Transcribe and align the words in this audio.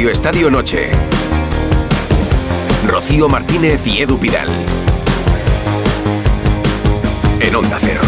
Radio 0.00 0.12
Estadio 0.12 0.50
Noche. 0.50 0.88
Rocío 2.86 3.28
Martínez 3.28 3.86
y 3.86 4.00
Edu 4.00 4.18
Pidal. 4.18 4.48
En 7.38 7.54
Onda 7.54 7.76
Cero. 7.78 8.00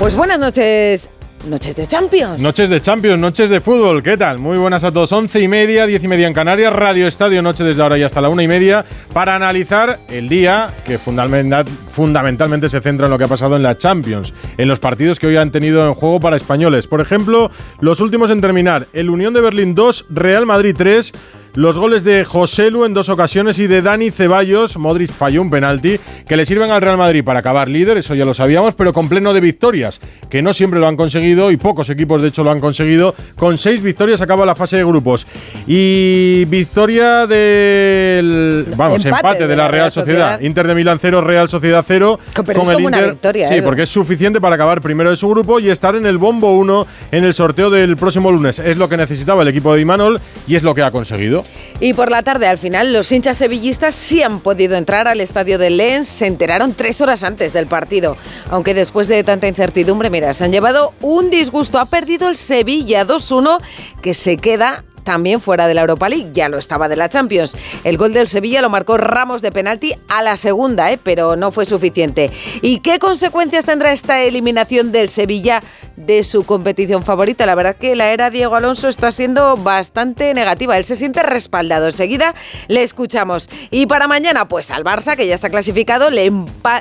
Pues 0.00 0.16
buenas 0.16 0.40
noches. 0.40 1.08
Noches 1.46 1.74
de 1.74 1.88
Champions. 1.88 2.40
Noches 2.40 2.70
de 2.70 2.80
Champions, 2.80 3.18
noches 3.18 3.50
de 3.50 3.60
fútbol. 3.60 4.00
¿Qué 4.00 4.16
tal? 4.16 4.38
Muy 4.38 4.58
buenas 4.58 4.84
a 4.84 4.92
todos. 4.92 5.10
Once 5.10 5.40
y 5.40 5.48
media, 5.48 5.86
diez 5.86 6.04
y 6.04 6.06
media 6.06 6.28
en 6.28 6.34
Canarias, 6.34 6.72
Radio 6.72 7.08
Estadio 7.08 7.42
Noche 7.42 7.64
desde 7.64 7.82
ahora 7.82 7.98
y 7.98 8.04
hasta 8.04 8.20
la 8.20 8.28
una 8.28 8.44
y 8.44 8.48
media 8.48 8.84
para 9.12 9.34
analizar 9.34 10.02
el 10.08 10.28
día 10.28 10.72
que 10.84 10.98
fundamental, 10.98 11.64
fundamentalmente 11.90 12.68
se 12.68 12.80
centra 12.80 13.06
en 13.06 13.10
lo 13.10 13.18
que 13.18 13.24
ha 13.24 13.28
pasado 13.28 13.56
en 13.56 13.64
la 13.64 13.76
Champions, 13.76 14.32
en 14.56 14.68
los 14.68 14.78
partidos 14.78 15.18
que 15.18 15.26
hoy 15.26 15.36
han 15.36 15.50
tenido 15.50 15.84
en 15.84 15.94
juego 15.94 16.20
para 16.20 16.36
españoles. 16.36 16.86
Por 16.86 17.00
ejemplo, 17.00 17.50
los 17.80 17.98
últimos 17.98 18.30
en 18.30 18.40
terminar: 18.40 18.86
el 18.92 19.10
Unión 19.10 19.34
de 19.34 19.40
Berlín 19.40 19.74
2, 19.74 20.06
Real 20.10 20.46
Madrid 20.46 20.76
3. 20.78 21.12
Los 21.54 21.76
goles 21.76 22.02
de 22.02 22.24
José 22.24 22.70
Lu 22.70 22.86
en 22.86 22.94
dos 22.94 23.10
ocasiones 23.10 23.58
y 23.58 23.66
de 23.66 23.82
Dani 23.82 24.10
Ceballos, 24.10 24.78
Modric 24.78 25.10
falló 25.12 25.42
un 25.42 25.50
penalti, 25.50 26.00
que 26.26 26.34
le 26.34 26.46
sirven 26.46 26.70
al 26.70 26.80
Real 26.80 26.96
Madrid 26.96 27.22
para 27.22 27.40
acabar 27.40 27.68
líder, 27.68 27.98
eso 27.98 28.14
ya 28.14 28.24
lo 28.24 28.32
sabíamos, 28.32 28.74
pero 28.74 28.94
con 28.94 29.06
pleno 29.10 29.34
de 29.34 29.40
victorias, 29.40 30.00
que 30.30 30.40
no 30.40 30.54
siempre 30.54 30.80
lo 30.80 30.88
han 30.88 30.96
conseguido 30.96 31.50
y 31.50 31.58
pocos 31.58 31.90
equipos 31.90 32.22
de 32.22 32.28
hecho 32.28 32.42
lo 32.42 32.50
han 32.50 32.60
conseguido. 32.60 33.14
Con 33.36 33.58
seis 33.58 33.82
victorias 33.82 34.22
acaba 34.22 34.46
la 34.46 34.54
fase 34.54 34.78
de 34.78 34.84
grupos. 34.84 35.26
Y 35.66 36.46
victoria 36.46 37.26
del. 37.26 38.64
Vamos, 38.74 39.04
empate, 39.04 39.46
de, 39.46 39.54
la, 39.54 39.68
Real, 39.68 39.90
Sociedad. 39.92 40.40
Inter 40.40 40.66
de 40.66 40.74
Milán 40.74 40.98
0, 41.02 41.20
Real 41.20 41.50
Sociedad 41.50 41.84
0. 41.86 42.18
Pero 42.46 42.62
es 42.62 42.68
como 42.68 42.86
una 42.86 43.00
victoria, 43.02 43.48
Sí, 43.48 43.60
porque 43.62 43.82
es 43.82 43.90
suficiente 43.90 44.40
para 44.40 44.54
acabar 44.54 44.80
primero 44.80 45.10
de 45.10 45.16
su 45.16 45.28
grupo 45.28 45.60
y 45.60 45.68
estar 45.68 45.96
en 45.96 46.06
el 46.06 46.16
bombo 46.16 46.52
1 46.52 46.86
en 47.10 47.24
el 47.24 47.34
sorteo 47.34 47.68
del 47.68 47.98
próximo 47.98 48.32
lunes. 48.32 48.58
Es 48.58 48.78
lo 48.78 48.88
que 48.88 48.96
necesitaba 48.96 49.42
el 49.42 49.48
equipo 49.48 49.74
de 49.74 49.82
Imanol 49.82 50.18
y 50.46 50.56
es 50.56 50.62
lo 50.62 50.74
que 50.74 50.82
ha 50.82 50.90
conseguido. 50.90 51.41
Y 51.80 51.94
por 51.94 52.10
la 52.10 52.22
tarde, 52.22 52.46
al 52.46 52.58
final, 52.58 52.92
los 52.92 53.10
hinchas 53.10 53.38
sevillistas 53.38 53.94
sí 53.94 54.22
han 54.22 54.40
podido 54.40 54.76
entrar 54.76 55.08
al 55.08 55.20
estadio 55.20 55.58
de 55.58 55.70
Lens. 55.70 56.08
Se 56.08 56.26
enteraron 56.26 56.74
tres 56.74 57.00
horas 57.00 57.22
antes 57.24 57.52
del 57.52 57.66
partido. 57.66 58.16
Aunque 58.50 58.74
después 58.74 59.08
de 59.08 59.24
tanta 59.24 59.48
incertidumbre, 59.48 60.10
mira, 60.10 60.32
se 60.34 60.44
han 60.44 60.52
llevado 60.52 60.94
un 61.00 61.30
disgusto. 61.30 61.78
Ha 61.78 61.86
perdido 61.86 62.28
el 62.28 62.36
Sevilla 62.36 63.06
2-1, 63.06 63.60
que 64.00 64.14
se 64.14 64.36
queda 64.36 64.84
también 65.04 65.40
fuera 65.40 65.66
de 65.66 65.74
la 65.74 65.82
Europa 65.82 66.08
League, 66.08 66.30
ya 66.32 66.48
lo 66.48 66.58
estaba 66.58 66.88
de 66.88 66.96
la 66.96 67.08
Champions. 67.08 67.56
El 67.84 67.96
gol 67.96 68.12
del 68.12 68.28
Sevilla 68.28 68.62
lo 68.62 68.70
marcó 68.70 68.96
Ramos 68.96 69.42
de 69.42 69.52
penalti 69.52 69.94
a 70.08 70.22
la 70.22 70.36
segunda, 70.36 70.90
¿eh? 70.92 70.98
pero 71.02 71.36
no 71.36 71.52
fue 71.52 71.66
suficiente. 71.66 72.30
¿Y 72.60 72.78
qué 72.80 72.98
consecuencias 72.98 73.64
tendrá 73.64 73.92
esta 73.92 74.22
eliminación 74.22 74.92
del 74.92 75.08
Sevilla 75.08 75.62
de 75.96 76.24
su 76.24 76.44
competición 76.44 77.02
favorita? 77.02 77.46
La 77.46 77.54
verdad 77.54 77.76
que 77.76 77.96
la 77.96 78.12
era 78.12 78.30
Diego 78.30 78.56
Alonso 78.56 78.88
está 78.88 79.12
siendo 79.12 79.56
bastante 79.56 80.34
negativa. 80.34 80.76
Él 80.76 80.84
se 80.84 80.96
siente 80.96 81.22
respaldado. 81.22 81.86
Enseguida 81.86 82.34
le 82.68 82.82
escuchamos. 82.82 83.48
Y 83.70 83.86
para 83.86 84.08
mañana, 84.08 84.48
pues 84.48 84.70
al 84.70 84.84
Barça, 84.84 85.16
que 85.16 85.26
ya 85.26 85.34
está 85.34 85.50
clasificado, 85.50 86.10
le, 86.10 86.32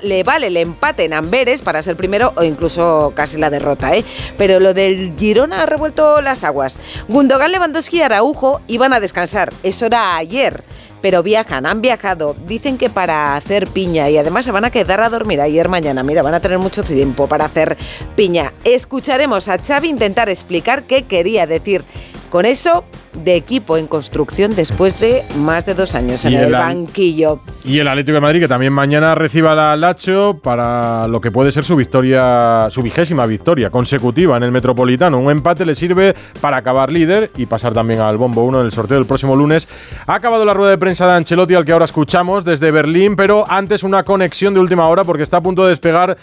le 0.02 0.24
vale 0.24 0.48
el 0.48 0.58
empate 0.58 1.06
en 1.06 1.14
Amberes 1.14 1.62
para 1.62 1.84
ser 1.84 1.96
primero 1.96 2.34
o 2.36 2.44
incluso 2.44 3.14
casi 3.16 3.38
la 3.38 3.50
derrota. 3.50 3.96
¿eh? 3.96 4.06
Pero 4.38 4.60
lo 4.60 4.74
del 4.74 5.14
Girona 5.18 5.64
ha 5.64 5.66
revuelto 5.66 6.22
las 6.22 6.44
aguas. 6.44 6.80
Gundogan 7.08 7.52
Lewandowski 7.52 8.02
Araujo 8.12 8.62
iban 8.68 8.94
a 8.94 9.00
descansar. 9.00 9.54
Eso 9.64 9.86
era 9.86 10.18
ayer. 10.18 10.64
Pero 11.02 11.24
viajan, 11.24 11.66
han 11.66 11.82
viajado. 11.82 12.36
Dicen 12.48 12.78
que 12.78 12.90
para 12.90 13.36
hacer 13.36 13.68
piña 13.68 14.10
y 14.10 14.18
además 14.18 14.46
se 14.46 14.52
van 14.52 14.66
a 14.66 14.70
quedar 14.70 15.02
a 15.02 15.10
dormir 15.10 15.42
ayer 15.42 15.68
mañana. 15.68 16.04
Mira, 16.04 16.22
van 16.22 16.36
a 16.36 16.40
tener 16.40 16.60
mucho 16.60 16.84
tiempo 16.84 17.28
para 17.28 17.46
hacer 17.46 17.78
piña. 18.16 18.54
Escucharemos 18.64 19.48
a 19.48 19.58
Xavi 19.58 19.90
intentar 19.90 20.30
explicar 20.30 20.84
qué 20.84 21.04
quería 21.04 21.48
decir 21.48 21.84
con 22.32 22.46
eso 22.46 22.86
de 23.14 23.36
equipo 23.36 23.76
en 23.76 23.88
construcción 23.88 24.56
después 24.56 25.00
de 25.02 25.26
más 25.36 25.66
de 25.66 25.74
dos 25.74 25.96
años 25.96 26.24
en 26.24 26.34
el, 26.34 26.52
banquillo. 26.52 27.42
Y 27.66 27.80
el 27.80 27.88
Atlético 27.90 28.16
de 28.16 28.22
Madrid 28.22 28.40
que 28.40 28.48
también 28.48 28.72
mañana 28.72 29.14
reciba 29.16 29.54
la 29.54 29.76
Lacho 29.76 30.40
para 30.42 31.10
lo 31.10 31.20
que 31.20 31.30
puede 31.30 31.52
ser 31.52 31.66
su 31.66 31.76
victoria, 31.76 32.68
su 32.70 32.82
vigésima 32.82 33.26
victoria 33.26 33.70
consecutiva 33.70 34.38
en 34.38 34.44
el 34.44 34.52
Metropolitano. 34.52 35.20
Un 35.20 35.30
empate 35.30 35.66
le 35.66 35.76
sirve 35.76 36.16
para 36.40 36.58
acabar 36.58 36.90
líder 36.90 37.32
y 37.36 37.48
pasar 37.48 37.74
también 37.74 38.00
al 38.00 38.18
bombo 38.18 38.44
1 38.46 38.62
en 38.62 38.66
el 38.66 38.72
sorteo 38.72 38.98
del 38.98 39.06
próximo 39.06 39.36
lunes. 39.36 39.68
Ha 40.08 40.16
acabado 40.16 40.46
la 40.46 40.54
rueda 40.54 40.72
de 40.72 40.78
prensa 40.78 41.06
de 41.06 41.14
Ancelotti 41.14 41.54
al 41.54 41.66
que 41.66 41.74
ahora 41.74 41.86
escuchamos 41.86 42.46
desde 42.46 42.72
Berlín, 42.72 43.18
pero 43.18 43.44
antes 43.50 43.84
una 43.84 44.04
conexión 44.04 44.54
de 44.54 44.62
última 44.62 44.88
hora 44.88 45.04
porque 45.04 45.24
está 45.24 45.38
a 45.38 45.42
punto 45.42 45.64
de 45.64 45.70
despegar 45.70 46.18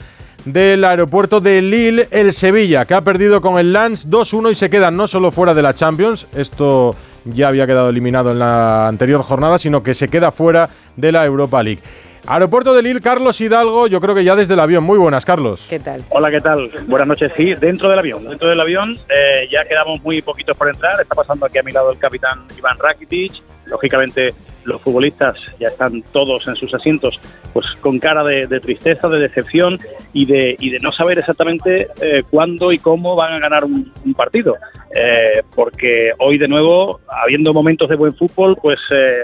del 0.52 0.84
aeropuerto 0.84 1.40
de 1.40 1.60
Lille, 1.60 2.08
el 2.10 2.32
Sevilla, 2.32 2.86
que 2.86 2.94
ha 2.94 3.02
perdido 3.02 3.40
con 3.40 3.58
el 3.58 3.72
Lens 3.72 4.10
2-1 4.10 4.52
y 4.52 4.54
se 4.54 4.70
queda 4.70 4.90
no 4.90 5.06
solo 5.06 5.30
fuera 5.30 5.52
de 5.52 5.62
la 5.62 5.74
Champions, 5.74 6.26
esto 6.34 6.96
ya 7.24 7.48
había 7.48 7.66
quedado 7.66 7.90
eliminado 7.90 8.32
en 8.32 8.38
la 8.38 8.88
anterior 8.88 9.22
jornada, 9.22 9.58
sino 9.58 9.82
que 9.82 9.94
se 9.94 10.08
queda 10.08 10.32
fuera 10.32 10.70
de 10.96 11.12
la 11.12 11.26
Europa 11.26 11.62
League. 11.62 11.82
Aeropuerto 12.26 12.74
de 12.74 12.82
Lille, 12.82 13.00
Carlos 13.00 13.40
Hidalgo, 13.40 13.86
yo 13.86 14.00
creo 14.00 14.14
que 14.14 14.24
ya 14.24 14.36
desde 14.36 14.54
el 14.54 14.60
avión. 14.60 14.84
Muy 14.84 14.98
buenas, 14.98 15.24
Carlos. 15.24 15.66
¿Qué 15.68 15.78
tal? 15.78 16.04
Hola, 16.10 16.30
¿qué 16.30 16.40
tal? 16.40 16.70
Buenas 16.86 17.08
noches. 17.08 17.30
Sí, 17.36 17.54
dentro 17.54 17.88
del 17.88 17.98
avión. 17.98 18.24
Dentro 18.24 18.48
del 18.48 18.60
avión 18.60 18.98
eh, 19.08 19.48
ya 19.50 19.64
quedamos 19.66 20.02
muy 20.02 20.20
poquitos 20.20 20.56
por 20.56 20.68
entrar. 20.68 21.00
Está 21.00 21.14
pasando 21.14 21.46
aquí 21.46 21.58
a 21.58 21.62
mi 21.62 21.72
lado 21.72 21.90
el 21.90 21.98
capitán 21.98 22.44
Iván 22.58 22.78
Rakitic. 22.78 23.32
Lógicamente 23.68 24.34
los 24.64 24.82
futbolistas 24.82 25.36
ya 25.58 25.68
están 25.68 26.02
todos 26.12 26.46
en 26.46 26.54
sus 26.56 26.72
asientos, 26.74 27.18
pues 27.52 27.66
con 27.80 27.98
cara 27.98 28.22
de, 28.22 28.60
tristeza, 28.60 29.08
de 29.08 29.18
decepción 29.18 29.78
y 30.12 30.26
de, 30.26 30.56
y 30.58 30.70
de 30.70 30.80
no 30.80 30.92
saber 30.92 31.18
exactamente 31.18 31.88
eh, 32.02 32.22
cuándo 32.30 32.70
y 32.72 32.78
cómo 32.78 33.16
van 33.16 33.34
a 33.34 33.38
ganar 33.38 33.64
un, 33.64 33.92
partido. 34.14 34.56
Eh, 34.94 35.42
porque 35.54 36.12
hoy 36.18 36.38
de 36.38 36.48
nuevo, 36.48 37.00
habiendo 37.08 37.54
momentos 37.54 37.88
de 37.88 37.96
buen 37.96 38.14
fútbol, 38.14 38.56
pues 38.60 38.78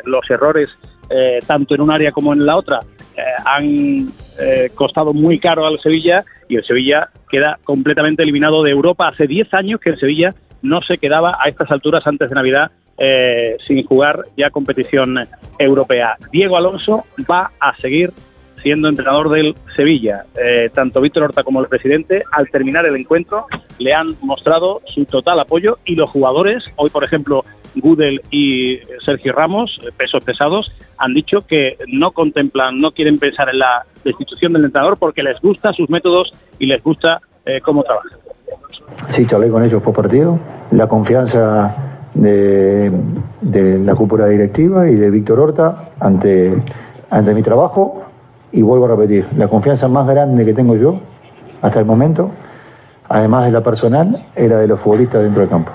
los 0.05 0.29
errores 0.31 0.77
tanto 1.47 1.75
en 1.75 1.83
un 1.83 1.91
área 1.91 2.11
como 2.13 2.33
en 2.33 2.45
la 2.47 2.57
otra 2.57 2.81
eh, 3.17 3.23
han 3.45 4.09
eh, 4.41 4.71
costado 4.75 5.13
muy 5.13 5.39
caro 5.39 5.67
al 5.67 5.81
Sevilla 5.81 6.25
y 6.49 6.57
el 6.57 6.65
Sevilla 6.65 7.11
queda 7.31 7.59
completamente 7.63 8.25
eliminado 8.25 8.63
de 8.65 8.73
Europa. 8.73 9.09
Hace 9.09 9.29
10 9.29 9.55
años 9.55 9.81
que 9.81 9.91
el 9.91 10.01
Sevilla 10.01 10.35
no 10.65 10.83
se 10.83 10.99
quedaba 10.99 11.39
a 11.41 11.49
estas 11.49 11.71
alturas 11.71 12.05
antes 12.07 12.29
de 12.29 12.35
Navidad 12.35 12.73
eh, 12.99 13.57
sin 13.67 13.85
jugar 13.85 14.25
ya 14.37 14.51
competición 14.51 15.21
europea. 15.59 16.17
Diego 16.33 16.57
Alonso 16.57 17.05
va 17.31 17.53
a 17.61 17.77
seguir 17.77 18.11
siendo 18.63 18.89
entrenador 18.89 19.29
del 19.29 19.55
Sevilla. 19.77 20.25
tanto 20.73 21.03
Víctor 21.03 21.25
Horta 21.25 21.45
como 21.45 21.61
el 21.61 21.69
presidente, 21.69 22.25
al 22.33 22.49
terminar 22.49 22.87
el 22.87 22.97
encuentro, 22.97 23.47
le 23.79 23.93
han 23.93 24.17
mostrado 24.23 24.81
su 24.87 25.05
total 25.05 25.39
apoyo 25.39 25.79
y 25.85 25.95
los 25.95 26.09
jugadores, 26.09 26.65
hoy 26.77 26.89
por 26.89 27.05
ejemplo 27.05 27.45
Gudel 27.77 28.21
y 28.31 28.79
Sergio 29.05 29.33
Ramos, 29.33 29.79
eh, 29.83 29.91
pesos 29.97 30.25
pesados, 30.25 30.73
han 30.99 31.15
dicho 31.15 31.41
que 31.47 31.77
no 31.89 32.13
contemplan, 32.13 32.81
no 32.81 32.93
quieren 32.93 33.19
pensar 33.19 33.49
en 33.49 33.59
la 33.59 33.85
destitución 34.05 34.53
del 34.53 34.65
entrenador 34.65 34.99
porque 34.99 35.23
les 35.23 35.41
gusta 35.41 35.73
sus 35.73 35.89
métodos 35.91 36.31
y 36.59 36.67
les 36.67 36.83
gusta 36.83 37.21
eh, 37.45 37.61
cómo 37.61 37.83
trabaja. 37.83 38.24
Sí, 39.11 39.27
charlé 39.27 39.49
con 39.51 39.63
ellos 39.63 39.83
por 39.83 39.95
partido. 39.95 40.39
La 40.71 40.87
confianza 40.87 41.75
de, 42.15 42.91
la 43.43 43.95
cúpula 43.95 44.27
directiva 44.27 44.89
y 44.89 44.95
de 44.95 45.11
Víctor 45.11 45.41
Horta 45.41 45.91
ante, 46.01 46.55
ante 47.11 47.35
mi 47.35 47.43
trabajo. 47.43 48.05
Y 48.53 48.63
vuelvo 48.63 48.87
a 48.87 48.89
repetir, 48.89 49.27
la 49.37 49.49
confianza 49.49 49.89
más 49.89 50.07
grande 50.07 50.45
que 50.45 50.55
tengo 50.55 50.77
yo 50.77 51.01
hasta 51.61 51.81
el 51.81 51.87
momento, 51.87 52.31
además 53.09 53.47
de 53.47 53.51
la 53.51 53.63
personal, 53.63 54.17
era 54.37 54.59
de 54.59 54.69
los 54.69 54.79
futbolistas 54.81 55.23
dentro 55.23 55.41
del 55.41 55.51
campo. 55.51 55.73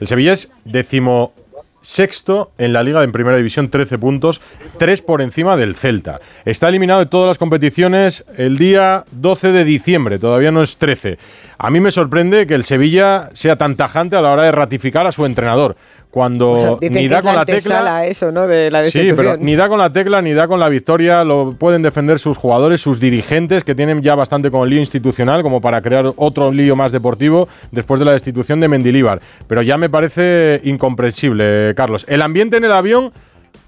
El 0.00 0.06
Sevilla 0.08 0.32
es 0.32 0.52
décimo 0.64 1.32
sexto 1.80 2.50
en 2.58 2.72
la 2.72 2.82
liga 2.82 3.04
en 3.04 3.12
primera 3.12 3.36
división, 3.36 3.70
13 3.70 3.98
puntos, 3.98 4.40
3 4.78 5.02
por 5.02 5.20
encima 5.20 5.56
del 5.56 5.74
Celta. 5.74 6.20
Está 6.44 6.68
eliminado 6.68 7.00
de 7.00 7.06
todas 7.06 7.28
las 7.28 7.38
competiciones 7.38 8.24
el 8.36 8.56
día 8.56 9.04
12 9.12 9.52
de 9.52 9.64
diciembre, 9.64 10.18
todavía 10.18 10.50
no 10.50 10.62
es 10.62 10.76
13. 10.78 11.18
A 11.58 11.70
mí 11.70 11.80
me 11.80 11.90
sorprende 11.90 12.46
que 12.46 12.54
el 12.54 12.64
Sevilla 12.64 13.30
sea 13.32 13.56
tan 13.56 13.76
tajante 13.76 14.16
a 14.16 14.22
la 14.22 14.30
hora 14.30 14.44
de 14.44 14.52
ratificar 14.52 15.06
a 15.06 15.12
su 15.12 15.26
entrenador 15.26 15.76
cuando 16.10 16.78
ni 16.80 17.06
da 17.06 17.20
con 17.20 17.34
la 17.34 17.44
tecla 17.44 18.06
eso, 18.06 18.32
¿no? 18.32 18.46
de 18.46 18.70
la 18.70 18.82
sí, 18.84 19.10
pero 19.14 19.36
ni 19.36 19.54
da 19.56 19.68
con 19.68 19.78
la 19.78 19.92
tecla 19.92 20.22
ni 20.22 20.32
da 20.32 20.48
con 20.48 20.58
la 20.58 20.68
victoria 20.68 21.22
lo 21.22 21.52
pueden 21.52 21.82
defender 21.82 22.18
sus 22.18 22.36
jugadores, 22.36 22.80
sus 22.80 22.98
dirigentes 22.98 23.62
que 23.62 23.74
tienen 23.74 24.00
ya 24.00 24.14
bastante 24.14 24.50
con 24.50 24.62
el 24.62 24.70
lío 24.70 24.80
institucional 24.80 25.42
como 25.42 25.60
para 25.60 25.82
crear 25.82 26.12
otro 26.16 26.50
lío 26.50 26.76
más 26.76 26.92
deportivo 26.92 27.48
después 27.72 28.00
de 28.00 28.06
la 28.06 28.12
destitución 28.12 28.58
de 28.60 28.68
Mendilíbar. 28.68 29.20
Pero 29.46 29.62
ya 29.62 29.76
me 29.76 29.90
parece 29.90 30.60
incomprensible, 30.64 31.74
Carlos. 31.76 32.06
El 32.08 32.22
ambiente 32.22 32.56
en 32.56 32.64
el 32.64 32.72
avión, 32.72 33.12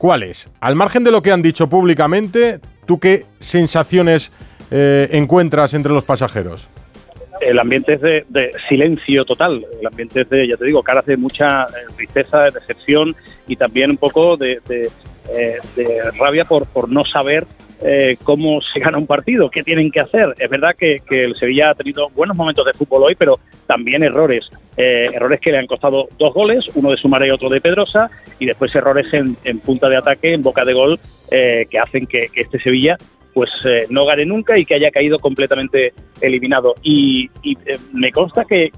¿cuál 0.00 0.22
es? 0.22 0.50
Al 0.60 0.76
margen 0.76 1.04
de 1.04 1.10
lo 1.10 1.20
que 1.20 1.30
han 1.30 1.42
dicho 1.42 1.68
públicamente, 1.68 2.58
¿tú 2.86 2.98
qué 2.98 3.26
sensaciones 3.38 4.32
eh, 4.70 5.10
encuentras 5.12 5.74
entre 5.74 5.92
los 5.92 6.04
pasajeros? 6.04 6.68
el 7.40 7.58
ambiente 7.58 7.94
es 7.94 8.00
de, 8.02 8.50
silencio 8.68 9.24
total, 9.24 9.64
el 9.80 9.86
ambiente 9.86 10.22
es 10.22 10.28
de, 10.28 10.46
ya 10.46 10.58
te 10.58 10.66
digo, 10.66 10.82
caras 10.82 11.06
de 11.06 11.16
mucha 11.16 11.62
eh, 11.62 11.92
tristeza, 11.96 12.40
de 12.40 12.50
decepción 12.50 13.16
y 13.46 13.56
también 13.56 13.90
un 13.90 13.96
poco 13.96 14.36
de, 14.36 14.60
eh, 15.30 15.58
rabia 16.18 16.44
por, 16.44 16.66
por 16.66 16.90
no 16.90 17.02
saber 17.04 17.46
eh, 17.82 18.18
cómo 18.24 18.60
se 18.60 18.78
gana 18.78 18.98
un 18.98 19.06
partido, 19.06 19.50
qué 19.50 19.62
tienen 19.62 19.90
que 19.90 20.00
hacer. 20.00 20.34
Es 20.38 20.50
verdad 20.50 20.74
que, 20.78 21.00
el 21.10 21.34
Sevilla 21.36 21.70
ha 21.70 21.74
tenido 21.74 22.10
buenos 22.10 22.36
momentos 22.36 22.66
de 22.66 22.74
fútbol 22.74 23.04
hoy, 23.04 23.14
pero 23.14 23.38
también 23.66 24.02
errores. 24.02 24.50
Eh, 24.76 25.08
errores 25.12 25.40
que 25.40 25.50
le 25.50 25.58
han 25.58 25.66
costado 25.66 26.08
dos 26.18 26.34
goles, 26.34 26.64
uno 26.74 26.90
de 26.90 26.98
Sumare 26.98 27.28
y 27.28 27.30
otro 27.30 27.48
de 27.48 27.60
Pedrosa, 27.60 28.10
y 28.38 28.46
después 28.46 28.74
errores 28.74 29.12
en, 29.14 29.60
punta 29.60 29.88
de 29.88 29.96
ataque, 29.96 30.34
en 30.34 30.42
boca 30.42 30.64
de 30.64 30.74
gol, 30.74 30.98
eh, 31.30 31.66
que 31.70 31.78
hacen 31.78 32.06
que, 32.06 32.28
este 32.34 32.58
Sevilla 32.60 32.96
pues 33.32 33.48
no 33.90 34.04
gane 34.06 34.26
nunca 34.26 34.58
y 34.58 34.64
que 34.64 34.74
haya 34.74 34.90
caído 34.90 35.16
completamente 35.20 35.92
eliminado. 36.20 36.74
Y, 36.82 37.30
me 37.92 38.10
consta 38.10 38.44
que, 38.44 38.72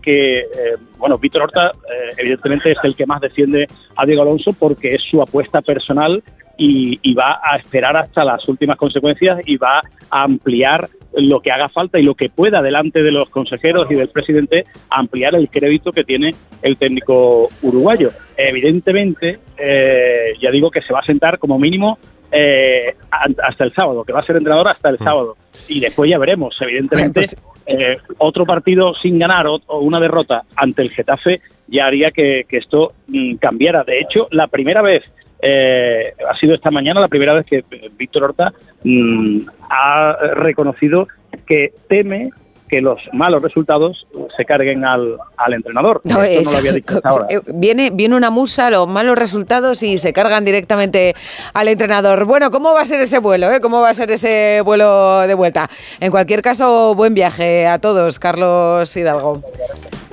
bueno, 0.99 1.17
Víctor 1.17 1.45
Horta 1.45 1.73
evidentemente 2.19 2.73
es 2.73 2.77
el 2.85 2.95
que 2.95 3.07
más 3.07 3.23
defiende 3.23 3.67
a 3.97 4.05
Diego 4.05 4.21
Alonso 4.21 4.53
porque 4.53 4.95
es 4.95 5.01
su 5.01 5.23
apuesta 5.23 5.63
personal 5.63 6.23
y, 6.57 7.15
va 7.15 7.41
a 7.43 7.57
esperar 7.57 7.97
hasta 7.97 8.25
las 8.25 8.49
últimas 8.49 8.77
consecuencias 8.77 9.41
y 9.47 9.57
va 9.57 9.81
a 10.11 10.23
ampliar 10.23 10.89
lo 11.15 11.41
que 11.41 11.51
haga 11.51 11.69
falta 11.69 11.99
y 11.99 12.03
lo 12.03 12.15
que 12.15 12.31
pueda 12.31 12.63
delante 12.63 13.03
de 13.03 13.11
los 13.11 13.29
consejeros 13.29 13.91
y 13.91 13.95
del 13.95 14.09
presidente 14.09 14.65
ampliar 14.89 15.35
el 15.35 15.51
crédito 15.51 15.93
que 15.93 16.05
tiene 16.05 16.31
el 16.63 16.77
técnico 16.77 17.49
uruguayo. 17.63 18.11
Evidentemente, 18.37 19.39
eh, 19.59 20.33
ya 20.41 20.51
digo 20.51 20.71
que 20.71 20.81
se 20.83 20.93
va 20.93 21.01
a 21.01 21.05
sentar 21.05 21.39
como 21.39 21.59
mínimo 21.59 21.99
eh, 22.31 22.95
hasta 23.11 23.65
el 23.65 23.75
sábado, 23.75 24.05
que 24.05 24.13
va 24.13 24.21
a 24.21 24.27
ser 24.27 24.37
entrenador 24.37 24.69
hasta 24.69 24.89
el 24.89 24.97
mm. 24.99 25.05
sábado. 25.05 25.37
Y 25.69 25.81
después 25.81 26.11
ya 26.11 26.19
veremos, 26.19 26.57
evidentemente, 26.61 27.13
pues 27.21 27.37
eh, 27.67 27.99
otro 28.19 28.45
partido 28.45 28.95
sin 28.95 29.19
ganar 29.19 29.47
o, 29.47 29.61
una 29.81 30.01
derrota 30.01 30.43
ante 30.57 30.83
el 30.83 30.91
Getafe 30.91 31.41
ya 31.69 31.87
haría 31.87 32.11
que, 32.11 32.47
esto 32.51 32.93
mm, 33.09 33.37
cambiara. 33.37 33.85
De 33.85 34.01
hecho, 34.01 34.29
la 34.31 34.47
primera 34.47 34.83
vez 34.83 35.03
eh, 35.43 36.15
ha 36.31 36.39
sido 36.39 36.55
esta 36.55 36.71
mañana 36.71 37.01
la 37.01 37.09
primera 37.09 37.35
vez 37.35 37.45
que 37.47 37.65
Víctor 37.99 38.25
Horta 38.25 38.53
mm, 38.85 39.41
ha 39.69 40.17
reconocido 40.35 41.09
que 41.47 41.73
teme 41.89 42.31
que 42.73 42.81
los 42.81 42.99
malos 43.13 43.43
resultados 43.43 44.07
se 44.35 44.47
carguen 44.47 44.83
al, 44.87 45.19
entrenador. 45.49 46.01
No, 46.05 46.15
lo 46.15 46.21
había 46.23 46.73
dicho 46.73 47.01
ahora. 47.05 47.27
Eh, 47.31 47.41
viene, 47.55 47.91
viene 47.91 48.17
una 48.17 48.31
musa, 48.31 48.71
los 48.71 48.89
malos 48.89 49.19
resultados 49.19 49.83
y 49.83 49.99
se 49.99 50.15
cargan 50.15 50.43
directamente 50.43 51.15
al 51.53 51.69
entrenador. 51.69 52.25
Bueno, 52.25 52.51
¿cómo 52.51 52.73
va 52.73 52.81
a 52.81 52.85
ser 52.87 53.01
ese 53.03 53.19
vuelo? 53.19 53.51
Eh? 53.53 53.61
¿Cómo 53.61 53.83
va 53.83 53.91
a 53.91 53.95
ser 53.95 54.11
ese 54.11 54.63
vuelo 54.65 55.21
de 55.21 55.35
vuelta? 55.35 55.69
En 56.01 56.11
cualquier 56.11 56.41
caso, 56.41 56.95
buen 56.95 57.13
viaje 57.13 57.67
a 57.67 57.79
todos, 57.79 58.19
Carlos 58.19 58.97
Hidalgo. 58.97 59.43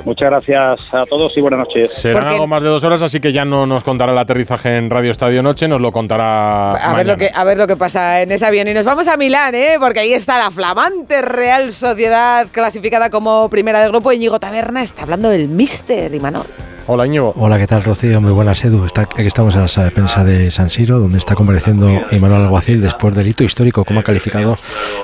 Muchas 0.05 0.29
gracias 0.29 0.79
a 0.93 1.03
todos 1.03 1.31
y 1.35 1.41
buenas 1.41 1.59
noches. 1.59 1.93
Serán 1.93 2.27
algo 2.27 2.47
más 2.47 2.63
de 2.63 2.69
dos 2.69 2.83
horas, 2.83 3.01
así 3.01 3.19
que 3.19 3.33
ya 3.33 3.45
no 3.45 3.65
nos 3.65 3.83
contará 3.83 4.11
el 4.11 4.17
aterrizaje 4.17 4.77
en 4.77 4.89
Radio 4.89 5.11
Estadio 5.11 5.43
Noche, 5.43 5.67
nos 5.67 5.81
lo 5.81 5.91
contará. 5.91 6.71
A, 6.73 6.95
Ver, 6.95 7.07
lo 7.07 7.17
que, 7.17 7.29
a 7.33 7.43
ver 7.43 7.57
lo 7.57 7.67
que 7.67 7.75
pasa 7.75 8.21
en 8.21 8.31
ese 8.31 8.45
avión. 8.45 8.67
Y 8.67 8.73
nos 8.73 8.85
vamos 8.85 9.07
a 9.07 9.17
Milán, 9.17 9.55
¿eh? 9.55 9.75
porque 9.79 9.99
ahí 9.99 10.13
está 10.13 10.37
la 10.37 10.51
flamante 10.51 11.21
Real 11.21 11.71
Sociedad, 11.71 12.47
clasificada 12.51 13.09
como 13.09 13.49
primera 13.49 13.81
del 13.81 13.89
grupo. 13.89 14.11
Íñigo 14.11 14.39
Taberna 14.39 14.81
está 14.81 15.03
hablando 15.03 15.29
del 15.29 15.47
Mister 15.47 16.13
Imanol. 16.13 16.45
Hola, 16.91 17.05
Íñigo. 17.05 17.35
Hola, 17.37 17.59
¿qué 17.59 17.67
tal, 17.67 17.83
Rocío? 17.83 18.19
Muy 18.19 18.31
buenas, 18.31 18.65
Edu. 18.65 18.83
aquí 18.83 19.27
estamos 19.27 19.53
en 19.53 19.61
la 19.61 19.67
sala 19.67 19.91
de 20.23 20.49
San 20.49 20.71
Siro, 20.71 20.97
donde 20.97 21.19
está 21.19 21.35
compareciendo 21.35 21.87
Emanuel 22.09 22.41
Alguacil 22.41 22.81
después 22.81 23.13
del 23.13 23.27
hito 23.27 23.43
histórico, 23.43 23.85
como 23.85 23.99
ha 23.99 24.03
calificado 24.03 24.55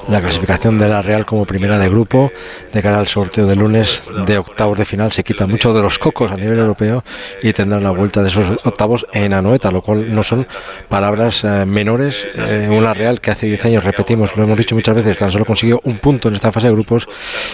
la 0.10 0.20
clasificación 0.20 0.80
de 0.80 0.90
la 0.90 1.04
Real 1.04 1.28
como 1.28 1.46
primera 1.46 1.78
de 1.78 1.88
grupo. 1.88 2.32
De 2.74 2.82
cara 2.82 2.98
al 2.98 3.08
sorteo 3.08 3.46
de 3.46 3.56
lunes 3.56 4.02
de 4.26 4.40
octavos 4.40 4.80
de 4.80 4.86
final, 4.86 5.12
se 5.12 5.24
quita 5.24 5.46
mucho 5.46 5.76
de 5.76 5.84
los 5.84 6.00
cocos 6.00 6.32
a 6.32 6.38
nivel 6.38 6.58
europeo 6.58 7.04
y 7.44 7.54
tendrá 7.54 7.80
la 7.80 7.92
vuelta 7.92 8.24
de 8.24 8.30
esos 8.30 8.66
octavos 8.66 9.06
en 9.14 9.36
Anoeta, 9.36 9.70
lo 9.70 9.84
cual 9.84 10.12
no 10.12 10.24
son 10.24 10.48
palabras 10.90 11.44
eh, 11.44 11.68
menores. 11.68 12.26
Eh, 12.36 12.68
una 12.68 12.96
Real 12.96 13.22
que 13.22 13.30
hace 13.30 13.46
10 13.46 13.64
años, 13.66 13.84
repetimos, 13.84 14.36
lo 14.36 14.44
hemos 14.44 14.58
dicho 14.58 14.74
muchas 14.74 14.96
veces, 14.96 15.20
tan 15.20 15.32
solo 15.32 15.46
consiguió 15.46 15.82
un 15.84 16.00
punto 16.00 16.30
en 16.30 16.34
esta 16.34 16.52
fase 16.52 16.66
de 16.66 16.74
grupos 16.74 17.08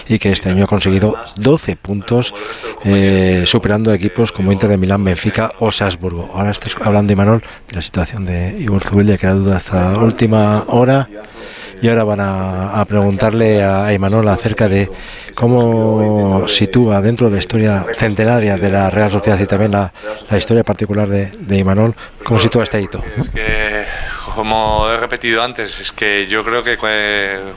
y 0.08 0.18
que 0.18 0.32
este 0.32 0.48
año 0.48 0.64
ha 0.64 0.68
conseguido 0.68 1.16
12 1.36 1.76
puntos, 1.76 2.32
eh, 2.86 3.42
superando 3.44 3.90
a 3.90 3.98
como 4.30 4.52
Inter 4.52 4.70
de 4.70 4.76
Milán, 4.76 5.02
Benfica 5.02 5.52
o 5.58 5.72
Salzburgo. 5.72 6.30
Ahora 6.34 6.50
estoy 6.52 6.72
hablando, 6.84 7.12
Imanol, 7.12 7.42
de 7.68 7.74
la 7.74 7.82
situación 7.82 8.24
de 8.24 8.56
Igor 8.60 8.84
Zubeldia, 8.84 9.18
que 9.18 9.26
era 9.26 9.34
duda 9.34 9.56
hasta 9.56 9.98
última 9.98 10.64
hora. 10.68 11.08
Y 11.80 11.88
ahora 11.88 12.04
van 12.04 12.20
a, 12.20 12.84
preguntarle 12.86 13.64
a 13.64 13.92
Imanol 13.92 14.28
acerca 14.28 14.68
de 14.68 14.88
cómo 15.34 16.46
sitúa 16.46 17.02
dentro 17.02 17.26
de 17.26 17.32
la 17.32 17.38
historia 17.38 17.84
centenaria 17.96 18.56
de 18.56 18.70
la 18.70 18.88
Real 18.88 19.10
Sociedad 19.10 19.40
y 19.40 19.46
también 19.46 19.72
la, 19.72 19.92
historia 20.38 20.62
particular 20.62 21.08
de, 21.08 21.58
Imanol, 21.58 21.96
cómo 22.22 22.38
sitúa 22.38 22.62
este 22.62 22.80
hito. 22.80 23.02
Como 24.34 24.90
he 24.90 24.96
repetido 24.96 25.42
antes, 25.42 25.80
es 25.80 25.92
que 25.92 26.26
yo 26.26 26.44
creo 26.44 26.62
que 26.62 26.76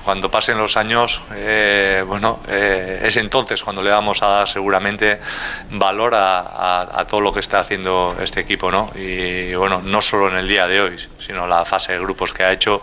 cuando 0.04 0.30
pasen 0.30 0.58
los 0.58 0.78
años, 0.78 1.22
eh, 1.34 2.04
bueno, 2.06 2.40
eh, 2.48 3.02
es 3.04 3.18
entonces 3.18 3.64
cuando 3.64 3.82
le 3.82 3.90
vamos 3.90 4.22
a 4.24 4.28
dar 4.28 4.48
seguramente 4.48 5.20
valor 5.72 6.14
a, 6.16 7.06
todo 7.08 7.22
lo 7.22 7.32
que 7.32 7.40
está 7.40 7.60
haciendo 7.60 8.16
este 8.22 8.42
equipo, 8.42 8.72
¿no? 8.72 8.92
Y 8.96 9.54
bueno, 9.56 9.82
no 9.84 10.02
solo 10.02 10.30
en 10.30 10.38
el 10.38 10.48
día 10.48 10.68
de 10.68 10.82
hoy, 10.82 10.96
sino 11.20 11.48
la 11.48 11.66
fase 11.66 11.94
de 11.94 12.00
grupos 12.00 12.34
que 12.34 12.44
ha 12.44 12.52
hecho, 12.52 12.82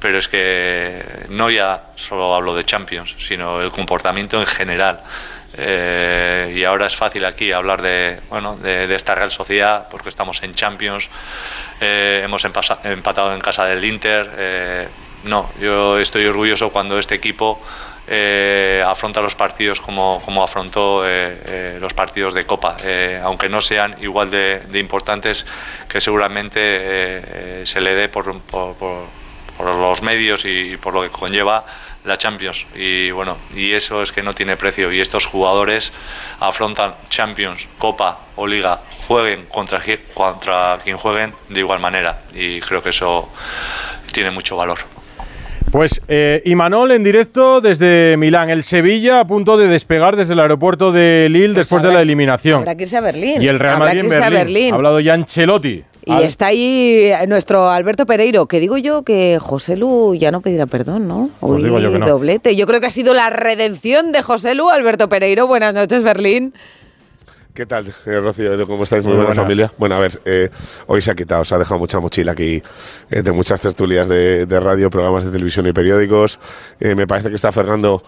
pero 0.00 0.18
es 0.18 0.28
que 0.28 1.02
no 1.30 1.50
ya 1.50 1.82
solo 1.96 2.34
hablo 2.34 2.54
de 2.54 2.64
Champions, 2.64 3.14
sino 3.18 3.60
el 3.60 3.70
comportamiento 3.70 4.38
en 4.40 4.46
general. 4.46 5.00
Eh, 5.56 6.52
y 6.56 6.64
ahora 6.64 6.86
es 6.86 6.96
fácil 6.96 7.24
aquí 7.24 7.52
hablar 7.52 7.80
de, 7.80 8.18
bueno, 8.28 8.56
de, 8.56 8.92
esta 8.94 9.14
Real 9.14 9.30
Sociedad 9.30 9.88
porque 9.88 10.08
estamos 10.08 10.42
en 10.42 10.54
Champions, 10.54 11.08
eh, 11.80 12.22
hemos 12.24 12.44
empatado 12.44 13.32
en 13.32 13.40
casa 13.40 13.66
del 13.66 13.84
Inter. 13.84 14.30
Eh, 14.36 14.88
no, 15.24 15.50
yo 15.60 15.98
estoy 15.98 16.26
orgulloso 16.26 16.70
cuando 16.70 16.98
este 16.98 17.14
equipo 17.14 17.60
afronta 18.86 19.22
los 19.22 19.34
partidos 19.34 19.80
como, 19.80 20.20
como 20.22 20.44
afrontó 20.44 21.02
los 21.80 21.94
partidos 21.94 22.34
de 22.34 22.44
Copa, 22.44 22.76
aunque 23.22 23.48
no 23.48 23.62
sean 23.62 23.96
igual 24.02 24.30
de, 24.30 24.60
importantes 24.74 25.46
que 25.88 26.02
seguramente 26.02 27.64
se 27.64 27.80
le 27.80 27.94
dé 27.94 28.10
por, 28.10 28.38
por 28.42 29.08
los 29.58 30.02
medios 30.02 30.44
y 30.44 30.76
por 30.76 30.92
lo 30.92 31.00
que 31.00 31.08
conlleva 31.08 31.64
la 32.04 32.16
Champions 32.16 32.66
y 32.74 33.10
bueno 33.10 33.38
y 33.54 33.72
eso 33.72 34.02
es 34.02 34.12
que 34.12 34.22
no 34.22 34.34
tiene 34.34 34.56
precio 34.56 34.92
y 34.92 35.00
estos 35.00 35.26
jugadores 35.26 35.92
afrontan 36.40 36.94
Champions, 37.08 37.66
Copa 37.78 38.20
o 38.36 38.46
Liga 38.46 38.80
jueguen 39.06 39.46
contra, 39.46 39.80
contra 40.12 40.78
quien 40.84 40.96
jueguen 40.96 41.32
de 41.48 41.60
igual 41.60 41.80
manera 41.80 42.22
y 42.34 42.60
creo 42.60 42.82
que 42.82 42.90
eso 42.90 43.28
tiene 44.12 44.30
mucho 44.30 44.56
valor. 44.56 44.78
Pues 45.70 46.00
eh, 46.06 46.40
Imanol 46.44 46.92
en 46.92 47.02
directo 47.02 47.60
desde 47.60 48.16
Milán, 48.16 48.48
el 48.48 48.62
Sevilla 48.62 49.18
a 49.18 49.26
punto 49.26 49.56
de 49.56 49.66
despegar 49.66 50.14
desde 50.14 50.34
el 50.34 50.38
aeropuerto 50.38 50.92
de 50.92 51.26
Lille 51.28 51.46
pues 51.46 51.56
después 51.56 51.82
de 51.82 51.92
la 51.92 52.00
eliminación. 52.00 52.60
Habrá 52.60 52.76
que 52.76 52.84
irse 52.84 52.96
a 52.96 53.00
Berlín. 53.00 53.42
Y 53.42 53.48
el 53.48 53.58
Real 53.58 53.80
Madrid 53.80 54.00
en 54.00 54.08
Berlín. 54.08 54.72
Ha 54.72 54.76
hablado 54.76 55.00
ya 55.00 55.14
Ancelotti. 55.14 55.82
Y 56.06 56.22
está 56.22 56.46
ahí 56.46 57.10
nuestro 57.28 57.70
Alberto 57.70 58.06
Pereiro, 58.06 58.46
que 58.46 58.60
digo 58.60 58.76
yo 58.76 59.02
que 59.02 59.38
José 59.40 59.76
Lu 59.76 60.14
ya 60.14 60.30
no 60.30 60.40
pedirá 60.40 60.66
perdón, 60.66 61.08
¿no? 61.08 61.30
Pues 61.40 61.62
digo 61.62 61.78
yo 61.78 61.92
que 61.92 61.98
no. 61.98 62.06
doblete. 62.06 62.56
Yo 62.56 62.66
creo 62.66 62.80
que 62.80 62.86
ha 62.86 62.90
sido 62.90 63.14
la 63.14 63.30
redención 63.30 64.12
de 64.12 64.22
José 64.22 64.54
Lu, 64.54 64.68
Alberto 64.70 65.08
Pereiro. 65.08 65.46
Buenas 65.46 65.72
noches, 65.72 66.02
Berlín. 66.02 66.54
¿Qué 67.54 67.66
tal, 67.66 67.86
eh, 67.86 68.18
Rocío? 68.18 68.66
¿Cómo 68.66 68.82
estáis? 68.82 69.04
Muy, 69.04 69.14
buena 69.14 69.32
familia. 69.32 69.72
Bueno, 69.78 69.94
a 69.94 70.00
ver, 70.00 70.20
eh, 70.24 70.50
hoy 70.88 71.00
se 71.00 71.12
ha 71.12 71.14
quitado, 71.14 71.44
se 71.44 71.54
ha 71.54 71.58
dejado 71.58 71.78
mucha 71.78 72.00
mochila 72.00 72.32
aquí 72.32 72.60
eh, 73.10 73.22
de 73.22 73.30
muchas 73.30 73.60
tertulias 73.60 74.08
de, 74.08 74.44
radio, 74.60 74.90
programas 74.90 75.24
de 75.24 75.30
televisión 75.30 75.64
y 75.68 75.72
periódicos. 75.72 76.40
me 76.80 77.06
parece 77.06 77.28
que 77.28 77.36
está 77.36 77.52
Fernando 77.52 78.02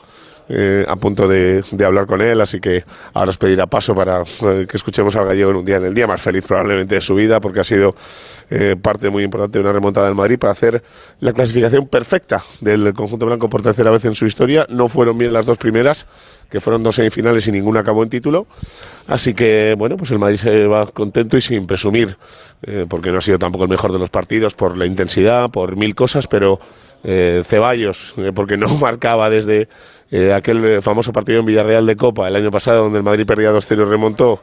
a 0.48 0.96
punto 0.96 1.26
de, 1.26 1.64
hablar 1.84 2.06
con 2.06 2.22
él, 2.22 2.40
así 2.40 2.60
que 2.60 2.84
ahora 3.14 3.30
os 3.30 3.38
pedirá 3.38 3.66
paso 3.66 3.94
para 3.94 4.22
que 4.22 4.76
escuchemos 4.76 5.16
al 5.16 5.26
gallego 5.26 5.50
en 5.50 5.56
un 5.56 5.64
día, 5.64 5.76
en 5.76 5.86
el 5.86 5.94
día 5.94 6.06
más 6.06 6.20
feliz 6.20 6.44
probablemente 6.46 6.94
de 6.94 7.00
su 7.00 7.14
vida, 7.14 7.40
porque 7.40 7.60
ha 7.60 7.64
sido 7.64 7.94
parte 8.80 9.10
muy 9.10 9.24
importante 9.24 9.58
de 9.58 9.64
una 9.64 9.72
remontada 9.72 10.06
del 10.06 10.14
Madrid 10.14 10.38
para 10.38 10.52
hacer 10.52 10.82
la 11.18 11.32
clasificación 11.32 11.88
perfecta 11.88 12.42
del 12.60 12.94
conjunto 12.94 13.26
blanco 13.26 13.48
por 13.48 13.62
tercera 13.62 13.90
vez 13.90 14.04
en 14.04 14.14
su 14.14 14.26
historia. 14.26 14.66
No 14.70 14.88
fueron 14.88 15.18
bien 15.18 15.32
las 15.32 15.46
dos 15.46 15.58
primeras, 15.58 16.06
que 16.50 16.60
fueron 16.60 16.82
dos 16.82 16.94
semifinales 16.94 17.46
y 17.48 17.52
ninguna 17.52 17.80
acabó 17.80 18.02
en 18.02 18.10
título. 18.10 18.46
Así 19.06 19.34
que, 19.34 19.74
bueno, 19.76 19.96
pues 19.96 20.10
el 20.10 20.18
Madrid 20.18 20.36
se 20.36 20.66
va 20.66 20.86
contento 20.86 21.36
y 21.36 21.40
sin 21.40 21.66
presumir, 21.66 22.16
eh, 22.62 22.86
porque 22.88 23.10
no 23.10 23.18
ha 23.18 23.22
sido 23.22 23.38
tampoco 23.38 23.64
el 23.64 23.70
mejor 23.70 23.92
de 23.92 23.98
los 23.98 24.10
partidos 24.10 24.54
por 24.54 24.76
la 24.76 24.86
intensidad, 24.86 25.50
por 25.50 25.76
mil 25.76 25.94
cosas, 25.94 26.26
pero 26.26 26.60
eh, 27.04 27.42
Ceballos, 27.44 28.14
eh, 28.18 28.32
porque 28.34 28.56
no 28.56 28.68
marcaba 28.80 29.30
desde 29.30 29.68
aquel 30.34 30.82
famoso 30.82 31.12
partido 31.12 31.40
en 31.40 31.46
Villarreal 31.46 31.86
de 31.86 31.96
Copa 31.96 32.28
el 32.28 32.36
año 32.36 32.50
pasado, 32.50 32.84
donde 32.84 32.98
el 32.98 33.04
Madrid 33.04 33.26
perdía 33.26 33.52
2-0 33.52 33.72
y 33.72 33.84
remontó, 33.84 34.40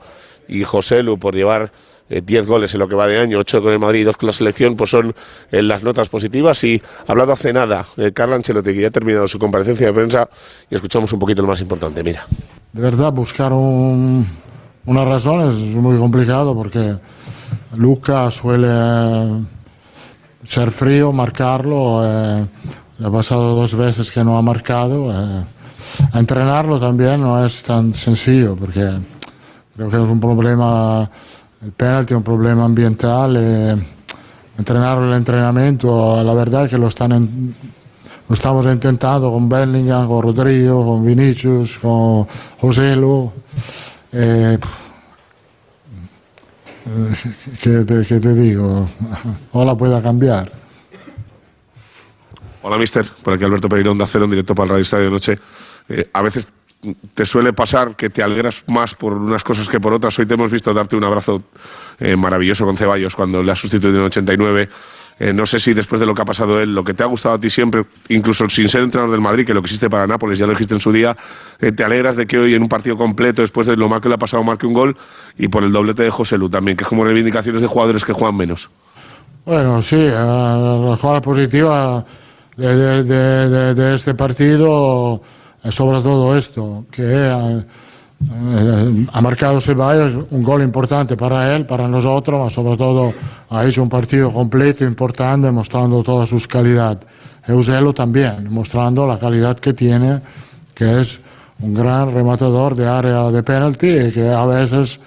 y 0.48 0.64
José 0.64 1.04
Lu 1.04 1.18
por 1.18 1.36
llevar 1.36 1.72
10 2.10 2.48
goles 2.48 2.74
en 2.74 2.80
lo 2.80 2.88
que 2.88 2.96
va 2.96 3.08
de 3.08 3.18
año, 3.18 3.40
8 3.40 3.62
con 3.62 3.72
el 3.72 3.80
Madrid 3.80 4.02
y 4.02 4.04
2 4.04 4.18
con 4.18 4.28
la 4.28 4.34
selección, 4.34 4.76
pues 4.76 4.90
son 4.90 5.16
las 5.52 5.84
notas 5.84 6.10
positivas. 6.10 6.64
Y 6.64 6.82
ha 7.08 7.12
hablado 7.12 7.32
hace 7.32 7.54
nada 7.54 7.86
Carla 8.14 8.36
Ancelotti, 8.36 8.74
que 8.74 8.82
ya 8.82 8.88
ha 8.90 8.92
terminado 8.92 9.28
su 9.28 9.40
comparecencia 9.40 9.88
de 9.88 9.94
prensa, 9.94 10.30
y 10.70 10.76
escuchamos 10.76 11.12
un 11.14 11.20
poquito 11.20 11.42
lo 11.42 11.48
más 11.48 11.62
importante. 11.62 12.04
Mira. 12.04 12.28
De 12.74 12.82
verdad, 12.82 13.12
buscar 13.14 13.54
un, 13.54 14.28
una 14.86 15.06
razón 15.06 15.50
es 15.50 15.56
muy 15.76 15.98
complicado 15.98 16.54
porque 16.54 16.96
Luca 17.78 18.30
suele 18.32 19.46
ser 20.44 20.72
frío, 20.72 21.12
marcarlo, 21.14 22.02
eh, 22.04 22.46
le 23.00 23.08
ha 23.08 23.12
pasado 23.12 23.56
dos 23.56 23.76
veces 23.76 24.12
que 24.12 24.24
no 24.24 24.38
ha 24.38 24.42
marcado. 24.42 25.10
Entrenarlo 26.14 26.80
también 26.80 27.22
no 27.22 27.44
es 27.46 27.64
tan 27.64 27.94
sencillo 27.94 28.56
porque 28.56 28.90
creo 29.76 29.90
que 29.90 30.02
es 30.02 30.10
un 30.10 30.20
problema, 30.20 31.10
el 31.62 31.72
penalti 31.72 32.14
un 32.14 32.24
problema 32.24 32.66
ambiental. 32.66 33.38
eh, 33.38 33.76
entrenar 34.58 35.00
el 35.00 35.14
entrenamiento, 35.14 36.24
la 36.24 36.34
verdad 36.34 36.66
es 36.66 36.70
que 36.70 36.78
lo 36.78 36.88
están 36.88 37.54
lo 38.30 38.34
estamos 38.34 38.66
intentando 38.66 39.30
con 39.32 39.50
Bellingham, 39.50 40.08
con 40.08 40.24
Rodrigo, 40.24 40.86
con 40.86 41.06
Vinicius, 41.06 41.78
con 41.80 42.26
Joselu. 42.62 43.32
Eh, 44.14 44.58
¿qué, 47.62 47.70
te, 47.80 48.06
qué 48.06 48.20
te 48.20 48.34
digo? 48.34 48.88
Ojalá 49.52 49.76
pueda 49.76 50.02
cambiar. 50.02 50.52
Hola, 52.62 52.78
mister. 52.78 53.06
Por 53.22 53.34
aquí 53.34 53.44
Alberto 53.44 53.68
Pereira, 53.68 53.92
Onda 53.92 54.08
Cero, 54.08 54.24
en 54.24 54.32
directo 54.32 54.56
para 54.56 54.66
el 54.66 54.70
Radio 54.70 54.82
Estadio 54.84 55.06
de 55.06 55.12
Noche. 55.12 55.40
Eh, 55.90 56.10
a 56.14 56.22
veces 56.22 56.48
te 57.14 57.26
suele 57.26 57.54
pasar 57.54 57.96
que 57.96 58.10
te 58.10 58.22
alegras 58.22 58.64
más 58.68 58.94
por 58.96 59.14
unas 59.14 59.44
cosas 59.44 59.70
que 59.70 59.80
por 59.80 59.94
otras. 59.94 60.18
Hoy 60.20 60.26
te 60.26 60.34
hemos 60.34 60.52
visto 60.52 60.74
darte 60.74 60.96
un 60.96 61.04
abrazo 61.04 61.42
eh, 62.00 62.16
maravilloso 62.16 62.66
con 62.66 62.76
Ceballos 62.76 63.16
cuando 63.16 63.42
le 63.42 63.52
has 63.52 63.60
sustituido 63.60 64.00
en 64.00 64.06
89. 64.06 64.70
Eh, 65.20 65.32
no 65.32 65.46
sé 65.46 65.60
si 65.60 65.74
después 65.74 66.00
de 66.00 66.08
lo 66.08 66.16
que 66.16 66.24
ha 66.24 66.26
pasado 66.26 66.60
él, 66.60 66.74
lo 66.74 66.84
que 66.84 66.94
te 66.94 67.04
ha 67.04 67.06
gustado 67.06 67.36
a 67.36 67.40
ti 67.40 67.50
siempre, 67.50 67.86
incluso 68.10 68.50
sin 68.50 68.68
ser 68.68 68.82
entrenador 68.82 69.12
del 69.12 69.22
Madrid, 69.22 69.46
que 69.46 69.54
lo 69.54 69.62
que 69.62 69.68
hiciste 69.68 69.90
para 69.90 70.08
Nápoles, 70.08 70.40
ya 70.40 70.48
lo 70.48 70.54
dijiste 70.54 70.74
en 70.74 70.80
su 70.80 70.92
día, 70.92 71.16
te 71.60 71.84
alegras 71.84 72.16
de 72.16 72.26
que 72.26 72.40
hoy 72.40 72.56
en 72.56 72.64
un 72.64 72.68
partido 72.68 72.98
completo, 72.98 73.44
después 73.44 73.68
de 73.68 73.78
lo 73.78 73.88
mal 73.88 74.02
que 74.02 74.10
le 74.10 74.16
ha 74.16 74.18
pasado, 74.18 74.44
marque 74.44 74.66
un 74.66 74.74
gol 74.74 74.98
y 75.38 75.50
por 75.50 75.64
el 75.64 75.72
doblete 75.72 76.02
de 76.02 76.10
José 76.10 76.38
Lu 76.38 76.50
también, 76.50 76.76
que 76.76 76.84
es 76.84 76.88
como 76.90 77.06
reivindicaciones 77.06 77.62
de 77.62 77.68
jugadores 77.68 78.04
que 78.04 78.12
juegan 78.12 78.36
menos. 78.36 78.72
Bueno, 79.46 79.82
sí, 79.82 79.98
la 79.98 80.98
cosa 81.00 81.22
positiva 81.22 82.06
de, 82.56 83.94
este 83.96 84.14
partido 84.14 85.22
sobre 85.72 86.02
todo 86.02 86.38
esto, 86.38 86.86
que 86.92 87.04
eh, 87.04 87.64
eh, 88.22 89.06
ha 89.12 89.22
marcado 89.22 89.60
Ceballos 89.62 90.26
un 90.30 90.44
gol 90.44 90.62
importante 90.62 91.16
para 91.16 91.56
él, 91.56 91.66
para 91.66 91.88
nosotros, 91.88 92.40
pero 92.40 92.50
sobre 92.50 92.78
todo 92.78 93.14
ha 93.50 93.66
hecho 93.66 93.84
un 93.84 93.90
partido 93.90 94.32
completo, 94.32 94.84
importante, 94.84 95.52
mostrando 95.52 96.04
toda 96.04 96.26
su 96.26 96.40
calidad. 96.48 97.00
Euselo 97.46 97.94
también, 97.94 98.52
mostrando 98.52 99.06
la 99.06 99.18
calidad 99.18 99.58
que 99.58 99.74
tiene, 99.74 100.22
que 100.74 101.02
es 101.02 101.20
un 101.60 101.74
gran 101.74 102.14
rematador 102.14 102.76
de 102.76 102.88
área 102.88 103.32
de 103.32 103.44
penalti 103.44 103.88
y 103.88 104.12
que 104.12 104.30
a 104.30 104.46
veces 104.46 105.00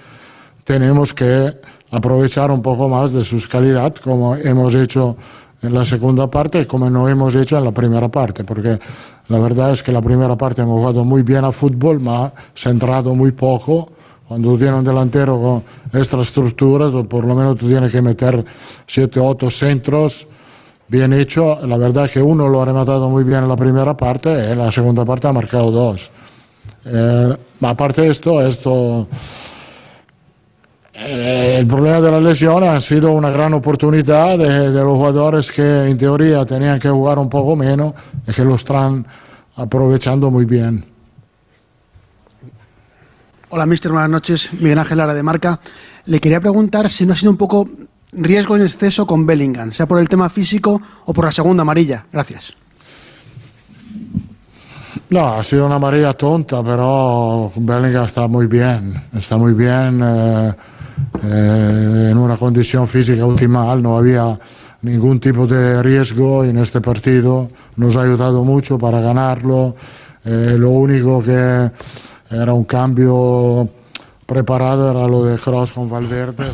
tenemos 0.63 1.13
que 1.13 1.55
aprovechar 1.91 2.51
un 2.51 2.61
poco 2.61 2.89
más 2.89 3.13
de 3.13 3.23
su 3.23 3.47
calidad, 3.47 3.95
como 3.95 4.35
hemos 4.35 4.75
hecho 4.75 5.17
en 5.61 5.73
la 5.73 5.85
segunda 5.85 6.29
parte 6.29 6.67
como 6.67 6.89
no 6.89 7.07
hemos 7.09 7.35
hecho 7.35 7.57
en 7.57 7.63
la 7.63 7.71
primera 7.71 8.09
parte, 8.09 8.43
porque 8.43 8.79
la 9.29 9.39
verdad 9.39 9.73
es 9.73 9.83
que 9.83 9.91
la 9.91 10.01
primera 10.01 10.35
parte 10.35 10.61
hemos 10.61 10.79
jugado 10.79 11.03
muy 11.03 11.23
bien 11.23 11.45
a 11.45 11.51
fútbol, 11.51 11.99
ma 11.99 12.31
centrado 12.53 13.15
muy 13.15 13.31
poco. 13.31 13.91
Cuando 14.27 14.51
tú 14.51 14.57
tienes 14.57 14.75
un 14.75 14.85
delantero 14.85 15.41
con 15.41 15.63
esta 15.99 16.21
estructura, 16.21 16.91
por 17.03 17.25
lo 17.25 17.33
menos 17.33 17.57
tú 17.57 17.67
tienes 17.67 17.91
que 17.91 18.01
meter 18.01 18.43
7 18.85 19.19
o 19.21 19.27
8 19.29 19.49
centros 19.49 20.27
bien 20.87 21.13
hecho. 21.13 21.59
La 21.65 21.77
verdad 21.77 22.05
es 22.05 22.11
que 22.11 22.21
uno 22.21 22.47
lo 22.47 22.61
ha 22.61 22.65
rematado 22.65 23.09
muy 23.09 23.23
bien 23.23 23.39
en 23.43 23.47
la 23.47 23.55
primera 23.55 23.95
parte 23.95 24.51
en 24.51 24.57
la 24.57 24.71
segunda 24.71 25.05
parte 25.05 25.27
ha 25.27 25.33
marcado 25.33 25.71
dos. 25.71 26.11
Eh, 26.85 27.37
aparte 27.61 28.01
de 28.01 28.09
esto, 28.09 28.41
esto 28.41 29.07
el 30.97 31.67
problema 31.67 32.01
de 32.01 32.11
la 32.11 32.19
lesión 32.19 32.63
ha 32.63 32.81
sido 32.81 33.11
una 33.11 33.29
gran 33.29 33.53
oportunidad 33.53 34.37
de, 34.37 34.71
de 34.71 34.83
los 34.83 34.93
jugadores 34.93 35.51
que 35.51 35.83
en 35.85 35.97
teoría 35.97 36.45
tenían 36.45 36.79
que 36.79 36.89
jugar 36.89 37.19
un 37.19 37.29
poco 37.29 37.55
menos 37.55 37.93
y 38.27 38.31
que 38.31 38.43
lo 38.43 38.55
están 38.55 39.05
aprovechando 39.55 40.31
muy 40.31 40.45
bien. 40.45 40.83
Hola, 43.49 43.65
mister, 43.65 43.91
buenas 43.91 44.09
noches. 44.09 44.51
Miguel 44.53 44.79
Ángel 44.79 44.97
Lara 44.97 45.13
de 45.13 45.23
Marca. 45.23 45.59
Le 46.05 46.19
quería 46.19 46.41
preguntar 46.41 46.89
si 46.89 47.05
no 47.05 47.13
ha 47.13 47.15
sido 47.15 47.31
un 47.31 47.37
poco 47.37 47.69
riesgo 48.11 48.55
en 48.55 48.63
exceso 48.63 49.05
con 49.05 49.25
Bellingham, 49.25 49.71
sea 49.71 49.87
por 49.87 49.99
el 49.99 50.09
tema 50.09 50.29
físico 50.29 50.81
o 51.05 51.13
por 51.13 51.25
la 51.25 51.31
segunda 51.31 51.61
amarilla. 51.61 52.05
Gracias. 52.11 52.53
No, 55.09 55.33
ha 55.33 55.43
sido 55.43 55.65
una 55.65 55.75
amarilla 55.75 56.13
tonta, 56.13 56.63
pero 56.63 57.51
Bellingham 57.55 58.05
está 58.05 58.27
muy 58.27 58.47
bien, 58.47 59.01
está 59.15 59.37
muy 59.37 59.53
bien, 59.53 60.01
eh, 60.03 60.53
eh, 61.23 62.09
en 62.11 62.17
una 62.17 62.37
condición 62.37 62.87
física 62.87 63.25
optimal, 63.25 63.81
no 63.81 63.97
había 63.97 64.37
ningún 64.81 65.19
tipo 65.19 65.47
de 65.47 65.81
riesgo 65.81 66.43
en 66.43 66.57
este 66.59 66.81
partido, 66.81 67.49
nos 67.75 67.95
ha 67.95 68.01
ayudado 68.03 68.43
mucho 68.43 68.77
para 68.77 68.99
ganarlo, 69.01 69.75
eh, 70.25 70.55
lo 70.57 70.69
único 70.69 71.23
que 71.23 71.69
era 72.29 72.53
un 72.53 72.63
cambio 72.65 73.67
preparado 74.25 74.91
era 74.91 75.07
lo 75.07 75.23
de 75.25 75.37
Cross 75.37 75.73
con 75.73 75.89
Valverde. 75.89 76.45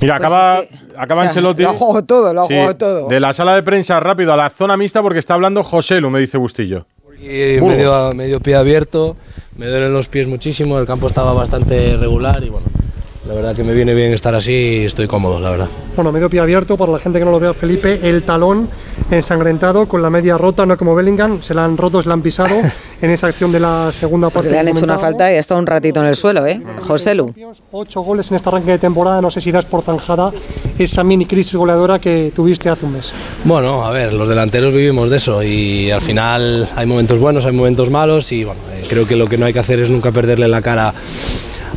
Mira, 0.00 0.16
Pues 0.18 0.26
acaba, 0.26 0.58
es 0.58 0.68
que, 0.68 0.76
acaba 0.96 1.20
o 1.20 1.24
sea, 1.24 1.30
Ancelotti. 1.30 1.62
Lo 1.62 1.70
ha 1.70 1.74
jugado 1.74 2.04
todo, 2.04 2.32
lo 2.32 2.42
ha 2.42 2.46
Sí, 2.48 2.54
jugado 2.54 2.76
todo. 2.76 3.08
De 3.08 3.20
la 3.20 3.32
sala 3.32 3.54
de 3.54 3.62
prensa 3.62 4.00
rápido 4.00 4.32
a 4.32 4.36
la 4.36 4.50
zona 4.50 4.76
mixta 4.76 5.02
porque 5.02 5.18
está 5.20 5.34
hablando 5.34 5.62
José 5.62 6.00
Lu, 6.00 6.10
me 6.10 6.18
dice 6.20 6.36
Bustillo. 6.36 6.86
Medio, 7.20 8.12
medio 8.12 8.40
pie 8.40 8.54
abierto, 8.56 9.16
me 9.58 9.66
duelen 9.66 9.92
los 9.92 10.08
pies 10.08 10.28
muchísimo, 10.28 10.78
el 10.78 10.86
campo 10.86 11.08
estaba 11.08 11.32
bastante 11.32 11.96
regular 11.96 12.42
y 12.44 12.48
bueno, 12.48 12.66
la 13.26 13.34
verdad 13.34 13.56
que 13.56 13.64
me 13.64 13.74
viene 13.74 13.92
bien 13.92 14.12
estar 14.14 14.32
así 14.32 14.52
y 14.52 14.84
estoy 14.84 15.08
cómodo, 15.08 15.40
la 15.40 15.50
verdad. 15.50 15.68
Bueno, 15.96 16.12
medio 16.12 16.30
pie 16.30 16.38
abierto, 16.38 16.76
para 16.76 16.92
la 16.92 17.00
gente 17.00 17.18
que 17.18 17.24
no 17.24 17.32
lo 17.32 17.40
vea, 17.40 17.52
Felipe, 17.52 17.98
el 18.08 18.22
talón 18.22 18.68
ensangrentado 19.10 19.88
con 19.88 20.00
la 20.00 20.10
media 20.10 20.38
rota, 20.38 20.64
no 20.64 20.78
como 20.78 20.94
Bellingham, 20.94 21.42
se 21.42 21.54
la 21.54 21.64
han 21.64 21.76
roto, 21.76 22.00
se 22.00 22.08
la 22.08 22.14
han 22.14 22.22
pisado 22.22 22.54
en 23.02 23.10
esa 23.10 23.26
acción 23.26 23.50
de 23.50 23.58
la 23.58 23.90
segunda 23.90 24.30
parte. 24.30 24.48
Porque 24.48 24.52
le 24.52 24.58
han 24.60 24.68
hecho 24.68 24.84
una 24.84 24.98
falta 24.98 25.30
y 25.32 25.34
ha 25.34 25.40
estado 25.40 25.58
un 25.58 25.66
ratito 25.66 26.00
en 26.00 26.06
el 26.06 26.14
suelo, 26.14 26.46
¿eh? 26.46 26.62
José 26.80 27.16
Lu. 27.16 27.34
Ocho 27.72 28.02
goles 28.02 28.30
en 28.30 28.36
este 28.36 28.48
arranque 28.48 28.70
de 28.70 28.78
temporada, 28.78 29.20
no 29.20 29.30
sé 29.30 29.40
si 29.40 29.50
das 29.50 29.64
por 29.64 29.82
zanjada 29.82 30.30
esa 30.78 31.04
mini 31.04 31.26
crisis 31.26 31.54
goleadora 31.54 31.98
que 31.98 32.32
tuviste 32.34 32.68
hace 32.68 32.86
un 32.86 32.94
mes. 32.94 33.12
Bueno, 33.44 33.84
a 33.84 33.90
ver, 33.90 34.12
los 34.12 34.28
delanteros 34.28 34.72
vivimos 34.72 35.10
de 35.10 35.16
eso 35.16 35.42
y 35.42 35.90
al 35.90 36.00
final 36.00 36.68
hay 36.76 36.86
momentos 36.86 37.18
buenos, 37.18 37.44
hay 37.44 37.52
momentos 37.52 37.90
malos 37.90 38.30
y 38.32 38.44
bueno, 38.44 38.60
eh, 38.72 38.84
creo 38.88 39.06
que 39.06 39.16
lo 39.16 39.26
que 39.26 39.38
no 39.38 39.46
hay 39.46 39.52
que 39.52 39.58
hacer 39.58 39.80
es 39.80 39.90
nunca 39.90 40.12
perderle 40.12 40.48
la 40.48 40.62
cara 40.62 40.94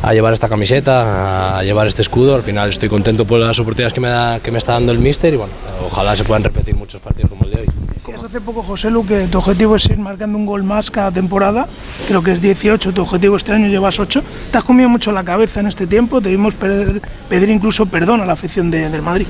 a 0.02 0.12
llevar 0.14 0.32
esta 0.32 0.48
camiseta, 0.48 1.58
a 1.58 1.62
llevar 1.62 1.86
este 1.86 2.02
escudo. 2.02 2.34
Al 2.34 2.42
final 2.42 2.68
estoy 2.70 2.88
contento 2.88 3.24
por 3.24 3.38
las 3.40 3.58
oportunidades 3.58 3.92
que 3.92 4.00
me, 4.00 4.08
da, 4.08 4.40
que 4.40 4.50
me 4.50 4.58
está 4.58 4.72
dando 4.72 4.92
el 4.92 4.98
míster 4.98 5.34
y 5.34 5.36
bueno, 5.36 5.52
ojalá 5.86 6.16
se 6.16 6.24
puedan 6.24 6.42
repetir 6.44 6.74
muchos 6.74 7.00
partidos 7.00 7.30
como 7.30 7.44
el 7.44 7.50
de 7.50 7.60
hoy. 7.60 7.66
Decías 7.94 8.24
hace 8.24 8.40
poco, 8.40 8.62
José 8.62 8.90
Lu, 8.90 9.06
que 9.06 9.26
tu 9.26 9.38
objetivo 9.38 9.76
es 9.76 9.86
ir 9.88 9.98
marcando 9.98 10.36
un 10.36 10.44
gol 10.46 10.64
más 10.64 10.90
cada 10.90 11.10
temporada. 11.12 11.66
Creo 12.08 12.22
que 12.22 12.32
es 12.32 12.40
18, 12.42 12.92
tu 12.92 13.02
objetivo 13.02 13.36
este 13.36 13.52
año 13.52 13.68
llevas 13.68 13.98
8. 14.00 14.22
Te 14.50 14.58
has 14.58 14.64
comido 14.64 14.88
mucho 14.88 15.12
la 15.12 15.22
cabeza 15.22 15.60
en 15.60 15.66
este 15.68 15.86
tiempo, 15.86 16.20
debimos 16.20 16.54
pedir, 16.54 17.00
pedir 17.28 17.48
incluso 17.50 17.86
perdón 17.86 18.20
a 18.20 18.26
la 18.26 18.32
afición 18.32 18.70
de- 18.70 18.88
del 18.90 19.02
Madrid. 19.02 19.26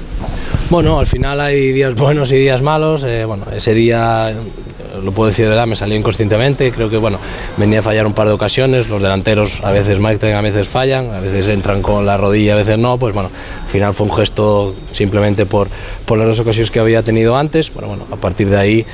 Bueno, 0.71 0.99
al 0.99 1.07
final 1.07 1.39
hay 1.41 1.73
días 1.73 1.95
buenos 1.95 2.33
y 2.33 2.37
días 2.37 2.63
malos. 2.63 3.05
eh, 3.05 3.25
bueno, 3.27 3.45
ese 3.55 3.75
día, 3.75 4.33
lo 5.03 5.13
puedo 5.13 5.29
decir 5.29 5.45
de 5.45 5.51
verdad, 5.51 5.67
me 5.67 5.77
salió 5.77 5.97
inconscientemente. 5.97 6.71
Creo 6.73 6.91
que 6.91 6.97
bueno, 6.97 7.19
venía 7.57 7.81
a 7.81 7.83
fallar 7.83 8.07
un 8.07 8.13
par 8.13 8.27
de 8.29 8.35
ocasiones. 8.35 8.89
Los 8.89 9.01
delanteros 9.03 9.61
a 9.63 9.71
veces 9.71 9.99
marcan, 9.99 10.33
a 10.35 10.41
veces 10.41 10.69
fallan, 10.69 11.11
a 11.11 11.21
veces 11.21 11.49
entran 11.49 11.83
con 11.83 12.05
la 12.07 12.17
rodilla, 12.17 12.55
a 12.55 12.57
veces 12.57 12.79
no. 12.79 12.99
Pues 12.99 13.15
bueno, 13.15 13.31
al 13.65 13.71
final 13.71 13.95
fue 13.95 14.07
un 14.07 14.13
gesto 14.15 14.75
simplemente 14.93 15.47
por, 15.47 15.69
por 16.05 16.19
las 16.19 16.27
dos 16.27 16.41
ocasiones 16.41 16.71
que 16.71 16.81
había 16.81 17.03
tenido 17.03 17.37
antes. 17.37 17.71
Pero 17.71 17.89
bueno, 17.89 18.05
a 18.11 18.17
partir 18.17 18.49
de 18.49 18.59
ahí. 18.59 18.87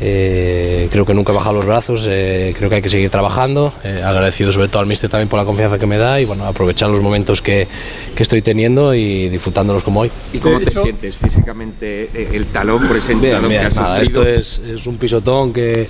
Eh, 0.00 0.88
creo 0.90 1.04
que 1.04 1.12
nunca 1.12 1.32
he 1.32 1.34
bajado 1.34 1.56
los 1.56 1.66
brazos, 1.66 2.06
eh, 2.08 2.54
creo 2.56 2.70
que 2.70 2.76
hay 2.76 2.82
que 2.82 2.88
seguir 2.88 3.10
trabajando, 3.10 3.72
eh, 3.84 4.02
agradecido 4.04 4.50
sobre 4.52 4.68
todo 4.68 4.80
al 4.80 4.86
míster 4.86 5.10
también 5.10 5.28
por 5.28 5.38
la 5.38 5.44
confianza 5.44 5.78
que 5.78 5.86
me 5.86 5.98
da 5.98 6.20
y 6.20 6.24
bueno, 6.24 6.46
aprovechar 6.46 6.88
los 6.88 7.02
momentos 7.02 7.42
que, 7.42 7.68
que 8.14 8.22
estoy 8.22 8.40
teniendo 8.40 8.94
y 8.94 9.28
disfrutándolos 9.28 9.82
como 9.82 10.00
hoy. 10.00 10.10
¿Y 10.32 10.38
cómo 10.38 10.58
te 10.60 10.70
sientes 10.70 11.16
físicamente 11.16 12.10
eh, 12.14 12.30
el 12.32 12.46
talón 12.46 12.88
por 12.88 12.96
ese 12.96 13.14
Bien, 13.14 13.34
talón 13.34 13.50
bien, 13.50 13.60
que 13.60 13.66
has 13.66 13.76
nada, 13.76 14.00
esto 14.00 14.26
es, 14.26 14.58
es 14.58 14.86
un 14.86 14.96
pisotón 14.96 15.52
que 15.52 15.86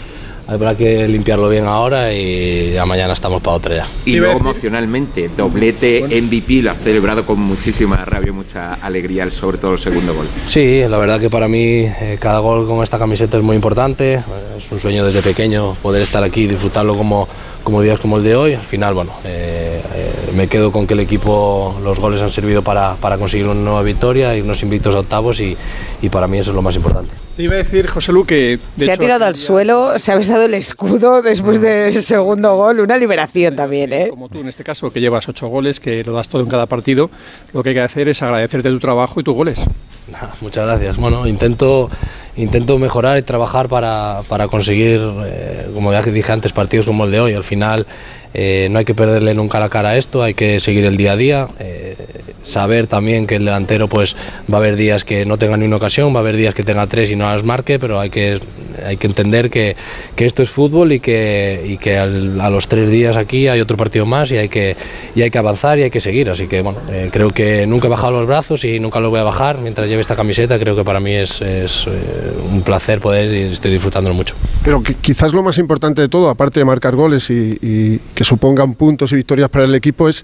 habrá 0.47 0.77
que 0.77 1.07
limpiarlo 1.09 1.49
bien 1.49 1.67
ahora 1.67 2.13
y 2.13 2.73
ya 2.73 2.85
mañana 2.87 3.13
estamos 3.13 3.41
para 3.43 3.57
otra 3.57 3.77
ya. 3.77 3.87
Y 4.05 4.17
luego 4.17 4.41
emocionalmente, 4.41 5.31
doblete 5.37 6.03
MVP, 6.23 6.63
lo 6.63 6.71
has 6.73 6.79
celebrado 6.79 7.25
con 7.25 7.41
muchísima 7.41 8.05
rabia, 8.05 8.33
mucha 8.33 8.75
alegría, 8.75 9.29
sobre 9.31 9.59
todo 9.59 9.75
el 9.75 9.79
segundo 9.79 10.15
gol. 10.15 10.27
Sí, 10.49 10.83
la 10.89 10.99
verdad 10.99 11.21
que 11.21 11.31
para 11.31 11.49
mí 11.49 11.85
eh, 11.85 12.17
cada 12.21 12.39
gol 12.41 12.67
con 12.67 12.83
esta 12.83 12.99
camiseta 12.99 13.37
es 13.37 13.43
muy 13.43 13.57
importante. 13.57 14.15
Eh, 14.15 14.21
Es 14.59 14.71
un 14.71 14.79
sueño 14.81 15.05
desde 15.05 15.23
pequeño 15.23 15.75
poder 15.83 16.03
estar 16.03 16.23
aquí 16.23 16.43
y 16.43 16.47
disfrutarlo 16.47 16.95
como, 16.97 17.27
como 17.65 17.81
días 17.83 17.99
como 17.99 18.19
el 18.19 18.25
de 18.25 18.37
hoy. 18.37 18.55
Al 18.55 18.61
final, 18.63 18.95
bueno, 18.95 19.13
eh, 19.25 19.81
eh, 19.95 20.00
me 20.35 20.49
quedo 20.49 20.73
con 20.73 20.87
que 20.87 20.95
el 20.95 21.01
equipo, 21.01 21.79
los 21.83 21.99
goles 21.99 22.21
han 22.21 22.31
servido 22.31 22.63
para, 22.63 22.95
para 22.97 23.19
conseguir 23.19 23.47
una 23.47 23.61
nueva 23.61 23.83
victoria, 23.83 24.37
irnos 24.37 24.63
invictos 24.63 24.95
a 24.95 25.01
octavos 25.01 25.41
y, 25.41 25.57
y 26.03 26.09
para 26.09 26.27
mí 26.27 26.39
eso 26.39 26.51
es 26.51 26.55
lo 26.55 26.63
más 26.63 26.77
importante. 26.77 27.11
Te 27.37 27.45
iba 27.45 27.55
a 27.55 27.59
decir, 27.59 27.87
José 27.87 28.13
Lu, 28.13 28.25
que... 28.27 28.59
de 28.77 28.85
Se 28.85 28.91
ha 28.91 28.95
hecho, 28.95 29.03
tirado 29.03 29.25
al 29.25 29.37
suelo, 29.37 29.99
se 29.99 30.13
ha 30.13 30.17
besado 30.17 30.45
el 30.45 30.55
escudo 30.55 31.23
después 31.23 31.61
del 31.61 31.95
segundo 31.95 32.55
gol. 32.57 32.81
Una 32.81 32.99
liberación 32.99 33.57
también, 33.57 33.93
¿eh? 33.93 34.09
Como 34.11 34.29
tú 34.29 34.41
en 34.41 34.49
este 34.49 34.65
caso, 34.65 34.93
que 34.93 35.01
llevas 35.01 35.29
ocho 35.29 35.49
goles, 35.49 35.81
que 35.81 36.05
lo 36.05 36.13
das 36.13 36.29
todo 36.29 36.43
en 36.43 36.49
cada 36.49 36.67
partido, 36.67 37.11
lo 37.53 37.63
que 37.63 37.71
hay 37.71 37.75
que 37.77 37.81
hacer 37.81 38.09
es 38.09 38.23
agradecerte 38.23 38.69
tu 38.69 38.79
trabajo 38.79 39.21
y 39.21 39.25
tus 39.25 39.35
goles. 39.35 39.61
Muchas 40.41 40.67
gracias. 40.67 40.97
Bueno, 40.97 41.27
intento, 41.27 41.91
intento 42.37 42.79
mejorar 42.79 43.19
y 43.19 43.23
trabajar 43.23 43.69
para, 43.69 44.23
para 44.29 44.49
conseguir, 44.49 45.01
eh, 45.25 45.69
como 45.73 45.93
ya 45.93 46.03
dije 46.03 46.33
antes, 46.33 46.53
partidos 46.53 46.87
como 46.87 47.05
el 47.05 47.11
de 47.11 47.21
hoy. 47.21 47.35
Al 47.35 47.45
final 47.45 47.87
eh, 48.33 48.69
no 48.71 48.79
hay 48.79 48.85
que 48.85 48.95
perderle 48.95 49.35
nunca 49.35 49.59
la 49.59 49.69
cara 49.69 49.91
a 49.91 49.97
esto, 49.97 50.23
hay 50.23 50.35
que 50.35 50.61
seguir 50.61 50.85
el 50.85 50.97
día 50.97 51.13
a 51.13 51.17
día, 51.17 51.49
eh, 51.59 51.97
saber 52.43 52.87
también 52.87 53.27
que 53.27 53.37
el 53.37 53.45
delantero 53.45 53.89
pues 53.89 54.15
va 54.53 54.59
a 54.59 54.61
haber 54.61 54.77
días 54.77 55.05
que 55.05 55.27
no 55.27 55.37
tenga 55.37 55.57
ni 55.57 55.67
una 55.67 55.77
ocasión, 55.77 56.15
va 56.15 56.19
a 56.19 56.21
haber 56.21 56.37
días 56.37 56.55
que 56.55 56.63
tenga 56.63 56.87
tres 56.87 57.11
y 57.11 57.17
no 57.17 57.25
las 57.25 57.43
marque, 57.43 57.79
pero 57.81 57.99
hay 57.99 58.11
que, 58.11 58.39
hay 58.87 58.97
que 58.97 59.07
entender 59.09 59.51
que, 59.51 59.77
que 60.15 60.27
esto 60.27 60.43
es 60.45 60.51
fútbol 60.51 60.93
y 60.93 61.01
que, 61.01 61.65
y 61.67 61.77
que 61.79 61.99
a 61.99 62.07
los 62.07 62.69
tres 62.69 62.89
días 62.89 63.17
aquí 63.17 63.49
hay 63.49 63.61
otro 63.61 63.77
partido 63.77 64.07
más 64.07 64.31
y 64.31 64.37
hay 64.37 64.49
que, 64.49 64.77
y 65.17 65.23
hay 65.23 65.31
que 65.31 65.39
avanzar 65.39 65.79
y 65.81 65.83
hay 65.83 65.91
que 65.91 66.01
seguir. 66.01 66.31
Así 66.31 66.47
que 66.47 66.63
bueno, 66.63 66.79
eh, 66.89 67.09
creo 67.13 67.31
que 67.31 67.67
nunca 67.67 67.89
he 67.89 67.91
bajado 67.91 68.13
los 68.13 68.27
brazos 68.29 68.65
y 68.65 68.79
nunca 68.79 69.01
los 69.01 69.11
voy 69.11 69.21
a 69.21 69.25
bajar 69.25 69.59
mientras 69.59 69.89
lleve 69.89 70.03
esta 70.03 70.15
camiseta. 70.15 70.57
Creo 70.59 70.77
que 70.77 70.85
para 70.85 71.01
mí 71.01 71.15
es, 71.15 71.41
es, 71.41 71.87
un 72.51 72.63
placer 72.63 73.01
poder 73.01 73.35
y 73.35 73.53
estoy 73.53 73.73
disfrutándolo 73.73 74.15
mucho. 74.15 74.35
Pero 74.63 74.83
quizás 74.83 75.33
lo 75.33 75.43
más 75.43 75.59
importante 75.59 76.01
de 76.03 76.09
todo, 76.09 76.29
aparte 76.29 76.61
de 76.61 76.65
marcar 76.65 76.95
goles 76.95 77.29
y 77.31 78.01
que 78.21 78.25
supongan 78.25 78.75
puntos 78.75 79.12
y 79.12 79.17
victorias 79.17 79.49
para 79.49 79.65
el 79.65 79.75
equipo, 79.75 80.07
es 80.07 80.23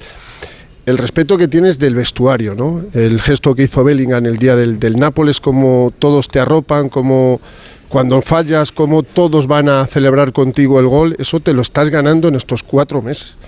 el 0.85 0.99
respeto 0.99 1.38
que 1.38 1.49
tienes 1.49 1.79
del 1.79 1.95
vestuario, 1.95 2.55
¿no? 2.55 2.85
El 2.93 3.23
gesto 3.23 3.55
que 3.55 3.62
hizo 3.62 3.83
Bellingham 3.85 4.26
el 4.26 4.37
día 4.37 4.55
del, 4.55 4.79
del 4.79 4.97
Nápoles, 4.99 5.41
como 5.41 5.95
todos 5.99 6.29
te 6.29 6.38
arropan, 6.38 6.91
como 6.91 7.41
cuando 7.88 8.21
fallas, 8.21 8.71
como 8.71 9.03
todos 9.03 9.47
van 9.47 9.71
a 9.71 9.87
celebrar 9.87 10.35
contigo 10.35 10.79
el 10.79 10.88
gol, 10.88 11.17
eso 11.19 11.41
te 11.41 11.55
lo 11.55 11.62
estás 11.62 11.88
ganando 11.88 12.29
en 12.29 12.35
estos 12.35 12.62
cuatro 12.62 13.00
meses. 13.00 13.38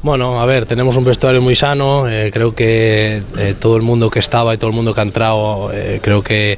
Bueno, 0.00 0.40
a 0.40 0.46
ver, 0.46 0.64
tenemos 0.64 0.96
un 0.96 1.02
vestuario 1.04 1.42
muy 1.42 1.56
sano, 1.56 2.08
eh, 2.08 2.30
creo 2.32 2.54
que 2.54 3.20
eh, 3.36 3.54
todo 3.58 3.74
el 3.76 3.82
mundo 3.82 4.10
que 4.10 4.20
estaba 4.20 4.54
y 4.54 4.56
todo 4.56 4.70
el 4.70 4.76
mundo 4.76 4.94
que 4.94 5.00
ha 5.00 5.02
entrado, 5.02 5.72
eh, 5.74 5.98
creo 6.00 6.22
que 6.22 6.56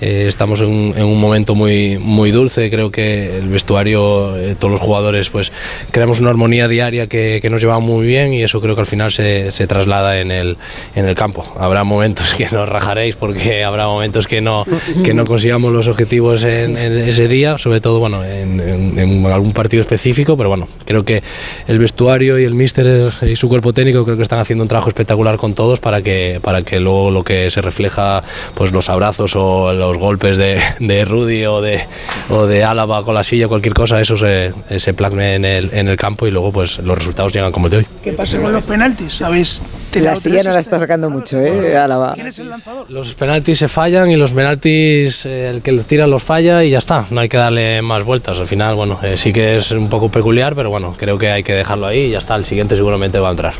eh, 0.00 0.24
estamos 0.26 0.60
en 0.60 0.92
en 0.96 1.04
un 1.04 1.20
momento 1.20 1.54
muy, 1.54 1.98
muy 1.98 2.32
dulce, 2.32 2.68
creo 2.68 2.90
que 2.90 3.38
el 3.38 3.46
vestuario, 3.48 4.36
eh, 4.36 4.56
todos 4.58 4.72
los 4.72 4.80
jugadores, 4.80 5.28
pues 5.30 5.52
creamos 5.92 6.18
una 6.18 6.30
armonía 6.30 6.66
diaria 6.66 7.06
que, 7.06 7.38
que 7.40 7.48
nos 7.48 7.60
lleva 7.60 7.78
muy 7.78 8.06
bien 8.08 8.34
y 8.34 8.42
eso 8.42 8.60
creo 8.60 8.74
que 8.74 8.80
al 8.80 8.86
final 8.88 9.12
se, 9.12 9.52
se 9.52 9.68
traslada 9.68 10.18
en 10.20 10.32
el, 10.32 10.56
en 10.96 11.06
el 11.06 11.14
campo. 11.14 11.44
Habrá 11.60 11.84
momentos 11.84 12.34
que 12.38 12.48
nos 12.50 12.68
rajaréis 12.68 13.14
porque 13.14 13.62
habrá 13.62 13.86
momentos 13.86 14.26
que 14.26 14.40
no, 14.40 14.64
que 15.04 15.14
no 15.14 15.24
consigamos 15.26 15.72
los 15.72 15.86
objetivos 15.86 16.42
en, 16.42 16.76
en 16.76 16.98
ese 16.98 17.28
día, 17.28 17.56
sobre 17.56 17.80
todo 17.80 18.00
bueno, 18.00 18.24
en, 18.24 18.58
en- 18.58 18.98
en 18.98 19.26
algún 19.26 19.52
partido 19.52 19.80
específico, 19.82 20.36
pero 20.36 20.48
bueno, 20.48 20.66
creo 20.86 21.04
que 21.04 21.22
el 21.68 21.78
vestuario 21.78 22.36
y 22.36 22.44
el 22.44 22.54
míster 22.54 22.79
y 23.22 23.36
su 23.36 23.48
cuerpo 23.48 23.72
técnico 23.72 24.04
creo 24.04 24.16
que 24.16 24.22
están 24.22 24.38
haciendo 24.38 24.62
un 24.62 24.68
trabajo 24.68 24.88
espectacular 24.88 25.36
con 25.36 25.54
todos 25.54 25.80
para 25.80 26.02
que, 26.02 26.40
para 26.42 26.62
que 26.62 26.80
luego 26.80 27.10
lo 27.10 27.24
que 27.24 27.50
se 27.50 27.60
refleja, 27.60 28.22
pues 28.54 28.72
los 28.72 28.88
abrazos 28.88 29.34
o 29.36 29.72
los 29.72 29.98
golpes 29.98 30.36
de, 30.36 30.60
de 30.78 31.04
Rudy 31.04 31.46
o 31.46 31.60
de, 31.60 31.80
o 32.28 32.46
de 32.46 32.64
Álava 32.64 33.04
con 33.04 33.14
la 33.14 33.22
silla, 33.22 33.48
cualquier 33.48 33.74
cosa, 33.74 34.00
eso 34.00 34.16
se, 34.16 34.52
se 34.78 34.94
plasme 34.94 35.34
en 35.34 35.44
el, 35.44 35.72
en 35.72 35.88
el 35.88 35.96
campo 35.96 36.26
y 36.26 36.30
luego 36.30 36.52
pues 36.52 36.78
los 36.78 36.98
resultados 36.98 37.32
llegan 37.32 37.52
como 37.52 37.66
el 37.66 37.70
de 37.70 37.76
hoy. 37.78 37.86
¿Qué 38.02 38.12
pasa 38.12 38.40
con 38.40 38.52
los 38.52 38.64
penaltis? 38.64 39.22
¿Habéis 39.22 39.62
La 39.94 40.16
silla 40.16 40.42
no 40.42 40.52
la 40.52 40.58
está 40.58 40.78
sacando 40.78 41.10
mucho, 41.10 41.38
¿eh? 41.40 41.76
Álava. 41.76 42.12
¿Quién 42.14 42.28
es 42.28 42.38
el 42.38 42.48
lanzador? 42.48 42.90
Los 42.90 43.14
penaltis 43.14 43.58
se 43.58 43.68
fallan 43.68 44.10
y 44.10 44.16
los 44.16 44.32
penaltis 44.32 45.26
eh, 45.26 45.50
el 45.50 45.62
que 45.62 45.72
los 45.72 45.86
tira 45.86 46.06
los 46.06 46.22
falla 46.22 46.64
y 46.64 46.70
ya 46.70 46.78
está, 46.78 47.06
no 47.10 47.20
hay 47.20 47.28
que 47.28 47.36
darle 47.36 47.82
más 47.82 48.04
vueltas. 48.04 48.38
Al 48.38 48.46
final, 48.46 48.74
bueno, 48.74 48.98
eh, 49.02 49.16
sí 49.16 49.32
que 49.32 49.56
es 49.56 49.70
un 49.70 49.88
poco 49.88 50.08
peculiar, 50.08 50.54
pero 50.54 50.70
bueno, 50.70 50.94
creo 50.96 51.18
que 51.18 51.30
hay 51.30 51.42
que 51.42 51.52
dejarlo 51.54 51.86
ahí 51.86 52.06
y 52.06 52.10
ya 52.10 52.18
está, 52.18 52.36
el 52.36 52.44
siguiente 52.44 52.69
seguramente 52.76 53.18
va 53.18 53.28
a 53.28 53.30
entrar. 53.32 53.54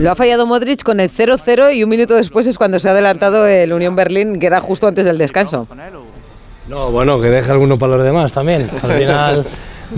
Lo 0.00 0.10
ha 0.10 0.14
fallado 0.14 0.46
Modric 0.46 0.82
con 0.82 1.00
el 1.00 1.10
0-0 1.10 1.74
y 1.74 1.82
un 1.84 1.90
minuto 1.90 2.14
después 2.14 2.46
es 2.46 2.58
cuando 2.58 2.78
se 2.78 2.88
ha 2.88 2.92
adelantado 2.92 3.46
el 3.46 3.72
Unión 3.72 3.96
Berlín, 3.96 4.38
que 4.38 4.46
era 4.46 4.60
justo 4.60 4.86
antes 4.88 5.04
del 5.04 5.18
descanso. 5.18 5.66
No, 6.68 6.90
bueno, 6.90 7.20
que 7.20 7.28
deje 7.28 7.50
alguno 7.52 7.78
para 7.78 7.96
los 7.96 8.04
demás 8.04 8.32
también. 8.32 8.70
Al 8.82 8.92
final, 8.92 9.46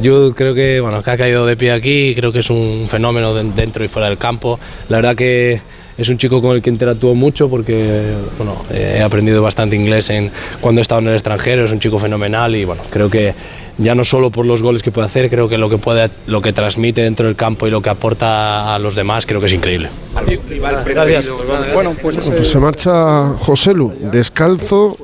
yo 0.00 0.32
creo 0.34 0.54
que, 0.54 0.80
bueno, 0.80 1.02
que 1.02 1.10
ha 1.10 1.16
caído 1.16 1.46
de 1.46 1.56
pie 1.56 1.72
aquí, 1.72 2.14
creo 2.14 2.32
que 2.32 2.40
es 2.40 2.50
un 2.50 2.86
fenómeno 2.90 3.34
de- 3.34 3.44
dentro 3.52 3.84
y 3.84 3.88
fuera 3.88 4.08
del 4.08 4.18
campo. 4.18 4.58
La 4.88 4.96
verdad 4.98 5.14
que 5.14 5.60
es 5.98 6.08
un 6.08 6.18
chico 6.18 6.42
con 6.42 6.56
el 6.56 6.62
que 6.62 6.70
interactúo 6.70 7.14
mucho 7.14 7.48
porque, 7.48 8.12
bueno, 8.36 8.56
he 8.70 9.00
aprendido 9.00 9.42
bastante 9.42 9.76
inglés 9.76 10.10
en, 10.10 10.30
cuando 10.60 10.80
he 10.80 10.82
estado 10.82 11.00
en 11.00 11.08
el 11.08 11.14
extranjero, 11.14 11.64
es 11.64 11.72
un 11.72 11.80
chico 11.80 11.98
fenomenal 11.98 12.54
y, 12.54 12.64
bueno, 12.64 12.82
creo 12.90 13.08
que 13.08 13.34
ya 13.78 13.94
no 13.94 14.04
solo 14.04 14.30
por 14.30 14.46
los 14.46 14.62
goles 14.62 14.82
que 14.82 14.90
puede 14.90 15.06
hacer, 15.06 15.28
creo 15.28 15.48
que 15.48 15.58
lo 15.58 15.68
que 15.68 15.78
puede, 15.78 16.10
lo 16.26 16.40
que 16.40 16.52
transmite 16.52 17.02
dentro 17.02 17.26
del 17.26 17.36
campo 17.36 17.66
y 17.66 17.70
lo 17.70 17.82
que 17.82 17.90
aporta 17.90 18.74
a 18.74 18.78
los 18.78 18.94
demás, 18.94 19.26
creo 19.26 19.40
que 19.40 19.46
es 19.46 19.52
increíble. 19.52 19.90
Gracias. 20.86 21.28
Bueno, 21.74 21.94
pues 22.00 22.16
Pues 22.16 22.48
se 22.48 22.58
marcha 22.58 23.30
José 23.38 23.74
Lu, 23.74 23.92
descalzo, 24.10 24.96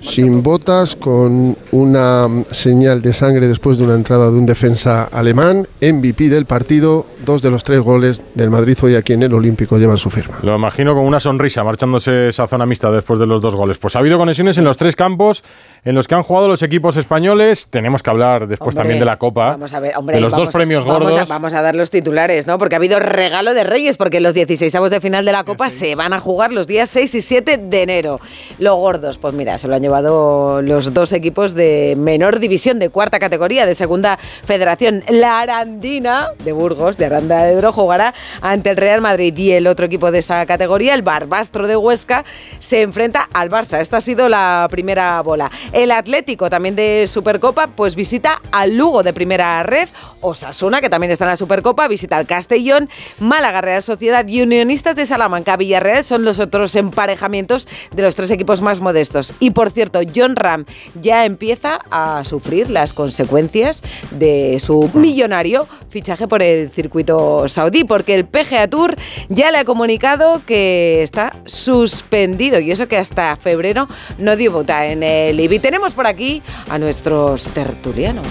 sin 0.00 0.42
botas, 0.42 0.96
con 0.96 1.56
una 1.72 2.28
señal 2.50 3.00
de 3.00 3.12
sangre 3.12 3.48
después 3.48 3.78
de 3.78 3.84
una 3.84 3.94
entrada 3.94 4.30
de 4.30 4.36
un 4.36 4.46
defensa 4.46 5.04
alemán, 5.04 5.66
MVP 5.80 6.28
del 6.28 6.46
partido, 6.46 7.06
dos 7.24 7.42
de 7.42 7.50
los 7.50 7.64
tres 7.64 7.80
goles 7.80 8.22
del 8.34 8.50
Madrid 8.50 8.76
hoy 8.82 8.94
aquí 8.94 9.12
en 9.12 9.22
el 9.22 9.34
Olímpico 9.34 9.78
llevan 9.78 9.98
su 9.98 10.10
firma. 10.10 10.38
Lo 10.42 10.54
imagino 10.56 10.94
con 10.94 11.04
una 11.04 11.20
sonrisa 11.20 11.64
marchándose 11.64 12.28
esa 12.28 12.46
zona 12.46 12.66
mixta 12.66 12.90
después 12.90 13.18
de 13.18 13.26
los 13.26 13.40
dos 13.40 13.54
goles. 13.54 13.78
Pues 13.78 13.96
ha 13.96 13.98
habido 13.98 14.18
conexiones 14.18 14.58
en 14.58 14.64
los 14.64 14.76
tres 14.76 14.96
campos 14.96 15.42
en 15.84 15.94
los 15.94 16.08
que 16.08 16.14
han 16.14 16.22
jugado 16.22 16.48
los 16.48 16.62
equipos 16.62 16.96
españoles. 16.96 17.68
Tenemos 17.70 18.02
que 18.02 18.10
hablar 18.10 18.46
después 18.48 18.74
Hombre, 18.74 18.82
también 18.82 18.98
de 18.98 19.04
la 19.04 19.18
Copa. 19.18 19.48
Vamos 19.48 19.74
a 19.74 19.80
ver, 19.80 19.96
hombre, 19.96 20.16
de 20.16 20.22
los 20.22 20.32
vamos, 20.32 20.48
dos 20.48 20.54
premios 20.54 20.84
vamos 20.84 21.02
gordos. 21.02 21.22
A, 21.22 21.24
vamos 21.26 21.54
a 21.54 21.62
dar 21.62 21.74
los 21.74 21.90
titulares, 21.90 22.46
¿no? 22.46 22.58
Porque 22.58 22.74
ha 22.74 22.78
habido 22.78 22.98
regalo 23.00 23.54
de 23.54 23.64
Reyes, 23.64 23.96
porque 23.96 24.20
los 24.20 24.34
16 24.34 24.74
avos 24.74 24.90
de 24.90 25.00
final 25.00 25.24
de 25.24 25.32
la 25.32 25.44
Copa 25.44 25.70
se 25.70 25.94
van 25.94 26.12
a 26.12 26.20
jugar 26.20 26.52
los 26.52 26.66
días 26.66 26.88
6 26.90 27.14
y 27.14 27.20
7 27.20 27.58
de 27.58 27.82
enero. 27.82 28.20
Los 28.58 28.76
gordos, 28.76 29.18
pues 29.18 29.34
mira, 29.34 29.58
se 29.58 29.68
lo 29.68 29.74
han 29.74 29.82
llevado 29.82 30.62
los 30.62 30.94
dos 30.94 31.12
equipos 31.12 31.54
de 31.54 31.94
menor 31.98 32.38
división, 32.38 32.78
de 32.78 32.88
cuarta 32.88 33.18
categoría, 33.18 33.66
de 33.66 33.74
segunda 33.74 34.18
federación. 34.44 35.02
La 35.08 35.40
Arandina 35.40 36.28
de 36.44 36.52
Burgos, 36.52 36.96
de 36.96 37.08
Aranda 37.14 37.44
de 37.44 37.64
jugará 37.70 38.14
ante 38.40 38.70
el 38.70 38.76
Real 38.76 39.00
Madrid 39.00 39.36
y 39.36 39.52
el 39.52 39.66
otro 39.66 39.86
equipo 39.86 40.10
de 40.10 40.18
esa 40.18 40.44
categoría, 40.46 40.94
el 40.94 41.02
Barbastro 41.02 41.66
de 41.66 41.76
Huesca, 41.76 42.24
se 42.58 42.82
enfrenta 42.82 43.28
al 43.32 43.50
Barça. 43.50 43.80
Esta 43.80 43.98
ha 43.98 44.00
sido 44.00 44.28
la 44.28 44.66
primera 44.70 45.20
bola. 45.22 45.50
El 45.72 45.90
Atlético, 45.90 46.50
también 46.50 46.76
de 46.76 47.06
Supercopa, 47.08 47.68
pues 47.68 47.94
visita 47.94 48.40
al 48.52 48.76
Lugo 48.76 49.02
de 49.02 49.12
primera 49.12 49.62
red. 49.62 49.88
Osasuna, 50.20 50.80
que 50.80 50.88
también 50.88 51.12
está 51.12 51.24
en 51.24 51.30
la 51.30 51.36
Supercopa, 51.36 51.86
visita 51.88 52.16
al 52.16 52.26
Castellón. 52.26 52.88
Málaga, 53.18 53.60
Real 53.60 53.82
Sociedad 53.82 54.26
y 54.26 54.42
Unionistas 54.42 54.96
de 54.96 55.06
Salamanca, 55.06 55.56
Villarreal 55.56 56.04
son 56.04 56.24
los 56.24 56.38
otros 56.38 56.74
emparejamientos 56.76 57.68
de 57.94 58.02
los 58.02 58.14
tres 58.14 58.30
equipos 58.30 58.60
más 58.62 58.80
modestos. 58.80 59.34
Y 59.40 59.50
por 59.50 59.70
cierto, 59.70 60.00
John 60.14 60.36
Ram 60.36 60.64
ya 61.00 61.24
empieza 61.24 61.78
a 61.90 62.24
sufrir 62.24 62.70
las 62.70 62.92
consecuencias 62.92 63.82
de 64.10 64.58
su 64.60 64.90
millonario 64.94 65.68
fichaje 65.90 66.26
por 66.26 66.42
el 66.42 66.70
circuito 66.70 67.03
saudí, 67.46 67.84
porque 67.84 68.14
el 68.14 68.24
PGA 68.24 68.68
Tour 68.68 68.96
ya 69.28 69.50
le 69.50 69.58
ha 69.58 69.64
comunicado 69.64 70.42
que 70.46 71.02
está 71.02 71.36
suspendido 71.46 72.60
y 72.60 72.70
eso 72.70 72.88
que 72.88 72.96
hasta 72.96 73.36
febrero 73.36 73.88
no 74.18 74.36
debuta 74.36 74.86
en 74.86 75.02
el 75.02 75.38
IBI. 75.40 75.58
Tenemos 75.58 75.94
por 75.94 76.06
aquí 76.06 76.42
a 76.68 76.78
nuestros 76.78 77.46
tertulianos. 77.46 78.26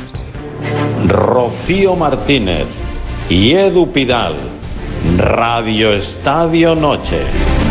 Rocío 1.07 1.95
Martínez 1.95 2.67
y 3.29 3.53
Edu 3.53 3.91
Pidal. 3.91 4.35
Radio 5.17 5.93
Estadio 5.93 6.75
Noche. 6.75 7.19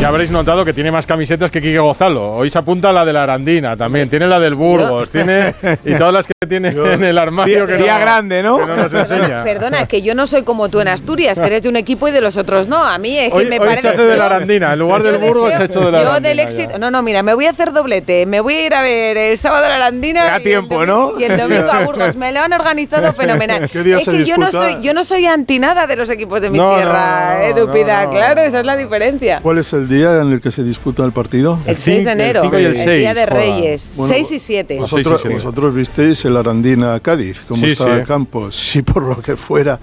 Ya 0.01 0.09
habréis 0.09 0.31
notado 0.33 0.65
que 0.65 0.73
tiene 0.73 0.91
más 0.91 1.07
camisetas 1.07 1.49
que 1.51 1.61
Quique 1.61 1.79
Gozalo. 1.79 2.33
Hoy 2.35 2.51
se 2.51 2.59
apunta 2.59 2.91
a 2.91 2.93
la 2.93 3.05
de 3.05 3.13
la 3.13 3.23
Arandina 3.23 3.77
también. 3.77 4.11
Tiene 4.11 4.27
la 4.27 4.41
del 4.41 4.57
Burgos, 4.57 5.11
tiene 5.11 5.55
y 5.85 5.95
todas 5.95 6.13
las 6.13 6.27
que 6.27 6.33
tiene 6.49 6.71
en 6.71 7.05
el 7.05 7.17
armario 7.19 7.67
que 7.67 7.77
día 7.77 7.95
no, 7.95 8.01
grande, 8.01 8.43
¿no? 8.43 8.59
que 8.59 8.67
no 8.67 8.77
nos 8.77 8.93
enseña. 8.93 9.45
Perdona, 9.45 9.87
que 9.87 10.03
yo 10.03 10.17
no 10.17 10.27
soy 10.27 10.43
como 10.43 10.69
tú 10.71 10.81
en 10.81 10.89
Asturias, 10.89 11.39
que 11.39 11.47
eres 11.47 11.63
de 11.63 11.69
un 11.69 11.77
equipo 11.77 12.09
y 12.09 12.11
de 12.11 12.21
los 12.21 12.37
otros 12.37 12.67
no. 12.67 12.83
A 12.85 12.99
mí 12.99 13.17
es 13.17 13.29
que 13.29 13.35
Hoy, 13.39 13.47
me 13.47 13.61
hoy 13.61 13.67
parece. 13.67 13.83
se 13.83 13.89
hace 13.91 14.03
de 14.03 14.09
la 14.09 14.17
yo- 14.17 14.23
Arandina, 14.25 14.73
en 14.73 14.79
lugar 14.81 15.03
del 15.05 15.21
yo 15.21 15.27
Burgos 15.29 15.55
se 15.55 15.63
ha 15.63 15.65
hecho 15.67 15.81
de 15.85 15.93
la 15.93 16.03
Yo 16.03 16.09
Arandina. 16.11 16.29
del 16.29 16.41
éxito. 16.41 16.79
No, 16.81 16.91
no, 16.91 17.03
mira, 17.05 17.23
me 17.23 17.35
voy 17.35 17.47
a 17.47 17.51
hacer 17.51 17.73
doblete. 17.73 18.27
Me 18.27 18.41
voy 18.41 18.55
a 18.55 18.67
ir 18.67 18.75
a 18.75 18.83
ver 18.83 19.17
el 19.17 19.39
sábado 19.39 19.69
la 19.69 19.77
Arandina. 19.77 20.37
Y 20.41 20.43
tiempo, 20.43 20.83
el 20.83 20.89
domingo- 20.89 21.13
¿no? 21.15 21.21
Y 21.21 21.25
el 21.25 21.37
domingo 21.39 21.71
a 21.71 21.79
Burgos. 21.85 22.17
Me 22.17 22.33
lo 22.33 22.41
han 22.41 22.53
organizado 22.53 23.13
fenomenal. 23.15 23.69
¿Qué 23.71 23.85
día 23.85 23.99
es 23.99 24.09
que 24.09 24.25
yo 24.25 24.37
no, 24.37 24.51
soy, 24.51 24.79
yo 24.83 24.95
no 24.95 25.05
soy 25.05 25.27
anti 25.27 25.61
nada 25.61 25.87
de 25.87 25.95
los 25.95 26.11
equipos 26.11 26.43
de 26.43 26.51
mi 26.51 26.59
No, 26.59 26.71
no, 26.73 26.77
tierra, 26.77 27.32
no, 27.33 27.67
no, 27.67 28.05
no. 28.05 28.11
Claro, 28.11 28.41
esa 28.43 28.61
es 28.61 28.67
la 28.67 28.77
diferencia. 28.77 29.41
¿Cuál 29.43 29.59
es 29.59 29.73
el 29.73 29.89
día 29.89 30.21
en 30.21 30.33
el 30.33 30.41
que 30.41 30.51
se 30.51 30.63
disputa 30.63 31.05
el 31.05 31.13
partido? 31.13 31.59
El 31.67 31.79
6 31.79 32.05
de 32.05 32.11
enero, 32.13 32.43
cinco 32.43 32.59
y 32.59 32.65
el 32.65 32.73
Día 32.75 32.85
seis, 32.85 33.15
de. 33.15 33.27
Reyes, 33.27 33.95
Bueno, 33.97 34.15
6 34.15 34.33
y 34.33 34.39
7. 34.39 34.79
Vosotros, 34.81 35.25
vosotros 35.31 35.75
visteis 35.75 36.25
el 36.25 36.37
Arandina 36.37 36.99
Cádiz, 37.01 37.43
cómo 37.47 37.65
Sí, 37.65 37.73
estaba 37.73 37.95
sí. 37.95 38.01
el 38.01 38.07
campo. 38.07 38.51
Si 38.53 38.83
por 38.83 39.03
lo 39.03 39.21
que 39.21 39.37
fuera. 39.37 39.79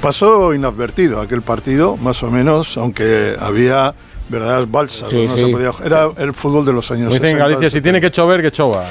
Pasó 0.00 0.54
inadvertido 0.54 1.20
aquel 1.20 1.42
partido, 1.42 1.96
más 1.96 2.22
o 2.22 2.30
menos, 2.30 2.76
aunque 2.76 3.34
había 3.38 3.94
verdaderas 4.28 4.70
balsas. 4.70 5.10
Sí, 5.10 5.26
no 5.26 5.36
sí. 5.36 5.42
se 5.42 5.48
podía- 5.48 5.70
era 5.84 6.08
el 6.18 6.32
fútbol 6.32 6.64
de 6.64 6.72
los 6.72 6.90
años 6.90 7.08
Como 7.08 7.14
dicen 7.14 7.26
en 7.30 7.36
60, 7.36 7.44
Galicia, 7.48 7.70
si 7.70 7.80
tiene 7.82 8.00
que 8.00 8.10
chover, 8.10 8.42
que 8.42 8.50
chova. 8.50 8.84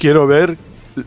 Quiero 0.00 0.26
ver 0.26 0.56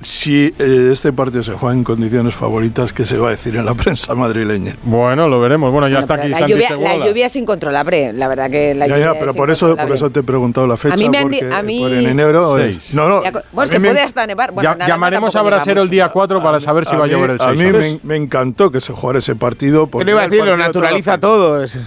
si 0.01 0.53
eh, 0.59 0.89
este 0.91 1.13
partido 1.13 1.43
se 1.43 1.53
juega 1.53 1.73
en 1.75 1.83
condiciones 1.83 2.35
favoritas, 2.35 2.93
¿qué 2.93 3.05
se 3.05 3.17
va 3.17 3.27
a 3.27 3.31
decir 3.31 3.55
en 3.55 3.65
la 3.65 3.73
prensa 3.73 4.15
madrileña? 4.15 4.75
Bueno, 4.83 5.27
lo 5.27 5.39
veremos. 5.39 5.71
Bueno, 5.71 5.87
ya 5.87 5.99
está 5.99 6.15
aquí 6.15 6.27
la, 6.29 6.37
Santi 6.39 6.53
lluvia, 6.53 6.69
la 6.77 7.05
lluvia 7.05 7.25
es 7.27 7.35
incontrolable, 7.35 8.13
la 8.13 8.27
verdad 8.27 8.49
que 8.49 8.73
la 8.75 8.87
Ya, 8.87 8.95
lluvia 8.95 9.13
ya, 9.13 9.19
pero 9.19 9.31
es 9.31 9.37
por 9.37 9.51
eso, 9.51 9.75
por 9.75 9.91
eso 9.91 10.09
te 10.09 10.19
he 10.19 10.23
preguntado 10.23 10.67
la 10.67 10.77
fecha. 10.77 10.95
A 10.95 10.97
mí 10.97 11.09
me 11.09 11.17
han 11.17 11.23
porque 11.23 11.49
a 11.53 11.61
mí- 11.63 11.79
por 11.81 11.91
en 11.91 12.05
enero 12.07 12.57
es-. 12.57 12.93
No, 12.93 13.07
no. 13.09 13.23
Ya 13.23 13.31
bueno, 13.31 13.63
es 13.63 13.69
a 13.69 13.73
que 13.73 13.79
me- 13.79 13.89
puede 13.89 14.01
hasta 14.01 14.25
nevar. 14.27 14.51
Bueno, 14.51 14.75
Ya- 14.77 14.87
llamaremos 14.87 15.35
a 15.35 15.41
Brasero 15.41 15.81
el 15.81 15.89
día 15.89 16.09
4 16.09 16.41
para 16.41 16.59
saber 16.59 16.85
si 16.85 16.95
va 16.95 17.05
a 17.05 17.07
llover 17.07 17.31
el 17.31 17.39
6. 17.39 17.49
A 17.49 17.53
mí 17.53 17.71
me, 17.71 17.99
me 18.03 18.15
encantó 18.15 18.71
que 18.71 18.79
se 18.81 18.93
jugara 18.93 19.19
ese 19.19 19.35
partido. 19.35 19.89
¿Qué 19.89 20.03
le 20.05 20.11
iba 20.11 20.21
a 20.21 20.27
decir? 20.27 20.45
Lo 20.45 20.57
naturaliza 20.57 21.17
todo. 21.17 21.67
se 21.67 21.79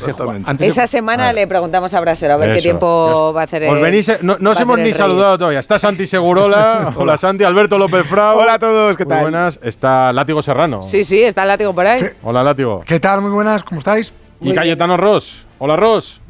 antes 0.44 0.68
Esa 0.68 0.86
semana 0.86 1.32
le 1.32 1.46
preguntamos 1.46 1.92
a 1.94 2.00
Brasero 2.00 2.34
a 2.34 2.36
ver 2.36 2.48
qué 2.52 2.58
Eso. 2.58 2.62
tiempo 2.62 3.32
va 3.34 3.42
a 3.42 3.44
hacer. 3.44 3.64
Os 3.68 3.76
el- 3.76 3.82
venís, 3.82 4.10
no, 4.22 4.36
no 4.40 4.50
va 4.50 4.52
os 4.52 4.58
a 4.58 4.62
hemos 4.62 4.78
ni 4.78 4.92
saludado 4.92 5.38
todavía. 5.38 5.60
Está 5.60 5.78
Santi 5.78 6.06
Segurola. 6.06 6.92
Hola 6.96 7.16
Santi, 7.16 7.44
Alberto 7.44 7.78
López 7.78 7.93
Frau. 8.02 8.38
Hola 8.38 8.54
a 8.54 8.58
todos, 8.58 8.96
¿qué 8.96 9.04
Muy 9.04 9.10
tal? 9.14 9.22
buenas. 9.22 9.58
Está 9.62 10.12
Látigo 10.12 10.42
Serrano. 10.42 10.82
Sí, 10.82 11.04
sí, 11.04 11.22
está 11.22 11.44
látigo 11.44 11.72
por 11.74 11.86
ahí. 11.86 12.02
Hola 12.22 12.42
Látigo. 12.42 12.82
¿Qué 12.84 12.98
tal? 12.98 13.20
Muy 13.20 13.30
buenas, 13.30 13.62
¿cómo 13.62 13.78
estáis? 13.78 14.12
Y 14.40 14.52
Cayetano 14.52 14.96
Ross. 14.96 15.46
Hola 15.58 15.76
Ross. 15.76 16.20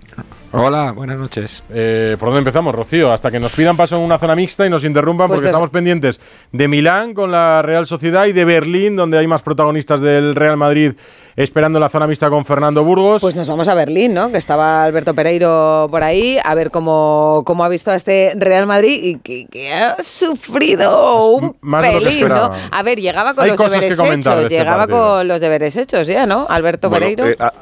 Hola, 0.56 0.92
buenas 0.92 1.18
noches. 1.18 1.64
Eh, 1.70 2.16
¿Por 2.16 2.28
dónde 2.28 2.38
empezamos, 2.38 2.72
Rocío? 2.72 3.12
Hasta 3.12 3.28
que 3.32 3.40
nos 3.40 3.50
pidan 3.52 3.76
paso 3.76 3.96
en 3.96 4.02
una 4.02 4.18
zona 4.18 4.36
mixta 4.36 4.64
y 4.64 4.70
nos 4.70 4.84
interrumpan 4.84 5.26
Pues 5.26 5.38
porque 5.38 5.50
estamos 5.50 5.70
pendientes 5.70 6.20
de 6.52 6.68
Milán 6.68 7.12
con 7.12 7.32
la 7.32 7.60
Real 7.62 7.86
Sociedad 7.86 8.26
y 8.26 8.32
de 8.32 8.44
Berlín, 8.44 8.94
donde 8.94 9.18
hay 9.18 9.26
más 9.26 9.42
protagonistas 9.42 10.00
del 10.00 10.36
Real 10.36 10.56
Madrid 10.56 10.92
esperando 11.34 11.80
la 11.80 11.88
zona 11.88 12.06
mixta 12.06 12.30
con 12.30 12.44
Fernando 12.44 12.84
Burgos. 12.84 13.20
Pues 13.20 13.34
nos 13.34 13.48
vamos 13.48 13.66
a 13.66 13.74
Berlín, 13.74 14.14
¿no? 14.14 14.30
Que 14.30 14.38
estaba 14.38 14.84
Alberto 14.84 15.12
Pereiro 15.12 15.88
por 15.90 16.04
ahí, 16.04 16.38
a 16.44 16.54
ver 16.54 16.70
cómo, 16.70 17.42
cómo 17.44 17.64
ha 17.64 17.68
visto 17.68 17.90
a 17.90 17.96
este 17.96 18.34
Real 18.36 18.66
Madrid 18.68 19.00
y 19.02 19.18
que, 19.18 19.46
que 19.46 19.72
ha 19.74 19.96
sufrido 20.04 21.24
un 21.34 21.54
pelín, 21.54 22.28
¿no? 22.28 22.52
A 22.70 22.82
ver, 22.84 23.00
llegaba 23.00 23.34
con 23.34 23.42
Hay 23.42 23.50
los 23.50 23.58
deberes 23.58 23.98
hechos, 23.98 24.08
este 24.08 24.48
llegaba 24.50 24.76
partido. 24.86 25.14
con 25.16 25.26
los 25.26 25.40
deberes 25.40 25.76
hechos 25.76 26.06
ya, 26.06 26.26
¿no? 26.26 26.46
Alberto 26.48 26.88
Bueno, 26.90 27.06
Pereiro. 27.06 27.28
eh, 27.28 27.36
a, 27.40 27.52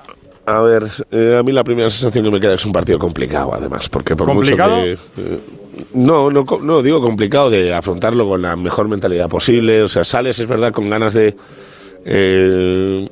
a 0.47 0.61
ver, 0.63 0.85
eh, 1.11 1.37
a 1.39 1.43
mí 1.43 1.53
la 1.53 1.65
primera 1.65 1.89
sensación 1.91 2.25
que 2.25 2.31
me 2.31 2.41
queda 2.41 2.55
es 2.55 2.65
un 2.65 2.73
partido 2.73 2.99
complicado, 2.99 3.55
además, 3.55 3.89
porque 3.89 4.17
por 4.17 4.27
¿Complicado? 4.27 4.77
mucho 4.77 5.01
que... 5.15 5.23
eh, 5.23 5.39
no, 5.95 6.31
no, 6.31 6.45
no, 6.61 6.83
digo 6.83 7.01
complicado 7.01 7.49
de 7.51 7.73
afrontarlo 7.73 8.27
con 8.29 8.43
la 8.43 8.57
mejor 8.57 8.89
mentalidad 8.89 9.29
posible. 9.29 9.83
O 9.83 9.89
sea, 9.89 10.05
sales, 10.05 10.39
es 10.39 10.47
verdad, 10.47 10.73
con 10.73 10.91
ganas 10.91 11.15
de, 11.15 11.35
eh, 12.05 13.09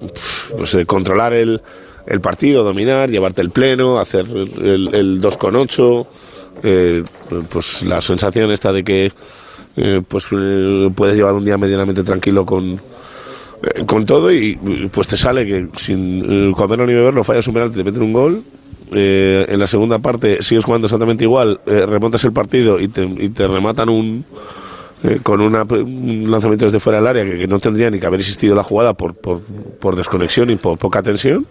pues 0.56 0.72
de 0.72 0.84
controlar 0.86 1.32
el, 1.32 1.60
el 2.06 2.20
partido, 2.20 2.64
dominar, 2.64 3.10
llevarte 3.10 3.42
el 3.42 3.50
pleno, 3.50 3.98
hacer 3.98 4.26
el, 4.28 4.90
el 4.92 5.20
2 5.20 5.36
con 5.36 5.56
8. 5.56 6.06
eh, 6.62 7.04
pues 7.48 7.82
la 7.82 8.00
sensación 8.00 8.50
esta 8.50 8.72
de 8.72 8.84
que 8.84 9.12
eh, 9.76 10.02
pues 10.06 10.28
puedes 10.94 11.16
llevar 11.16 11.34
un 11.34 11.44
día 11.44 11.56
medianamente 11.56 12.02
tranquilo 12.02 12.44
con, 12.44 12.80
eh, 13.62 13.84
con 13.86 14.04
todo 14.06 14.32
y 14.32 14.56
pues 14.92 15.08
te 15.08 15.16
sale 15.16 15.44
que 15.46 15.68
sin 15.76 16.52
comerlo 16.52 16.86
ni 16.86 16.94
beberlo 16.94 17.24
fallas 17.24 17.46
un 17.48 17.54
penalti, 17.54 17.76
te 17.76 17.84
meten 17.84 18.02
un 18.02 18.12
gol. 18.12 18.42
eh, 18.92 19.46
en 19.48 19.58
la 19.58 19.66
segunda 19.66 19.98
parte 19.98 20.42
sigues 20.42 20.64
jugando 20.64 20.86
exactamente 20.86 21.24
igual, 21.24 21.60
eh, 21.66 21.86
remontas 21.86 22.24
el 22.24 22.32
partido 22.32 22.80
y 22.80 22.88
te, 22.88 23.04
y 23.04 23.28
te 23.30 23.46
rematan 23.46 23.88
un 23.88 24.24
eh, 25.02 25.18
con 25.22 25.40
una, 25.40 25.62
un 25.62 26.30
lanzamiento 26.30 26.66
desde 26.66 26.78
fuera 26.78 26.98
del 26.98 27.06
área 27.06 27.24
que, 27.24 27.38
que 27.38 27.46
no 27.46 27.58
tendría 27.58 27.88
ni 27.88 27.98
que 27.98 28.06
haber 28.06 28.20
existido 28.20 28.54
la 28.54 28.62
jugada 28.62 28.92
por, 28.94 29.14
por, 29.14 29.40
por 29.40 29.96
desconexión 29.96 30.50
y 30.50 30.56
por 30.56 30.76
poca 30.76 31.02
tensión. 31.02 31.46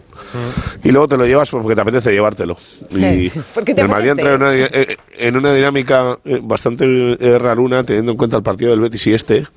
Y 0.84 0.92
luego 0.92 1.08
te 1.08 1.18
lo 1.18 1.26
llevas 1.26 1.50
porque 1.50 1.74
te 1.74 1.82
apetece 1.82 2.12
llevártelo. 2.12 2.58
Y 2.92 3.32
Porque 3.56 3.74
te 3.74 3.82
el 3.82 3.90
Madrid 3.90 4.10
entra 4.10 4.36
en 4.36 4.42
una, 4.42 4.54
eh, 4.54 4.98
en 5.18 5.36
una 5.36 5.52
dinámica 5.54 6.20
bastante 6.44 7.18
raruna, 7.40 7.84
teniendo 7.84 8.12
en 8.12 8.18
cuenta 8.18 8.38
el 8.38 8.44
partido 8.44 8.70
del 8.70 8.82
Betis 8.82 9.08
y 9.08 9.14
este. 9.14 9.48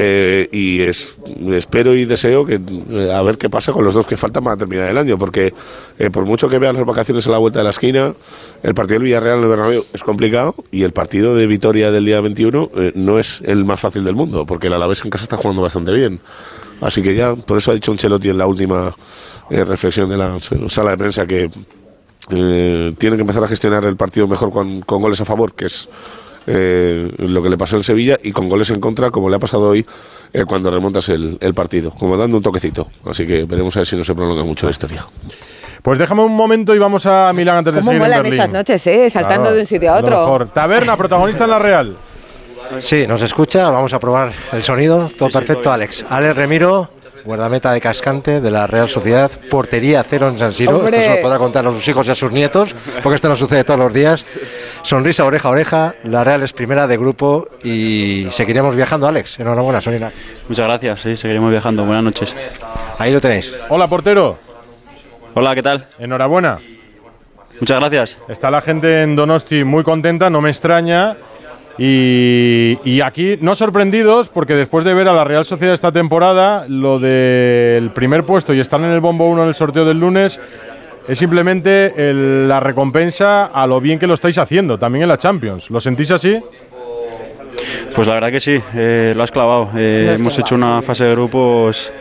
Eh, 0.00 0.48
y 0.52 0.80
es, 0.82 1.16
espero 1.50 1.94
y 1.94 2.04
deseo 2.04 2.44
que 2.44 2.60
eh, 2.90 3.12
a 3.12 3.20
ver 3.22 3.36
qué 3.36 3.50
pasa 3.50 3.72
con 3.72 3.84
los 3.84 3.94
dos 3.94 4.06
que 4.06 4.16
faltan 4.16 4.44
para 4.44 4.56
terminar 4.56 4.88
el 4.88 4.96
año, 4.96 5.18
porque 5.18 5.52
eh, 5.98 6.10
por 6.10 6.24
mucho 6.24 6.48
que 6.48 6.58
vean 6.58 6.76
las 6.76 6.86
vacaciones 6.86 7.26
a 7.26 7.30
la 7.30 7.38
vuelta 7.38 7.60
de 7.60 7.64
la 7.64 7.70
esquina, 7.70 8.14
el 8.62 8.74
partido 8.74 9.00
del 9.00 9.04
Villarreal 9.04 9.38
en 9.38 9.44
el 9.44 9.50
Bernabéu 9.50 9.84
es 9.92 10.02
complicado 10.02 10.54
y 10.70 10.82
el 10.84 10.92
partido 10.92 11.34
de 11.34 11.46
Vitoria 11.46 11.90
del 11.90 12.04
día 12.04 12.20
21 12.20 12.70
eh, 12.76 12.92
no 12.94 13.18
es 13.18 13.42
el 13.44 13.64
más 13.64 13.80
fácil 13.80 14.04
del 14.04 14.14
mundo, 14.14 14.46
porque 14.46 14.68
el 14.68 14.74
Alavés 14.74 15.04
en 15.04 15.10
casa 15.10 15.24
está 15.24 15.36
jugando 15.36 15.62
bastante 15.62 15.92
bien. 15.92 16.20
Así 16.80 17.02
que 17.02 17.14
ya, 17.16 17.34
por 17.34 17.58
eso 17.58 17.72
ha 17.72 17.74
dicho 17.74 17.90
Ancelotti 17.90 18.28
en 18.28 18.38
la 18.38 18.46
última 18.46 18.94
reflexión 19.50 20.08
de 20.10 20.16
la 20.16 20.38
sala 20.68 20.90
de 20.90 20.96
prensa 20.96 21.26
que 21.26 21.50
tiene 22.28 23.16
que 23.16 23.22
empezar 23.22 23.42
a 23.42 23.48
gestionar 23.48 23.84
el 23.86 23.96
partido 23.96 24.28
mejor 24.28 24.52
con, 24.52 24.82
con 24.82 25.02
goles 25.02 25.20
a 25.20 25.24
favor, 25.24 25.54
que 25.54 25.64
es 25.64 25.88
eh, 26.48 27.10
lo 27.18 27.42
que 27.42 27.48
le 27.50 27.56
pasó 27.58 27.76
en 27.76 27.84
Sevilla, 27.84 28.16
y 28.22 28.32
con 28.32 28.48
goles 28.48 28.70
en 28.70 28.80
contra, 28.80 29.10
como 29.10 29.28
le 29.28 29.36
ha 29.36 29.38
pasado 29.38 29.68
hoy 29.68 29.84
eh, 30.32 30.44
cuando 30.46 30.70
remontas 30.70 31.08
el, 31.10 31.36
el 31.40 31.54
partido, 31.54 31.90
como 31.92 32.16
dando 32.16 32.36
un 32.38 32.42
toquecito. 32.42 32.88
Así 33.04 33.26
que 33.26 33.44
veremos 33.44 33.76
a 33.76 33.80
ver 33.80 33.86
si 33.86 33.96
no 33.96 34.04
se 34.04 34.14
prolonga 34.14 34.42
mucho 34.44 34.66
la 34.66 34.70
historia. 34.72 35.04
Pues 35.82 35.98
déjame 35.98 36.22
un 36.22 36.34
momento 36.34 36.74
y 36.74 36.78
vamos 36.78 37.06
a 37.06 37.32
Milán 37.32 37.58
antes 37.58 37.74
de 37.74 37.80
¿Cómo 37.80 37.90
seguir 37.92 38.02
en 38.02 38.08
molan 38.08 38.22
Berlín. 38.22 38.40
estas 38.40 38.52
noches, 38.52 38.86
eh? 38.88 39.08
Saltando 39.08 39.42
Claro, 39.44 39.54
de 39.54 39.60
un 39.60 39.66
sitio 39.66 39.90
a 39.92 39.94
lo 39.94 40.00
otro. 40.00 40.18
mejor. 40.20 40.48
Taberna, 40.48 40.96
protagonista 40.96 41.44
en 41.44 41.50
la 41.50 41.58
Real. 41.58 41.96
Sí, 42.80 43.06
nos 43.06 43.22
escucha, 43.22 43.70
vamos 43.70 43.92
a 43.94 44.00
probar 44.00 44.32
el 44.52 44.62
sonido. 44.62 45.08
Todo 45.16 45.30
perfecto, 45.30 45.72
Alex. 45.72 46.04
Alex 46.10 46.36
Remiro, 46.36 46.90
guardameta 47.24 47.72
de 47.72 47.80
Cascante 47.80 48.40
de 48.42 48.50
la 48.50 48.66
Real 48.66 48.88
Sociedad, 48.90 49.30
portería 49.48 50.02
cero 50.02 50.28
en 50.28 50.38
San 50.38 50.52
Siro. 50.52 50.76
¡Hombre! 50.78 50.98
Esto 50.98 51.10
se 51.12 51.16
lo 51.16 51.22
podrá 51.22 51.38
contar 51.38 51.66
a 51.66 51.72
sus 51.72 51.86
hijos 51.88 52.06
y 52.08 52.10
a 52.10 52.14
sus 52.14 52.30
nietos, 52.32 52.74
porque 53.02 53.16
esto 53.16 53.28
no 53.28 53.36
sucede 53.36 53.64
todos 53.64 53.80
los 53.80 53.92
días. 53.94 54.24
Sonrisa 54.82 55.24
oreja 55.24 55.48
a 55.48 55.50
oreja, 55.52 55.94
la 56.04 56.24
Real 56.24 56.42
es 56.42 56.52
primera 56.52 56.86
de 56.86 56.96
grupo 56.96 57.48
y 57.62 58.26
seguiremos 58.30 58.74
viajando, 58.76 59.06
Alex. 59.06 59.38
Enhorabuena, 59.40 59.80
Sonina. 59.80 60.12
Muchas 60.48 60.66
gracias, 60.66 61.00
sí, 61.00 61.16
seguiremos 61.16 61.50
viajando. 61.50 61.84
Buenas 61.84 62.04
noches. 62.04 62.36
Ahí 62.98 63.12
lo 63.12 63.20
tenéis. 63.20 63.54
Hola, 63.68 63.86
portero. 63.88 64.38
Hola, 65.34 65.54
¿qué 65.54 65.62
tal? 65.62 65.88
Enhorabuena. 65.98 66.58
Muchas 67.60 67.80
gracias. 67.80 68.18
Está 68.28 68.50
la 68.50 68.60
gente 68.60 69.02
en 69.02 69.16
Donosti 69.16 69.64
muy 69.64 69.82
contenta, 69.82 70.30
no 70.30 70.40
me 70.40 70.50
extraña. 70.50 71.16
Y, 71.80 72.78
y 72.84 73.02
aquí 73.02 73.38
no 73.40 73.54
sorprendidos 73.54 74.28
porque 74.28 74.54
después 74.54 74.84
de 74.84 74.94
ver 74.94 75.06
a 75.06 75.12
la 75.12 75.22
Real 75.22 75.44
Sociedad 75.44 75.74
esta 75.74 75.92
temporada, 75.92 76.66
lo 76.68 76.98
del 76.98 77.90
primer 77.90 78.24
puesto 78.24 78.52
y 78.52 78.58
estar 78.58 78.80
en 78.80 78.86
el 78.90 79.00
bombo 79.00 79.28
1 79.28 79.42
en 79.42 79.48
el 79.48 79.54
sorteo 79.54 79.84
del 79.84 80.00
lunes 80.00 80.40
es 81.08 81.18
simplemente 81.18 81.92
el- 82.10 82.46
la 82.48 82.60
recompensa 82.60 83.46
a 83.46 83.66
lo 83.66 83.80
bien 83.80 83.98
que 83.98 84.06
lo 84.06 84.14
estáis 84.14 84.38
haciendo, 84.38 84.78
también 84.78 85.02
en 85.04 85.08
la 85.08 85.16
Champions. 85.18 85.70
¿Lo 85.70 85.80
sentís 85.80 86.10
así? 86.10 86.40
Pues 87.94 88.06
la 88.06 88.14
verdad 88.14 88.30
que 88.30 88.38
sí, 88.40 88.60
eh, 88.74 89.12
lo 89.16 89.22
has 89.24 89.30
clavado. 89.32 89.70
Eh, 89.76 90.14
hemos 90.18 90.38
hecho 90.38 90.54
una 90.54 90.80
fase 90.82 91.04
de 91.04 91.12
grupos, 91.12 91.92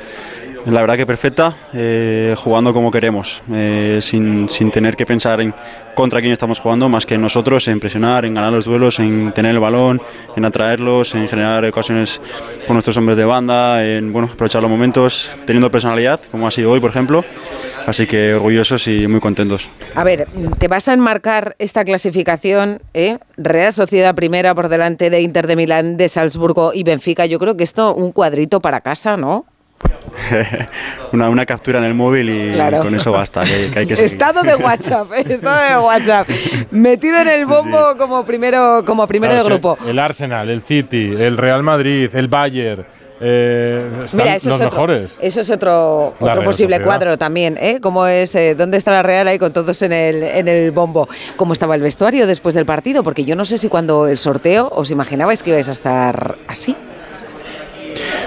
la 0.72 0.82
verdad 0.82 0.98
que 0.98 1.06
perfecta, 1.06 1.56
eh, 1.74 2.36
jugando 2.38 2.74
como 2.74 2.92
queremos, 2.92 3.42
eh, 3.52 4.00
sin, 4.02 4.50
sin 4.50 4.70
tener 4.70 4.96
que 4.96 5.06
pensar 5.06 5.40
en 5.40 5.54
contra 5.96 6.20
quién 6.20 6.34
estamos 6.34 6.60
jugando, 6.60 6.90
más 6.90 7.06
que 7.06 7.16
en 7.16 7.22
nosotros, 7.22 7.68
en 7.68 7.80
presionar, 7.80 8.26
en 8.26 8.34
ganar 8.34 8.52
los 8.52 8.66
duelos, 8.66 9.00
en 9.00 9.32
tener 9.32 9.52
el 9.52 9.60
balón, 9.60 10.02
en 10.36 10.46
atraerlos, 10.46 11.16
en 11.16 11.28
generar 11.28 11.64
ocasiones 11.66 12.20
con 12.68 12.76
nuestros 12.76 12.98
hombres 12.98 13.18
de 13.18 13.26
banda, 13.26 13.86
en 13.86 14.12
bueno, 14.12 14.30
aprovechar 14.32 14.62
los 14.62 14.70
momentos, 14.70 15.30
teniendo 15.46 15.72
personalidad, 15.72 16.20
como 16.32 16.48
ha 16.48 16.52
sido 16.52 16.72
hoy, 16.72 16.80
por 16.80 16.90
ejemplo. 16.90 17.24
Así 17.88 18.06
que 18.06 18.34
orgullosos 18.34 18.86
y 18.90 19.08
muy 19.08 19.22
contentos. 19.22 19.70
A 19.96 20.04
ver, 20.04 20.28
te 20.60 20.68
vas 20.68 20.90
a 20.90 20.94
enmarcar 20.94 21.56
esta 21.58 21.86
clasificación, 21.86 22.82
¿eh? 22.94 23.18
Real 23.38 23.72
Sociedad 23.72 24.14
primera 24.14 24.54
por 24.54 24.68
delante 24.68 25.10
de 25.10 25.22
Inter 25.22 25.48
de 25.48 25.56
Milán, 25.56 25.96
de 25.96 26.10
Salzburgo 26.10 26.74
y 26.74 26.84
Benfica. 26.84 27.26
Yo 27.26 27.40
creo 27.40 27.56
que 27.56 27.64
esto 27.64 27.96
un 27.96 28.12
cuadrito 28.12 28.60
para 28.60 28.82
casa, 28.82 29.16
¿no? 29.16 29.46
una, 31.14 31.30
una 31.30 31.46
captura 31.46 31.80
en 31.80 31.86
el 31.86 31.94
móvil 31.94 32.30
y 32.30 32.54
Claro. 32.54 32.80
con 32.82 32.96
eso 32.96 33.12
basta, 33.12 33.44
que, 33.44 33.70
que 33.72 33.80
hay 33.80 33.86
que. 33.88 33.94
Estado 34.04 34.42
de 34.44 34.56
WhatsApp, 34.56 35.12
¿eh? 35.14 35.26
estado 35.30 35.80
de 35.80 35.86
WhatsApp. 35.86 36.28
Metido 36.72 37.20
en 37.20 37.28
el 37.28 37.46
bombo 37.46 37.96
como 37.98 38.26
primero, 38.26 38.84
como 38.86 39.08
primero 39.08 39.32
Claro, 39.34 39.44
de 39.48 39.50
grupo. 39.54 39.78
El 39.86 40.00
Arsenal, 40.00 40.50
el 40.50 40.62
City, 40.62 41.14
el 41.18 41.38
Real 41.38 41.62
Madrid, 41.64 42.10
el 42.14 42.28
Bayern, 42.28 42.86
eh, 43.20 43.90
están 44.04 44.20
Mira, 44.22 44.36
eso 44.36 44.50
los 44.50 44.60
es 44.60 44.66
otro, 44.68 44.78
mejores. 44.78 45.18
eso 45.22 45.42
es 45.42 45.50
otro, 45.50 46.14
La 46.20 46.26
otro 46.28 46.34
Real 46.42 46.46
posible 46.46 46.76
Sociedad. 46.76 46.86
cuadro 46.86 47.18
también, 47.18 47.58
¿eh? 47.60 47.80
Como 47.80 48.06
es, 48.08 48.34
eh, 48.36 48.54
¿dónde 48.56 48.78
está 48.78 48.92
la 48.92 49.04
Real 49.04 49.28
ahí 49.28 49.40
con 49.40 49.54
todos 49.54 49.82
en 49.82 49.92
el, 49.94 50.24
en 50.24 50.48
el 50.48 50.72
bombo? 50.72 51.08
¿Cómo 51.36 51.54
estaba 51.54 51.76
el 51.76 51.82
vestuario 51.82 52.28
después 52.28 52.54
del 52.56 52.66
partido? 52.66 53.04
Porque 53.04 53.24
yo 53.26 53.36
no 53.36 53.46
sé 53.46 53.58
si 53.58 53.70
cuando 53.70 54.08
el 54.08 54.18
sorteo 54.18 54.70
os 54.72 54.92
imaginabais 54.92 55.42
que 55.44 55.50
ibais 55.52 55.70
a 55.70 55.72
estar 55.72 56.38
así. 56.48 56.76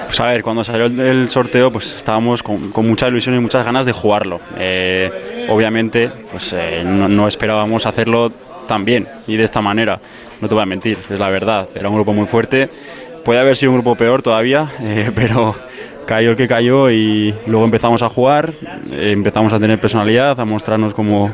Pues 0.06 0.20
a 0.20 0.26
ver, 0.26 0.42
cuando 0.42 0.64
salió 0.64 0.86
el, 0.86 1.28
sorteo, 1.28 1.70
pues 1.70 1.94
estábamos 1.96 2.42
con, 2.42 2.70
con 2.70 2.86
mucha 2.86 3.08
ilusión 3.08 3.34
y 3.36 3.40
muchas 3.40 3.64
ganas 3.64 3.86
de 3.86 3.92
jugarlo. 3.92 4.40
Eh, 4.58 5.46
obviamente, 5.48 6.10
pues 6.30 6.52
eh, 6.52 6.82
no, 6.84 7.28
esperábamos 7.28 7.86
hacerlo 7.86 8.32
tan 8.66 8.84
bien 8.84 9.06
y 9.26 9.36
de 9.36 9.44
esta 9.44 9.60
manera. 9.60 10.00
No 10.40 10.48
te 10.48 10.54
voy 10.54 10.62
a 10.62 10.66
mentir, 10.66 10.98
es 11.10 11.18
la 11.18 11.28
verdad. 11.28 11.68
Era 11.74 11.88
un 11.88 11.94
grupo 11.94 12.12
muy 12.12 12.26
fuerte. 12.26 12.70
Puede 13.24 13.40
haber 13.40 13.56
sido 13.56 13.72
un 13.72 13.78
grupo 13.78 13.94
peor 13.96 14.22
todavía, 14.22 14.72
eh, 14.80 15.10
pero 15.14 15.54
cayó 16.06 16.30
el 16.30 16.36
que 16.36 16.48
cayó 16.48 16.90
y 16.90 17.34
luego 17.46 17.64
empezamos 17.64 18.02
a 18.02 18.08
jugar, 18.08 18.52
empezamos 18.90 19.52
a 19.52 19.60
tener 19.60 19.80
personalidad, 19.80 20.40
a 20.40 20.44
mostrarnos 20.44 20.92
como, 20.92 21.32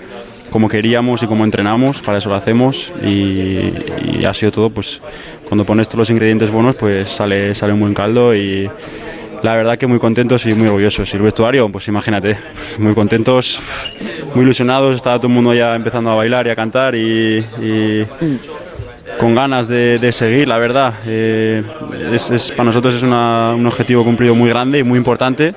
como 0.50 0.68
queríamos 0.68 1.22
y 1.22 1.26
como 1.26 1.44
entrenamos, 1.44 2.00
para 2.02 2.18
eso 2.18 2.28
lo 2.28 2.34
hacemos 2.36 2.92
y, 3.04 3.72
y 4.18 4.24
ha 4.26 4.32
sido 4.34 4.52
todo, 4.52 4.70
pues 4.70 5.00
cuando 5.48 5.64
pones 5.64 5.88
todos 5.88 6.00
los 6.00 6.10
ingredientes 6.10 6.50
buenos, 6.50 6.76
pues 6.76 7.08
sale, 7.10 7.54
sale 7.54 7.72
un 7.72 7.80
buen 7.80 7.94
caldo 7.94 8.34
y 8.34 8.68
la 9.42 9.54
verdad 9.54 9.76
que 9.76 9.86
muy 9.86 9.98
contentos 9.98 10.46
y 10.46 10.54
muy 10.54 10.66
orgullosos. 10.68 11.12
Y 11.12 11.16
el 11.16 11.22
vestuario, 11.22 11.68
pues 11.70 11.86
imagínate, 11.88 12.38
muy 12.78 12.94
contentos, 12.94 13.60
muy 14.34 14.44
ilusionados, 14.44 14.96
estaba 14.96 15.18
todo 15.18 15.28
el 15.28 15.34
mundo 15.34 15.52
ya 15.54 15.74
empezando 15.74 16.10
a 16.10 16.14
bailar 16.14 16.46
y 16.46 16.50
a 16.50 16.56
cantar 16.56 16.94
y, 16.94 17.44
y 17.60 18.06
con 19.20 19.34
ganas 19.34 19.68
de, 19.68 19.98
de 19.98 20.12
seguir, 20.12 20.48
la 20.48 20.58
verdad. 20.58 20.94
Eh, 21.06 21.62
es, 22.12 22.30
es- 22.30 22.50
para 22.52 22.64
nosotros 22.64 22.94
es 22.94 23.02
una- 23.02 23.52
un 23.54 23.66
objetivo 23.66 24.04
cumplido 24.04 24.34
muy 24.34 24.48
grande 24.48 24.78
y 24.78 24.82
muy 24.82 24.98
importante 24.98 25.54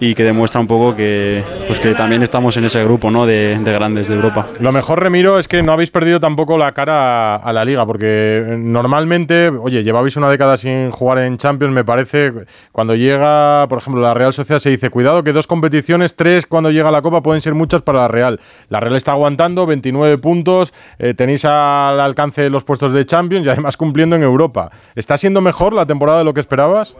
y 0.00 0.14
que 0.14 0.24
demuestra 0.24 0.60
un 0.60 0.66
poco 0.66 0.96
que, 0.96 1.44
pues 1.66 1.78
que 1.78 1.94
también 1.94 2.22
estamos 2.22 2.56
en 2.56 2.64
ese 2.64 2.82
grupo 2.82 3.10
¿no? 3.10 3.26
de, 3.26 3.58
de 3.58 3.72
grandes 3.72 4.08
de 4.08 4.14
Europa. 4.14 4.46
Lo 4.58 4.72
mejor, 4.72 5.02
Remiro, 5.02 5.38
es 5.38 5.46
que 5.46 5.62
no 5.62 5.72
habéis 5.72 5.90
perdido 5.90 6.18
tampoco 6.18 6.56
la 6.56 6.72
cara 6.72 7.34
a, 7.34 7.36
a 7.36 7.52
la 7.52 7.64
liga, 7.66 7.84
porque 7.84 8.38
eh, 8.38 8.56
normalmente, 8.58 9.48
oye, 9.48 9.84
llevabais 9.84 10.16
una 10.16 10.30
década 10.30 10.56
sin 10.56 10.90
jugar 10.90 11.18
en 11.18 11.36
Champions, 11.36 11.74
me 11.74 11.84
parece. 11.84 12.32
Cuando 12.72 12.94
llega, 12.94 13.66
por 13.68 13.78
ejemplo, 13.78 14.00
la 14.00 14.14
Real 14.14 14.32
Sociedad 14.32 14.58
se 14.58 14.70
dice, 14.70 14.88
cuidado 14.88 15.22
que 15.22 15.32
dos 15.32 15.46
competiciones, 15.46 16.16
tres 16.16 16.46
cuando 16.46 16.70
llega 16.70 16.90
la 16.90 17.02
Copa 17.02 17.22
pueden 17.22 17.42
ser 17.42 17.54
muchas 17.54 17.82
para 17.82 18.00
la 18.00 18.08
Real. 18.08 18.40
La 18.70 18.80
Real 18.80 18.96
está 18.96 19.12
aguantando, 19.12 19.66
29 19.66 20.16
puntos, 20.16 20.72
eh, 20.98 21.12
tenéis 21.12 21.44
al 21.44 22.00
alcance 22.00 22.48
los 22.48 22.64
puestos 22.64 22.92
de 22.92 23.04
Champions 23.04 23.46
y 23.46 23.50
además 23.50 23.76
cumpliendo 23.76 24.16
en 24.16 24.22
Europa. 24.22 24.70
¿Está 24.94 25.18
siendo 25.18 25.42
mejor 25.42 25.74
la 25.74 25.84
temporada 25.84 26.18
de 26.18 26.24
lo 26.24 26.32
que 26.32 26.40
esperabas? 26.40 26.96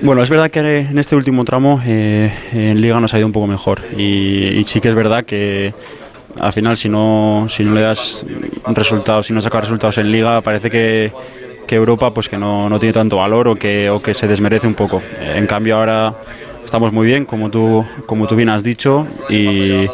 Bueno, 0.00 0.22
es 0.22 0.30
verdad 0.30 0.50
que 0.50 0.60
en 0.60 0.98
este 0.98 1.16
último 1.16 1.44
tramo 1.44 1.82
eh, 1.84 2.32
en 2.52 2.80
Liga 2.80 3.00
nos 3.00 3.12
ha 3.14 3.18
ido 3.18 3.26
un 3.26 3.32
poco 3.32 3.48
mejor 3.48 3.80
y, 3.96 4.62
sí 4.64 4.80
que 4.80 4.88
es 4.90 4.94
verdad 4.94 5.24
que 5.24 5.74
al 6.38 6.52
final 6.52 6.76
si 6.76 6.88
no, 6.88 7.48
si 7.50 7.64
no 7.64 7.74
le 7.74 7.80
das 7.80 8.24
resultados, 8.68 9.26
si 9.26 9.32
no 9.32 9.40
sacas 9.40 9.62
resultados 9.62 9.98
en 9.98 10.12
Liga, 10.12 10.40
parece 10.40 10.70
que, 10.70 11.12
que 11.66 11.74
Europa 11.74 12.14
pues 12.14 12.28
que 12.28 12.38
no, 12.38 12.68
no 12.68 12.78
tiene 12.78 12.92
tanto 12.92 13.16
valor 13.16 13.48
o 13.48 13.56
que, 13.56 13.90
o 13.90 14.00
que 14.00 14.14
se 14.14 14.28
desmerece 14.28 14.68
un 14.68 14.74
poco. 14.74 15.02
En 15.20 15.48
cambio 15.48 15.76
ahora 15.76 16.14
estamos 16.64 16.92
muy 16.92 17.06
bien, 17.06 17.24
como 17.24 17.50
tú, 17.50 17.84
como 18.06 18.28
tú 18.28 18.36
bien 18.36 18.50
has 18.50 18.62
dicho, 18.62 19.04
y 19.28 19.86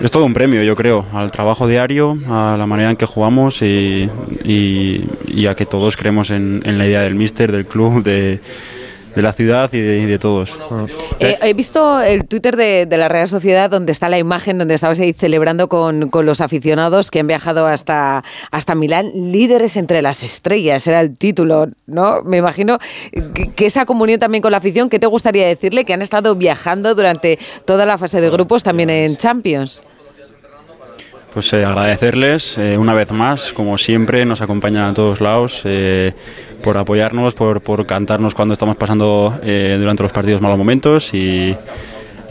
es 0.00 0.10
todo 0.10 0.24
un 0.24 0.34
premio, 0.34 0.64
yo 0.64 0.74
creo, 0.74 1.06
al 1.12 1.30
trabajo 1.30 1.68
diario, 1.68 2.18
a 2.28 2.56
la 2.58 2.66
manera 2.66 2.90
en 2.90 2.96
que 2.96 3.06
jugamos 3.06 3.62
y, 3.62 4.10
a 5.48 5.54
que 5.54 5.66
todos 5.66 5.96
creemos 5.96 6.30
en, 6.30 6.62
en 6.64 6.78
la 6.78 6.86
idea 6.86 7.02
del 7.02 7.14
míster, 7.14 7.52
del 7.52 7.66
club, 7.66 8.02
de, 8.02 8.40
de 9.20 9.22
la 9.22 9.32
ciudad 9.34 9.70
y 9.72 9.80
de, 9.80 9.98
y 9.98 10.06
de 10.06 10.18
todos. 10.18 10.50
Eh, 11.18 11.38
he 11.42 11.52
visto 11.52 12.00
el 12.00 12.26
Twitter 12.26 12.56
de, 12.56 12.86
de 12.86 12.96
la 12.96 13.08
Real 13.08 13.28
Sociedad 13.28 13.68
donde 13.68 13.92
está 13.92 14.08
la 14.08 14.18
imagen 14.18 14.56
donde 14.56 14.74
estabas 14.74 14.98
ahí 14.98 15.12
celebrando 15.12 15.68
con, 15.68 16.08
con 16.08 16.24
los 16.24 16.40
aficionados 16.40 17.10
que 17.10 17.20
han 17.20 17.26
viajado 17.26 17.66
hasta, 17.66 18.24
hasta 18.50 18.74
Milán, 18.74 19.10
líderes 19.14 19.76
entre 19.76 20.00
las 20.00 20.22
estrellas, 20.22 20.86
era 20.86 21.00
el 21.02 21.16
título, 21.16 21.68
¿no? 21.86 22.22
Me 22.22 22.38
imagino 22.38 22.78
que, 23.34 23.52
que 23.52 23.66
esa 23.66 23.84
comunión 23.84 24.18
también 24.18 24.40
con 24.40 24.52
la 24.52 24.58
afición, 24.58 24.88
¿qué 24.88 24.98
te 24.98 25.06
gustaría 25.06 25.46
decirle? 25.46 25.84
Que 25.84 25.92
han 25.92 26.02
estado 26.02 26.34
viajando 26.34 26.94
durante 26.94 27.38
toda 27.66 27.84
la 27.84 27.98
fase 27.98 28.20
de 28.20 28.30
grupos 28.30 28.62
también 28.62 28.88
en 28.88 29.16
Champions. 29.18 29.84
Pues 31.32 31.52
eh, 31.52 31.64
agradecerles 31.64 32.58
eh, 32.58 32.76
una 32.76 32.92
vez 32.92 33.12
más, 33.12 33.52
como 33.52 33.78
siempre, 33.78 34.24
nos 34.24 34.40
acompañan 34.40 34.82
a 34.90 34.94
todos 34.94 35.20
lados 35.20 35.62
eh, 35.64 36.12
por 36.62 36.76
apoyarnos, 36.76 37.34
por, 37.34 37.60
por 37.60 37.86
cantarnos 37.86 38.34
cuando 38.34 38.52
estamos 38.52 38.76
pasando 38.76 39.38
eh, 39.42 39.76
durante 39.78 40.02
los 40.02 40.12
partidos 40.12 40.40
malos 40.40 40.58
momentos 40.58 41.12
y, 41.14 41.54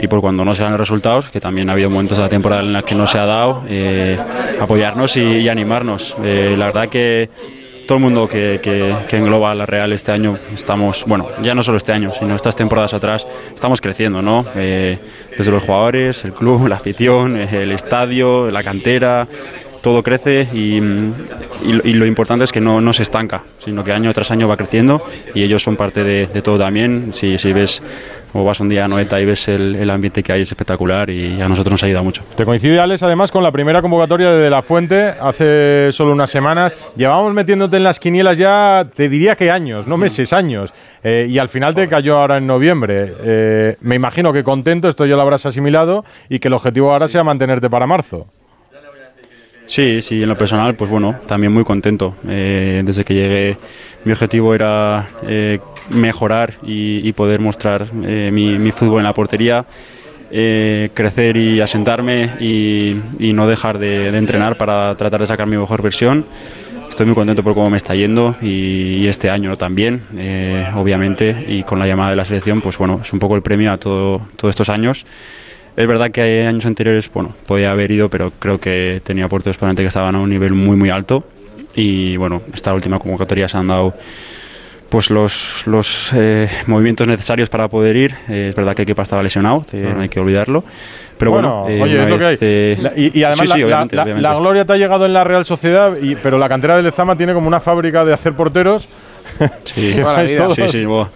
y 0.02 0.08
por 0.08 0.22
cuando 0.22 0.46
no 0.46 0.54
se 0.54 0.64
dan 0.64 0.72
los 0.72 0.80
resultados, 0.80 1.30
que 1.30 1.42
también 1.42 1.70
ha 1.70 1.74
habido 1.74 1.90
momentos 1.90 2.18
de 2.18 2.24
la 2.24 2.30
temporada 2.30 2.62
en 2.62 2.72
los 2.72 2.84
que 2.84 2.96
no 2.96 3.06
se 3.06 3.18
ha 3.18 3.26
dado, 3.26 3.64
eh, 3.68 4.18
apoyarnos 4.60 5.18
y, 5.18 5.50
animarnos. 5.50 6.16
Eh, 6.24 6.56
la 6.58 6.66
verdad 6.68 6.88
que 6.88 7.30
todo 7.86 7.98
el 7.98 8.04
mundo 8.04 8.30
que, 8.30 8.60
que, 8.64 8.96
que 9.10 9.18
engloba 9.18 9.54
la 9.56 9.66
Real 9.66 9.92
este 9.92 10.14
año 10.14 10.38
estamos, 10.54 11.04
bueno, 11.06 11.28
ya 11.42 11.54
no 11.54 11.64
solo 11.64 11.78
este 11.78 11.92
año, 11.92 12.14
sino 12.18 12.34
estas 12.34 12.56
temporadas 12.56 12.94
atrás, 12.94 13.28
estamos 13.54 13.82
creciendo, 13.82 14.22
¿no? 14.22 14.46
Eh, 14.56 14.98
desde 15.38 15.52
los 15.52 15.64
jugadores, 15.64 16.24
el 16.24 16.32
club, 16.32 16.68
la 16.70 16.76
afición, 16.76 17.36
el 17.36 17.72
estadio, 17.74 18.50
la 18.52 18.64
cantera, 18.64 19.28
todo 19.82 20.04
crece 20.04 20.48
y, 20.54 20.80
mm, 20.82 21.14
y 21.66 21.74
lo- 21.74 21.88
y 21.88 21.94
lo 21.94 22.06
importante 22.06 22.46
es 22.46 22.52
que 22.52 22.62
no, 22.62 22.82
no 22.82 22.94
se 22.94 23.04
estanca, 23.04 23.44
sino 23.60 23.84
que 23.84 23.92
año 23.94 24.14
tras 24.14 24.32
año 24.32 24.48
va 24.48 24.58
creciendo 24.58 25.02
y 25.34 25.44
ellos 25.44 25.64
son 25.64 25.76
parte 25.76 26.04
de, 26.04 26.28
de 26.28 26.42
todo 26.42 26.58
también. 26.60 27.12
Si, 27.14 27.38
si 27.38 27.54
ves 27.54 27.82
o 28.32 28.44
vas 28.44 28.60
un 28.60 28.70
día 28.70 28.86
a 28.86 28.88
Noeta 28.88 29.20
y 29.20 29.26
ves 29.26 29.48
el, 29.48 29.74
el 29.76 29.90
ambiente 29.90 30.22
que 30.22 30.32
hay 30.32 30.42
es 30.44 30.50
espectacular 30.52 31.10
y 31.10 31.42
a 31.42 31.50
nosotros 31.50 31.72
nos 31.72 31.84
ayuda 31.84 32.04
mucho. 32.04 32.22
Te 32.38 32.46
coincide, 32.46 32.80
Alex, 32.80 33.02
además 33.02 33.32
con 33.32 33.42
la 33.42 33.52
primera 33.52 33.82
convocatoria 33.82 34.30
de 34.32 34.38
De 34.38 34.50
La 34.52 34.62
Fuente 34.62 35.16
hace 35.20 35.90
solo 35.92 36.12
unas 36.12 36.30
semanas. 36.30 36.76
Llevamos 36.96 37.34
metiéndote 37.34 37.78
en 37.78 37.84
las 37.84 38.00
quinielas 38.00 38.38
ya, 38.38 38.88
te 38.96 39.10
diría 39.10 39.36
que 39.36 39.50
años, 39.50 39.88
no 39.88 39.98
meses, 39.98 40.32
años. 40.34 40.72
Eh, 41.04 41.26
y 41.28 41.40
al 41.40 41.50
final 41.50 41.74
te 41.74 41.88
cayó 41.88 42.18
ahora 42.20 42.38
en 42.38 42.46
noviembre. 42.46 43.14
Eh, 43.24 43.76
me 43.82 43.96
imagino 43.96 44.32
que 44.32 44.44
contento, 44.44 44.90
esto 44.90 45.08
ya 45.08 45.16
lo 45.16 45.22
habrás 45.24 45.48
asimilado, 45.48 46.06
y 46.30 46.38
que 46.38 46.50
el 46.50 46.54
objetivo 46.54 46.92
ahora 46.92 47.08
sea 47.08 47.24
mantenerte 47.24 47.68
para 47.70 47.88
marzo. 47.88 48.28
Sí, 49.70 50.02
sí, 50.02 50.24
en 50.24 50.30
lo 50.30 50.36
personal, 50.36 50.74
pues 50.74 50.90
bueno, 50.90 51.20
también 51.28 51.54
muy 51.54 51.64
contento. 51.64 52.16
Eh, 52.28 52.82
desde 52.84 53.04
que 53.04 53.14
llegué, 53.14 53.58
mi 54.04 54.12
objetivo 54.12 54.56
era 54.56 55.10
eh, 55.28 55.60
mejorar 55.92 56.56
y, 56.64 57.08
y 57.08 57.14
poder 57.14 57.40
mostrar 57.40 57.86
eh, 58.04 58.32
mi, 58.34 58.58
mi 58.58 58.72
fútbol 58.72 59.02
en 59.02 59.04
la 59.04 59.14
portería, 59.14 59.66
eh, 60.32 60.90
crecer 60.96 61.38
y 61.38 61.62
asentarme 61.62 62.32
y, 62.40 62.96
y 63.20 63.34
no 63.34 63.48
dejar 63.48 63.78
de, 63.78 64.12
de 64.12 64.18
entrenar 64.18 64.58
para 64.58 64.96
tratar 64.96 65.22
de 65.22 65.28
sacar 65.28 65.46
mi 65.46 65.56
mejor 65.56 65.84
versión. 65.84 66.26
Estoy 66.90 67.06
muy 67.06 67.14
contento 67.14 67.44
por 67.44 67.54
cómo 67.54 67.70
me 67.70 67.78
está 67.78 67.94
yendo 67.94 68.38
y, 68.42 68.96
y 68.98 69.08
este 69.08 69.30
año 69.30 69.56
también, 69.56 70.02
eh, 70.18 70.66
obviamente, 70.76 71.46
y 71.48 71.62
con 71.62 71.78
la 71.78 71.86
llamada 71.86 72.10
de 72.10 72.16
la 72.16 72.26
selección, 72.26 72.62
pues 72.62 72.76
bueno, 72.80 73.02
es 73.04 73.14
un 73.14 73.20
poco 73.20 73.36
el 73.36 73.44
premio 73.44 73.72
a 73.72 73.78
todo, 73.78 74.28
todos 74.36 74.52
estos 74.52 74.70
años. 74.70 75.06
Es 75.76 75.88
verdad 75.88 76.12
que 76.12 76.22
hay 76.22 76.46
años 76.46 76.66
anteriores, 76.66 77.10
bueno, 77.14 77.36
podía 77.48 77.72
haber 77.72 77.92
ido, 77.92 78.10
pero 78.10 78.32
creo 78.32 78.60
que 78.60 79.02
tenía 79.04 79.28
porteros 79.28 79.58
por 79.58 79.68
delante 79.68 79.84
que 79.84 79.88
estaban 79.88 80.16
a 80.16 80.20
un 80.20 80.30
nivel 80.30 80.54
muy, 80.54 80.76
muy 80.76 80.90
alto. 80.90 81.24
Y 81.76 82.18
bueno, 82.18 82.42
esta 82.54 82.74
última 82.74 83.00
convocatoria 83.00 83.48
se 83.48 83.58
han 83.58 83.68
dado 83.68 83.94
pues 84.90 85.10
los, 85.12 85.64
los 85.68 86.10
eh, 86.16 86.50
movimientos 86.68 87.08
necesarios 87.08 87.50
para 87.50 87.68
poder 87.68 87.96
ir. 87.96 88.16
Eh, 88.28 88.48
es 88.50 88.56
verdad 88.56 88.76
que 88.76 88.86
Kepa 88.86 89.04
estaba 89.04 89.22
lesionado, 89.24 89.66
eh, 89.72 89.92
no 89.96 90.02
hay 90.02 90.10
que 90.10 90.20
olvidarlo. 90.20 90.64
Pero 91.18 91.32
bueno, 91.32 91.66
eh, 91.68 91.82
oye, 91.82 91.96
una 91.96 92.04
es 92.06 92.10
lo 92.10 92.18
que 92.18 92.26
hay. 92.26 92.38
eh, 92.40 92.78
La- 92.82 92.94
y, 92.96 93.12
y 93.20 93.24
además 93.24 93.40
sí, 93.40 93.46
sí, 93.46 93.48
la- 93.48 93.58
la, 93.58 93.66
obviamente, 93.66 93.96
la- 93.98 94.04
obviamente. 94.04 94.30
la 94.30 94.36
gloria 94.36 94.66
te 94.66 94.74
ha 94.74 94.78
llegado 94.78 95.06
en 95.06 95.14
la 95.14 95.24
Real 95.24 95.46
Sociedad, 95.46 95.94
y, 96.02 96.16
pero 96.16 96.38
la 96.38 96.48
cantera 96.50 96.76
de 96.78 96.84
Lezama 96.84 97.16
tiene 97.18 97.34
como 97.34 97.48
una 97.48 97.60
fábrica 97.60 98.04
de 98.06 98.14
hacer 98.14 98.34
porteros. 98.34 98.88
Sí, 99.66 99.94
sí, 99.94 100.68
sí, 100.70 100.86
buah. 100.86 101.08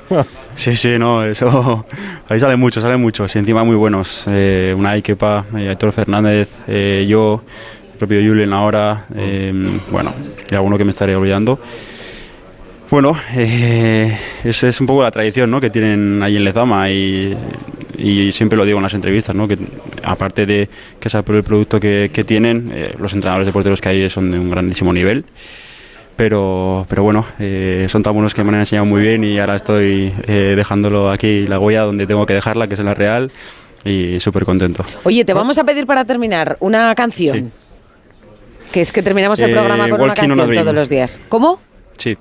sí, 0.56 0.76
sí, 0.76 1.00
no, 1.00 1.24
eso, 1.24 1.86
ahí 2.30 2.40
salen 2.40 2.60
muchos, 2.60 2.84
salen 2.84 3.02
muchos, 3.02 3.36
y 3.36 3.40
encima 3.40 3.64
muy 3.64 3.76
buenos. 3.76 4.26
Eh, 4.28 4.76
Unai, 4.78 5.02
Kepa, 5.02 5.46
eh, 5.58 5.70
Aitor 5.70 5.92
Fernández, 5.94 6.50
eh, 6.68 7.06
yo, 7.10 7.42
el 7.94 7.98
propio 7.98 8.20
Julen 8.20 8.54
ahora, 8.54 9.06
eh, 9.16 9.52
bueno, 9.90 10.14
y 10.52 10.54
alguno 10.54 10.78
que 10.78 10.84
me 10.84 10.92
estaré 10.92 11.16
olvidando. 11.16 11.60
Bueno, 12.90 13.18
eh, 13.36 14.18
esa 14.44 14.68
es 14.68 14.80
un 14.80 14.88
poco 14.88 15.02
la 15.04 15.12
tradición 15.12 15.50
¿no? 15.50 15.60
que 15.60 15.70
tienen 15.70 16.22
ahí 16.22 16.38
en 16.38 16.44
Lezama 16.44 16.92
y, 16.92 17.36
y 17.98 18.32
siempre 18.32 18.58
lo 18.58 18.66
digo 18.66 18.78
en 18.78 18.84
las 18.84 18.94
entrevistas, 18.94 19.36
¿no? 19.36 19.48
que 19.48 19.58
aparte 20.04 20.46
de 20.46 20.70
que 21.00 21.10
sea 21.10 21.24
por 21.24 21.36
el 21.36 21.44
producto 21.44 21.80
que, 21.80 22.12
que 22.14 22.24
tienen, 22.24 22.72
eh, 22.74 22.94
los 23.00 23.14
entrenadores 23.14 23.48
de 23.48 23.54
porteros 23.54 23.82
que 23.82 23.90
hay 23.90 24.10
son 24.10 24.30
de 24.30 24.38
un 24.38 24.52
grandísimo 24.52 24.94
nivel 24.94 25.26
pero, 26.16 26.86
pero 26.90 27.04
bueno, 27.04 27.26
eh, 27.40 27.88
son 27.90 28.04
tan 28.04 28.14
buenos 28.14 28.34
que 28.34 28.44
me 28.44 28.50
han 28.50 28.60
enseñado 28.60 28.86
muy 28.86 29.02
bien 29.02 29.24
y 29.24 29.40
ahora 29.40 29.56
estoy 29.56 30.14
eh, 30.28 30.54
dejándolo 30.56 31.10
aquí, 31.10 31.48
la 31.48 31.60
huella 31.60 31.82
donde 31.82 32.06
tengo 32.06 32.26
que 32.26 32.34
dejarla, 32.34 32.68
que 32.68 32.76
es 32.76 32.80
en 32.80 32.86
la 32.86 32.94
Real, 32.94 33.32
y 33.84 34.20
súper 34.20 34.46
contento. 34.46 34.86
Oye, 35.04 35.26
te 35.26 35.34
vamos 35.34 35.58
a 35.58 35.64
pedir 35.64 35.88
para 35.88 36.06
terminar 36.06 36.58
una 36.60 36.94
canción. 36.96 37.52
Que 38.72 38.82
es 38.82 38.92
que 38.92 39.02
terminamos 39.02 39.40
el 39.42 39.50
Eh, 39.50 39.54
programa 39.54 39.90
con 39.90 40.02
una 40.02 40.14
canción 40.16 40.54
todos 40.54 40.74
los 40.74 40.90
días. 40.90 41.20
¿Cómo? 41.30 41.60
Sí, 41.98 42.16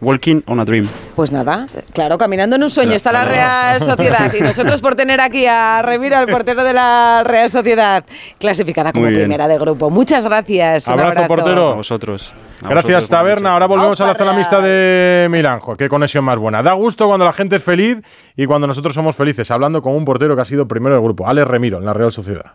Walking 0.00 0.42
on 0.46 0.60
a 0.60 0.64
Dream. 0.64 0.88
Pues 1.16 1.32
nada, 1.32 1.66
claro, 1.92 2.18
caminando 2.18 2.56
en 2.56 2.62
un 2.62 2.70
sueño 2.70 2.92
está 2.92 3.10
la 3.10 3.24
Real 3.24 3.80
Sociedad 3.80 4.32
y 4.32 4.40
nosotros 4.40 4.80
por 4.80 4.94
tener 4.94 5.20
aquí 5.20 5.46
a 5.46 5.82
Remiro, 5.82 6.18
el 6.18 6.28
portero 6.28 6.62
de 6.62 6.72
la 6.72 7.22
Real 7.24 7.50
Sociedad, 7.50 8.04
clasificada 8.38 8.92
como 8.92 9.06
primera 9.06 9.48
de 9.48 9.58
grupo. 9.58 9.90
Muchas 9.90 10.24
gracias. 10.24 10.86
un 10.88 11.00
Abrazo, 11.00 11.26
portero. 11.26 11.72
A 11.72 11.74
vosotros. 11.74 12.34
A 12.62 12.68
Gracias, 12.68 12.94
vosotros, 12.94 13.08
Taberna. 13.10 13.52
Ahora 13.52 13.66
volvemos 13.66 14.00
a 14.00 14.06
la 14.06 14.14
zona 14.14 14.32
mixta 14.32 14.60
de 14.60 15.28
Milán. 15.30 15.60
Jo, 15.60 15.76
Qué 15.76 15.88
conexión 15.88 16.24
más 16.24 16.38
buena. 16.38 16.62
Da 16.62 16.72
gusto 16.74 17.06
cuando 17.06 17.24
la 17.24 17.32
gente 17.32 17.56
es 17.56 17.62
feliz 17.62 17.98
y 18.36 18.46
cuando 18.46 18.66
nosotros 18.66 18.94
somos 18.94 19.16
felices, 19.16 19.50
hablando 19.50 19.82
con 19.82 19.94
un 19.94 20.04
portero 20.04 20.34
que 20.36 20.42
ha 20.42 20.44
sido 20.44 20.66
primero 20.66 20.94
del 20.94 21.04
grupo, 21.04 21.26
Alex 21.26 21.46
Remiro, 21.46 21.78
en 21.78 21.84
la 21.84 21.92
Real 21.92 22.12
Sociedad. 22.12 22.54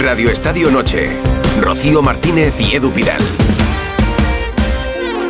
Radio 0.00 0.30
Estadio 0.30 0.70
Noche. 0.70 1.10
Rocío 1.60 2.00
Martínez 2.02 2.54
y 2.60 2.76
Edu 2.76 2.90
Pidal. 2.90 3.20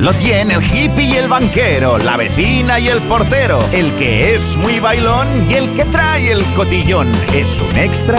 Lo 0.00 0.14
tiene 0.14 0.54
el 0.54 0.62
hippie 0.62 1.04
y 1.04 1.12
el 1.16 1.28
banquero, 1.28 1.98
la 1.98 2.16
vecina 2.16 2.80
y 2.80 2.88
el 2.88 3.02
portero, 3.02 3.58
el 3.70 3.92
que 3.96 4.34
es 4.34 4.56
muy 4.56 4.80
bailón 4.80 5.28
y 5.50 5.52
el 5.52 5.68
que 5.74 5.84
trae 5.84 6.32
el 6.32 6.42
cotillón. 6.56 7.12
¿Es 7.34 7.60
un 7.60 7.76
extra? 7.76 8.18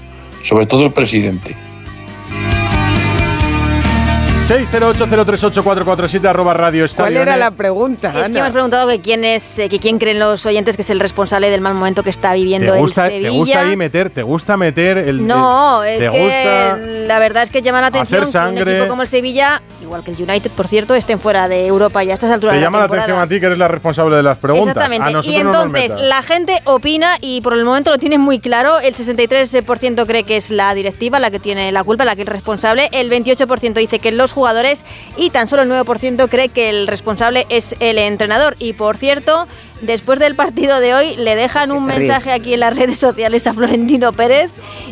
sobre 0.43 0.65
todo 0.65 0.85
el 0.85 0.91
presidente. 0.93 1.55
608038447 4.51 6.25
arroba 6.25 6.53
radio 6.53 6.85
¿Cuál 6.93 7.15
era 7.15 7.37
la 7.37 7.51
pregunta? 7.51 8.13
Es 8.19 8.29
que 8.29 8.39
hemos 8.39 8.51
preguntado 8.51 8.85
que 8.89 8.99
quién 8.99 9.23
es, 9.23 9.57
eh, 9.59 9.69
que 9.69 9.79
quién 9.79 9.97
creen 9.97 10.19
los 10.19 10.45
oyentes 10.45 10.75
que 10.75 10.81
es 10.81 10.89
el 10.89 10.99
responsable 10.99 11.49
del 11.49 11.61
mal 11.61 11.73
momento 11.73 12.03
que 12.03 12.09
está 12.09 12.33
viviendo 12.33 12.73
¿Te 12.73 12.79
gusta, 12.79 13.07
el 13.07 13.11
Sevilla. 13.11 13.31
¿Te 13.31 13.37
gusta 13.37 13.61
ahí 13.61 13.77
meter? 13.77 14.09
¿Te 14.09 14.23
gusta 14.23 14.57
meter 14.57 14.97
el 14.97 15.25
No, 15.25 15.85
es 15.85 16.09
que 16.09 17.05
la 17.07 17.19
verdad 17.19 17.43
es 17.43 17.49
que 17.49 17.61
llama 17.61 17.79
la 17.79 17.87
atención 17.87 18.25
que 18.55 18.63
un 18.63 18.67
equipo 18.67 18.87
como 18.89 19.03
el 19.03 19.07
Sevilla, 19.07 19.61
igual 19.81 20.03
que 20.03 20.11
el 20.11 20.21
United, 20.21 20.51
por 20.51 20.67
cierto, 20.67 20.95
estén 20.95 21.19
fuera 21.19 21.47
de 21.47 21.65
Europa 21.67 22.03
ya 22.03 22.11
a 22.11 22.13
estas 22.15 22.31
alturas 22.31 22.53
Te 22.53 22.59
de 22.59 22.65
llama 22.65 22.79
la 22.79 22.85
atención 22.85 23.19
a 23.19 23.27
ti 23.27 23.39
que 23.39 23.45
eres 23.45 23.57
la 23.57 23.69
responsable 23.69 24.17
de 24.17 24.23
las 24.23 24.37
preguntas. 24.37 24.75
Exactamente. 24.75 25.17
A 25.17 25.21
y 25.31 25.43
no 25.43 25.63
entonces, 25.63 25.93
la 25.97 26.23
gente 26.23 26.61
opina 26.65 27.15
y 27.21 27.39
por 27.39 27.53
el 27.53 27.63
momento 27.63 27.89
lo 27.89 27.97
tienen 27.99 28.19
muy 28.19 28.39
claro. 28.39 28.79
El 28.79 28.95
63% 28.95 30.05
cree 30.05 30.23
que 30.23 30.35
es 30.35 30.49
la 30.49 30.73
directiva 30.73 31.19
la 31.19 31.31
que 31.31 31.39
tiene 31.39 31.71
la 31.71 31.85
culpa, 31.85 32.03
la 32.03 32.17
que 32.17 32.23
es 32.23 32.27
responsable. 32.27 32.89
El 32.91 33.09
28% 33.09 33.75
dice 33.75 33.99
que 33.99 34.11
los 34.11 34.33
jugadores 34.33 34.40
y 35.17 35.29
tan 35.29 35.47
solo 35.47 35.63
el 35.63 35.69
9% 35.69 36.29
cree 36.29 36.49
que 36.49 36.69
el 36.69 36.87
responsable 36.87 37.45
es 37.49 37.75
el 37.79 37.97
entrenador. 37.97 38.55
Y 38.59 38.73
por 38.73 38.97
cierto, 38.97 39.47
después 39.81 40.19
del 40.19 40.35
partido 40.35 40.79
de 40.79 40.93
hoy 40.93 41.15
le 41.17 41.35
dejan 41.35 41.71
un 41.71 41.85
mensaje 41.85 42.31
aquí 42.31 42.53
en 42.53 42.59
las 42.61 42.75
redes 42.75 42.97
sociales 42.97 43.47
a 43.47 43.53
Florentino 43.53 44.13
Pérez 44.13 44.51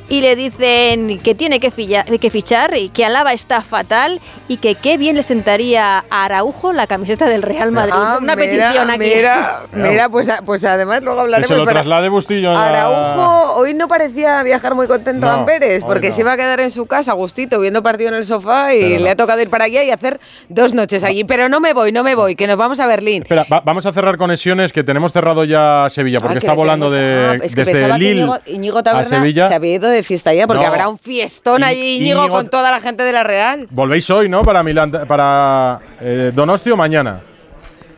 y 0.10 0.22
le 0.22 0.36
dicen 0.36 1.20
que 1.20 1.36
tiene 1.36 1.60
que, 1.60 1.72
filla- 1.72 2.04
que 2.04 2.30
fichar 2.32 2.76
y 2.76 2.90
que 2.90 3.06
Alaba 3.06 3.34
está 3.34 3.62
fatal 3.62 4.20
y 4.48 4.58
que 4.58 4.74
qué 4.76 4.98
bien 4.98 5.16
le 5.16 5.22
sentaría 5.24 6.04
a 6.10 6.26
Araujo 6.26 6.74
la 6.74 6.88
camiseta 6.88 7.28
del 7.28 7.44
Real 7.44 7.72
Madrid. 7.72 7.94
Ah, 7.96 8.18
Una 8.20 8.36
mira, 8.36 8.50
petición 8.50 8.90
aquí. 8.90 9.00
Mira, 9.00 9.62
mira, 9.74 10.10
pues, 10.10 10.28
pues 10.46 10.66
además 10.66 11.04
luego 11.04 11.18
Que 11.20 11.22
hablaremos. 11.26 11.48
se 11.48 11.56
lo 11.56 11.66
pero 11.66 11.76
traslade 11.76 12.10
Bustillo. 12.10 12.52
a- 12.52 12.70
Araujo 12.70 13.54
hoy 13.60 13.74
no 13.76 13.88
parecía 13.88 14.42
viajar 14.44 14.74
muy 14.74 14.88
contento 14.88 15.28
No, 15.28 15.32
a 15.32 15.46
Pérez, 15.46 15.84
porque 15.86 16.10
no. 16.10 16.16
se 16.16 16.22
iba 16.22 16.34
a 16.34 16.38
quedar 16.38 16.60
en 16.62 16.72
su 16.72 16.88
casa, 16.88 17.12
a 17.12 17.16
gustito, 17.16 17.60
viendo 17.60 17.84
partido 17.84 18.10
en 18.10 18.16
el 18.16 18.26
sofá 18.26 18.74
y 18.74 18.98
le 18.98 19.10
ha 19.12 19.16
tocado 19.16 19.40
ir 19.42 19.50
para 19.50 19.66
allá 19.66 19.84
y 19.84 19.92
hacer 19.92 20.20
dos 20.48 20.74
noches 20.74 21.04
allí. 21.04 21.24
Pero 21.24 21.50
no 21.50 21.60
me 21.60 21.74
voy, 21.74 21.92
no 21.92 22.04
me 22.04 22.16
voy, 22.16 22.36
que 22.36 22.48
nos 22.48 22.58
vamos 22.58 22.80
a 22.80 22.88
Berlín. 22.88 23.22
Espera, 23.22 23.46
va- 23.52 23.62
vamos 23.64 23.86
a 23.86 23.94
cerrar 23.94 24.18
conexiones 24.18 24.74
que 24.74 24.79
tenemos 24.84 25.12
cerrado 25.12 25.44
ya 25.44 25.88
Sevilla, 25.90 26.20
porque 26.20 26.36
Ah, 26.36 26.40
está 26.40 26.54
volando 26.54 26.90
de, 26.90 27.28
ah, 27.32 27.36
es 27.44 27.56
que 27.56 27.62
desde 27.62 27.72
pensaba 27.74 27.94
que 27.96 28.00
Lille 28.00 28.12
Íñigo, 28.22 28.38
Íñigo 28.48 28.82
a 28.86 29.04
Sevilla. 29.06 29.48
se 29.48 29.54
había 29.56 29.76
ido 29.76 29.90
de 29.90 30.04
fiesta 30.04 30.34
ya, 30.34 30.48
porque 30.48 30.64
No. 30.64 30.70
habrá 30.70 30.88
un 30.88 30.98
fiestón 30.98 31.64
allí, 31.64 31.98
Íñigo, 31.98 32.22
Íñigo- 32.24 32.32
con 32.32 32.50
toda 32.50 32.72
la 32.72 32.80
gente 32.80 33.04
de 33.04 33.12
la 33.14 33.24
Real. 33.24 33.68
¿Volvéis 33.70 34.10
hoy, 34.10 34.30
no? 34.30 34.44
Para 34.44 34.64
Milán, 34.64 34.92
para 35.08 35.80
eh, 36.02 36.32
Donosti 36.34 36.72
o 36.72 36.78
mañana. 36.78 37.22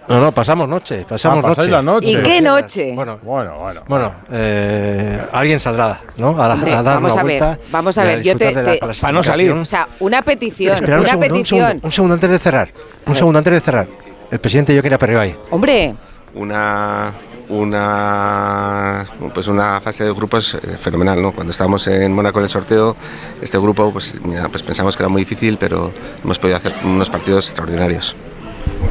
No, 0.08 0.20
no, 0.20 0.32
pasamos 0.34 0.68
noche, 0.68 1.06
pasamos 1.08 1.38
Ah, 1.46 1.48
noche. 1.50 1.70
la 1.70 1.82
noche. 1.82 2.08
¿Y 2.10 2.18
qué 2.18 2.42
noche? 2.42 2.92
Bueno, 2.94 3.20
bueno, 3.24 3.58
bueno. 3.60 3.82
Bueno, 3.88 4.12
eh, 4.32 5.22
alguien 5.32 5.60
saldrá, 5.60 6.02
¿no? 6.18 6.30
A, 6.42 6.54
Hombre, 6.54 6.74
a 6.74 6.84
dar 6.84 6.96
vamos 6.96 7.14
una 7.14 7.22
a 7.22 7.24
ver, 7.24 7.60
vamos 7.72 7.98
a 7.98 8.04
ver, 8.04 8.22
yo 8.22 8.36
te, 8.36 8.52
la 8.52 8.64
te- 8.64 8.80
clasificación. 8.80 9.60
O 9.60 9.66
sea, 9.66 9.88
una 10.00 10.22
petición, 10.22 10.78
un 10.80 10.84
una 10.84 10.88
segundo, 10.88 11.12
un 11.14 11.20
petición. 11.22 11.60
segundo, 11.68 11.86
un 11.88 11.92
segundo 11.92 12.14
antes 12.16 12.30
de 12.30 12.40
cerrar. 12.40 12.70
Un 13.06 13.16
segundo 13.16 13.38
antes 13.40 13.54
de 13.54 13.60
cerrar. 13.62 13.88
El 14.32 14.40
presidente 14.40 14.76
yo 14.76 14.82
quería 14.82 14.98
ahí. 15.20 15.36
Hombre, 15.52 15.96
una 16.36 17.14
una 17.50 19.06
pues 19.34 19.48
una 19.48 19.82
fase 19.82 20.06
de 20.06 20.14
grupos 20.14 20.54
eh, 20.54 20.78
fenomenal 20.80 21.22
no 21.22 21.34
cuando 21.34 21.52
estábamos 21.52 21.86
en 21.88 22.14
Mónaco 22.14 22.40
en 22.40 22.46
el 22.46 22.50
sorteo 22.50 22.96
este 23.42 23.58
grupo 23.58 23.92
pues, 23.92 24.16
mira, 24.24 24.48
pues 24.48 24.64
pensamos 24.64 24.96
que 24.96 25.04
era 25.04 25.10
muy 25.10 25.24
difícil 25.24 25.58
pero 25.58 25.92
hemos 26.24 26.40
podido 26.40 26.58
hacer 26.58 26.74
unos 26.84 27.10
partidos 27.10 27.48
extraordinarios 27.48 28.16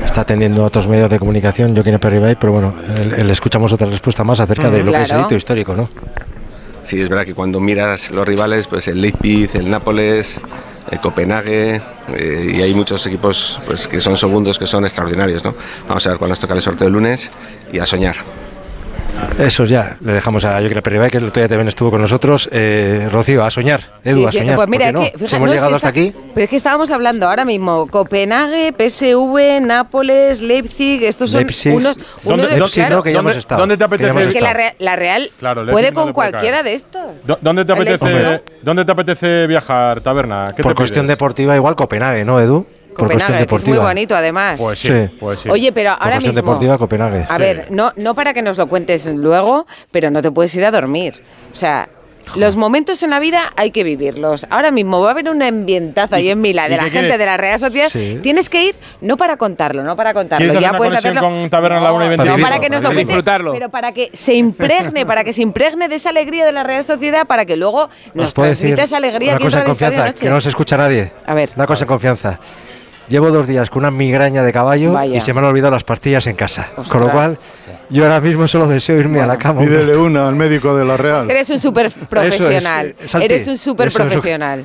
Está 0.04 0.22
atendiendo 0.22 0.62
a 0.62 0.66
otros 0.66 0.88
medios 0.88 1.10
de 1.10 1.18
comunicación, 1.18 1.74
yo 1.74 1.82
quiero 1.82 1.98
ahí, 2.24 2.34
pero 2.34 2.52
bueno, 2.52 2.74
le, 2.96 3.32
escuchamos 3.32 3.72
otra 3.72 3.86
respuesta 3.88 4.24
más 4.24 4.40
acerca 4.40 4.70
de 4.70 4.78
lo 4.82 4.92
que 4.92 4.96
es 4.96 5.00
el 5.02 5.06
Claro. 5.06 5.26
hito 5.26 5.34
histórico, 5.36 5.74
¿no? 5.74 5.88
sí 6.84 7.00
es 7.00 7.08
verdad 7.08 7.24
que 7.24 7.34
cuando 7.34 7.60
miras 7.60 8.10
los 8.10 8.26
rivales 8.26 8.66
pues 8.66 8.88
el 8.88 9.00
Leipzig 9.00 9.50
el 9.54 9.70
Nápoles 9.70 10.40
Copenhague 11.00 11.80
eh, 12.16 12.52
y 12.56 12.62
hay 12.62 12.74
muchos 12.74 13.06
equipos 13.06 13.60
pues 13.66 13.86
que 13.86 14.00
son 14.00 14.16
segundos 14.16 14.58
que 14.58 14.66
son 14.66 14.84
extraordinarios 14.84 15.44
no 15.44 15.54
vamos 15.88 16.06
a 16.06 16.10
ver 16.10 16.18
cuándo 16.18 16.32
nos 16.32 16.40
toca 16.40 16.54
el 16.54 16.62
sorteo 16.62 16.88
el 16.88 16.94
lunes 16.94 17.30
y 17.72 17.78
a 17.78 17.86
soñar 17.86 18.39
Eso 19.38 19.64
ya, 19.64 19.96
le 20.02 20.12
dejamos 20.12 20.44
a 20.44 20.60
Yoquera 20.60 20.82
Peribay, 20.82 21.10
que 21.10 21.16
el 21.16 21.24
otro 21.24 21.40
día 21.40 21.48
también 21.48 21.68
estuvo 21.68 21.90
con 21.90 22.00
nosotros. 22.02 22.46
Eh, 22.52 23.08
Rocío, 23.10 23.42
a 23.42 23.50
soñar. 23.50 23.94
Edu, 24.04 24.18
sí, 24.18 24.24
a 24.26 24.30
sí, 24.32 24.38
soñar. 24.38 24.56
pues 24.56 24.68
mira, 24.68 24.88
hemos 24.88 25.00
no, 25.02 25.06
es 25.06 25.12
que 25.12 25.38
llegado 25.38 25.64
hasta 25.66 25.76
está- 25.76 25.88
aquí. 25.88 26.12
Pero 26.34 26.44
es 26.44 26.50
que 26.50 26.56
estábamos 26.56 26.90
hablando 26.90 27.26
ahora 27.26 27.46
mismo 27.46 27.86
Copenhague, 27.86 28.72
PSV, 28.76 29.60
Nápoles, 29.62 30.42
Leipzig, 30.42 31.04
estos 31.04 31.30
son 31.30 31.40
Leipzig. 31.40 31.72
unos, 31.74 31.96
¿Dónde- 31.96 32.34
unos 32.34 32.50
de- 32.50 32.58
Leipzig, 32.58 32.74
claro, 32.82 32.96
no, 32.96 33.02
que 33.02 33.12
ya 33.14 33.18
hemos 33.20 33.36
estado. 33.36 33.60
dónde 33.60 33.76
te 33.78 33.84
apetece? 33.84 34.28
que 34.30 34.40
la, 34.78 34.96
Real 34.96 35.30
Claro, 35.38 35.66
puede 35.70 35.92
con 35.92 36.12
cualquiera 36.12 36.58
caer. 36.62 36.64
de 36.64 36.74
estos. 36.74 37.02
¿Dó- 37.26 37.38
¿Dónde 37.40 37.64
te 37.64 37.72
apetece, 37.72 38.42
¿Dónde 38.62 38.84
te 38.84 38.92
apetece 38.92 39.46
viajar, 39.46 40.02
Taberna? 40.02 40.52
¿Qué 40.54 40.62
Por 40.62 40.72
te 40.72 40.76
cuestión 40.76 41.06
deportiva, 41.06 41.56
igual 41.56 41.76
Copenhague, 41.76 42.24
¿no, 42.26 42.38
Edu? 42.40 42.66
Copenhague, 43.00 43.46
que 43.46 43.54
es 43.54 43.66
muy 43.66 43.78
bonito 43.78 44.14
además. 44.14 44.60
Pues 44.60 44.78
sí, 44.78 44.88
Sí. 44.88 45.16
pues 45.18 45.40
sí. 45.40 45.48
Oye, 45.48 45.72
pero 45.72 45.90
ahora 45.92 46.18
mismo. 46.18 46.32
deportiva, 46.34 46.78
Copenhague. 46.78 47.26
A 47.28 47.38
ver, 47.38 47.66
no, 47.70 47.92
no 47.96 48.14
para 48.14 48.32
que 48.34 48.42
nos 48.42 48.58
lo 48.58 48.68
cuentes 48.68 49.06
luego, 49.06 49.66
pero 49.90 50.10
no 50.10 50.22
te 50.22 50.30
puedes 50.30 50.54
ir 50.54 50.64
a 50.64 50.70
dormir. 50.70 51.22
O 51.52 51.56
sea, 51.56 51.88
los 52.36 52.54
momentos 52.54 53.02
en 53.02 53.10
la 53.10 53.18
vida 53.18 53.40
hay 53.56 53.72
que 53.72 53.82
vivirlos. 53.82 54.46
Ahora 54.50 54.70
mismo 54.70 55.00
va 55.00 55.08
a 55.08 55.10
haber 55.12 55.28
un 55.30 55.42
ambientazo 55.42 56.14
ahí 56.14 56.28
en 56.30 56.40
Milán 56.40 56.66
y 56.66 56.70
de 56.70 56.76
la 56.76 56.82
gente 56.84 56.98
quieres? 57.00 57.18
de 57.18 57.26
la 57.26 57.36
Real 57.36 57.58
Sociedad. 57.58 57.88
Sí. 57.90 58.20
Tienes 58.22 58.48
que 58.48 58.66
ir 58.66 58.76
no 59.00 59.16
para 59.16 59.36
contarlo, 59.36 59.82
no 59.82 59.96
para 59.96 60.14
contarlo. 60.14 60.46
¿Quieres 60.46 60.56
hacer 60.58 60.70
Ya 60.70 60.76
puedes 60.78 60.96
hacerlo. 60.96 61.22
con 61.22 61.50
Taberna 61.50 61.78
a 61.78 61.80
la 61.80 61.92
1 61.92 62.04
y 62.04 62.08
No, 62.08 62.22
25? 62.24 62.40
para 62.48 62.58
que 62.60 62.70
nos 62.70 62.82
lo 62.82 62.90
disfrutarlo. 62.90 63.52
pero 63.52 63.68
para 63.70 63.90
que 63.90 64.10
se 64.12 64.34
impregne, 64.34 65.04
para 65.06 65.24
que 65.24 65.32
se 65.32 65.42
impregne 65.42 65.88
de 65.88 65.96
esa 65.96 66.10
alegría 66.10 66.44
de 66.46 66.52
la 66.52 66.62
Real 66.62 66.84
Sociedad, 66.84 67.26
para 67.26 67.46
que 67.46 67.56
luego 67.56 67.88
nos 68.14 68.28
¿Os 68.28 68.34
puedo 68.34 68.48
decir 68.48 68.66
transmita 68.76 68.84
esa 68.84 68.98
alegría 68.98 69.30
una 69.32 69.36
aquí 69.36 69.44
en 69.44 69.48
cosa 69.48 69.56
en 69.56 69.62
Radio 69.62 69.72
Estadio 69.72 69.88
confianza, 69.90 70.06
Noche. 70.12 70.24
que 70.26 70.30
no 70.30 70.40
se 70.40 70.48
escucha 70.50 70.76
nadie. 70.76 71.12
A 71.26 71.34
ver. 71.34 71.50
Una 71.56 71.66
cosa 71.66 71.82
en 71.84 71.88
confianza. 71.88 72.38
Llevo 73.10 73.32
dos 73.32 73.46
días 73.48 73.68
con 73.70 73.80
una 73.80 73.90
migraña 73.90 74.42
de 74.44 74.52
caballo 74.52 74.92
Vaya. 74.92 75.16
y 75.16 75.20
se 75.20 75.34
me 75.34 75.40
han 75.40 75.46
olvidado 75.46 75.72
las 75.72 75.82
pastillas 75.82 76.26
en 76.28 76.36
casa. 76.36 76.68
Con 76.88 77.00
lo 77.00 77.10
cual, 77.10 77.36
yo 77.90 78.04
ahora 78.04 78.20
mismo 78.20 78.46
solo 78.46 78.68
deseo 78.68 78.98
irme 79.00 79.20
a 79.20 79.26
la 79.26 79.36
cama. 79.36 79.60
Pídele 79.62 79.96
una 79.96 80.28
al 80.28 80.36
médico 80.36 80.76
de 80.76 80.84
la 80.84 80.96
Real. 80.96 81.28
Eres 81.28 81.50
un 81.50 81.58
súper 81.58 81.90
profesional. 81.90 82.94
Es, 83.00 83.10
Santi, 83.10 83.24
Eres 83.24 83.48
un 83.48 83.58
que- 83.76 83.90
profesional. 83.90 84.64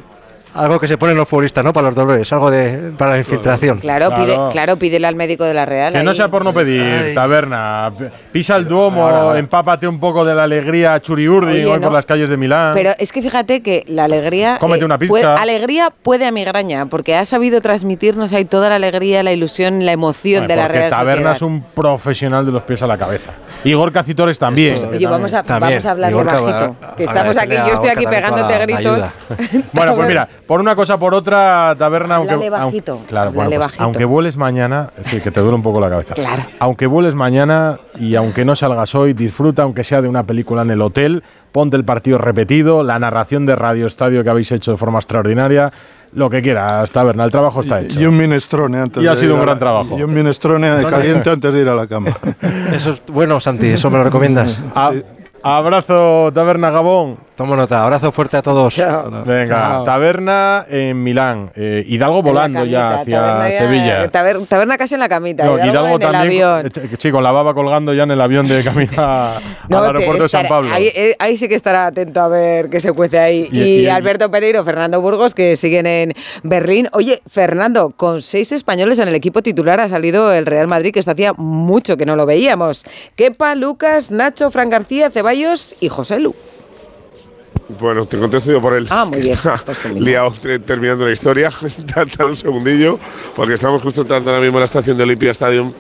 Algo 0.56 0.80
que 0.80 0.88
se 0.88 0.98
ponen 0.98 1.18
los 1.18 1.28
futbolistas, 1.28 1.64
¿no? 1.64 1.74
Para 1.74 1.88
los 1.88 1.96
dolores, 1.96 2.32
algo 2.34 2.50
de 2.50 2.92
para 2.98 3.12
la 3.12 3.18
infiltración. 3.20 3.80
Claro, 3.80 4.10
pide, 4.16 4.38
claro, 4.52 4.78
pídele 4.78 5.06
al 5.08 5.16
médico 5.16 5.44
de 5.44 5.54
la 5.54 5.66
Real. 5.66 5.94
Que 5.94 6.04
no 6.04 6.14
sea 6.14 6.30
por 6.30 6.44
no 6.44 6.54
pedir, 6.54 7.14
Taberna. 7.14 7.92
Pisa 8.32 8.56
el 8.56 8.66
Duomo, 8.68 9.36
empápate 9.36 9.88
un 9.88 10.00
poco 10.00 10.24
de 10.24 10.34
la 10.34 10.44
alegría 10.44 11.00
churiurdi 11.02 11.52
Oye, 11.52 11.66
hoy 11.66 11.80
no. 11.80 11.88
por 11.88 11.94
las 11.94 12.06
calles 12.06 12.30
de 12.30 12.38
Milán. 12.38 12.74
Pero 12.74 12.92
es 12.98 13.12
que 13.12 13.22
fíjate 13.22 13.62
que 13.62 13.84
la 13.88 14.06
alegría. 14.06 14.58
Cómete 14.60 14.86
una 14.86 14.98
pizza. 14.98 15.10
puede- 15.10 15.26
alegría 15.26 15.90
puede 16.02 16.26
a 16.26 16.32
migraña, 16.32 16.86
porque 16.86 17.16
ha 17.16 17.26
sabido 17.26 17.60
transmitirnos 17.62 18.32
ahí 18.34 18.46
toda 18.46 18.70
la 18.70 18.76
alegría, 18.76 19.24
la 19.24 19.34
ilusión, 19.34 19.86
la 19.86 19.92
emoción 19.92 20.48
de 20.48 20.56
la 20.56 20.68
Real 20.68 20.90
Taberna 20.90 21.14
Sociedad. 21.14 21.36
es 21.36 21.42
un 21.42 21.64
profesional 21.76 22.46
de 22.46 22.52
los 22.52 22.64
pies 22.64 22.82
a 22.82 22.88
la 22.88 22.98
cabeza. 22.98 23.32
Igor 23.64 23.92
Cacitores 23.92 24.40
también. 24.40 24.76
Oye, 24.90 25.06
vamos 25.08 25.34
a, 25.34 25.42
vamos 25.42 25.86
a 25.86 25.92
hablarle 25.92 26.16
Igor, 26.18 26.26
bajito. 26.26 26.76
Que 26.96 27.04
estamos 27.06 27.38
aquí, 27.38 27.56
yo 27.56 27.74
estoy 27.74 27.90
aquí 27.90 28.04
también 28.04 28.24
pegándote 28.24 28.58
gritos. 28.60 29.00
Bueno, 29.74 29.96
pues 29.96 30.08
mira, 30.08 30.28
por 30.48 30.60
una 30.62 30.76
cosa 30.76 30.98
por 31.00 31.14
otra, 31.14 31.76
Taberna, 31.78 32.18
aunque, 32.18 32.34
Háblale 32.34 32.56
aunque- 32.58 32.66
bajito, 32.66 33.02
claro, 33.08 33.32
bueno, 33.32 33.50
pues, 33.50 33.60
bajito. 33.60 33.84
aunque 33.84 34.06
vueles 34.06 34.38
mañana, 34.38 34.92
sí, 35.04 35.20
que 35.22 35.32
te 35.32 35.40
duele 35.42 35.56
un 35.56 35.64
poco 35.64 35.80
la 35.80 35.90
cabeza. 35.90 36.14
Claro. 36.14 36.44
Aunque 36.60 36.86
vueles 36.88 37.16
mañana 37.16 37.80
y 38.00 38.16
aunque 38.16 38.46
no 38.46 38.56
salgas 38.56 38.94
hoy, 38.96 39.14
disfruta, 39.14 39.64
aunque 39.64 39.84
sea 39.84 40.02
de 40.02 40.08
una 40.08 40.24
película 40.24 40.62
en 40.62 40.72
el 40.72 40.82
hotel, 40.82 41.24
ponte 41.52 41.78
el 41.78 41.86
partido 41.86 42.18
repetido, 42.18 42.84
la 42.84 43.00
narración 43.00 43.46
de 43.46 43.56
Radio 43.56 43.88
Estadio 43.88 44.24
que 44.24 44.30
habéis 44.30 44.52
hecho 44.52 44.72
de 44.72 44.78
forma 44.78 45.00
extraordinaria, 45.00 45.72
Lo 46.14 46.30
que 46.30 46.42
quieras, 46.42 46.92
Taberna, 46.92 47.26
el 47.26 47.32
trabajo 47.32 47.60
está 47.60 47.82
hecho. 47.82 48.00
Y 48.00 48.06
un 48.06 48.16
minestrone 48.16 48.78
antes 48.78 49.04
Y 49.04 49.08
ha 49.08 49.10
de 49.10 49.16
sido 49.18 49.32
ir 49.32 49.34
un 49.36 49.40
a 49.40 49.42
gran 49.42 49.56
la- 49.56 49.60
trabajo. 49.60 50.00
Y 50.00 50.04
un 50.04 50.14
minestrone 50.14 50.70
caliente 50.90 51.30
antes 51.30 51.54
de 51.54 51.60
ir 51.60 51.68
a 51.68 51.76
la 51.76 51.88
cama. 51.88 52.12
Eso 52.74 52.92
es 52.92 53.02
bueno, 53.12 53.42
Santi, 53.42 53.68
eso 53.68 53.90
me 53.90 53.98
lo 53.98 54.06
recomiendas. 54.06 54.58
A- 54.76 54.94
Abrazo, 55.46 56.32
Taberna 56.34 56.72
Gabón. 56.72 57.18
Tomo 57.36 57.56
nota, 57.56 57.84
abrazo 57.84 58.12
fuerte 58.14 58.38
a 58.38 58.42
todos. 58.42 58.76
Venga, 59.26 59.46
Chao. 59.48 59.84
Taberna 59.84 60.66
en 60.70 61.04
Milán. 61.04 61.52
Eh, 61.54 61.84
Hidalgo 61.86 62.24
volando 62.24 62.64
ya 62.66 63.02
hacia 63.02 63.20
taberna 63.20 63.50
ya- 63.50 63.58
Sevilla. 63.60 64.12
taber- 64.12 64.48
taberna 64.48 64.78
casi 64.78 64.94
en 64.96 65.02
la 65.02 65.10
camita. 65.10 65.44
No, 65.46 65.58
Hidalgo 65.58 65.88
en 65.88 65.94
el 65.94 66.00
también, 66.00 66.44
avión. 66.46 66.66
eh, 66.74 66.96
Sí, 66.98 67.12
con 67.12 67.22
la 67.22 67.32
baba 67.32 67.54
colgando 67.54 67.94
ya 67.94 68.04
en 68.04 68.12
el 68.12 68.22
avión 68.22 68.48
de 68.48 68.64
camino 68.64 68.92
No, 69.70 69.78
al 69.80 69.86
aeropuerto 69.88 70.24
de 70.24 70.30
San 70.30 70.48
Pablo. 70.48 70.70
Ahí, 70.74 70.90
eh, 70.96 71.16
ahí 71.20 71.36
sí 71.38 71.48
que 71.50 71.56
estará 71.56 71.88
atento 71.88 72.22
a 72.22 72.28
ver 72.30 72.70
qué 72.70 72.80
se 72.80 72.94
cuece 72.94 73.20
ahí. 73.20 73.48
Y- 73.52 73.60
Y, 73.62 73.80
y- 73.82 73.88
Alberto 73.88 74.32
Pereiro, 74.32 74.64
Fernando 74.64 75.00
Burgos, 75.02 75.36
que 75.36 75.56
siguen 75.58 75.86
en 75.86 76.14
Berlín. 76.42 76.88
Oye, 76.94 77.22
Fernando, 77.30 77.92
con 77.96 78.22
seis 78.22 78.52
españoles 78.54 78.98
en 79.00 79.10
el 79.10 79.16
equipo 79.16 79.42
titular 79.44 79.80
ha 79.82 79.90
salido 79.90 80.32
el 80.34 80.46
Real 80.48 80.68
Madrid, 80.68 80.92
que 80.94 81.00
esto 81.00 81.12
hacía 81.12 81.34
mucho 81.34 81.98
que 81.98 82.06
no 82.08 82.16
lo 82.16 82.26
veíamos. 82.26 82.86
Kepa, 83.18 83.54
Lucas, 83.56 84.10
Nacho, 84.10 84.50
Fran 84.52 84.70
García, 84.70 85.10
Ceballos 85.12 85.35
y 85.80 85.90
José 85.90 86.20
Lu. 86.20 86.34
Bueno, 87.80 88.06
te 88.06 88.18
contesto 88.18 88.52
yo 88.52 88.62
por 88.62 88.74
él. 88.76 88.88
Ah, 88.90 89.06
muy 89.06 89.20
bien. 89.22 89.38
Pues. 89.66 89.84
Liado 89.96 90.32
te- 90.42 90.60
terminando 90.60 91.06
la 91.06 91.12
historia. 91.12 91.50
Tanta 91.94 92.26
un 92.26 92.36
segundillo, 92.36 93.00
porque 93.36 93.56
estamos 93.56 93.82
justo 93.82 94.02
entrando 94.02 94.30
ahora 94.30 94.42
mismo 94.42 94.58
en 94.58 94.62
la 94.62 94.66
estación 94.66 94.98
de 94.98 95.04
Olympia 95.04 95.32
Stadium, 95.32 95.74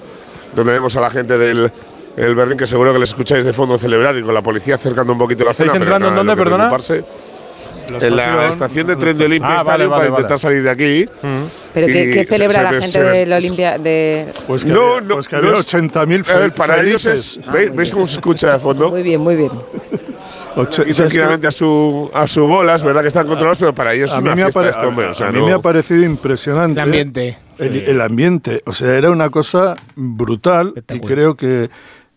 donde 0.56 0.74
vemos 0.74 0.96
a 0.96 1.02
la 1.02 1.10
gente 1.10 1.38
del 1.38 1.72
el 2.18 2.34
Berlín, 2.34 2.58
que 2.58 2.66
seguro 2.66 2.94
que 2.94 3.00
les 3.00 3.10
escucháis 3.10 3.44
de 3.44 3.52
fondo 3.52 3.78
celebrar 3.78 4.16
y 4.18 4.24
con 4.24 4.34
la 4.34 4.42
policía 4.42 4.76
acercando 4.76 5.12
un 5.12 5.20
poquito 5.20 5.44
la 5.44 5.52
¿Estáis 5.52 5.70
zona. 5.72 5.84
pero 5.84 5.96
entrando 5.96 6.08
en 6.10 6.16
dónde, 6.16 6.32
hay 6.32 6.38
perdona? 7.86 8.00
preocuparse. 8.00 8.32
en 8.32 8.38
la 8.38 8.50
estación 8.50 8.88
de 8.88 8.96
tren 8.96 9.18
de 9.18 9.26
Olympia 9.26 9.58
Ah, 9.60 9.64
vale, 9.64 9.86
vale, 9.86 9.90
para 9.90 9.98
vale. 10.02 10.10
intentar 10.10 10.40
salir 10.40 10.64
de 10.64 10.70
aquí. 10.70 11.06
¿Pero 11.74 11.88
qué, 11.88 12.10
qué 12.12 12.26
celebra 12.26 12.58
se 12.58 12.64
la 12.76 12.82
gente 12.82 13.04
del 13.04 13.34
Olimpia? 13.34 13.78
De... 13.78 14.34
Pues 14.48 14.64
que 14.64 14.72
No, 14.72 14.96
había, 14.96 15.02
no, 15.08 15.14
pues 15.16 15.28
que 15.28 15.36
había 15.36 15.52
no 15.52 15.58
es- 15.60 15.74
80.000 15.74 16.30
A 16.34 16.38
ver, 16.40 16.54
para 16.54 16.82
ellos 16.82 17.06
es. 17.06 17.34
felices. 17.36 17.52
¿Veis, 17.52 17.76
veis 17.76 17.92
cómo 17.92 18.08
se 18.08 18.14
escucha 18.16 18.54
de 18.54 18.60
fondo? 18.60 18.90
Muy 18.90 19.04
bien, 19.04 19.22
muy 19.22 19.36
bien. 19.36 19.52
Y 20.88 20.94
tranquilamente 20.94 21.48
a 21.48 21.52
su, 21.52 22.10
a 22.14 22.26
su 22.28 22.48
bola, 22.48 22.76
es 22.76 22.84
verdad 22.84 23.02
que 23.02 23.10
están 23.10 23.28
controlados, 23.28 23.58
pero 23.58 23.76
para 23.76 23.94
ellos 23.94 24.10
es 24.10 24.16
a 24.18 24.22
mí, 24.22 24.28
una 24.28 24.36
me 24.36 24.42
fiesta 24.44 24.70
esto, 24.70 24.88
hombre, 24.88 25.08
o 25.08 25.14
sea, 25.14 25.28
a 25.28 25.32
mí 25.32 25.40
no- 25.40 25.48
me 25.48 25.52
ha 25.54 25.60
parecido 25.60 26.02
impresionante. 26.04 26.80
El 26.80 26.86
ambiente. 26.86 27.38
El, 27.58 27.76
el 27.76 28.00
ambiente. 28.02 28.62
O 28.66 28.72
sea, 28.72 28.96
era 28.96 29.10
una 29.12 29.30
cosa 29.30 29.76
brutal 29.98 30.74
y 30.94 31.00
creo 31.02 31.36
que 31.36 31.70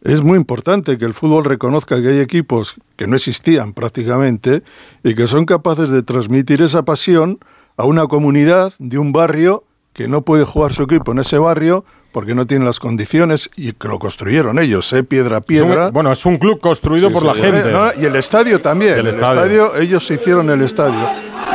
es 0.02 0.22
muy 0.22 0.36
importante 0.36 0.96
que 0.98 1.04
el 1.04 1.14
fútbol 1.14 1.44
reconozca 1.44 2.00
que 2.00 2.08
hay 2.08 2.20
equipos 2.20 2.74
que 2.96 3.06
no 3.06 3.16
existían 3.16 3.72
prácticamente 3.72 4.62
y 5.02 5.14
que 5.14 5.26
son 5.26 5.44
capaces 5.44 5.90
de 5.90 6.02
transmitir 6.02 6.62
esa 6.62 6.84
pasión 6.84 7.38
a 7.76 7.84
una 7.84 8.06
comunidad 8.06 8.72
de 8.78 8.98
un 8.98 9.12
barrio 9.12 9.64
que 9.92 10.06
no 10.08 10.22
puede 10.22 10.44
jugar 10.44 10.72
su 10.72 10.84
equipo 10.84 11.12
en 11.12 11.18
ese 11.18 11.38
barrio 11.38 11.84
porque 12.12 12.34
no 12.34 12.46
tiene 12.46 12.64
las 12.64 12.78
condiciones 12.80 13.50
y 13.56 13.72
que 13.72 13.88
lo 13.88 13.98
construyeron 13.98 14.58
ellos, 14.58 14.92
¿eh? 14.92 15.02
piedra 15.02 15.36
a 15.36 15.38
Es 15.40 15.44
un- 15.44 15.46
piedra. 15.46 15.90
bueno, 15.90 16.10
es 16.12 16.24
un 16.24 16.38
club 16.38 16.58
construido 16.60 17.08
Sí, 17.08 17.12
por 17.14 17.22
sí, 17.22 17.28
la 17.28 17.34
sí. 17.34 17.40
gente. 17.40 17.70
No, 17.70 17.90
y 18.00 18.04
el 18.06 18.16
estadio 18.16 18.60
también. 18.60 18.94
El 18.94 18.98
El, 19.00 19.06
estadio. 19.08 19.42
estadio. 19.66 19.76
ellos 19.76 20.06
se 20.06 20.14
hicieron 20.14 20.48
el 20.50 20.62
estadio. 20.62 21.08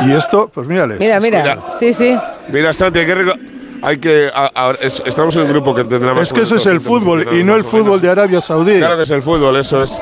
Y 0.06 0.12
esto, 0.12 0.50
pues 0.52 0.66
mírales. 0.68 0.98
Mira, 1.00 1.18
mira. 1.20 1.64
Sí, 1.78 1.92
sí. 1.92 2.16
Mira, 2.52 2.72
Santi, 2.72 2.98
hay 3.00 3.06
que. 3.06 3.53
Hay 3.84 3.98
que 3.98 4.30
a- 4.34 4.50
ahora 4.54 4.78
es- 4.80 5.02
estamos 5.04 5.36
en 5.36 5.42
un 5.42 5.48
grupo 5.48 5.74
que 5.74 5.84
tendrá 5.84 6.14
más 6.14 6.22
Es 6.22 6.32
que 6.32 6.40
eso 6.40 6.56
es 6.56 6.66
el 6.66 6.78
200 6.78 6.84
fútbol 6.84 7.34
y 7.38 7.44
no 7.44 7.54
el 7.54 7.64
fútbol 7.64 8.00
de 8.00 8.08
Arabia 8.08 8.40
Saudí. 8.40 8.78
Claro 8.78 8.96
que 8.96 9.02
es 9.02 9.10
el 9.10 9.22
fútbol, 9.22 9.56
eso 9.56 9.82
es. 9.82 9.98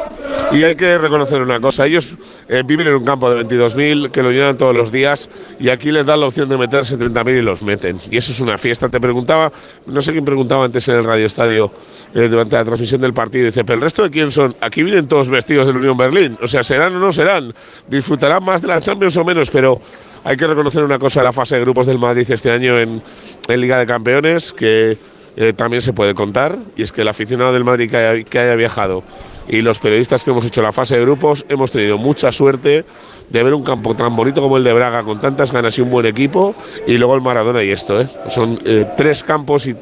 Y 0.53 0.63
hay 0.65 0.75
que 0.77 0.99
reconocer 0.99 1.41
una 1.41 1.59
cosa, 1.61 1.87
ellos 1.87 2.09
eh, 2.49 2.63
viven 2.65 2.87
en 2.87 2.95
un 2.95 3.05
campo 3.05 3.31
de 3.31 3.37
22.000 3.37 4.11
que 4.11 4.23
lo 4.23 4.31
llenan 4.31 4.57
todos 4.59 4.77
los 4.77 4.93
días 4.93 5.31
y 5.59 5.71
aquí 5.71 5.91
les 5.91 6.05
dan 6.05 6.21
la 6.21 6.27
opción 6.27 6.49
de 6.49 6.59
meter 6.59 6.85
70.000 6.85 7.39
y 7.39 7.43
los 7.43 7.63
meten. 7.63 7.99
Y 8.11 8.19
eso 8.19 8.33
es 8.33 8.41
una 8.41 8.59
fiesta. 8.59 8.89
Te 8.91 9.01
preguntaba, 9.01 9.51
no 9.87 10.03
sé 10.03 10.13
quién 10.13 10.25
preguntaba 10.25 10.65
antes 10.67 10.87
en 10.89 10.97
el 10.97 11.05
Radio 11.05 11.27
Estadio 11.27 11.73
eh, 12.15 12.29
durante 12.29 12.55
la 12.57 12.65
transmisión 12.65 13.01
del 13.01 13.15
partido, 13.15 13.47
dice, 13.47 13.65
pero 13.65 13.77
el 13.77 13.83
resto 13.83 14.03
de 14.03 14.11
quién 14.11 14.31
son? 14.31 14.55
Aquí 14.61 14.83
vienen 14.83 15.09
todos 15.09 15.29
vestidos 15.31 15.67
del 15.67 15.77
Unión 15.79 15.97
Berlín. 15.97 16.37
O 16.43 16.47
sea, 16.47 16.63
serán 16.63 16.95
o 16.95 16.99
no 16.99 17.11
serán. 17.13 17.55
Disfrutarán 17.89 18.45
más 18.45 18.61
de 18.61 18.69
la 18.69 18.81
Champions 18.81 19.17
o 19.17 19.25
menos, 19.25 19.49
pero 19.51 19.81
hay 20.25 20.37
que 20.37 20.47
reconocer 20.47 20.83
una 20.85 20.99
cosa, 20.99 21.23
la 21.23 21.33
fase 21.33 21.57
de 21.57 21.61
grupos 21.63 21.87
del 21.87 21.99
Madrid 21.99 22.31
este 22.31 22.51
año 22.51 22.77
en, 22.79 23.03
en 23.49 23.61
Liga 23.61 23.79
de 23.79 23.87
Campeones, 23.87 24.53
que 24.53 24.97
eh, 25.37 25.53
también 25.55 25.83
se 25.83 25.93
puede 25.93 26.15
contar, 26.15 26.59
y 26.77 26.83
es 26.83 26.93
que 26.93 27.01
el 27.03 27.09
aficionado 27.09 27.53
del 27.53 27.65
Madrid 27.65 27.91
que 27.91 27.97
haya, 27.97 28.25
que 28.25 28.39
haya 28.39 28.55
viajado 28.55 29.03
y 29.49 29.61
los 29.61 29.81
periodistas 29.81 30.23
que 30.23 30.31
hemos 30.31 30.47
hecho 30.47 30.63
la 30.63 30.71
fase 30.71 30.95
de 30.97 31.01
grupos 31.03 31.45
hemos 31.49 31.73
tenido 31.73 31.99
mucha 31.99 32.31
suerte 32.31 32.85
de 33.29 33.43
ver 33.43 33.53
un 33.55 33.65
campo 33.65 33.93
tan 33.97 34.15
bonito 34.15 34.41
como 34.41 34.57
el 34.57 34.63
de 34.63 34.73
Braga, 34.73 35.03
con 35.03 35.19
tantas 35.21 35.51
ganas 35.51 35.77
y 35.79 35.81
un 35.83 35.91
buen 35.91 36.07
equipo, 36.07 36.55
y 36.87 36.97
luego 36.97 37.17
el 37.17 37.23
Maradona 37.23 37.63
y 37.65 37.71
esto. 37.71 38.01
¿eh? 38.01 38.09
Son 38.29 38.61
eh, 38.65 38.87
tres 38.97 39.25
campos 39.25 39.67
y 39.67 39.75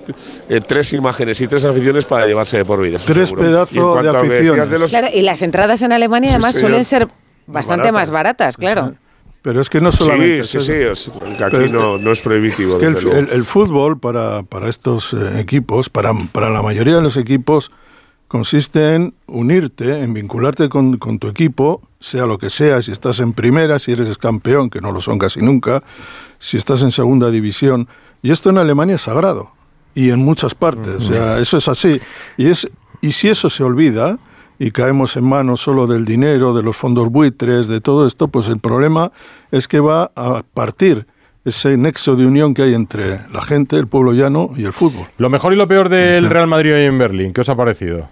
eh, 0.48 0.60
tres 0.66 0.92
imágenes 0.94 1.40
y 1.42 1.46
tres 1.48 1.64
aficiones 1.66 2.06
para 2.06 2.26
llevarse 2.26 2.56
de 2.58 2.64
por 2.64 2.80
vida. 2.80 2.98
Tres 3.04 3.32
pedazos 3.32 4.02
de 4.02 4.08
aficiones. 4.08 4.70
de 4.70 4.78
los- 4.78 4.90
Claro, 4.90 5.08
y 5.12 5.20
las 5.22 5.42
entradas 5.42 5.82
en 5.82 5.92
Alemania 5.92 6.30
además 6.30 6.54
señor. 6.54 6.70
suelen 6.70 6.84
ser 6.86 7.08
bastante 7.46 7.90
baratas. 7.90 7.92
más 7.92 8.10
baratas, 8.10 8.56
claro. 8.56 8.94
Pero 9.42 9.60
es 9.60 9.70
que 9.70 9.80
no 9.80 9.90
solamente. 9.90 10.44
Sí, 10.44 10.58
es 10.58 10.64
sí, 10.66 10.72
eso. 10.72 11.12
sí, 11.12 11.18
es- 11.32 11.40
aquí 11.40 11.56
es 11.64 11.72
no, 11.72 11.96
no 11.98 12.12
es 12.12 12.20
prohibitivo. 12.20 12.72
Es 12.74 12.78
que 12.78 12.86
el, 12.86 13.08
el- 13.16 13.28
el 13.30 13.44
fútbol 13.44 13.98
para, 13.98 14.42
para 14.42 14.68
estos 14.68 15.14
eh, 15.14 15.40
equipos, 15.40 15.88
para, 15.88 16.12
para 16.32 16.50
la 16.50 16.60
mayoría 16.62 16.96
de 16.96 17.00
los 17.02 17.16
equipos, 17.16 17.70
consiste 18.28 18.94
en 18.94 19.14
unirte, 19.26 20.02
en 20.02 20.12
vincularte 20.14 20.68
con, 20.68 20.98
con 20.98 21.18
tu 21.18 21.28
equipo, 21.28 21.80
sea 22.00 22.26
lo 22.26 22.38
que 22.38 22.50
sea, 22.50 22.80
si 22.82 22.92
estás 22.92 23.18
en 23.20 23.32
primera, 23.32 23.78
si 23.78 23.92
eres 23.92 24.16
campeón, 24.18 24.70
que 24.70 24.80
no 24.80 24.92
lo 24.92 25.00
son 25.00 25.18
casi 25.18 25.40
nunca, 25.40 25.82
si 26.38 26.56
estás 26.56 26.82
en 26.82 26.90
segunda 26.90 27.30
división. 27.30 27.88
Y 28.22 28.30
esto 28.32 28.50
en 28.50 28.58
Alemania 28.58 28.96
es 28.96 29.02
sagrado, 29.02 29.52
y 29.94 30.10
en 30.10 30.20
muchas 30.20 30.54
partes. 30.54 30.96
O 30.96 31.00
sea, 31.00 31.38
eso 31.40 31.56
es 31.56 31.66
así. 31.66 31.98
Y, 32.36 32.46
es, 32.48 32.68
y 33.00 33.12
si 33.12 33.28
eso 33.28 33.48
se 33.50 33.64
olvida, 33.64 34.18
y 34.60 34.70
caemos 34.72 35.16
en 35.16 35.24
manos 35.24 35.60
solo 35.62 35.86
del 35.88 36.04
dinero, 36.04 36.52
de 36.54 36.62
los 36.62 36.76
fondos 36.76 37.08
buitres, 37.08 37.66
de 37.66 37.80
todo 37.80 38.06
esto, 38.06 38.28
pues 38.28 38.46
el 38.48 38.58
problema 38.60 39.10
es 39.50 39.66
que 39.66 39.80
va 39.80 40.12
a 40.14 40.42
partir 40.54 41.06
ese 41.46 41.78
nexo 41.78 42.14
de 42.14 42.26
unión 42.26 42.52
que 42.52 42.62
hay 42.62 42.74
entre 42.74 43.20
la 43.32 43.40
gente, 43.40 43.76
el 43.78 43.86
pueblo 43.86 44.12
llano 44.12 44.50
y 44.56 44.64
el 44.66 44.74
fútbol. 44.74 45.06
Lo 45.16 45.30
mejor 45.30 45.54
y 45.54 45.56
lo 45.56 45.66
peor 45.66 45.88
del 45.88 46.28
Real 46.28 46.46
Madrid 46.46 46.74
hoy 46.74 46.82
en 46.84 46.98
Berlín, 46.98 47.32
¿qué 47.32 47.40
os 47.40 47.48
ha 47.48 47.56
parecido? 47.56 48.06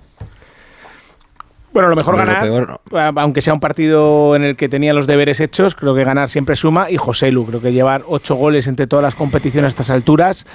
Bueno, 1.72 1.90
lo 1.90 1.96
mejor 1.96 2.14
lo 2.14 2.18
ganar, 2.24 2.42
peor 2.42 2.80
a- 2.94 3.12
aunque 3.16 3.42
sea 3.42 3.53
un 3.53 3.61
partido 3.61 4.34
en 4.34 4.42
el 4.42 4.57
que 4.57 4.70
tenía 4.70 4.94
los 4.94 5.07
deberes 5.07 5.38
hechos, 5.40 5.74
creo 5.74 5.94
que 5.94 6.03
ganar 6.03 6.30
siempre 6.30 6.57
suma. 6.57 6.90
Y 6.90 6.96
José 6.96 7.30
Lu, 7.30 7.44
creo 7.44 7.61
que 7.61 7.72
llevar 7.74 8.05
ocho 8.09 8.34
goles 8.36 8.66
entre 8.66 8.86
todas 8.86 9.03
las 9.03 9.14
competiciones 9.14 9.66
a 9.66 9.72
estas 9.72 9.90
alturas, 9.90 10.46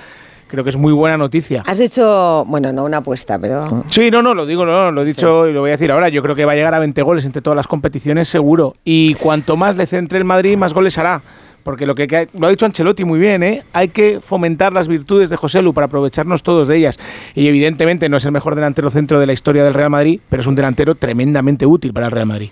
creo 0.53 0.63
que 0.63 0.69
es 0.69 0.77
muy 0.77 0.93
buena 0.93 1.17
noticia. 1.17 1.63
Has 1.65 1.79
hecho, 1.79 2.45
bueno, 2.47 2.71
no 2.71 2.85
una 2.85 2.97
apuesta, 2.97 3.39
pero... 3.39 3.83
Sí, 3.89 4.11
no, 4.11 4.21
no, 4.21 4.35
lo 4.35 4.45
digo, 4.45 4.67
no, 4.67 4.91
lo 4.91 5.01
he 5.01 5.05
dicho 5.05 5.47
y 5.47 5.51
lo 5.51 5.61
voy 5.61 5.71
a 5.71 5.73
decir 5.73 5.91
ahora. 5.91 6.09
Yo 6.09 6.21
creo 6.21 6.35
que 6.35 6.45
va 6.45 6.51
a 6.51 6.55
llegar 6.55 6.75
a 6.75 6.79
20 6.79 7.01
goles 7.01 7.25
entre 7.25 7.41
todas 7.41 7.57
las 7.57 7.65
competiciones, 7.65 8.29
seguro. 8.29 8.75
Y 8.83 9.15
cuanto 9.15 9.57
más 9.57 9.75
le 9.77 9.87
centre 9.87 10.19
el 10.19 10.25
Madrid, 10.25 10.55
más 10.55 10.71
goles 10.75 10.95
hará. 10.99 11.23
Porque 11.63 11.87
lo 11.87 11.95
que, 11.95 12.05
que- 12.05 12.27
lo 12.37 12.45
ha 12.45 12.49
dicho 12.51 12.67
Ancelotti 12.67 13.03
muy 13.03 13.17
bien, 13.17 13.41
¿eh? 13.41 13.63
hay 13.73 13.87
que 13.87 14.19
fomentar 14.21 14.73
las 14.73 14.87
virtudes 14.87 15.31
de 15.31 15.37
José 15.37 15.63
Lu 15.63 15.73
para 15.73 15.85
aprovecharnos 15.85 16.43
todos 16.43 16.67
de 16.67 16.77
ellas. 16.77 16.99
Y 17.33 17.47
evidentemente 17.47 18.07
no 18.07 18.17
es 18.17 18.25
el 18.25 18.31
mejor 18.31 18.53
delantero 18.53 18.91
centro 18.91 19.19
de 19.19 19.25
la 19.25 19.33
historia 19.33 19.63
del 19.63 19.73
Real 19.73 19.89
Madrid, 19.89 20.19
pero 20.29 20.41
es 20.41 20.47
un 20.47 20.53
delantero 20.53 20.93
tremendamente 20.93 21.65
útil 21.65 21.93
para 21.93 22.05
el 22.05 22.11
Real 22.11 22.27
Madrid. 22.27 22.49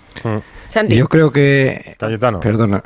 Santi. 0.72 0.96
Yo 0.96 1.08
creo 1.08 1.30
que. 1.32 1.96
Cayetano. 1.98 2.40
Perdona. 2.40 2.82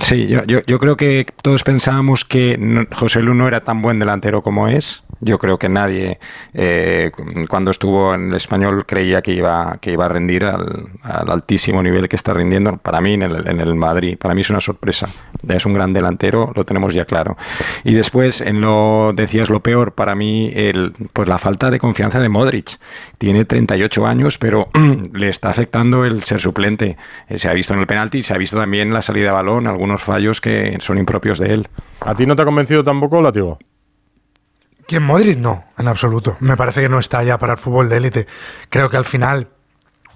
Sí, 0.00 0.26
yo, 0.28 0.44
yo, 0.44 0.60
yo 0.66 0.78
creo 0.78 0.96
que 0.96 1.26
todos 1.42 1.64
pensábamos 1.64 2.24
que 2.24 2.56
no- 2.58 2.86
José 2.92 3.22
Lu 3.22 3.34
no 3.34 3.48
era 3.48 3.60
tan 3.60 3.82
buen 3.82 3.98
delantero 3.98 4.42
como 4.42 4.68
es. 4.68 5.02
Yo 5.22 5.38
creo 5.38 5.58
que 5.58 5.68
nadie, 5.68 6.18
eh, 6.54 7.10
cuando 7.50 7.70
estuvo 7.70 8.14
en 8.14 8.30
el 8.30 8.36
español, 8.36 8.86
creía 8.86 9.20
que 9.20 9.32
iba, 9.34 9.76
que 9.78 9.92
iba 9.92 10.06
a 10.06 10.08
rendir 10.08 10.46
al, 10.46 10.86
al 11.02 11.30
altísimo 11.30 11.82
nivel 11.82 12.08
que 12.08 12.16
está 12.16 12.32
rindiendo. 12.32 12.78
Para 12.78 13.02
mí, 13.02 13.12
en 13.14 13.22
el, 13.22 13.46
en 13.46 13.60
el 13.60 13.74
Madrid, 13.74 14.16
para 14.18 14.34
mí 14.34 14.40
es 14.40 14.48
una 14.48 14.60
sorpresa. 14.60 15.08
Es 15.46 15.66
un 15.66 15.74
gran 15.74 15.92
delantero, 15.92 16.52
lo 16.56 16.64
tenemos 16.64 16.94
ya 16.94 17.04
claro. 17.04 17.36
Y 17.84 17.92
después, 17.92 18.40
en 18.40 18.62
lo 18.62 19.12
decías 19.14 19.50
lo 19.50 19.60
peor, 19.60 19.92
para 19.92 20.14
mí, 20.14 20.52
el, 20.54 20.94
pues 21.12 21.28
la 21.28 21.36
falta 21.36 21.70
de 21.70 21.78
confianza 21.78 22.18
de 22.18 22.30
Modric. 22.30 22.78
Tiene 23.18 23.44
38 23.44 24.06
años, 24.06 24.38
pero 24.38 24.68
le 25.12 25.28
está 25.28 25.50
afectando 25.50 26.06
el 26.06 26.24
ser 26.24 26.40
suplente. 26.40 26.96
Eh, 27.30 27.38
Se 27.38 27.48
ha 27.48 27.54
visto 27.54 27.72
en 27.72 27.80
el 27.80 27.86
penalti, 27.86 28.22
se 28.22 28.34
ha 28.34 28.36
visto 28.38 28.58
también 28.58 28.88
en 28.88 28.94
la 28.94 29.00
salida 29.02 29.26
de 29.26 29.32
balón, 29.32 29.66
algunos 29.66 30.02
fallos 30.02 30.40
que 30.40 30.76
son 30.80 30.98
impropios 30.98 31.38
de 31.38 31.54
él. 31.54 31.68
¿A 32.00 32.14
ti 32.14 32.26
no 32.26 32.36
te 32.36 32.42
ha 32.42 32.44
convencido 32.44 32.84
tampoco, 32.84 33.22
Látigo? 33.22 33.58
¿Quién 34.86 35.04
Modric? 35.04 35.38
No, 35.38 35.64
en 35.78 35.88
absoluto. 35.88 36.36
Me 36.40 36.56
parece 36.56 36.82
que 36.82 36.88
no 36.88 36.98
está 36.98 37.22
ya 37.22 37.38
para 37.38 37.52
el 37.54 37.58
fútbol 37.58 37.88
de 37.88 37.96
élite. 37.98 38.26
Creo 38.68 38.90
que 38.90 38.96
al 38.96 39.04
final 39.04 39.48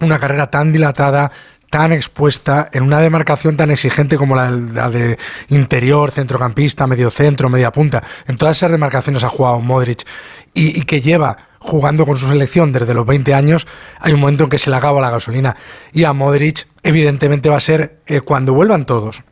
una 0.01 0.19
carrera 0.19 0.51
tan 0.51 0.73
dilatada, 0.73 1.31
tan 1.71 1.93
expuesta, 1.93 2.69
en 2.73 2.83
una 2.83 2.99
demarcación 2.99 3.57
tan 3.57 3.71
exigente 3.71 4.17
como 4.17 4.35
la, 4.35 4.51
de- 4.51 4.73
la 4.73 4.91
de 4.91 5.17
interior, 5.49 6.11
centrocampista, 6.11 6.87
medio 6.89 7.11
centro, 7.11 7.49
media 7.49 7.71
punta, 7.71 8.03
en 8.27 8.37
todas 8.37 8.57
esas 8.57 8.73
demarcaciones 8.73 9.23
ha 9.23 9.29
jugado 9.29 9.61
Modric 9.61 10.03
y, 10.53 10.81
y 10.81 10.83
que 10.83 11.01
lleva 11.01 11.37
jugando 11.65 12.05
con 12.05 12.17
su 12.17 12.29
selección 12.29 12.73
desde 12.73 12.93
los 12.93 13.07
20 13.07 13.33
años, 13.33 13.67
hay 13.99 14.13
un 14.13 14.21
momento 14.21 14.45
en 14.45 14.51
que 14.51 14.59
se 14.59 14.71
le 14.71 14.77
acaba 14.77 15.01
la 15.01 15.11
gasolina. 15.11 15.57
Y 15.93 16.05
a 16.05 16.13
Modric, 16.13 16.67
evidentemente, 16.83 17.49
va 17.49 17.57
a 17.57 17.61
ser 17.61 18.01
eh, 18.07 18.21
cuando 18.21 18.53
vuelvan 18.53 18.85
todos 18.85 19.25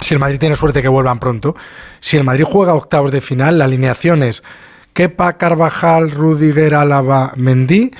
si 0.00 0.12
el 0.12 0.20
Madrid 0.20 0.38
tiene 0.38 0.56
suerte 0.56 0.82
que 0.82 0.88
vuelvan 0.88 1.18
pronto, 1.18 1.54
si 2.00 2.16
el 2.16 2.24
Madrid 2.24 2.44
juega 2.46 2.74
octavos 2.74 3.10
de 3.10 3.20
final, 3.20 3.58
la 3.58 3.64
alineación 3.64 4.22
es 4.22 4.42
Kepa, 4.92 5.38
Carvajal, 5.38 6.10
Rudiger, 6.10 6.74
Álava, 6.74 7.32
Mendy, 7.36 7.90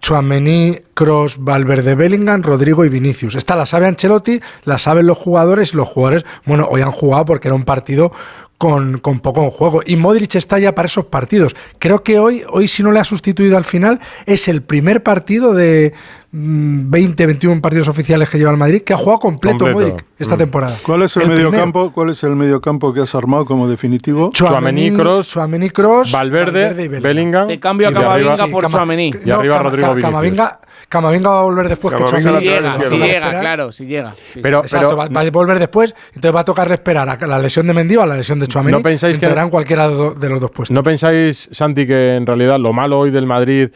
Chuamení, 0.00 0.78
Cross, 0.94 1.38
Valverde, 1.40 1.94
Bellingham, 1.94 2.42
Rodrigo 2.42 2.84
y 2.84 2.88
Vinicius. 2.88 3.34
Esta 3.34 3.56
la 3.56 3.66
sabe 3.66 3.86
Ancelotti, 3.86 4.40
la 4.64 4.78
saben 4.78 5.06
los 5.06 5.18
jugadores 5.18 5.72
y 5.72 5.76
los 5.76 5.88
jugadores, 5.88 6.24
bueno, 6.44 6.68
hoy 6.70 6.82
han 6.82 6.92
jugado 6.92 7.24
porque 7.24 7.48
era 7.48 7.54
un 7.54 7.64
partido 7.64 8.12
con, 8.58 8.98
con, 8.98 9.20
poco 9.20 9.42
en 9.44 9.50
juego. 9.50 9.82
Y 9.86 9.96
Modric 9.96 10.34
está 10.34 10.58
ya 10.58 10.74
para 10.74 10.86
esos 10.86 11.06
partidos. 11.06 11.54
Creo 11.78 12.02
que 12.02 12.18
hoy, 12.18 12.42
hoy 12.50 12.68
si 12.68 12.82
no 12.82 12.92
le 12.92 13.00
ha 13.00 13.04
sustituido 13.04 13.56
al 13.56 13.64
final, 13.64 14.00
es 14.26 14.48
el 14.48 14.62
primer 14.62 15.02
partido 15.02 15.54
de 15.54 15.94
20, 16.30 17.24
mm, 17.24 17.26
21 17.26 17.62
partidos 17.62 17.88
oficiales 17.88 18.28
que 18.28 18.36
lleva 18.36 18.50
el 18.50 18.58
Madrid 18.58 18.82
que 18.82 18.92
ha 18.92 18.96
jugado 18.98 19.18
completo, 19.18 19.66
Modric 19.66 20.04
esta 20.18 20.34
mm. 20.34 20.38
temporada. 20.38 20.76
¿Cuál 20.82 21.02
es 21.02 21.16
el, 21.16 21.28
mediocampo? 21.28 21.90
¿Cuál 21.92 22.10
es 22.10 22.22
el 22.22 22.36
mediocampo 22.36 22.92
que 22.92 23.00
has 23.00 23.14
armado 23.14 23.46
como 23.46 23.66
definitivo? 23.66 24.30
Chuamení, 24.32 24.90
Cross, 24.90 25.38
Cross, 25.72 26.12
Valverde, 26.12 26.84
y 26.84 26.88
Bellingham. 26.88 27.48
De 27.48 27.58
cambio 27.58 27.88
a 27.88 27.92
Camavinga 27.92 28.46
por 28.48 28.68
Chuamení. 28.68 29.12
Y 29.24 29.30
arriba 29.30 29.62
Rodrigo 29.62 29.94
Vinicius. 29.94 30.48
Camavinga 30.88 31.30
va 31.30 31.40
a 31.40 31.42
volver 31.42 31.68
después 31.68 31.94
que 31.94 32.06
Si 32.06 32.28
llega, 32.40 32.78
si 32.82 32.96
llega, 32.96 33.40
claro, 33.40 33.72
si 33.72 33.86
llega. 33.86 34.14
pero, 34.42 34.60
Exacto, 34.60 34.96
va, 34.96 35.04
a 35.04 35.30
volver 35.30 35.58
después, 35.58 35.94
entonces 36.14 36.34
va 36.34 36.40
a 36.40 36.44
tocar 36.44 36.70
esperar 36.72 37.08
a 37.10 37.26
la 37.26 37.38
lesión 37.38 37.66
de 37.66 37.74
Mendy 37.74 37.96
o 37.96 38.02
a 38.02 38.06
la 38.06 38.16
lesión 38.16 38.38
de 38.38 38.46
Chuamení. 38.46 38.76
¿No 38.76 38.82
pensáis 38.82 39.18
que 39.18 39.28
cualquiera 39.50 39.88
de 39.88 40.28
los 40.28 40.40
dos 40.40 40.50
puestos? 40.50 40.74
¿No 40.74 40.82
pensáis, 40.82 41.48
Santi, 41.52 41.86
que 41.86 42.16
en 42.16 42.26
realidad 42.26 42.58
lo 42.58 42.72
malo 42.72 42.98
hoy 42.98 43.10
del 43.10 43.26
Madrid 43.26 43.68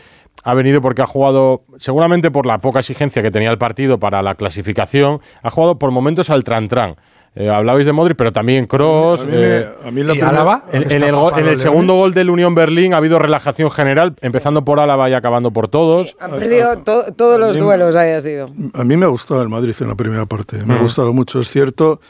ha 0.44 0.54
venido 0.54 0.82
porque 0.82 1.02
ha 1.02 1.06
jugado, 1.06 1.62
seguramente 1.76 2.30
por 2.30 2.46
la 2.46 2.58
poca 2.58 2.80
exigencia 2.80 3.22
que 3.22 3.30
tenía 3.30 3.50
el 3.50 3.58
partido 3.58 3.98
para 3.98 4.22
la 4.22 4.34
clasificación, 4.34 5.20
ha 5.42 5.50
jugado 5.50 5.78
por 5.78 5.90
momentos 5.90 6.30
al 6.30 6.44
tran-tran. 6.44 6.96
Eh, 7.34 7.48
hablabais 7.48 7.86
de 7.86 7.92
Modric, 7.92 8.16
pero 8.16 8.30
también 8.30 8.66
Cross. 8.66 9.24
Eh. 9.26 9.66
En, 9.84 9.96
el, 9.98 11.56
segundo 11.56 11.94
gol 11.94 12.12
del 12.12 12.28
Unión 12.28 12.54
Berlín 12.54 12.92
ha 12.92 12.98
habido 12.98 13.18
relajación 13.18 13.70
general, 13.70 14.14
empezando 14.20 14.66
por 14.66 14.80
Álava 14.80 15.08
y 15.08 15.14
acabando 15.14 15.50
por 15.50 15.68
todos. 15.68 16.14
han 16.20 16.32
perdido 16.32 16.82
todos 17.16 17.40
los 17.40 17.56
duelos, 17.56 17.96
haya 17.96 18.20
sido. 18.20 18.50
A 18.74 18.84
mí 18.84 18.98
me 18.98 19.06
ha 19.06 19.08
gustado 19.08 19.40
el 19.40 19.48
Madrid 19.48 19.74
en 19.80 19.88
la 19.88 19.94
primera 19.94 20.26
parte. 20.26 20.62
Me 20.66 20.74
ha 20.74 20.78
gustado 20.78 21.14
mucho. 21.14 21.40
Es 21.40 21.48
cierto 21.48 22.00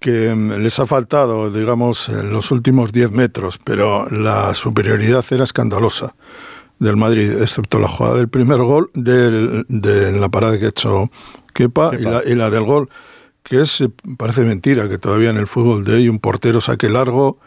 que 0.00 0.34
mm, 0.34 0.62
les 0.62 0.80
ha 0.80 0.86
faltado, 0.86 1.52
digamos, 1.52 2.08
los 2.08 2.50
últimos 2.50 2.90
10 2.90 3.12
metros, 3.12 3.60
pero 3.62 4.08
la 4.10 4.52
superioridad 4.54 5.24
era 5.30 5.44
escandalosa 5.44 6.16
del 6.78 6.96
Madrid, 6.96 7.32
excepto 7.40 7.78
la 7.78 7.88
jugada 7.88 8.16
del 8.16 8.28
primer 8.28 8.58
gol, 8.58 8.90
de 8.94 10.12
la 10.12 10.28
parada 10.28 10.58
que 10.58 10.66
ha 10.66 10.68
hecho 10.68 11.10
Kepa, 11.54 11.92
Y, 11.98 12.02
la, 12.02 12.22
y 12.24 12.34
la 12.34 12.50
del 12.50 12.64
gol 12.64 12.88
que 13.48 13.62
es, 13.62 13.80
eh, 13.80 13.90
parece 14.16 14.42
mentira 14.42 14.88
que 14.88 14.98
todavía 14.98 15.30
en 15.30 15.38
el 15.38 15.46
fútbol 15.46 15.84
de 15.84 15.94
hoy 15.94 16.08
un 16.08 16.18
portero 16.18 16.60
saque 16.60 16.90
largo, 16.90 17.38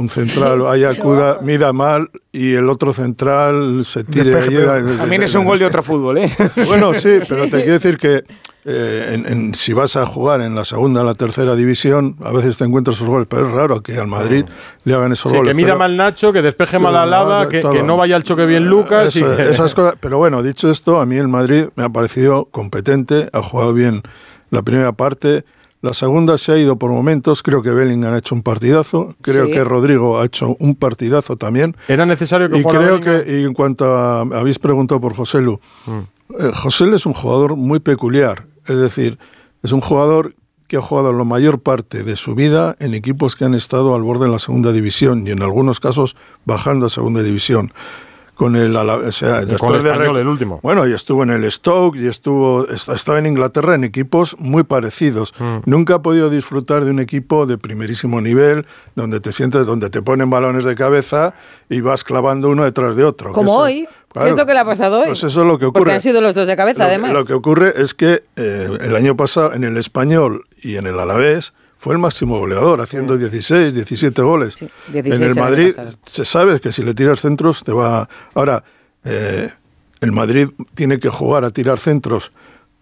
un 0.00 0.08
central 0.08 0.66
haya 0.66 0.90
acuda, 0.90 1.40
mida 1.42 1.74
mal 1.74 2.10
y 2.32 2.54
el 2.54 2.70
otro 2.70 2.94
central 2.94 3.84
se 3.84 4.02
tire 4.02 4.34
ahí. 4.34 4.96
También 4.96 5.22
es 5.22 5.34
un 5.34 5.44
gol 5.44 5.58
de 5.58 5.66
otro 5.66 5.82
fútbol, 5.82 6.18
¿eh? 6.18 6.32
Bueno, 6.68 6.94
sí, 6.94 7.18
pero 7.28 7.44
te 7.44 7.58
quiero 7.58 7.72
decir 7.72 7.98
que 7.98 8.24
eh, 8.64 9.22
en, 9.26 9.54
si 9.54 9.74
vas 9.74 9.96
a 9.96 10.06
jugar 10.06 10.40
en 10.40 10.54
la 10.54 10.64
segunda 10.64 11.02
o 11.02 11.04
la 11.04 11.12
tercera 11.12 11.54
división, 11.54 12.16
a 12.24 12.32
veces 12.32 12.56
te 12.56 12.64
encuentras 12.64 12.96
esos 12.96 13.08
goles, 13.08 13.26
pero 13.28 13.46
es 13.46 13.52
raro 13.52 13.82
que 13.82 13.98
al 13.98 14.06
Madrid 14.06 14.46
le 14.84 14.94
hagan 14.94 15.12
esos 15.12 15.32
goles. 15.32 15.50
Que 15.50 15.54
mida 15.54 15.76
mal 15.76 15.94
Nacho, 15.94 16.32
que 16.32 16.40
despeje 16.40 16.78
mal 16.78 16.96
a 16.96 17.04
Lava, 17.04 17.50
que, 17.50 17.60
que, 17.60 17.82
no 17.82 17.98
vaya 17.98 18.16
al 18.16 18.22
choque 18.22 18.46
bien 18.46 18.64
Lucas. 18.64 19.14
Esas 19.14 19.74
cosas, 19.74 19.96
pero 20.00 20.16
bueno, 20.16 20.42
dicho 20.42 20.70
esto, 20.70 20.98
a 20.98 21.04
mí 21.04 21.18
el 21.18 21.28
Madrid 21.28 21.66
me 21.76 21.84
ha 21.84 21.90
parecido 21.90 22.46
competente, 22.46 23.28
ha 23.34 23.42
jugado 23.42 23.74
bien 23.74 24.00
la 24.48 24.62
primera 24.62 24.92
parte. 24.92 25.44
La 25.82 25.94
segunda 25.94 26.36
se 26.36 26.52
ha 26.52 26.58
ido 26.58 26.76
por 26.76 26.90
momentos. 26.90 27.42
Creo 27.42 27.62
que 27.62 27.70
Bellingham 27.70 28.12
ha 28.12 28.18
hecho 28.18 28.34
un 28.34 28.42
partidazo. 28.42 29.14
Creo 29.22 29.46
que 29.46 29.64
Rodrigo 29.64 30.20
ha 30.20 30.26
hecho 30.26 30.56
un 30.58 30.74
partidazo 30.74 31.36
también. 31.36 31.74
Era 31.88 32.04
necesario 32.04 32.50
que 32.50 32.58
y 32.58 32.64
creo 32.64 33.00
que 33.00 33.24
y 33.26 33.44
en 33.44 33.54
cuanto 33.54 33.86
a, 33.86 34.20
habéis 34.20 34.58
preguntado 34.58 35.00
por 35.00 35.14
José 35.14 35.40
Lu, 35.40 35.58
mm. 35.86 35.98
eh, 36.38 36.52
José 36.54 36.86
Lu 36.86 36.96
es 36.96 37.06
un 37.06 37.14
jugador 37.14 37.56
muy 37.56 37.80
peculiar. 37.80 38.46
Es 38.66 38.76
decir, 38.76 39.18
es 39.62 39.72
un 39.72 39.80
jugador 39.80 40.34
que 40.68 40.76
ha 40.76 40.82
jugado 40.82 41.12
la 41.12 41.24
mayor 41.24 41.60
parte 41.60 42.04
de 42.04 42.14
su 42.14 42.34
vida 42.34 42.76
en 42.78 42.94
equipos 42.94 43.34
que 43.34 43.44
han 43.44 43.54
estado 43.54 43.94
al 43.94 44.02
borde 44.02 44.26
de 44.26 44.30
la 44.30 44.38
segunda 44.38 44.72
división 44.72 45.26
y 45.26 45.30
en 45.30 45.42
algunos 45.42 45.80
casos 45.80 46.14
bajando 46.44 46.86
a 46.86 46.90
segunda 46.90 47.22
división 47.22 47.72
con 48.40 48.56
el, 48.56 48.74
o 48.74 49.12
sea, 49.12 49.44
después 49.44 49.84
de 49.84 49.90
el 49.90 50.26
último. 50.26 50.60
Bueno, 50.62 50.88
y 50.88 50.94
estuvo 50.94 51.24
en 51.24 51.28
el 51.28 51.44
Stoke 51.52 51.98
y 51.98 52.06
estuvo 52.06 52.66
estaba 52.66 53.18
en 53.18 53.26
Inglaterra 53.26 53.74
en 53.74 53.84
equipos 53.84 54.34
muy 54.38 54.62
parecidos. 54.62 55.34
Mm. 55.38 55.58
Nunca 55.66 55.96
ha 55.96 56.02
podido 56.02 56.30
disfrutar 56.30 56.86
de 56.86 56.90
un 56.90 57.00
equipo 57.00 57.44
de 57.44 57.58
primerísimo 57.58 58.18
nivel 58.22 58.64
donde 58.94 59.20
te 59.20 59.32
sientes 59.32 59.66
donde 59.66 59.90
te 59.90 60.00
ponen 60.00 60.30
balones 60.30 60.64
de 60.64 60.74
cabeza 60.74 61.34
y 61.68 61.82
vas 61.82 62.02
clavando 62.02 62.48
uno 62.48 62.64
detrás 62.64 62.96
de 62.96 63.04
otro. 63.04 63.32
Como 63.32 63.56
hoy. 63.56 63.86
¿Qué 64.10 64.30
es 64.30 64.34
lo 64.34 64.46
que 64.46 64.54
le 64.54 64.60
ha 64.60 64.64
pasado 64.64 65.00
hoy? 65.00 65.08
Pues 65.08 65.22
eso 65.22 65.42
es 65.42 65.46
lo 65.46 65.58
que 65.58 65.66
ocurre. 65.66 65.80
Porque 65.80 65.92
han 65.92 66.00
sido 66.00 66.22
los 66.22 66.34
dos 66.34 66.46
de 66.46 66.56
cabeza, 66.56 66.86
además. 66.86 67.12
Lo 67.12 67.26
que 67.26 67.34
ocurre 67.34 67.74
es 67.76 67.92
que 67.92 68.24
eh, 68.36 68.70
el 68.80 68.96
año 68.96 69.18
pasado 69.18 69.52
en 69.52 69.64
el 69.64 69.76
español 69.76 70.46
y 70.62 70.76
en 70.76 70.86
el 70.86 70.98
alavés 70.98 71.52
fue 71.80 71.94
el 71.94 71.98
máximo 71.98 72.38
goleador, 72.38 72.82
haciendo 72.82 73.16
16, 73.16 73.72
17 73.72 74.20
goles. 74.20 74.54
en 74.92 75.22
el 75.22 75.34
Madrid 75.34 75.72
se 76.04 76.26
sabe 76.26 76.60
que 76.60 76.72
si 76.72 76.82
le 76.82 76.92
tiras 76.92 77.22
centros 77.22 77.64
te 77.64 77.72
va... 77.72 78.06
Ahora, 78.34 78.62
eh, 79.02 79.48
el 80.02 80.12
Madrid 80.12 80.50
tiene 80.74 81.00
que 81.00 81.08
jugar 81.08 81.46
a 81.46 81.50
tirar 81.50 81.78
centros. 81.78 82.32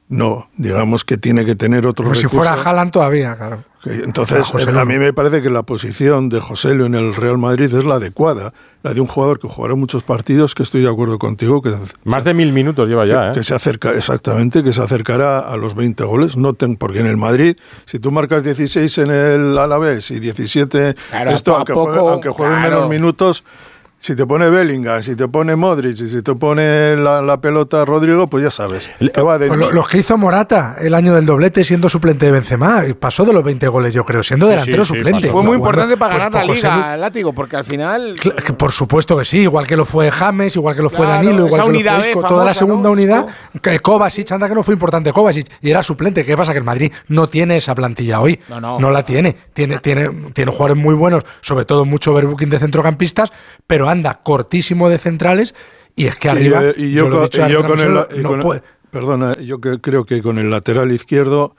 No, 0.09 0.48
digamos 0.56 1.04
que 1.04 1.18
tiene 1.18 1.44
que 1.44 1.54
tener 1.54 1.86
otro 1.86 2.04
Como 2.04 2.14
si 2.14 2.28
fuera 2.28 2.54
Haaland 2.54 2.92
todavía, 2.92 3.36
claro. 3.36 3.62
Entonces, 3.84 4.50
a 4.66 4.84
mí 4.84 4.98
me 4.98 5.12
parece 5.12 5.40
que 5.40 5.50
la 5.50 5.62
posición 5.62 6.28
de 6.28 6.40
José 6.40 6.74
Lu 6.74 6.86
en 6.86 6.94
el 6.94 7.14
Real 7.14 7.38
Madrid 7.38 7.72
es 7.72 7.84
la 7.84 7.96
adecuada, 7.96 8.52
la 8.82 8.92
de 8.92 9.00
un 9.00 9.06
jugador 9.06 9.38
que 9.38 9.48
jugará 9.48 9.76
muchos 9.76 10.02
partidos, 10.02 10.54
que 10.54 10.62
estoy 10.62 10.82
de 10.82 10.88
acuerdo 10.88 11.18
contigo. 11.18 11.62
que 11.62 11.74
Más 12.04 12.24
de 12.24 12.34
mil 12.34 12.52
minutos 12.52 12.88
lleva 12.88 13.06
ya. 13.06 13.32
Que, 13.32 13.40
¿eh? 13.40 13.42
se 13.42 13.54
acerca, 13.54 13.92
exactamente, 13.92 14.64
que 14.64 14.72
se 14.72 14.82
acercará 14.82 15.40
a 15.40 15.56
los 15.56 15.74
20 15.74 16.02
goles. 16.04 16.36
No 16.36 16.54
porque 16.54 17.00
en 17.00 17.06
el 17.06 17.16
Madrid, 17.16 17.56
si 17.84 17.98
tú 17.98 18.11
marcas 18.11 18.42
16 18.42 18.98
en 18.98 19.11
el 19.11 19.59
Alavés 19.59 20.11
y 20.11 20.18
17, 20.18 20.94
esto, 21.28 21.56
aunque, 21.56 22.30
jueguen 22.30 22.62
menos 22.62 22.88
minutos 22.88 23.44
si 24.01 24.14
te 24.14 24.26
pone 24.26 24.49
Bellingham, 24.49 25.03
si 25.03 25.16
te 25.16 25.26
pone 25.26 25.57
Modric 25.57 25.99
y 26.01 26.09
si 26.09 26.22
te 26.22 26.32
pone 26.36 26.96
la, 26.96 27.40
pelota 27.40 27.84
Rodrigo, 27.84 28.28
pues 28.28 28.44
ya 28.44 28.51
sabes. 28.51 28.90
Que 28.99 29.20
va 29.20 29.38
de... 29.38 29.49
Los 29.49 29.88
que 29.88 29.99
hizo 29.99 30.16
Morata 30.16 30.76
el 30.80 30.94
año 30.94 31.14
del 31.14 31.26
doblete 31.26 31.64
siendo 31.64 31.88
suplente 31.88 32.26
de 32.26 32.32
Benzema, 32.32 32.84
pasó 32.99 33.24
de 33.24 33.32
los 33.32 33.42
20 33.42 33.66
goles, 33.66 33.92
yo 33.92 34.05
creo, 34.05 34.22
siendo 34.22 34.46
delantero 34.46 34.84
suplente. 34.84 35.28
Fue 35.28 35.42
muy 35.42 35.57
importante 35.57 35.96
para 35.96 36.12
pues 36.12 36.24
ganar 36.24 36.46
la 36.46 36.55
liga, 36.55 36.96
Látigo, 36.96 37.32
porque 37.32 37.57
al 37.57 37.64
final. 37.64 38.16
por 38.57 38.70
supuesto 38.70 39.16
que 39.16 39.24
sí, 39.24 39.38
igual 39.38 39.66
que 39.66 39.76
lo 39.76 39.84
fue 39.84 40.11
James, 40.12 40.55
igual 40.55 40.76
que 40.76 40.82
lo 40.82 40.90
fue 40.90 41.07
Danilo, 41.07 41.46
igual 41.46 41.62
que 41.66 41.82
lo 41.82 41.90
fue 41.90 42.11
Isco, 42.11 42.22
toda 42.22 42.44
la 42.44 42.55
segunda 42.55 42.90
unidad. 42.90 43.26
Que 43.61 43.80
Kovacic, 43.80 44.30
anda 44.30 44.49
que 44.49 44.55
no 44.55 44.62
fue 44.62 44.74
importante 44.74 45.12
Kovacic, 45.12 45.49
y 45.61 45.70
era 45.70 45.82
suplente. 45.82 46.24
¿Qué 46.24 46.36
pasa? 46.36 46.53
Que 46.53 46.59
el 46.59 46.64
Madrid 46.64 46.92
no 47.09 47.28
tiene 47.28 47.57
esa 47.57 47.74
plantilla 47.74 48.20
hoy. 48.20 48.38
No, 48.49 48.61
no. 48.61 48.78
no 48.78 48.90
la 48.92 49.05
tiene. 49.05 49.34
Tiene, 49.53 49.78
tiene. 49.78 50.09
tiene 50.32 50.53
jugadores 50.53 50.76
muy 50.76 50.94
buenos, 50.94 51.24
sobre 51.40 51.64
todo 51.64 51.84
mucho 51.84 52.12
overbooking 52.12 52.51
de 52.51 52.59
centrocampistas, 52.59 53.32
pero 53.66 53.88
anda 53.89 54.20
cortísimo 54.22 54.89
de 54.89 54.99
centrales 54.99 55.55
y 55.97 56.07
es 56.07 56.16
que 56.16 56.28
arriba. 56.30 56.62
Y, 56.76 56.93
yo, 56.93 57.09
con, 57.09 57.80
el, 57.80 58.62
Perdona, 58.91 59.34
yo 59.41 59.61
creo 59.61 60.05
que 60.05 60.22
con 60.22 60.39
el 60.39 60.51
lateral 60.51 60.93
izquierdo 60.93 61.57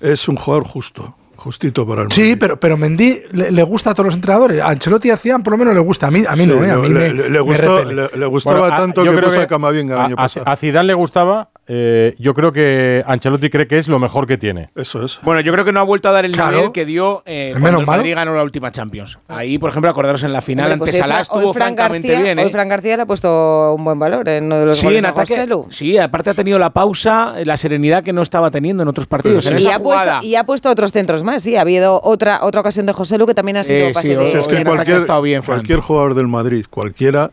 es 0.00 0.28
un 0.28 0.36
jugador 0.36 0.64
justo. 0.64 1.16
Justito 1.36 1.84
para 1.86 2.02
el 2.02 2.12
Sí, 2.12 2.36
pero, 2.36 2.58
pero 2.58 2.76
Mendy 2.76 3.20
le, 3.32 3.62
gusta 3.64 3.90
a 3.90 3.94
todos 3.94 4.06
los 4.06 4.14
entrenadores. 4.14 4.60
A 4.60 4.68
Ancelotti 4.68 5.10
hacían, 5.10 5.42
por 5.42 5.52
lo 5.52 5.58
menos 5.58 5.74
le 5.74 5.80
gusta. 5.80 6.06
A 6.06 6.10
mí, 6.10 6.22
a 6.26 6.36
mí 6.36 6.46
no, 6.46 6.62
¿eh? 6.62 6.70
A 6.70 6.76
mí 6.76 6.88
le, 6.88 7.12
le, 7.30 7.40
gustaba 7.40 8.76
tanto 8.76 9.02
que 9.02 9.10
puso 9.10 9.40
a 9.40 9.46
Camavinga 9.48 9.96
el 9.96 10.00
año 10.02 10.16
pasado. 10.16 10.48
A 10.48 10.56
Zidane 10.56 10.86
le 10.86 10.94
gustaba, 10.94 11.50
eh, 11.68 12.14
yo 12.18 12.34
creo 12.34 12.52
que 12.52 13.04
Ancelotti 13.06 13.48
cree 13.48 13.68
que 13.68 13.78
es 13.78 13.86
lo 13.86 13.98
mejor 13.98 14.26
que 14.26 14.36
tiene. 14.36 14.70
Eso 14.74 15.04
es. 15.04 15.20
Bueno, 15.22 15.40
yo 15.42 15.52
creo 15.52 15.64
que 15.64 15.72
no 15.72 15.80
ha 15.80 15.84
vuelto 15.84 16.08
a 16.08 16.12
dar 16.12 16.24
el 16.24 16.32
nivel 16.32 16.72
que 16.72 16.84
dio 16.84 17.22
eh, 17.24 17.54
cuando 17.58 17.80
el 17.80 17.86
Madrid 17.86 18.14
ganó 18.14 18.34
la 18.34 18.42
última 18.42 18.72
Champions. 18.72 19.18
Ahí, 19.28 19.58
por 19.58 19.70
ejemplo, 19.70 19.88
acordaros 19.88 20.24
en 20.24 20.32
la 20.32 20.42
final 20.42 20.72
ante 20.72 20.78
pues 20.78 20.98
Salah 20.98 21.20
estuvo 21.20 21.52
francamente 21.54 22.08
García, 22.08 22.24
bien. 22.24 22.38
¿eh? 22.40 22.44
Hoy 22.44 22.50
Fran 22.50 22.68
García 22.68 22.96
le 22.96 23.02
ha 23.04 23.06
puesto 23.06 23.74
un 23.74 23.84
buen 23.84 23.98
valor 23.98 24.28
en 24.28 24.44
uno 24.44 24.58
de 24.58 24.66
los 24.66 24.78
sí, 24.78 24.86
goles 24.86 24.98
en 24.98 25.06
ataque, 25.06 25.48
Sí, 25.70 25.98
aparte 25.98 26.30
ha 26.30 26.34
tenido 26.34 26.58
la 26.58 26.70
pausa, 26.70 27.34
la 27.44 27.56
serenidad 27.56 28.02
que 28.02 28.12
no 28.12 28.22
estaba 28.22 28.50
teniendo 28.50 28.82
en 28.82 28.88
otros 28.88 29.06
partidos. 29.06 29.44
y, 29.44 29.68
ha 29.68 29.78
puesto, 29.78 30.18
y, 30.22 30.34
ha 30.34 30.44
puesto, 30.44 30.68
otros 30.68 30.90
centros 30.90 31.22
más, 31.22 31.42
sí. 31.42 31.56
Ha 31.56 31.60
habido 31.60 32.00
otra, 32.02 32.40
otra 32.42 32.60
ocasión 32.60 32.86
de 32.86 32.92
José 32.92 33.18
Lu 33.18 33.26
que 33.26 33.34
también 33.34 33.58
ha 33.58 33.64
sido 33.64 33.92
pase 33.92 34.16
de... 34.16 34.32
Es 34.32 34.48
que 34.48 34.64
cualquier, 34.64 35.04
bien, 35.22 35.42
cualquier 35.42 35.80
jugador 35.80 36.14
del 36.14 36.26
Madrid, 36.26 36.66
cualquiera 36.68 37.30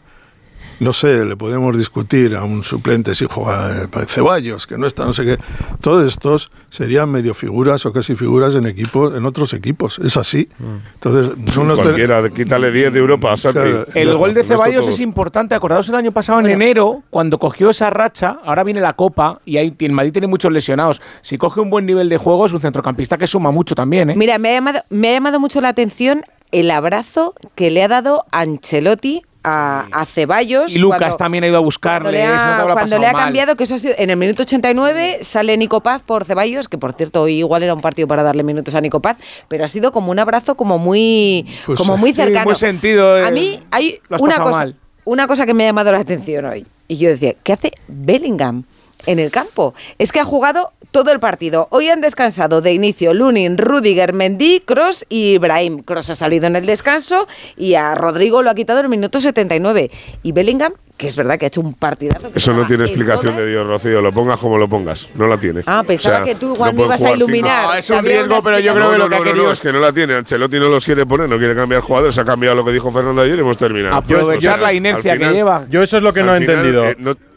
no 0.80 0.93
sé, 0.93 1.25
le 1.25 1.36
podemos 1.36 1.77
discutir 1.77 2.36
a 2.36 2.43
un 2.43 2.63
suplente 2.63 3.13
si 3.15 3.25
juega 3.25 3.84
eh, 3.84 4.05
Ceballos, 4.07 4.65
que 4.67 4.77
no 4.77 4.88
está, 4.88 5.05
no 5.05 5.13
sé 5.13 5.25
qué. 5.25 5.38
Todos 5.82 6.07
estos 6.07 6.51
serían 6.69 7.09
medio 7.09 7.34
figuras 7.34 7.86
o 7.86 7.93
casi 7.93 8.15
figuras 8.15 8.55
en 8.55 8.65
equipos, 8.65 9.15
en 9.15 9.25
otros 9.25 9.53
equipos. 9.53 9.99
Es 9.99 10.17
así. 10.17 10.47
Entonces, 10.95 11.34
son 11.53 11.67
los 11.67 11.77
de- 11.77 11.84
Cualquiera, 11.84 12.30
quítale 12.30 12.71
10 12.71 12.93
de 12.93 12.99
Europa, 12.99 13.36
Santi. 13.38 13.59
Claro. 13.59 13.86
Ya 13.93 14.01
El 14.01 14.07
está, 14.09 14.19
gol 14.19 14.34
de 14.34 14.43
Ceballos 14.43 14.88
es 14.88 14.99
importante. 14.99 15.55
Acordaos 15.55 15.89
el 15.89 15.95
año 15.95 16.11
pasado, 16.11 16.39
en 16.39 16.47
enero, 16.47 17.03
cuando 17.09 17.38
cogió 17.39 17.69
esa 17.69 17.89
racha, 17.89 18.39
ahora 18.45 18.63
viene 18.63 18.80
la 18.82 18.93
Copa 18.93 19.41
y 19.45 19.57
ahí, 19.57 19.75
el 19.80 19.91
Madrid 19.91 20.11
tiene 20.13 20.27
muchos 20.27 20.51
lesionados. 20.51 21.01
Si 21.21 21.38
coge 21.38 21.59
un 21.59 21.69
buen 21.69 21.86
nivel 21.86 22.09
de 22.09 22.17
juego, 22.17 22.45
es 22.45 22.53
un 22.53 22.61
centrocampista 22.61 23.17
que 23.17 23.27
suma 23.27 23.51
mucho 23.51 23.75
también. 23.75 24.09
¿eh? 24.11 24.15
Mira, 24.15 24.38
me 24.39 24.49
ha, 24.49 24.53
llamado, 24.53 24.80
me 24.89 25.09
ha 25.09 25.13
llamado 25.13 25.39
mucho 25.39 25.61
la 25.61 25.69
atención 25.69 26.21
el 26.51 26.71
abrazo 26.71 27.36
que 27.55 27.69
le 27.69 27.84
ha 27.84 27.88
dado 27.88 28.25
Ancelotti 28.32 29.21
a, 29.43 29.85
a 29.91 30.05
Ceballos. 30.05 30.75
Y 30.75 30.79
Lucas 30.79 30.99
cuando- 30.99 31.17
también 31.17 31.43
ha 31.43 31.47
ido 31.47 31.57
a 31.57 31.61
buscarle. 31.61 32.09
Cuando 32.09 32.11
le 32.11 32.23
ha, 32.25 32.73
cuando 32.73 32.99
le 32.99 33.07
ha 33.07 33.13
cambiado, 33.13 33.55
que 33.55 33.63
eso 33.63 33.75
ha 33.75 33.77
sido 33.77 33.93
en 33.97 34.09
el 34.09 34.17
minuto 34.17 34.43
89, 34.43 35.19
sale 35.21 35.55
Nico 35.57 35.81
Paz 35.81 36.01
por 36.05 36.25
Ceballos, 36.25 36.67
que 36.67 36.77
por 36.77 36.93
cierto 36.93 37.21
hoy 37.23 37.39
igual 37.39 37.63
era 37.63 37.73
un 37.73 37.81
partido 37.81 38.07
para 38.07 38.23
darle 38.23 38.43
minutos 38.43 38.75
a 38.75 38.81
Nico 38.81 38.99
Paz, 39.01 39.17
pero 39.47 39.63
ha 39.63 39.67
sido 39.67 39.91
como 39.91 40.11
un 40.11 40.19
abrazo 40.19 40.55
como 40.55 40.77
muy, 40.77 41.45
Pues 41.65 41.79
como 41.79 41.95
muy 41.97 42.11
Sí, 42.11 42.17
cercano. 42.17 42.45
muy 42.45 42.55
sentido, 42.55 43.17
eh, 43.17 43.25
a 43.25 43.31
mí 43.31 43.59
hay 43.71 43.99
una 44.19 44.37
cosa, 44.37 44.51
mal. 44.59 44.75
una 45.05 45.27
cosa 45.27 45.45
que 45.45 45.53
me 45.53 45.63
ha 45.63 45.67
llamado 45.67 45.91
la 45.91 45.99
atención 45.99 46.45
hoy. 46.45 46.65
Y 46.87 46.97
yo 46.97 47.09
decía, 47.09 47.33
¿qué 47.43 47.53
hace 47.53 47.71
Bellingham? 47.87 48.63
En 49.06 49.18
el 49.20 49.32
campo. 49.32 49.74
Es 49.97 50.12
que 50.12 50.20
ha 50.20 50.26
jugado 50.26 50.74
todo 50.91 51.12
el 51.12 51.20
partido. 51.20 51.68
Hoy 51.72 51.88
han 51.88 52.02
descansado 52.02 52.62
de 52.62 52.74
inicio 52.74 53.14
Lunin, 53.14 53.58
Rudiger, 53.58 54.14
Mendy, 54.14 54.60
Cross 54.66 55.06
y 55.08 55.34
Ibrahim. 55.36 55.84
Cross 55.84 56.10
ha 56.12 56.16
salido 56.16 56.47
en 56.47 56.56
el 56.56 56.66
descanso 56.66 57.28
y 57.56 57.76
a 57.76 57.95
Rodrigo 57.95 58.41
lo 58.41 58.50
ha 58.50 58.56
quitado 58.56 58.80
en 58.80 58.86
el 58.86 58.89
minuto 58.89 59.22
79. 59.22 59.89
Y 60.22 60.32
Bellingham, 60.34 60.74
que 60.97 61.08
es 61.08 61.16
verdad 61.16 61.39
que 61.39 61.45
ha 61.45 61.47
hecho 61.47 61.62
un 61.62 61.76
partidazo. 61.76 62.32
que 62.32 62.39
Eso 62.39 62.54
no 62.54 62.68
tiene 62.68 62.84
en 62.84 62.89
explicación 62.89 63.32
todas. 63.34 63.45
de 63.45 63.52
Dios, 63.52 63.66
Rocío. 63.66 64.02
Lo 64.02 64.12
pongas 64.12 64.38
como 64.38 64.58
lo 64.58 64.68
pongas. 64.68 65.10
No 65.16 65.28
la 65.28 65.39
tiene. 65.39 65.62
Ah, 65.66 65.82
pensaba 65.88 66.18
O 66.22 66.26
sea, 66.26 66.34
que 66.34 66.38
tú 66.39 66.47
no 66.50 66.54
igual 66.56 66.74
me 66.74 66.84
pueden 66.84 67.00
ibas 67.00 67.10
a 67.12 67.16
iluminar. 67.16 67.68
No, 67.68 67.74
es 67.76 67.89
un 67.89 68.04
riesgo, 68.04 68.41
pero 68.43 68.60
yo 68.60 68.74
creo 68.74 68.86
No, 68.86 68.91
que 68.91 68.97
no, 68.97 69.04
lo 69.06 69.10
que 69.10 69.16
ha 69.16 69.20
no, 69.20 69.24
no, 69.24 69.30
querido 69.32 69.45
no, 69.47 69.52
es 69.54 69.62
que 69.62 69.72
no 69.72 69.80
la 69.80 69.93
tiene. 69.93 70.14
Ancelotti 70.16 70.60
no 70.60 70.68
los 70.68 70.84
quiere 70.84 71.06
poner, 71.06 71.30
no 71.30 71.38
quiere 71.38 71.56
cambiar 71.56 71.82
jugadores. 71.82 72.18
Ha 72.18 72.26
cambiado 72.26 72.58
lo 72.58 72.66
que 72.66 72.74
dijo 72.74 72.91
Fernando 72.91 73.22
ayer 73.22 73.38
y 73.38 73.41
hemos 73.41 73.58
terminado. 73.58 73.95
Aprovechar 73.95 74.56
O 74.56 74.58
sea, 74.58 74.68
la 74.68 74.74
inercia 74.74 75.18
que 75.18 75.30
lleva. 75.32 75.66
Yo 75.70 75.82
eso 75.82 75.97
es 75.97 76.04
lo 76.04 76.14
que 76.14 76.22
no 76.22 76.36
he 76.36 76.39
final, 76.41 76.56
entendido. 76.58 76.84
eh, 76.86 76.95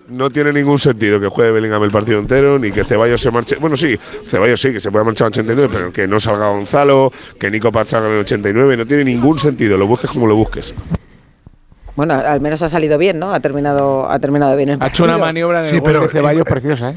no, 0.08 0.30
tiene 0.30 0.52
ningún 0.52 0.78
sentido 0.78 1.20
que 1.20 1.28
juegue 1.28 1.52
Bellingham 1.52 1.82
el 1.84 1.90
partido 1.90 2.18
entero, 2.18 2.58
ni 2.58 2.70
que 2.72 2.84
Ceballos 2.84 3.20
se 3.20 3.30
marche. 3.30 3.56
Bueno, 3.56 3.76
sí, 3.76 3.98
Ceballos 4.26 4.60
sí, 4.60 4.72
que 4.72 4.80
se 4.80 4.90
puede 4.90 5.04
marchar 5.04 5.26
al 5.26 5.32
89, 5.32 5.68
pero 5.72 5.92
que 5.92 6.06
no 6.06 6.18
salga 6.20 6.48
Gonzalo, 6.48 7.12
que 7.38 7.50
Nico 7.50 7.70
Paz 7.72 7.88
salga 7.90 8.08
en 8.08 8.14
el 8.14 8.20
89. 8.20 8.76
No 8.76 8.86
tiene 8.86 9.04
ningún 9.04 9.38
sentido. 9.38 9.76
Lo 9.78 9.86
busques 9.86 10.10
como 10.10 10.26
lo 10.26 10.34
busques. 10.36 10.74
Bueno, 11.94 12.14
al 12.14 12.40
menos 12.40 12.62
ha 12.62 12.68
salido 12.70 12.96
bien, 12.96 13.18
¿no? 13.18 13.34
Ha 13.34 13.40
terminado, 13.40 14.10
ha 14.10 14.18
terminado 14.18 14.56
bien 14.56 14.70
el 14.70 14.82
Ha 14.82 14.86
hecho 14.86 15.04
una 15.04 15.18
maniobra 15.18 15.58
en 15.60 15.64
el 15.66 15.70
Sí, 15.70 15.76
gol 15.78 15.84
pero, 15.84 16.00
de 16.02 16.08
Ceballos 16.08 16.46
eh, 16.46 16.50
preciosa, 16.50 16.90
¿eh? 16.90 16.96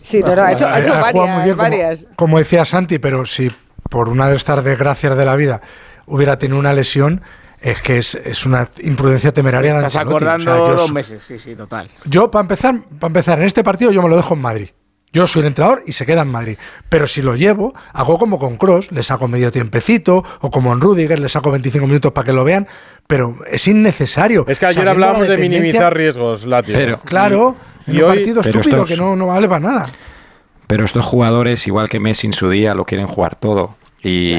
Sí, 0.00 0.20
no, 0.22 0.36
no, 0.36 0.42
ha 0.42 0.52
hecho, 0.52 0.66
ha 0.68 0.78
hecho 0.78 0.94
Ha 0.94 1.12
como- 1.12 1.56
varias. 1.56 2.06
Como, 2.14 2.38
decía 2.38 2.64
Santi, 2.64 2.98
pero 3.00 3.26
si 3.26 3.50
por 3.90 4.08
una 4.08 4.28
de 4.28 4.36
estas 4.36 4.62
desgracias 4.62 5.18
de 5.18 5.24
la 5.24 5.34
vida 5.34 5.60
hubiera 6.06 6.36
tenido 6.38 6.58
una 6.60 6.72
lesión, 6.72 7.20
es 7.60 7.80
que 7.80 7.98
es, 7.98 8.14
es 8.14 8.46
una 8.46 8.68
imprudencia 8.82 9.32
temeraria. 9.32 9.72
de 9.74 9.78
Estás. 9.86 9.96
O 9.96 10.00
acordando 10.00 10.44
sea, 10.44 10.56
yo 10.56 10.74
dos 10.74 10.92
meses, 10.92 11.22
sí, 11.22 11.38
sí, 11.38 11.54
total. 11.54 11.88
Yo, 12.04 12.30
para 12.30 12.42
empezar, 12.42 12.74
para 12.98 13.08
empezar, 13.08 13.38
en 13.40 13.46
este 13.46 13.64
partido 13.64 13.90
yo 13.90 14.02
me 14.02 14.08
lo 14.08 14.16
dejo 14.16 14.34
en 14.34 14.40
Madrid. 14.40 14.68
Yo 15.10 15.26
soy 15.26 15.40
el 15.40 15.46
entrenador 15.48 15.82
y 15.86 15.92
se 15.92 16.04
queda 16.04 16.20
en 16.20 16.28
Madrid. 16.28 16.58
Pero 16.90 17.06
si 17.06 17.22
lo 17.22 17.34
llevo, 17.34 17.72
hago 17.94 18.18
como 18.18 18.38
con 18.38 18.58
Cross, 18.58 18.92
le 18.92 19.02
saco 19.02 19.26
medio 19.26 19.50
tiempecito, 19.50 20.22
o 20.42 20.50
como 20.50 20.70
en 20.72 20.80
Rudiger, 20.80 21.18
le 21.18 21.30
saco 21.30 21.50
25 21.50 21.86
minutos 21.86 22.12
para 22.12 22.26
que 22.26 22.32
lo 22.34 22.44
vean, 22.44 22.68
pero 23.06 23.36
es 23.50 23.66
innecesario. 23.68 24.44
Es 24.46 24.58
que 24.58 24.66
ayer 24.66 24.86
hablábamos 24.86 25.26
de 25.26 25.38
minimizar 25.38 25.96
riesgos, 25.96 26.44
Lati. 26.44 26.72
Pero- 26.72 26.98
Claro, 27.00 27.56
en 27.86 27.94
Y 27.94 27.98
un 28.02 28.04
hoy- 28.10 28.16
partido 28.18 28.42
pero 28.42 28.60
estúpido 28.60 28.82
estos- 28.82 28.88
que 28.90 29.02
no, 29.02 29.16
no 29.16 29.28
vale 29.28 29.48
para 29.48 29.60
nada. 29.60 29.88
Pero 30.66 30.84
estos 30.84 31.06
jugadores, 31.06 31.66
igual 31.66 31.88
que 31.88 31.98
Messi 32.00 32.26
en 32.26 32.34
su 32.34 32.50
día, 32.50 32.74
lo 32.74 32.84
quieren 32.84 33.06
jugar 33.06 33.34
todo. 33.34 33.76
Y, 34.00 34.32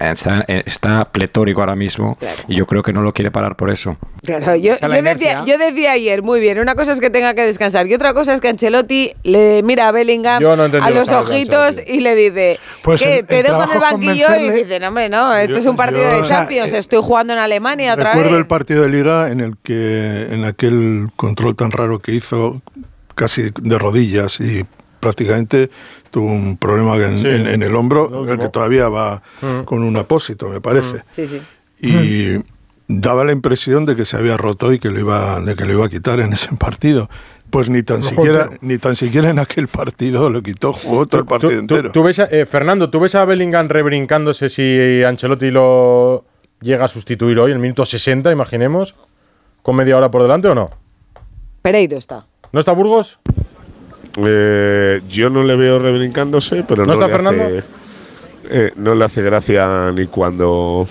está, 0.00 0.44
está 0.48 1.04
pletórico 1.12 1.60
ahora 1.60 1.76
mismo. 1.76 2.18
Y 2.48 2.56
yo 2.56 2.66
creo 2.66 2.82
que 2.82 2.92
no 2.92 3.00
lo 3.00 3.12
quiere 3.12 3.30
parar 3.30 3.54
por 3.56 3.70
eso. 3.70 3.96
Claro, 4.24 4.56
yo, 4.56 4.72
yo 4.76 4.88
decía, 4.88 4.98
inercia. 4.98 5.44
yo 5.44 5.56
decía 5.56 5.92
ayer, 5.92 6.22
muy 6.22 6.40
bien, 6.40 6.58
una 6.58 6.74
cosa 6.74 6.90
es 6.92 7.00
que 7.00 7.10
tenga 7.10 7.32
que 7.34 7.42
descansar 7.42 7.86
y 7.86 7.94
otra 7.94 8.12
cosa 8.12 8.34
es 8.34 8.40
que 8.40 8.48
Ancelotti 8.48 9.12
le 9.22 9.62
mira 9.62 9.86
a 9.88 9.92
Bellingham 9.92 10.42
no 10.42 10.50
a 10.52 10.90
los 10.90 11.12
ojitos 11.12 11.80
y 11.86 12.00
le 12.00 12.14
dice, 12.16 12.58
Pues 12.82 13.02
¿qué? 13.02 13.18
el- 13.18 13.26
¿Te 13.26 13.38
el 13.38 13.42
dejo 13.44 13.62
en 13.62 13.70
el 13.70 13.78
banquillo? 13.78 14.26
Y 14.40 14.50
dice, 14.50 14.80
no, 14.80 14.88
hombre, 14.88 15.08
no, 15.08 15.32
esto 15.36 15.54
Yo- 15.54 15.60
es 15.60 15.66
un 15.66 15.76
partido 15.76 16.02
yo- 16.02 16.16
de 16.16 16.22
o 16.22 16.24
sea, 16.24 16.38
Champions, 16.38 16.72
eh, 16.72 16.78
estoy 16.78 16.98
jugando 17.00 17.32
en 17.34 17.38
Alemania 17.38 17.94
otra 17.94 18.10
Recuerdo 18.10 18.32
vez. 18.32 18.40
el 18.40 18.46
partido 18.46 18.82
de 18.82 18.88
Liga 18.88 19.30
en 19.30 19.40
el 19.40 19.56
que 19.62 20.26
en 20.30 20.44
aquel 20.44 21.08
control 21.14 21.54
tan 21.54 21.70
raro 21.70 22.00
que 22.00 22.12
hizo, 22.12 22.62
casi 23.14 23.50
de 23.60 23.78
rodillas 23.78 24.40
y 24.40 24.64
prácticamente 24.98 25.68
tuvo 26.14 26.26
un 26.30 26.56
problema 26.56 26.94
en, 26.96 27.18
Sí, 27.18 27.26
en- 27.26 27.48
en 27.48 27.60
el 27.64 27.74
hombro, 27.74 28.24
el 28.30 28.38
que 28.38 28.48
todavía 28.48 28.88
va 28.88 29.20
Mm. 29.42 29.64
con 29.64 29.82
un 29.82 29.96
apósito, 29.96 30.48
me 30.48 30.60
parece. 30.60 31.02
Sí, 31.10 31.26
sí. 31.26 31.40
Y 31.80 32.40
daba 32.86 33.24
la 33.24 33.32
impresión 33.32 33.84
de 33.84 33.96
que 33.96 34.04
se 34.04 34.16
había 34.16 34.36
roto 34.36 34.72
y 34.72 34.78
que 34.78 34.90
lo 34.90 35.00
iba, 35.00 35.40
de 35.40 35.56
que 35.56 35.64
lo 35.64 35.72
iba 35.72 35.86
a 35.86 35.88
quitar 35.88 36.20
en 36.20 36.32
ese 36.32 36.54
partido. 36.56 37.10
Pues 37.50 37.68
ni 37.68 37.82
tan 37.82 38.00
siquiera, 38.00 38.48
ni 38.60 38.78
tan 38.78 38.94
siquiera 38.94 39.28
en 39.30 39.40
aquel 39.40 39.66
partido 39.66 40.30
lo 40.30 40.40
quitó, 40.40 40.72
jugó 40.72 41.04
todo 41.06 41.20
el 41.22 41.26
partido 41.26 41.50
Tú- 41.50 41.66
tú- 41.66 41.74
entero. 41.74 41.90
tú 41.92 42.02
ves 42.04 42.20
a- 42.20 42.28
eh, 42.30 42.46
Fernando, 42.46 42.90
¿tú 42.90 43.00
ves 43.00 43.16
a 43.16 43.24
Bellingham 43.24 43.68
rebrincándose 43.68 44.48
si 44.48 45.02
Ancelotti 45.02 45.50
lo 45.50 46.24
llega 46.60 46.84
a 46.84 46.88
sustituir 46.88 47.40
hoy 47.40 47.50
en 47.50 47.56
el 47.56 47.60
minuto 47.62 47.84
60, 47.84 48.30
imaginemos, 48.30 48.94
con 49.62 49.74
media 49.74 49.96
hora 49.96 50.12
por 50.12 50.22
delante 50.22 50.46
o 50.46 50.54
no? 50.54 50.70
Pereiro 51.62 51.96
está. 51.98 52.26
¿No 52.52 52.60
está 52.60 52.70
Burgos? 52.72 53.18
Eh, 54.16 55.00
yo 55.08 55.28
no 55.30 55.42
le 55.42 55.56
veo 55.56 55.78
rebrincándose, 55.78 56.64
pero 56.66 56.82
¿No 56.84 56.88
no, 56.88 56.92
está 56.94 57.06
le 57.06 57.12
Fernando? 57.12 57.44
Hace, 57.44 57.64
eh, 58.50 58.72
no 58.76 58.94
le 58.94 59.04
hace 59.04 59.22
gracia 59.22 59.90
ni 59.92 60.06
cuando 60.06 60.86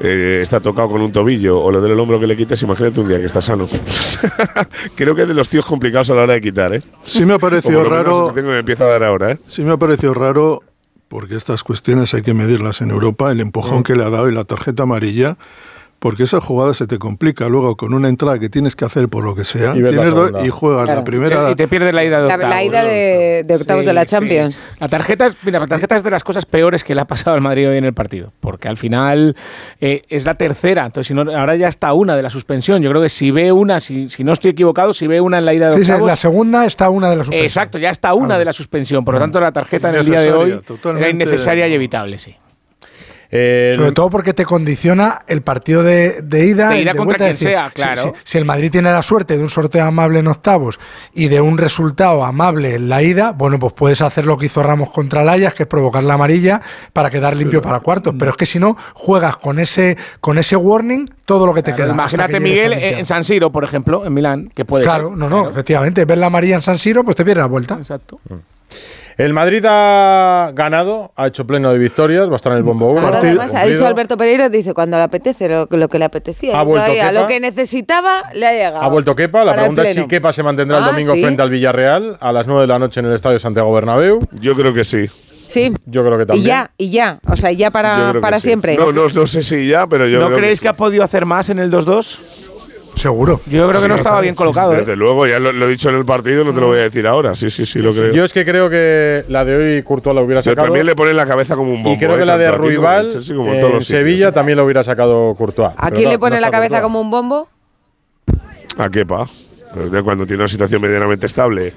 eh, 0.00 0.40
está 0.42 0.60
tocado 0.60 0.90
con 0.90 1.00
un 1.02 1.12
tobillo 1.12 1.60
o 1.60 1.70
le 1.70 1.78
duele 1.78 1.94
el 1.94 2.00
hombro 2.00 2.18
que 2.18 2.26
le 2.26 2.36
quites. 2.36 2.60
Imagínate 2.62 3.00
un 3.00 3.08
día 3.08 3.18
que 3.18 3.26
está 3.26 3.40
sano. 3.40 3.68
Creo 4.96 5.14
que 5.14 5.22
es 5.22 5.28
de 5.28 5.34
los 5.34 5.48
tíos 5.48 5.64
complicados 5.64 6.10
a 6.10 6.14
la 6.14 6.22
hora 6.22 6.34
de 6.34 6.40
quitar, 6.40 6.74
¿eh? 6.74 6.82
Sí 7.04 7.24
me 7.24 7.34
ha 7.34 7.38
parecido 7.38 7.84
raro. 7.84 8.28
que 8.28 8.40
tengo 8.40 8.52
me 8.52 8.58
empieza 8.58 8.84
a 8.84 8.88
dar 8.88 9.04
ahora, 9.04 9.32
¿eh? 9.32 9.38
Sí 9.46 9.62
me 9.62 9.72
ha 9.72 9.76
parecido 9.76 10.14
raro, 10.14 10.62
porque 11.08 11.36
estas 11.36 11.62
cuestiones 11.62 12.12
hay 12.14 12.22
que 12.22 12.34
medirlas 12.34 12.80
en 12.80 12.90
Europa, 12.90 13.30
el 13.30 13.40
empujón 13.40 13.80
Mm. 13.80 13.82
que 13.84 13.94
le 13.94 14.04
ha 14.04 14.10
dado 14.10 14.28
y 14.28 14.34
la 14.34 14.44
tarjeta 14.44 14.82
amarilla, 14.84 15.36
porque 15.98 16.24
esa 16.24 16.40
jugada 16.40 16.74
se 16.74 16.86
te 16.86 16.98
complica 16.98 17.48
luego 17.48 17.76
con 17.76 17.94
una 17.94 18.08
entrada 18.08 18.38
que 18.38 18.48
tienes 18.48 18.76
que 18.76 18.84
hacer 18.84 19.08
por 19.08 19.24
lo 19.24 19.34
que 19.34 19.44
sea, 19.44 19.74
Y 19.74 19.80
la 19.80 19.90
y 20.44 20.50
juegas 20.50 20.84
Claro. 20.84 21.00
la 21.00 21.04
primera... 21.04 21.50
Y 21.50 21.54
te 21.56 21.66
pierdes 21.68 21.94
la 21.94 22.04
ida 22.04 22.20
de 22.22 22.28
La, 22.28 22.34
octavos. 22.34 22.54
la 22.54 22.62
ida 22.64 22.84
de, 22.84 23.44
de 23.44 23.54
octavos 23.54 23.82
Sí, 23.82 23.86
de 23.86 23.92
la 23.94 24.02
sí. 24.02 24.08
Champions. 24.08 24.66
La 24.78 24.88
tarjeta, 24.88 25.26
es, 25.26 25.36
mira, 25.42 25.58
la 25.58 25.66
tarjeta 25.66 25.96
es 25.96 26.02
de 26.02 26.10
las 26.10 26.22
cosas 26.22 26.44
peores 26.46 26.84
que 26.84 26.94
le 26.94 27.00
ha 27.00 27.06
pasado 27.06 27.34
al 27.34 27.40
Madrid 27.40 27.68
hoy 27.68 27.78
en 27.78 27.84
el 27.84 27.94
partido, 27.94 28.32
porque 28.40 28.68
al 28.68 28.76
final 28.76 29.34
eh, 29.80 30.02
es 30.08 30.24
la 30.26 30.34
tercera, 30.34 30.84
entonces 30.86 31.08
si 31.08 31.14
no, 31.14 31.22
ahora 31.36 31.56
ya 31.56 31.68
está 31.68 31.92
una 31.94 32.14
de 32.14 32.22
la 32.22 32.30
suspensión. 32.30 32.82
Yo 32.82 32.90
creo 32.90 33.02
que 33.02 33.08
si 33.08 33.30
ve 33.30 33.50
una, 33.52 33.80
si, 33.80 34.10
si 34.10 34.22
no 34.22 34.32
estoy 34.32 34.50
equivocado, 34.50 34.92
si 34.92 35.06
ve 35.06 35.20
una 35.20 35.38
en 35.38 35.44
la 35.46 35.54
ida 35.54 35.66
de 35.68 35.72
Sí, 35.78 35.84
sí, 35.84 35.90
octavos, 35.92 36.06
la 36.08 36.16
segunda 36.16 36.66
está 36.66 36.90
una 36.90 37.08
de 37.10 37.16
las 37.16 37.26
suspensiones. 37.26 37.52
exacto, 37.56 37.78
ya 37.78 37.90
está 37.90 38.12
una 38.14 38.34
Ah, 38.34 38.38
de 38.38 38.44
la 38.44 38.52
suspensión. 38.52 39.04
Por 39.04 39.14
lo 39.14 39.20
tanto, 39.20 39.40
la 39.40 39.50
tarjeta 39.52 39.88
en 39.90 39.96
el 39.96 40.04
día 40.06 40.20
de 40.20 40.32
hoy 40.32 40.60
era 40.98 41.08
innecesaria 41.08 41.66
y 41.68 41.72
evitable, 41.72 42.18
sí. 42.18 42.36
Eh, 43.30 43.74
Sobre 43.76 43.92
todo 43.92 44.08
porque 44.08 44.34
te 44.34 44.44
condiciona 44.44 45.22
el 45.26 45.42
partido 45.42 45.82
de, 45.82 46.22
de 46.22 46.46
ida. 46.46 46.68
De 46.70 46.78
y 46.78 46.82
ida 46.82 46.92
de 46.92 46.98
contra 46.98 47.04
vuelta, 47.18 47.24
quien 47.24 47.32
decir, 47.32 47.48
sea, 47.48 47.68
si- 47.68 47.74
claro. 47.74 48.02
Si, 48.02 48.10
si 48.24 48.38
el 48.38 48.44
Madrid 48.44 48.70
tiene 48.70 48.90
la 48.92 49.02
suerte 49.02 49.36
de 49.36 49.42
un 49.42 49.50
sorteo 49.50 49.84
amable 49.84 50.20
en 50.20 50.28
octavos 50.28 50.78
y 51.12 51.28
de 51.28 51.40
un 51.40 51.58
resultado 51.58 52.24
amable 52.24 52.74
en 52.76 52.88
la 52.88 53.02
ida, 53.02 53.32
bueno, 53.32 53.58
pues 53.58 53.72
puedes 53.72 54.00
hacer 54.00 54.26
lo 54.26 54.38
que 54.38 54.46
hizo 54.46 54.62
Ramos 54.62 54.90
contra 54.90 55.22
el 55.22 55.28
Ajax, 55.28 55.54
que 55.54 55.62
es 55.64 55.68
provocar 55.68 56.04
la 56.04 56.14
amarilla 56.14 56.60
para 56.92 57.10
quedar 57.10 57.36
limpio 57.36 57.60
para 57.60 57.80
cuartos. 57.80 58.14
Pero 58.18 58.30
es 58.30 58.36
que 58.36 58.46
si 58.46 58.58
no, 58.58 58.76
juegas 58.94 59.36
con 59.38 59.58
ese, 59.58 59.96
con 60.20 60.38
ese 60.38 60.54
warning 60.56 61.10
todo 61.24 61.46
lo 61.46 61.52
que 61.54 61.62
te 61.62 61.72
Claro, 61.72 61.84
queda. 61.92 61.94
imagínate, 61.94 62.32
que 62.34 62.40
Miguel, 62.40 62.72
en 62.74 63.04
San 63.06 63.24
Siro, 63.24 63.50
por 63.50 63.64
ejemplo, 63.64 64.06
en 64.06 64.14
Milán, 64.14 64.50
que 64.54 64.64
puede 64.64 64.84
Claro, 64.84 65.08
ser. 65.08 65.18
no, 65.18 65.28
no, 65.28 65.50
efectivamente. 65.50 66.04
Ver 66.04 66.18
la 66.18 66.26
amarilla 66.26 66.54
en 66.54 66.62
San 66.62 66.78
Siro, 66.78 67.02
pues 67.02 67.16
te 67.16 67.24
pierdes 67.24 67.42
la 67.42 67.46
vuelta. 67.48 67.74
Exacto. 67.74 68.20
El 69.18 69.32
Madrid 69.32 69.64
ha 69.66 70.50
ganado, 70.54 71.12
ha 71.16 71.26
hecho 71.28 71.46
pleno 71.46 71.72
de 71.72 71.78
victorias, 71.78 72.28
va 72.28 72.34
a 72.34 72.36
estar 72.36 72.52
en 72.52 72.58
el 72.58 72.64
bombo 72.64 72.86
1. 72.88 73.00
Ahora 73.00 73.18
además 73.18 73.54
ha 73.54 73.64
dicho 73.64 73.86
Alberto 73.86 74.16
Pereira, 74.16 74.48
dice 74.48 74.74
cuando 74.74 74.96
le 74.98 75.04
apetece 75.04 75.48
lo, 75.48 75.66
lo 75.70 75.88
que 75.88 75.98
le 75.98 76.04
apetecía. 76.04 76.58
Ha 76.58 76.62
vuelto 76.62 76.92
Kepa. 76.92 77.12
lo 77.12 77.26
que 77.26 77.40
necesitaba 77.40 78.24
le 78.34 78.46
ha 78.46 78.52
llegado. 78.52 78.82
Ha 78.82 78.88
vuelto 78.88 79.14
Kepa, 79.16 79.44
la 79.44 79.54
pregunta 79.54 79.82
es 79.82 79.94
si. 79.94 80.06
Kepa 80.06 80.32
se 80.32 80.42
mantendrá 80.42 80.78
el 80.78 80.84
Ah, 80.84 80.88
domingo 80.88 81.12
sí. 81.14 81.22
frente 81.22 81.42
al 81.42 81.50
Villarreal 81.50 82.18
a 82.20 82.32
las 82.32 82.46
9 82.46 82.62
de 82.62 82.66
la 82.66 82.78
noche 82.78 83.00
en 83.00 83.06
el 83.06 83.12
Estadio 83.14 83.38
Santiago 83.38 83.72
Bernabéu. 83.72 84.20
Yo 84.32 84.54
creo 84.54 84.74
que 84.74 84.84
sí. 84.84 85.06
Sí. 85.46 85.72
Yo 85.86 86.04
creo 86.04 86.16
que 86.18 86.24
Y 86.24 86.26
también. 86.26 86.46
ya, 86.46 86.70
y 86.76 86.90
ya. 86.90 87.20
O 87.28 87.36
sea, 87.36 87.52
ya 87.52 87.70
para, 87.70 88.14
para 88.20 88.40
sí. 88.40 88.48
siempre. 88.48 88.76
No, 88.76 88.90
no, 88.92 89.08
no 89.08 89.26
sé 89.28 89.42
si 89.44 89.68
ya, 89.68 89.86
pero 89.86 90.08
yo 90.08 90.18
¿No 90.18 90.26
creo 90.26 90.38
creéis 90.38 90.58
que 90.58 90.64
que 90.64 90.68
ha 90.70 90.72
podido 90.72 91.04
hacer 91.04 91.24
más 91.24 91.48
en 91.50 91.60
el 91.60 91.70
2-2? 91.70 92.18
Seguro. 92.96 93.40
Yo 93.46 93.68
creo 93.68 93.82
que 93.82 93.88
no 93.88 93.94
estaba 93.94 94.20
bien 94.22 94.34
colocado, 94.34 94.72
¿eh? 94.72 94.78
Desde 94.78 94.96
luego, 94.96 95.26
ya 95.26 95.38
lo, 95.38 95.52
lo 95.52 95.66
he 95.66 95.70
dicho 95.70 95.90
en 95.90 95.96
el 95.96 96.06
partido, 96.06 96.44
no 96.44 96.54
te 96.54 96.60
lo 96.60 96.68
voy 96.68 96.78
a 96.78 96.82
decir 96.82 97.06
ahora. 97.06 97.34
Sí, 97.34 97.50
sí, 97.50 97.66
sí, 97.66 97.78
lo 97.80 97.92
creo. 97.92 98.10
Yo 98.12 98.24
es 98.24 98.32
que 98.32 98.44
creo 98.44 98.70
que 98.70 99.24
la 99.28 99.44
de 99.44 99.54
hoy 99.76 99.82
Courtois 99.82 100.16
la 100.16 100.22
hubiera 100.22 100.40
Yo 100.40 100.52
sacado. 100.52 100.66
también 100.68 100.86
le 100.86 100.96
pone 100.96 101.12
la 101.12 101.26
cabeza 101.26 101.56
como 101.56 101.70
un 101.72 101.82
bombo. 101.82 101.92
y 101.94 101.98
creo 101.98 102.16
¿eh? 102.16 102.18
que 102.20 102.24
la 102.24 102.38
de 102.38 102.50
Ruibal 102.50 103.06
en 103.14 103.22
sitios. 103.22 103.86
Sevilla 103.86 104.32
también 104.32 104.56
lo 104.56 104.64
hubiera 104.64 104.82
sacado 104.82 105.34
Courtois. 105.36 105.72
¿A 105.76 105.84
Pero 105.84 105.94
quién 105.96 106.04
no- 106.06 106.10
le 106.12 106.18
pone 106.18 106.36
no 106.36 106.40
la 106.40 106.46
está 106.46 106.56
cabeza 106.56 106.80
Courtois. 106.80 106.82
como 106.82 107.00
un 107.02 107.10
bombo? 107.10 107.48
¿A 108.78 108.88
qué 108.88 109.04
pa? 109.04 109.26
Pero 109.74 109.92
ya 109.92 110.02
cuando 110.02 110.26
tiene 110.26 110.42
una 110.42 110.48
situación 110.48 110.80
medianamente 110.80 111.26
estable, 111.26 111.74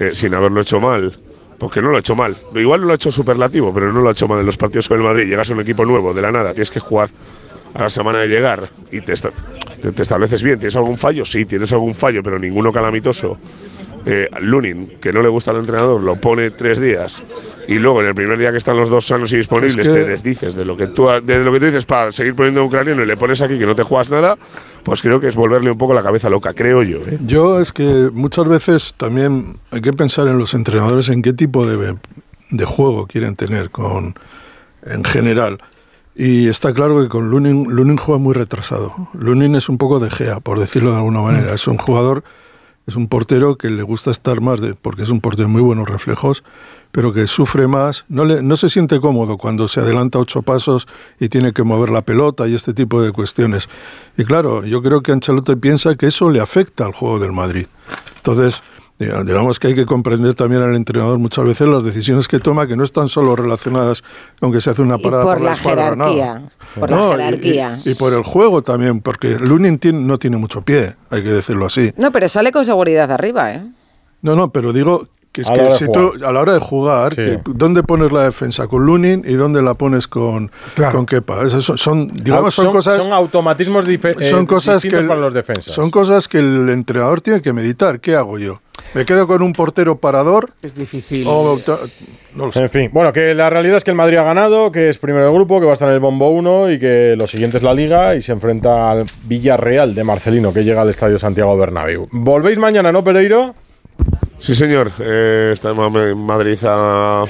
eh, 0.00 0.10
sin 0.12 0.34
haberlo 0.34 0.60
hecho 0.60 0.80
mal, 0.80 1.16
porque 1.56 1.80
no 1.80 1.90
lo 1.90 1.96
ha 1.96 2.00
hecho 2.00 2.16
mal. 2.16 2.36
Igual 2.54 2.80
no 2.80 2.86
lo 2.88 2.92
ha 2.92 2.96
hecho 2.96 3.12
superlativo, 3.12 3.72
pero 3.72 3.92
no 3.92 4.00
lo 4.00 4.08
ha 4.08 4.12
hecho 4.12 4.26
mal 4.26 4.40
en 4.40 4.46
los 4.46 4.56
partidos 4.56 4.88
con 4.88 4.98
el 4.98 5.04
Madrid. 5.04 5.28
Llegas 5.28 5.48
a 5.50 5.54
un 5.54 5.60
equipo 5.60 5.84
nuevo, 5.84 6.12
de 6.12 6.22
la 6.22 6.32
nada, 6.32 6.52
tienes 6.52 6.70
que 6.72 6.80
jugar 6.80 7.10
a 7.74 7.82
la 7.82 7.90
semana 7.90 8.18
de 8.18 8.26
llegar 8.28 8.64
y 8.90 9.00
te, 9.02 9.12
esta- 9.12 9.30
te- 9.80 9.92
te 9.92 10.02
estableces 10.02 10.42
bien. 10.42 10.58
¿Tienes 10.58 10.76
algún 10.76 10.98
fallo? 10.98 11.24
Sí, 11.24 11.44
tienes 11.44 11.72
algún 11.72 11.94
fallo, 11.94 12.22
pero 12.22 12.38
ninguno 12.38 12.72
calamitoso. 12.72 13.38
Eh, 14.06 14.28
Lunin, 14.40 14.92
que 15.00 15.12
no 15.12 15.20
le 15.22 15.28
gusta 15.28 15.50
al 15.50 15.58
entrenador, 15.58 16.00
lo 16.00 16.18
pone 16.20 16.50
tres 16.52 16.80
días 16.80 17.22
y 17.66 17.74
luego 17.74 18.00
en 18.00 18.06
el 18.06 18.14
primer 18.14 18.38
día 18.38 18.52
que 18.52 18.56
están 18.56 18.76
los 18.76 18.88
dos 18.88 19.06
sanos 19.06 19.30
y 19.32 19.36
disponibles 19.36 19.76
Es 19.76 19.88
que- 19.88 19.94
te 19.94 20.04
desdices 20.04 20.54
de 20.54 20.64
lo 20.64 20.76
que 20.76 20.86
tú 20.86 21.08
de 21.22 21.44
lo 21.44 21.52
que 21.52 21.58
tú 21.58 21.66
dices 21.66 21.84
para 21.84 22.10
seguir 22.12 22.34
poniendo 22.34 22.60
a 22.60 22.62
un 22.62 22.68
ucraniano 22.68 23.02
y 23.02 23.06
le 23.06 23.16
pones 23.16 23.42
aquí 23.42 23.58
que 23.58 23.66
no 23.66 23.74
te 23.74 23.82
juegas 23.82 24.08
nada, 24.08 24.38
pues 24.84 25.02
creo 25.02 25.18
que 25.20 25.26
es 25.26 25.34
volverle 25.34 25.70
un 25.72 25.76
poco 25.76 25.92
la 25.94 26.02
cabeza 26.02 26.30
loca, 26.30 26.54
creo 26.54 26.82
yo. 26.84 26.98
¿eh? 27.06 27.18
Yo 27.26 27.60
es 27.60 27.72
que 27.72 28.08
muchas 28.12 28.46
veces 28.48 28.94
también 28.96 29.58
hay 29.72 29.80
que 29.82 29.92
pensar 29.92 30.28
en 30.28 30.38
los 30.38 30.54
entrenadores 30.54 31.08
en 31.10 31.20
qué 31.20 31.32
tipo 31.34 31.66
de, 31.66 31.96
de 32.50 32.64
juego 32.64 33.06
quieren 33.08 33.34
tener 33.36 33.68
con 33.70 34.14
en 34.86 35.04
general. 35.04 35.58
Y 36.20 36.48
está 36.48 36.72
claro 36.72 37.00
que 37.00 37.08
con 37.08 37.30
Lunin, 37.30 37.72
Lunin 37.72 37.96
juega 37.96 38.18
muy 38.18 38.34
retrasado. 38.34 38.92
Lunin 39.12 39.54
es 39.54 39.68
un 39.68 39.78
poco 39.78 40.00
de 40.00 40.10
Gea, 40.10 40.40
por 40.40 40.58
decirlo 40.58 40.90
de 40.90 40.96
alguna 40.96 41.20
manera. 41.20 41.54
Es 41.54 41.68
un 41.68 41.78
jugador, 41.78 42.24
es 42.88 42.96
un 42.96 43.06
portero 43.06 43.56
que 43.56 43.70
le 43.70 43.84
gusta 43.84 44.10
estar 44.10 44.40
más, 44.40 44.60
de, 44.60 44.74
porque 44.74 45.04
es 45.04 45.10
un 45.10 45.20
portero 45.20 45.46
de 45.46 45.52
muy 45.52 45.62
buenos 45.62 45.88
reflejos, 45.88 46.42
pero 46.90 47.12
que 47.12 47.28
sufre 47.28 47.68
más, 47.68 48.04
no, 48.08 48.24
le, 48.24 48.42
no 48.42 48.56
se 48.56 48.68
siente 48.68 48.98
cómodo 48.98 49.38
cuando 49.38 49.68
se 49.68 49.78
adelanta 49.78 50.18
ocho 50.18 50.42
pasos 50.42 50.88
y 51.20 51.28
tiene 51.28 51.52
que 51.52 51.62
mover 51.62 51.90
la 51.90 52.02
pelota 52.02 52.48
y 52.48 52.54
este 52.56 52.74
tipo 52.74 53.00
de 53.00 53.12
cuestiones. 53.12 53.68
Y 54.16 54.24
claro, 54.24 54.64
yo 54.64 54.82
creo 54.82 55.02
que 55.02 55.12
Ancelotti 55.12 55.54
piensa 55.54 55.94
que 55.94 56.08
eso 56.08 56.30
le 56.30 56.40
afecta 56.40 56.84
al 56.84 56.94
juego 56.94 57.20
del 57.20 57.30
Madrid. 57.30 57.68
Entonces, 58.16 58.64
digamos 58.98 59.58
que 59.60 59.68
hay 59.68 59.74
que 59.76 59.86
comprender 59.86 60.34
también 60.34 60.62
al 60.62 60.74
entrenador 60.74 61.18
muchas 61.18 61.44
veces 61.44 61.68
las 61.68 61.84
decisiones 61.84 62.26
que 62.26 62.40
toma, 62.40 62.66
que 62.66 62.76
no 62.76 62.82
están 62.82 63.08
solo 63.08 63.36
relacionadas 63.36 64.02
con 64.40 64.52
que 64.52 64.60
se 64.60 64.70
hace 64.70 64.82
una 64.82 64.96
Y 64.96 65.02
parada 65.02 65.22
por 65.24 65.34
por, 65.38 65.44
la 65.46 65.54
jerarquía, 65.54 66.42
por 66.78 66.90
la 66.90 66.96
No, 66.96 67.06
y- 67.06 67.10
jerarquía. 67.12 67.78
Y, 67.84 67.90
y 67.90 67.94
por 67.94 68.12
el 68.12 68.22
juego 68.24 68.62
también, 68.62 69.00
porque 69.00 69.38
Lunin 69.38 69.78
tiene- 69.78 70.00
no 70.00 70.18
tiene 70.18 70.36
mucho 70.36 70.62
pie, 70.62 70.96
hay 71.10 71.22
que 71.22 71.30
decirlo 71.30 71.66
así. 71.66 71.92
No, 71.96 72.10
pero 72.10 72.28
sale 72.28 72.50
con 72.50 72.64
seguridad 72.64 73.10
arriba, 73.12 73.52
¿eh? 73.52 73.62
No, 74.22 74.34
no, 74.34 74.50
pero 74.50 74.72
digo 74.72 75.06
que 75.30 75.42
es 75.42 75.48
A 75.48 75.54
la 75.54 75.68
que 75.68 75.74
si 75.76 75.92
tú, 75.92 76.14
a 76.26 76.32
la 76.32 76.40
hora 76.40 76.54
de 76.54 76.58
jugar, 76.58 77.14
que- 77.14 77.38
¿dónde 77.54 77.84
pones 77.84 78.10
la 78.10 78.24
defensa? 78.24 78.66
¿Con 78.66 78.84
Lunin 78.84 79.22
y 79.24 79.34
dónde 79.34 79.62
la 79.62 79.74
pones 79.74 80.08
con, 80.08 80.50
con 80.90 81.06
Kepa? 81.06 81.42
Esas 81.44 81.62
son, 81.64 81.78
son, 81.78 82.08
digamos, 82.08 82.52
son, 82.54 82.72
cosas... 82.72 82.96
son 83.00 83.12
automatismos 83.12 83.84
dife- 83.86 84.16
eh, 84.18 84.28
son 84.30 84.44
cosas 84.46 84.82
que 84.82 84.88
distintos 84.88 85.02
el- 85.02 85.06
para 85.08 85.20
los 85.20 85.34
defensas. 85.34 85.72
son 85.72 85.90
cosas 85.92 86.26
que 86.26 86.38
el 86.40 86.68
entrenador 86.70 87.20
tiene 87.20 87.40
que 87.42 87.52
meditar. 87.52 88.00
¿Qué 88.00 88.16
hago 88.16 88.38
yo? 88.40 88.60
¿Me 88.94 89.04
quedo 89.04 89.26
con 89.26 89.42
un 89.42 89.52
portero 89.52 89.98
parador? 89.98 90.50
Es 90.62 90.74
difícil. 90.74 91.24
O, 91.26 91.58
no 92.34 92.46
lo 92.46 92.52
sé. 92.52 92.62
En 92.62 92.70
fin, 92.70 92.90
bueno, 92.92 93.12
que 93.12 93.34
la 93.34 93.50
realidad 93.50 93.76
es 93.76 93.84
que 93.84 93.90
el 93.90 93.96
Madrid 93.96 94.16
ha 94.16 94.22
ganado, 94.22 94.72
que 94.72 94.88
es 94.88 94.98
primero 94.98 95.26
de 95.26 95.32
grupo, 95.32 95.60
que 95.60 95.66
va 95.66 95.72
a 95.72 95.74
estar 95.74 95.88
en 95.88 95.94
el 95.94 96.00
bombo 96.00 96.30
1 96.30 96.72
y 96.72 96.78
que 96.78 97.14
lo 97.16 97.26
siguiente 97.26 97.58
es 97.58 97.62
la 97.62 97.74
Liga 97.74 98.14
y 98.16 98.22
se 98.22 98.32
enfrenta 98.32 98.90
al 98.90 99.04
Villarreal 99.24 99.94
de 99.94 100.04
Marcelino, 100.04 100.52
que 100.52 100.64
llega 100.64 100.82
al 100.82 100.88
Estadio 100.88 101.18
Santiago 101.18 101.56
Bernabéu. 101.56 102.08
¿Volvéis 102.10 102.58
mañana, 102.58 102.90
no, 102.90 103.04
Pereiro? 103.04 103.54
Sí, 104.38 104.54
señor. 104.54 104.92
Eh, 105.00 105.50
estamos 105.52 105.94
en 105.94 106.18
Madrid 106.18 106.58
a, 106.62 107.24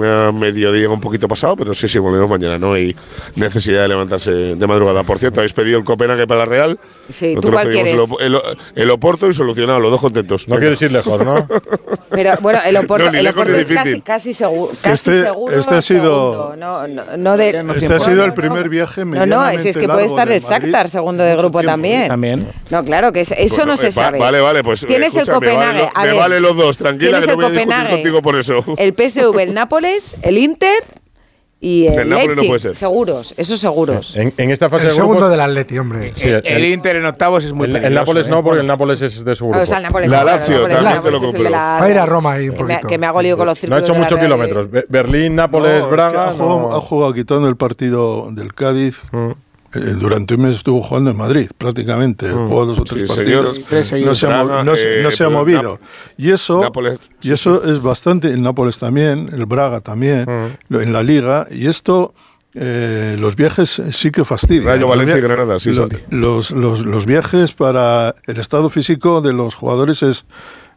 a 0.00 0.32
mediodía, 0.32 0.88
un 0.88 1.00
poquito 1.00 1.28
pasado, 1.28 1.56
pero 1.56 1.74
sí, 1.74 1.88
sí, 1.88 1.98
volvemos 1.98 2.28
mañana. 2.30 2.58
No 2.58 2.72
hay 2.74 2.94
necesidad 3.36 3.82
de 3.82 3.88
levantarse 3.88 4.30
de 4.30 4.66
madrugada. 4.66 5.02
Por 5.02 5.18
cierto, 5.18 5.40
habéis 5.40 5.52
pedido 5.52 5.78
el 5.78 5.84
Copenhague 5.84 6.26
para 6.26 6.40
la 6.40 6.46
Real. 6.46 6.78
Sí, 7.08 7.34
¿tú 7.40 7.50
cuál 7.50 7.68
quieres? 7.70 7.94
El, 7.94 8.00
Op- 8.00 8.20
el- 8.20 8.38
el 8.74 8.90
Oporto 8.90 9.28
y 9.28 9.34
solucionado, 9.34 9.80
los 9.80 9.90
dos 9.90 10.00
contentos. 10.00 10.48
No 10.48 10.56
quieres 10.58 10.80
ir 10.82 10.92
lejos, 10.92 11.22
¿no? 11.24 11.46
Pero 12.10 12.32
bueno, 12.40 12.58
el 12.64 12.76
Oporto, 12.76 13.10
No, 13.10 13.18
el 13.18 13.26
Oporto 13.26 13.52
es 13.56 13.66
casi, 13.66 14.00
casi 14.00 14.32
seguro. 14.32 14.72
Casi 14.80 15.10
este- 15.10 15.22
seguro 15.26 15.56
este 15.58 15.74
ha 15.74 15.80
sido- 15.80 16.56
no, 16.56 16.86
no, 16.88 17.02
no 17.16 17.36
de, 17.36 17.64
Este 17.76 17.94
ha 17.94 17.98
sido 17.98 18.24
el 18.24 18.34
primer 18.34 18.68
viaje 18.68 19.04
No, 19.04 19.26
no, 19.26 19.48
es, 19.48 19.64
es 19.64 19.76
que 19.76 19.86
puede 19.88 20.06
estar 20.06 20.30
el 20.30 20.40
Shakhtar 20.40 20.88
segundo 20.88 21.22
de 21.24 21.36
grupo 21.36 21.62
también. 21.62 22.08
También. 22.08 22.48
No, 22.70 22.84
claro, 22.84 23.12
que 23.12 23.20
es- 23.22 23.32
eso 23.32 23.56
Bueno, 23.58 23.72
no 23.72 23.76
se 23.76 23.86
eh, 23.86 23.90
va- 23.96 24.02
sabe. 24.04 24.18
Vale, 24.18 24.40
vale, 24.40 24.62
pues. 24.62 24.84
Tienes 24.86 25.14
el 25.16 25.22
escucha, 25.22 25.40
me 25.40 25.46
vale 25.54 25.56
Copenhague. 25.58 25.82
lo- 25.94 26.00
a 26.00 26.04
me 26.06 26.18
vale 26.18 26.40
los 26.40 26.56
dos, 26.56 26.76
tranquila, 26.76 27.20
que 27.20 27.26
no 27.26 27.32
el 27.32 27.36
voy 27.36 27.44
a 27.44 27.48
discutir 27.50 27.88
contigo 27.90 28.22
por 28.22 28.36
eso. 28.36 28.64
El 28.76 28.92
PSV, 28.94 29.38
el 29.42 29.54
Nápoles, 29.82 30.16
el 30.22 30.38
Inter 30.38 30.68
y 31.60 31.86
el, 31.86 31.98
El 32.00 32.08
Nápoles 32.08 32.28
no 32.28 32.34
Leipzig. 32.42 32.48
puede 32.48 32.60
ser. 32.60 32.74
Seguros, 32.74 33.34
esos 33.36 33.60
seguros. 33.60 34.16
En, 34.16 34.32
en 34.36 34.50
esta 34.50 34.68
fase 34.70 34.84
El 34.84 34.88
de 34.90 34.94
segundo 34.96 35.16
grupos, 35.18 35.30
del 35.30 35.40
Atleti, 35.40 35.78
hombre. 35.78 36.12
Sí, 36.16 36.28
el, 36.28 36.42
el 36.46 36.64
Inter 36.66 36.96
en 36.96 37.06
octavos 37.06 37.44
es 37.44 37.52
muy 37.52 37.68
el, 37.68 37.76
el. 37.76 37.94
Nápoles 37.94 38.26
¿eh? 38.26 38.30
no, 38.30 38.42
porque 38.42 38.60
el 38.60 38.66
Nápoles 38.66 39.00
es 39.02 39.24
de 39.24 39.34
su 39.36 39.44
grupo. 39.44 39.58
Ah, 39.58 39.62
o 39.62 39.66
sea, 39.66 39.76
el 39.78 39.82
Nápoles, 39.84 40.10
La 40.10 40.24
Lazio, 40.24 40.56
Nápoles, 40.56 40.76
también 40.76 40.96
el 40.96 41.02
te 41.02 41.10
lo 41.10 41.20
compro. 41.20 41.42
la- 41.50 41.78
Va 41.80 41.84
a 41.84 41.90
ir 41.90 41.98
a 41.98 42.06
Roma 42.06 42.32
ahí 42.32 42.48
un 42.48 42.56
que 42.56 42.64
me, 42.64 42.80
que 42.80 42.98
me 42.98 43.06
hago 43.06 43.22
lío 43.22 43.36
con 43.36 43.46
los 43.46 43.54
no 43.68 43.76
ha 43.76 43.80
círculos 43.80 43.82
hecho 43.82 43.92
la 43.92 43.98
muchos 44.00 44.18
kilómetros. 44.20 44.70
Be- 44.70 44.84
Berlín, 44.88 45.34
Nápoles, 45.36 45.70
No, 45.72 45.78
es 45.78 45.84
que 45.84 45.90
Braga. 45.90 46.28
ha, 46.28 46.32
jugado, 46.32 46.60
no. 46.60 46.74
ha 46.76 46.80
jugado 46.80 47.14
quitando 47.14 47.48
el 47.48 47.56
partido 47.56 48.28
del 48.32 48.54
Cádiz. 48.54 49.00
Mm. 49.12 49.30
Eh, 49.74 49.94
Durante 49.98 50.34
un 50.34 50.42
mes 50.42 50.56
estuvo 50.56 50.82
jugando 50.82 51.10
en 51.10 51.16
Madrid, 51.16 51.50
prácticamente. 51.56 52.28
Jugó 52.30 52.66
dos 52.66 52.78
o 52.80 52.84
tres 52.84 53.04
Mm. 53.04 53.06
Sí, 53.06 53.14
señor. 53.24 53.44
partidos. 53.54 53.86
Seguidos. 53.88 54.08
No 54.08 54.14
se, 54.14 54.26
ha, 54.26 54.44
no 54.64 54.74
eh, 54.74 55.00
no 55.02 55.10
se 55.10 55.24
ha 55.24 55.28
movido. 55.30 55.78
Y 56.18 56.30
eso, 56.30 56.60
Nápoles, 56.60 56.98
y 57.22 57.30
eso 57.32 57.64
es 57.64 57.80
bastante. 57.80 58.28
El 58.28 58.42
Nápoles 58.42 58.78
también, 58.78 59.30
el 59.32 59.46
Braga 59.46 59.80
también, 59.80 60.26
Mm. 60.68 60.74
en 60.76 60.92
la 60.92 61.02
Liga. 61.02 61.46
Y 61.50 61.66
esto, 61.68 62.12
eh, 62.54 63.16
los 63.18 63.34
viajes 63.34 63.80
sí 63.92 64.10
que 64.10 64.24
fastidian. 64.26 64.66
Rayo 64.66 64.80
Los 64.82 64.90
Valencia 64.90 65.16
y 65.16 65.20
via- 65.20 65.28
Granada, 65.28 65.58
sí, 65.58 65.70
lo- 65.70 65.74
Santi. 65.88 65.96
los, 66.10 66.50
los, 66.50 66.84
los 66.84 67.06
viajes 67.06 67.52
para 67.52 68.14
el 68.26 68.38
estado 68.38 68.68
físico 68.68 69.22
de 69.22 69.32
los 69.32 69.54
jugadores 69.54 70.02
es, 70.02 70.26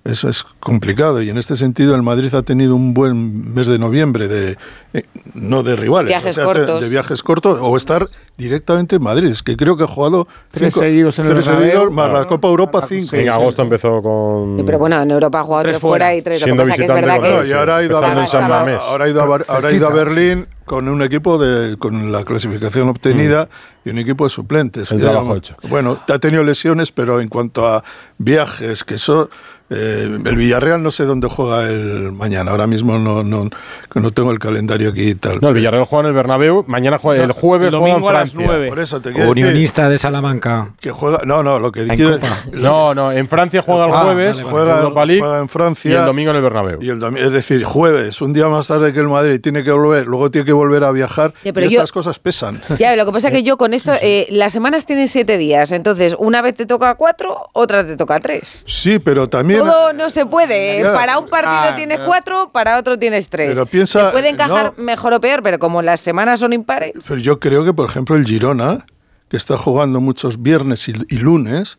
es, 0.05 0.23
es 0.23 0.43
complicado 0.59 1.21
y 1.21 1.29
en 1.29 1.37
este 1.37 1.55
sentido 1.57 1.95
el 1.95 2.03
Madrid 2.03 2.33
ha 2.35 2.43
tenido 2.43 2.75
un 2.75 2.93
buen 2.93 3.53
mes 3.53 3.67
de 3.67 3.77
noviembre 3.79 4.27
de 4.27 4.55
eh, 4.93 5.03
no 5.33 5.61
de 5.63 5.75
rivales, 5.75 6.07
Viajes 6.09 6.35
te- 6.35 6.43
cortos. 6.43 6.81
de 6.83 6.89
viajes 6.89 7.21
cortos 7.23 7.57
o 7.61 7.75
estar 7.75 8.07
directamente 8.37 8.95
en 8.97 9.03
Madrid. 9.03 9.27
Es 9.29 9.43
que 9.43 9.57
creo 9.57 9.75
que 9.75 9.83
ha 9.83 9.87
jugado 9.87 10.27
Tres 10.51 10.73
seguidos 10.73 11.19
en 11.19 11.25
el 11.25 11.33
tres 11.33 11.47
Bernabéu. 11.47 11.69
seguidos, 11.71 11.91
más 11.93 12.11
la. 12.11 12.25
Copa 12.27 12.47
Europa 12.47 12.85
cinco. 12.87 13.15
en 13.15 13.29
agosto 13.29 13.61
empezó 13.63 14.01
con. 14.01 14.57
Sí, 14.57 14.63
pero 14.65 14.79
bueno, 14.79 15.01
en 15.01 15.11
Europa 15.11 15.39
ha 15.39 15.43
jugado 15.43 15.63
Tres 15.63 15.73
tres 15.73 15.81
fuera 15.81 16.05
fuera. 16.05 16.15
y 16.15 16.21
tres. 16.21 16.39
Lo 16.41 16.45
que 16.45 16.49
Siendo 16.51 16.63
pasa 16.63 16.75
que 16.75 16.83
es 16.83 16.87
visitante 16.91 17.01
verdad 17.01 17.15
con 17.17 17.23
que. 17.25 17.33
Bueno, 17.35 17.49
y 17.49 17.53
ahora 17.53 17.77
ha 17.77 17.83
ido 17.83 17.97
a, 17.97 18.01
San 18.27 18.43
ahora- 18.51 19.03
ha 19.05 19.09
ido 19.09 19.21
a 19.21 19.25
Bar- 19.25 19.45
ahora 19.49 19.67
ha 19.69 19.71
ido 19.73 19.87
a 19.87 19.91
Cerquita. 19.91 20.05
Berlín 20.11 20.47
con 20.65 20.87
un 20.87 21.01
equipo 21.03 21.37
de 21.37 21.77
con 21.77 22.11
la 22.11 22.23
clasificación 22.23 22.89
obtenida 22.89 23.49
y 23.83 23.89
un 23.89 23.97
equipo 23.99 24.23
de 24.23 24.29
suplentes. 24.29 24.91
El 24.91 24.99
digamos, 24.99 25.37
hecho. 25.37 25.55
Bueno, 25.69 25.97
ha 26.07 26.19
tenido 26.19 26.43
lesiones, 26.43 26.91
pero 26.91 27.19
en 27.21 27.27
cuanto 27.27 27.67
a 27.67 27.83
viajes, 28.17 28.83
que 28.83 28.95
eso 28.95 29.29
eh, 29.69 30.19
el 30.25 30.35
Villarreal 30.35 30.81
no 30.83 30.91
sé 30.91 31.05
dónde 31.05 31.27
juega 31.27 31.67
el 31.69 32.11
mañana. 32.11 32.51
Ahora 32.51 32.67
mismo 32.67 32.97
no 32.99 33.23
no, 33.23 33.49
que 33.91 33.99
no 33.99 34.11
tengo 34.11 34.31
el 34.31 34.39
calendario 34.39 34.89
aquí 34.89 35.09
y 35.09 35.15
tal. 35.15 35.39
No, 35.41 35.49
el 35.49 35.55
Villarreal 35.55 35.85
juega 35.85 36.01
en 36.03 36.07
el 36.09 36.13
Bernabéu. 36.13 36.63
Mañana 36.67 36.97
juega, 36.99 37.23
el 37.23 37.31
jueves 37.31 37.73
el 37.73 37.79
juega 37.79 37.95
en 37.95 38.01
domingo 38.01 38.09
a 38.09 38.13
las 38.13 38.31
Francia. 38.31 38.45
nueve. 38.47 38.69
Por 38.69 38.79
eso 38.79 39.01
te 39.01 39.11
quiero 39.11 39.29
decir 39.29 39.45
Unionista 39.45 39.89
de 39.89 39.97
Salamanca. 39.97 40.69
que 40.79 40.91
juega. 40.91 41.19
No, 41.25 41.41
no, 41.43 41.57
lo 41.59 41.71
que 41.71 41.87
quiero. 41.87 42.19
No, 42.53 42.93
no, 42.93 43.11
en 43.11 43.27
Francia 43.27 43.61
juega 43.61 43.85
el 43.85 43.91
Ah, 43.93 44.03
jueves, 44.03 44.37
vale, 44.37 44.43
vale. 44.43 44.51
Juega- 44.65 44.77
Europa 44.81 45.05
League, 45.05 45.21
juega 45.21 45.37
en 45.39 45.49
Francia. 45.49 45.91
y 45.91 45.93
el 45.95 46.05
domingo 46.05 46.29
en 46.31 46.35
el 46.37 46.41
Bernabéu. 46.43 46.79
Y 46.81 46.89
el 46.89 47.03
es 47.17 47.31
decir, 47.31 47.63
jueves, 47.63 48.21
un 48.21 48.33
día 48.33 48.47
más 48.49 48.67
tarde 48.67 48.93
que 48.93 48.99
el 48.99 49.07
Madrid 49.07 49.39
tiene 49.41 49.63
que 49.63 49.71
volver, 49.71 50.05
luego 50.05 50.29
tiene 50.31 50.45
que 50.45 50.53
volver 50.53 50.83
a 50.83 50.91
viajar. 50.91 51.33
Ya, 51.43 51.53
pero 51.53 51.65
y 51.65 51.69
yo- 51.69 51.77
estas 51.79 51.91
cosas 51.91 52.19
pesan. 52.19 52.61
Ya, 52.79 52.95
lo 52.95 53.05
que 53.05 53.11
pasa 53.11 53.29
es 53.29 53.33
que 53.33 53.43
yo 53.43 53.57
con 53.57 53.73
esto, 53.73 53.91
eh, 54.01 54.27
las 54.29 54.53
semanas 54.53 54.85
tienen 54.85 55.07
siete 55.07 55.37
días, 55.37 55.71
entonces 55.71 56.15
una 56.19 56.41
vez 56.41 56.55
te 56.55 56.65
toca 56.65 56.95
cuatro, 56.95 57.49
otra 57.53 57.85
te 57.85 57.95
toca 57.97 58.19
tres. 58.19 58.63
Sí, 58.67 58.99
pero 58.99 59.27
también. 59.27 59.54
Todo 59.59 59.93
no 59.93 60.09
se 60.09 60.25
puede. 60.25 60.81
Ya. 60.81 60.93
Para 60.93 61.17
un 61.19 61.27
partido 61.27 61.55
Ah, 61.71 61.75
tienes 61.75 61.99
cuatro, 62.01 62.49
para 62.51 62.77
otro 62.77 62.97
tienes 62.97 63.29
tres. 63.29 63.49
Pero 63.49 63.65
piensa- 63.65 64.11
puede 64.11 64.29
encajar 64.29 64.73
no. 64.77 64.83
mejor 64.83 65.13
o 65.13 65.21
peor, 65.21 65.41
pero 65.43 65.59
como 65.59 65.81
las 65.81 65.99
semanas 65.99 66.39
son 66.39 66.53
impares. 66.53 66.91
Pero 67.07 67.19
yo 67.19 67.39
creo 67.39 67.63
que, 67.65 67.73
por 67.73 67.89
ejemplo, 67.89 68.15
el 68.15 68.25
Girona, 68.25 68.85
que 69.29 69.37
está 69.37 69.57
jugando 69.57 69.99
muchos 69.99 70.41
viernes 70.41 70.87
y, 70.89 70.93
y 71.09 71.17
lunes, 71.17 71.77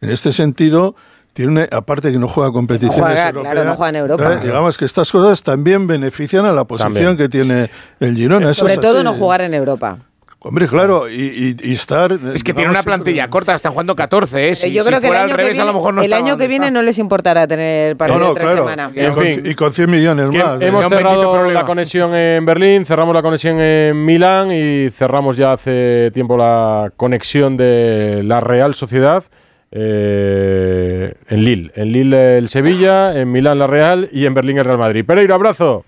en 0.00 0.10
este 0.10 0.32
sentido, 0.32 0.94
tiene 1.32 1.52
una- 1.52 1.68
aparte 1.76 2.12
que 2.12 2.18
no 2.18 2.28
juega 2.28 2.52
competiciones 2.52 3.00
juega, 3.02 3.28
europeas, 3.28 3.52
claro, 3.54 3.68
no 3.70 3.76
juega 3.76 3.88
en 3.90 3.96
Europa. 3.96 4.34
¿eh? 4.34 4.40
digamos 4.42 4.76
que 4.76 4.84
estas 4.84 5.10
cosas 5.10 5.42
también 5.42 5.86
benefician 5.86 6.44
a 6.44 6.52
la 6.52 6.64
posición 6.64 6.92
También. 6.92 7.16
que 7.16 7.28
tiene 7.28 7.70
el 8.00 8.14
Girona. 8.16 8.50
Eso 8.50 8.60
Sobre 8.60 8.74
es 8.74 8.80
todo 8.80 8.96
así. 8.96 9.04
no 9.04 9.14
jugar 9.14 9.40
en 9.40 9.54
Europa. 9.54 9.98
Hombre, 10.44 10.66
claro, 10.66 11.08
y, 11.08 11.14
y- 11.14 11.56
y 11.70 11.72
estar. 11.74 12.10
Es 12.34 12.42
que 12.42 12.52
tiene 12.52 12.68
una 12.70 12.82
plantilla 12.82 13.28
corta, 13.30 13.54
están 13.54 13.70
jugando 13.72 13.94
14, 13.94 14.48
¿eh? 14.48 14.54
Si, 14.56 14.72
yo 14.72 14.82
si 14.82 14.88
creo 14.88 15.00
que 15.00 15.06
el 15.06 15.12
fuera 15.12 15.22
año 15.22 15.30
al 15.34 15.36
que 15.36 15.42
revés, 15.42 15.52
viene, 15.56 15.62
a 15.62 15.72
lo 15.72 15.78
mejor 15.78 15.94
no 15.94 16.02
el 16.02 16.12
año 16.12 16.36
que 16.36 16.48
viene 16.48 16.70
no 16.72 16.82
les 16.82 16.98
importará 16.98 17.46
tener 17.46 17.96
partido 17.96 18.18
No, 18.18 18.26
no, 18.28 18.34
tres 18.34 18.46
claro. 18.46 18.62
semanas. 18.64 18.92
Y, 18.94 19.00
En 19.00 19.12
con, 19.12 19.24
fin. 19.24 19.42
y 19.44 19.54
con 19.54 19.72
100 19.72 19.90
millones 19.90 20.30
Que 20.30 20.38
más. 20.38 20.60
¿eh? 20.60 20.66
hemos 20.66 20.86
cerrado 20.88 21.48
la 21.50 21.64
conexión 21.64 22.14
en 22.14 22.44
Berlín, 22.44 22.84
cerramos 22.86 23.14
la 23.14 23.22
conexión 23.22 23.60
en 23.60 24.04
Milán 24.04 24.50
y 24.50 24.90
cerramos 24.90 25.36
ya 25.36 25.52
hace 25.52 26.10
tiempo 26.12 26.36
la 26.36 26.92
conexión 26.96 27.56
de 27.56 28.22
la 28.24 28.40
Real 28.40 28.74
Sociedad 28.74 29.22
eh, 29.70 31.14
en 31.28 31.44
Lille. 31.44 31.70
En 31.74 31.92
Lille 31.92 32.38
el 32.38 32.48
Sevilla, 32.48 33.18
en 33.18 33.30
Milán 33.30 33.58
la 33.58 33.66
Real 33.66 34.08
y 34.12 34.26
en 34.26 34.34
Berlín 34.34 34.58
el 34.58 34.64
Real 34.64 34.78
Madrid. 34.78 35.04
Pereiro, 35.06 35.34
abrazo. 35.34 35.84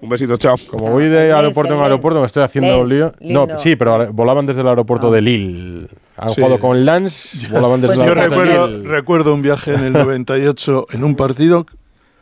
Un 0.00 0.08
besito, 0.08 0.36
chao. 0.36 0.56
Como 0.70 0.90
voy 0.90 1.08
de 1.08 1.32
aeropuerto 1.32 1.74
en 1.74 1.80
aeropuerto 1.80 2.20
me 2.20 2.26
estoy 2.26 2.44
haciendo 2.44 2.80
un 2.82 2.88
lío. 2.88 3.12
No, 3.20 3.46
sí, 3.58 3.74
pero 3.76 4.12
volaban 4.12 4.46
desde 4.46 4.60
el 4.60 4.68
aeropuerto 4.68 5.10
de 5.10 5.20
Lille. 5.22 5.88
Han 6.16 6.30
Sí. 6.30 6.36
jugado 6.40 6.58
con 6.60 6.84
Lance, 6.84 7.36
volaban 7.50 7.80
desde 7.80 7.96
Yo 7.96 8.14
la 8.14 8.14
puerta 8.14 8.28
recuerdo, 8.28 8.68
del- 8.68 8.84
recuerdo 8.88 9.34
un 9.34 9.42
viaje 9.42 9.74
en 9.74 9.84
el 9.84 9.92
98 9.94 10.86
en 10.92 11.04
un 11.04 11.14
partido. 11.16 11.66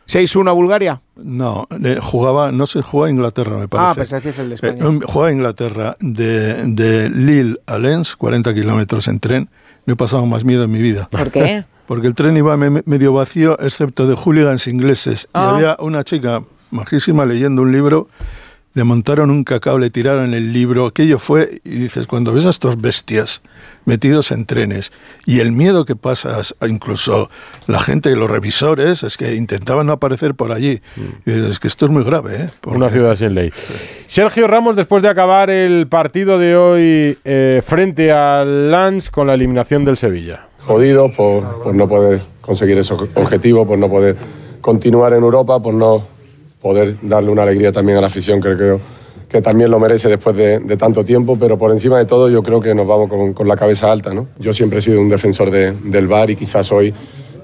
6-1 0.07 0.49
a 0.49 0.53
Bulgaria. 0.53 1.01
No, 1.17 1.67
eh, 1.83 1.99
jugaba, 2.01 2.51
no 2.53 2.65
se 2.65 2.81
jugaba 2.81 3.07
a 3.07 3.11
Inglaterra, 3.11 3.57
me 3.57 3.67
parece. 3.67 3.89
Ah, 3.91 3.95
pensé 3.95 4.21
que 4.21 4.29
es 4.29 4.39
el 4.39 4.49
de 4.49 4.55
España. 4.55 4.85
Eh, 4.85 4.99
jugaba 5.05 5.27
a 5.27 5.31
Inglaterra 5.33 5.97
de, 5.99 6.63
de 6.63 7.09
Lille 7.09 7.57
a 7.65 7.77
Lens, 7.77 8.15
40 8.15 8.53
kilómetros 8.53 9.07
en 9.09 9.19
tren. 9.19 9.49
No 9.85 9.93
he 9.93 9.97
pasado 9.97 10.25
más 10.25 10.45
miedo 10.45 10.63
en 10.63 10.71
mi 10.71 10.81
vida. 10.81 11.09
¿Por 11.11 11.29
qué? 11.29 11.65
Porque 11.87 12.07
el 12.07 12.15
tren 12.15 12.37
iba 12.37 12.55
me- 12.55 12.83
medio 12.85 13.11
vacío, 13.13 13.59
excepto 13.59 14.07
de 14.07 14.15
hooligans 14.15 14.67
ingleses. 14.67 15.27
Ah. 15.33 15.49
Y 15.51 15.55
había 15.55 15.77
una 15.79 16.03
chica 16.05 16.41
majísima 16.71 17.25
leyendo 17.25 17.61
un 17.61 17.71
libro. 17.71 18.07
Le 18.73 18.83
montaron 18.83 19.31
un 19.31 19.43
cacao, 19.43 19.79
le 19.79 19.89
tiraron 19.89 20.35
el 20.35 20.53
libro. 20.53 20.85
Aquello 20.85 21.17
fue, 21.17 21.61
y 21.63 21.71
dices, 21.71 22.05
cuando 22.05 22.31
ves 22.31 22.45
a 22.45 22.49
estos 22.49 22.79
bestias 22.79 23.41
metidos 23.85 24.29
en 24.31 24.45
trenes 24.45 24.91
y 25.25 25.39
el 25.39 25.51
miedo 25.51 25.83
que 25.83 25.95
pasas, 25.95 26.55
a 26.59 26.67
incluso 26.67 27.27
la 27.65 27.79
gente, 27.79 28.15
los 28.15 28.29
revisores, 28.29 29.01
es 29.01 29.17
que 29.17 29.33
intentaban 29.33 29.87
no 29.87 29.93
aparecer 29.93 30.35
por 30.35 30.51
allí. 30.51 30.79
Y 31.25 31.31
dices, 31.31 31.51
es 31.51 31.59
que 31.59 31.67
esto 31.67 31.85
es 31.85 31.91
muy 31.91 32.03
grave, 32.03 32.35
¿eh? 32.35 32.49
Una 32.67 32.89
ciudad 32.89 33.15
sin 33.15 33.33
ley. 33.33 33.51
Sergio 34.05 34.45
Ramos, 34.45 34.75
después 34.75 35.01
de 35.01 35.09
acabar 35.09 35.49
el 35.49 35.87
partido 35.87 36.37
de 36.37 36.55
hoy 36.55 37.17
eh, 37.25 37.63
frente 37.65 38.11
al 38.11 38.69
Lance 38.69 39.09
con 39.09 39.25
la 39.25 39.33
eliminación 39.33 39.85
del 39.85 39.97
Sevilla. 39.97 40.49
jodidos 40.59 41.13
por, 41.15 41.63
por 41.63 41.73
no 41.73 41.87
poder 41.87 42.21
conseguir 42.41 42.77
esos 42.77 43.01
objetivos, 43.15 43.65
por 43.67 43.79
no 43.79 43.89
poder 43.89 44.17
continuar 44.61 45.13
en 45.13 45.23
Europa, 45.23 45.59
por 45.59 45.73
no 45.73 46.15
poder 46.61 46.95
darle 47.01 47.29
una 47.31 47.43
alegría 47.43 47.71
también 47.71 47.97
a 47.97 48.01
la 48.01 48.07
afición, 48.07 48.41
que 48.41 48.55
creo 48.55 48.79
que 49.29 49.41
también 49.41 49.69
lo 49.69 49.79
merece 49.79 50.07
después 50.07 50.35
de, 50.37 50.59
tanto 50.77 51.03
tiempo, 51.03 51.37
pero 51.39 51.57
por 51.57 51.71
encima 51.71 51.97
de 51.97 52.05
todo 52.05 52.29
yo 52.29 52.41
creo 52.43 52.61
que 52.61 52.73
nos 52.73 52.87
vamos 52.87 53.09
con, 53.33 53.47
la 53.47 53.57
cabeza 53.57 53.91
alta. 53.91 54.13
¿no? 54.13 54.27
Yo 54.39 54.53
siempre 54.53 54.79
he 54.79 54.81
sido 54.81 55.01
un 55.01 55.09
defensor 55.09 55.51
de- 55.51 55.73
del 55.73 56.07
VAR 56.07 56.29
y 56.29 56.35
quizás 56.35 56.71
hoy 56.71 56.93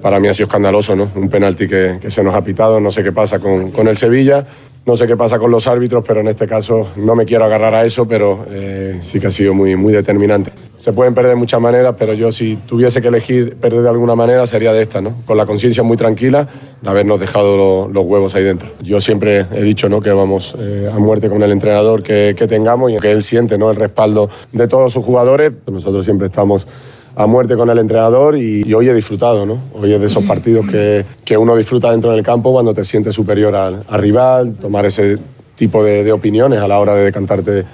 para 0.01 0.19
mí 0.19 0.27
ha 0.27 0.33
sido 0.33 0.47
escandaloso, 0.47 0.95
¿no? 0.95 1.09
un 1.15 1.29
penalti 1.29 1.67
que, 1.67 1.97
que 2.01 2.09
se 2.11 2.23
nos 2.23 2.35
ha 2.35 2.43
pitado, 2.43 2.79
no 2.79 2.91
sé 2.91 3.03
qué 3.03 3.11
pasa 3.11 3.39
con, 3.39 3.71
con 3.71 3.87
el 3.87 3.97
Sevilla. 3.97 4.45
No 4.85 4.97
sé 4.97 5.07
qué 5.07 5.15
pasa 5.15 5.39
con 5.39 5.49
los 5.49 5.65
árbitros, 5.67 6.03
pero 6.05 6.19
en 6.19 6.27
este 6.27 6.45
caso 6.45 6.85
no 6.97 7.15
me 7.15 7.23
quiero 7.23 7.45
agarrar 7.45 7.73
a 7.73 7.85
eso, 7.85 8.05
pero 8.05 8.45
eh, 8.49 8.99
sí 9.01 9.17
que 9.17 9.27
ha 9.27 9.31
sido 9.31 9.53
muy, 9.53 9.77
muy 9.77 9.93
determinante. 9.93 10.51
Se 10.77 10.91
pueden 10.91 11.13
perder 11.13 11.31
de 11.31 11.35
muchas 11.37 11.61
maneras, 11.61 11.95
pero 11.97 12.13
yo 12.13 12.33
si 12.33 12.57
tuviese 12.57 13.01
que 13.01 13.07
elegir 13.07 13.55
perder 13.55 13.83
de 13.83 13.87
alguna 13.89 14.15
manera 14.15 14.45
sería 14.45 14.73
de 14.73 14.81
esta, 14.81 14.99
¿no? 14.99 15.13
Con 15.25 15.37
la 15.37 15.45
conciencia 15.45 15.83
muy 15.83 15.95
tranquila 15.95 16.49
de 16.81 16.89
habernos 16.89 17.17
dejado 17.21 17.55
lo- 17.55 17.87
los 17.93 18.05
huevos 18.05 18.35
ahí 18.35 18.43
dentro. 18.43 18.67
Yo 18.81 18.99
siempre 18.99 19.45
he 19.53 19.61
dicho, 19.63 19.87
¿no? 19.87 20.01
Que 20.01 20.11
vamos 20.11 20.53
eh, 20.59 20.89
a 20.93 20.99
muerte 20.99 21.29
con 21.29 21.41
el 21.41 21.51
entrenador 21.53 22.03
que, 22.03 22.35
que 22.37 22.47
tengamos 22.47 22.91
y 22.91 22.97
que 22.97 23.11
él 23.11 23.23
siente, 23.23 23.57
¿no? 23.57 23.69
El 23.71 23.77
respaldo 23.77 24.29
de 24.51 24.67
todos 24.67 24.91
sus 24.91 25.05
jugadores. 25.05 25.53
Nosotros 25.71 26.03
siempre 26.03 26.27
estamos 26.27 26.67
a 27.15 27.25
muerte 27.27 27.55
con 27.55 27.69
el 27.69 27.77
entrenador 27.77 28.37
y, 28.37 28.73
hoy 28.73 28.89
he 28.89 28.93
disfrutado, 28.93 29.45
¿no? 29.45 29.57
Hoy 29.73 29.93
es 29.93 29.99
de 30.01 30.07
esos 30.07 30.23
partidos 30.23 30.65
que, 30.65 31.05
que 31.23 31.37
uno 31.37 31.55
disfruta 31.55 31.91
dentro 31.91 32.11
del 32.11 32.23
campo 32.23 32.51
cuando 32.51 32.73
te 32.73 32.83
sientes 32.83 33.13
superior 33.13 33.55
al, 33.55 33.83
al 33.87 34.01
rival, 34.01 34.55
tomar 34.55 34.85
ese 34.85 35.17
tipo 35.55 35.83
de, 35.83 36.11
opiniones 36.11 36.59
a 36.59 36.67
la 36.67 36.79
hora 36.79 36.95
de 36.95 37.03
decantarte 37.05 37.65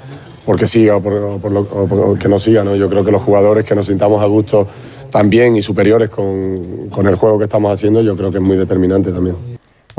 porque 0.45 0.67
siga 0.67 0.97
o 0.97 1.01
por, 1.01 1.51
lo- 1.51 2.17
que 2.19 2.27
no 2.27 2.39
siga, 2.39 2.63
¿no? 2.63 2.75
Yo 2.75 2.89
creo 2.89 3.05
que 3.05 3.11
los 3.11 3.21
jugadores 3.21 3.65
que 3.65 3.75
nos 3.75 3.85
sintamos 3.87 4.21
a 4.21 4.25
gusto 4.25 4.67
también 5.11 5.55
y 5.55 5.61
superiores 5.61 6.09
con, 6.09 6.89
con 6.89 7.07
el 7.07 7.15
juego 7.15 7.37
que 7.37 7.45
estamos 7.45 7.71
haciendo, 7.71 8.01
yo 8.01 8.15
creo 8.15 8.31
que 8.31 8.37
es 8.37 8.43
muy 8.43 8.57
determinante 8.57 9.11
también. 9.11 9.35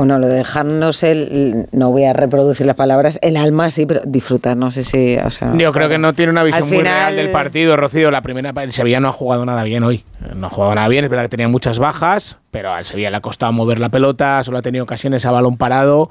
Bueno, 0.01 0.17
lo 0.17 0.29
de 0.29 0.37
dejarnos 0.37 1.03
el. 1.03 1.67
No 1.73 1.91
voy 1.91 2.05
a 2.05 2.13
reproducir 2.13 2.65
las 2.65 2.75
palabras. 2.75 3.19
El 3.21 3.37
alma 3.37 3.69
sí, 3.69 3.85
pero 3.85 4.01
disfrutar, 4.03 4.57
no 4.57 4.71
sé 4.71 4.83
si. 4.83 5.15
O 5.17 5.29
sea, 5.29 5.53
Yo 5.55 5.71
creo 5.71 5.89
que 5.89 5.99
no 5.99 6.13
tiene 6.13 6.31
una 6.31 6.41
visión 6.41 6.63
Al 6.63 6.69
muy 6.69 6.79
final- 6.79 6.93
real 6.95 7.15
del 7.17 7.29
partido, 7.29 7.77
Rocío. 7.77 8.09
La 8.09 8.23
primera, 8.23 8.51
el 8.63 8.71
Sevilla 8.73 8.99
no 8.99 9.09
ha 9.09 9.11
jugado 9.11 9.45
nada 9.45 9.61
bien 9.61 9.83
hoy. 9.83 10.03
No 10.35 10.47
ha 10.47 10.49
jugado 10.49 10.73
nada 10.73 10.87
bien, 10.87 11.03
es 11.03 11.11
verdad 11.11 11.25
que 11.25 11.29
tenía 11.29 11.47
muchas 11.49 11.77
bajas, 11.77 12.37
pero 12.49 12.73
al 12.73 12.83
Sevilla 12.83 13.11
le 13.11 13.17
ha 13.17 13.21
costado 13.21 13.51
mover 13.53 13.77
la 13.79 13.89
pelota, 13.89 14.43
solo 14.43 14.57
ha 14.57 14.63
tenido 14.63 14.85
ocasiones 14.85 15.23
a 15.27 15.29
balón 15.29 15.57
parado 15.57 16.09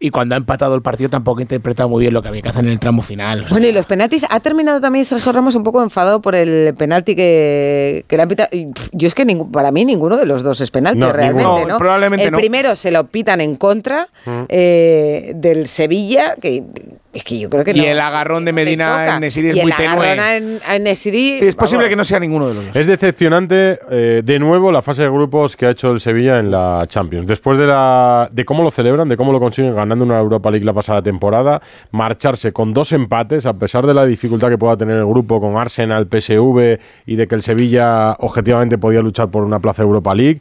y 0.00 0.10
cuando 0.10 0.34
ha 0.34 0.38
empatado 0.38 0.74
el 0.74 0.82
partido 0.82 1.10
tampoco 1.10 1.40
ha 1.40 1.42
interpretado 1.42 1.88
muy 1.88 2.02
bien 2.02 2.14
lo 2.14 2.22
que 2.22 2.28
había 2.28 2.40
que 2.42 2.48
hacer 2.50 2.64
en 2.64 2.70
el 2.70 2.78
tramo 2.78 3.02
final. 3.02 3.46
Bueno, 3.50 3.66
y 3.66 3.72
los 3.72 3.86
penaltis, 3.86 4.24
ha 4.30 4.40
terminado 4.40 4.80
también 4.80 5.04
Sergio 5.04 5.32
Ramos 5.32 5.54
un 5.56 5.64
poco 5.64 5.82
enfadado 5.82 6.20
por 6.22 6.34
el 6.34 6.74
penalti 6.78 7.16
que, 7.16 8.04
que 8.06 8.16
le 8.16 8.22
han 8.22 8.28
pitado. 8.28 8.48
Yo 8.92 9.06
es 9.08 9.14
que 9.14 9.26
ningú- 9.26 9.50
para 9.50 9.72
mí 9.72 9.84
ninguno 9.84 10.16
de 10.16 10.26
los 10.26 10.42
dos 10.42 10.60
es 10.60 10.70
penalti 10.70 11.00
No, 11.00 11.12
realmente. 11.12 11.42
¿no? 11.42 11.66
No, 11.66 11.78
probablemente 11.78 12.26
el 12.26 12.30
no. 12.32 12.38
primero 12.38 12.76
se 12.76 12.90
lo 12.92 13.06
pitan 13.08 13.40
en 13.40 13.56
contra 13.56 14.08
Mm. 14.24 14.42
eh, 14.48 15.32
del 15.34 15.66
Sevilla, 15.66 16.34
que 16.40 16.62
es 17.12 17.24
que 17.24 17.38
yo 17.38 17.48
creo 17.48 17.64
que 17.64 17.70
y 17.70 17.80
no. 17.80 17.84
el 17.86 17.98
agarrón 18.00 18.44
de 18.44 18.52
Medina 18.52 19.14
en 19.14 19.20
Nesiri 19.20 19.48
es 19.48 19.56
y 19.56 19.62
muy 19.62 19.70
el 19.70 19.76
tenue. 19.76 20.10
agarrón 20.10 20.24
en, 20.44 20.58
en 20.70 20.82
Nesiri, 20.84 21.38
Sí, 21.38 21.46
es 21.48 21.56
posible 21.56 21.84
vamos. 21.84 21.90
que 21.90 21.96
no 21.96 22.04
sea 22.04 22.20
ninguno 22.20 22.48
de 22.48 22.54
los 22.54 22.66
dos. 22.66 22.76
Es 22.76 22.86
decepcionante 22.86 23.78
eh, 23.90 24.22
de 24.24 24.38
nuevo 24.38 24.70
la 24.70 24.82
fase 24.82 25.02
de 25.02 25.08
grupos 25.08 25.56
que 25.56 25.66
ha 25.66 25.70
hecho 25.70 25.90
el 25.90 26.00
Sevilla 26.00 26.38
en 26.38 26.50
la 26.50 26.84
Champions. 26.86 27.26
Después 27.26 27.58
de, 27.58 27.66
la, 27.66 28.28
de 28.30 28.44
cómo 28.44 28.62
lo 28.62 28.70
celebran, 28.70 29.08
de 29.08 29.16
cómo 29.16 29.32
lo 29.32 29.40
consiguen 29.40 29.74
ganando 29.74 30.04
una 30.04 30.18
Europa 30.18 30.50
League 30.50 30.66
la 30.66 30.74
pasada 30.74 31.00
temporada, 31.02 31.62
marcharse 31.92 32.52
con 32.52 32.74
dos 32.74 32.92
empates, 32.92 33.46
a 33.46 33.54
pesar 33.54 33.86
de 33.86 33.94
la 33.94 34.04
dificultad 34.04 34.48
que 34.50 34.58
pueda 34.58 34.76
tener 34.76 34.96
el 34.98 35.06
grupo 35.06 35.40
con 35.40 35.56
Arsenal, 35.56 36.06
PSV 36.10 36.78
y 37.06 37.16
de 37.16 37.26
que 37.26 37.34
el 37.34 37.42
Sevilla 37.42 38.12
objetivamente 38.18 38.76
podía 38.76 39.00
luchar 39.00 39.28
por 39.30 39.44
una 39.44 39.60
plaza 39.60 39.82
de 39.82 39.86
Europa 39.86 40.14
League. 40.14 40.40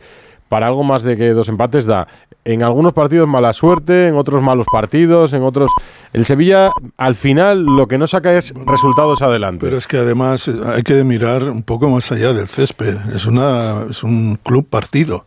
Para 0.49 0.67
algo 0.67 0.83
más 0.83 1.03
de 1.03 1.17
que 1.17 1.29
dos 1.31 1.49
empates 1.49 1.85
da 1.85 2.07
en 2.45 2.63
algunos 2.63 2.93
partidos 2.93 3.27
mala 3.27 3.51
suerte, 3.51 4.07
en 4.07 4.15
otros 4.15 4.41
malos 4.41 4.65
partidos, 4.71 5.33
en 5.33 5.43
otros... 5.43 5.69
El 6.13 6.23
Sevilla 6.23 6.71
al 6.95 7.15
final 7.15 7.65
lo 7.65 7.87
que 7.87 7.97
no 7.97 8.07
saca 8.07 8.33
es 8.37 8.53
resultados 8.65 9.21
adelante. 9.21 9.65
Pero 9.65 9.77
es 9.77 9.85
que 9.87 9.97
además 9.97 10.47
eh, 10.47 10.53
hay 10.65 10.83
que 10.83 11.03
mirar 11.03 11.49
un 11.49 11.63
poco 11.63 11.89
más 11.89 12.09
allá 12.11 12.31
del 12.31 12.47
césped. 12.47 12.95
Es, 13.13 13.25
una, 13.25 13.83
es 13.89 14.03
un 14.03 14.39
club 14.41 14.65
partido. 14.69 15.25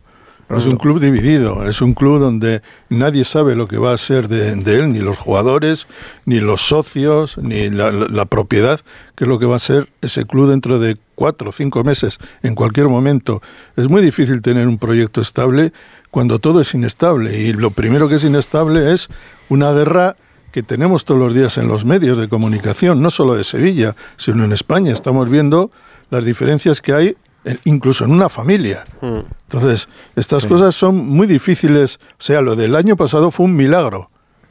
No 0.48 0.56
es 0.56 0.66
un 0.66 0.78
club 0.78 0.98
dividido, 0.98 1.64
es 1.68 1.80
un 1.80 1.94
club 1.94 2.18
donde 2.18 2.60
nadie 2.88 3.22
sabe 3.22 3.54
lo 3.54 3.68
que 3.68 3.78
va 3.78 3.92
a 3.92 3.96
ser 3.98 4.26
de, 4.26 4.56
de 4.56 4.80
él, 4.80 4.92
ni 4.92 4.98
los 4.98 5.16
jugadores, 5.16 5.86
ni 6.24 6.40
los 6.40 6.62
socios, 6.62 7.38
ni 7.38 7.70
la, 7.70 7.92
la- 7.92 8.08
la 8.08 8.24
propiedad, 8.24 8.80
que 9.14 9.22
es 9.22 9.28
lo 9.28 9.38
que 9.38 9.46
va 9.46 9.54
a 9.54 9.60
ser 9.60 9.90
ese 10.02 10.24
club 10.24 10.48
dentro 10.50 10.80
de 10.80 10.96
cuatro 11.20 11.50
o 11.50 11.52
cinco 11.52 11.84
meses, 11.84 12.18
en 12.42 12.54
cualquier 12.54 12.88
momento. 12.88 13.42
Es 13.76 13.90
muy 13.90 14.00
difícil 14.00 14.40
tener 14.40 14.66
un 14.66 14.78
proyecto 14.78 15.20
estable 15.20 15.70
cuando 16.10 16.38
todo 16.38 16.62
es 16.62 16.72
inestable. 16.72 17.38
Y 17.38 17.52
lo 17.52 17.72
primero 17.72 18.08
que 18.08 18.14
es 18.14 18.24
inestable 18.24 18.94
es 18.94 19.10
una 19.50 19.70
guerra 19.70 20.16
que 20.50 20.62
tenemos 20.62 21.04
todos 21.04 21.20
los 21.20 21.34
días 21.34 21.58
en 21.58 21.68
los 21.68 21.84
medios 21.84 22.16
de 22.16 22.30
comunicación, 22.30 23.02
no 23.02 23.10
solo 23.10 23.34
de 23.34 23.44
Sevilla, 23.44 23.94
sino 24.16 24.44
en 24.44 24.52
España. 24.52 24.94
Estamos 24.94 25.28
viendo 25.28 25.70
las 26.08 26.24
diferencias 26.24 26.80
que 26.80 26.94
hay 26.94 27.16
eh, 27.44 27.58
incluso 27.64 28.06
en 28.06 28.12
una 28.12 28.30
familia. 28.30 28.86
Entonces, 29.02 29.90
estas 30.16 30.46
cosas 30.46 30.74
son 30.74 31.06
muy 31.06 31.26
difíciles. 31.26 32.00
O 32.12 32.22
sea, 32.22 32.40
lo 32.40 32.56
del 32.56 32.74
año 32.74 32.96
pasado 32.96 33.30
fue 33.30 33.44
un 33.44 33.56
milagro. 33.56 34.10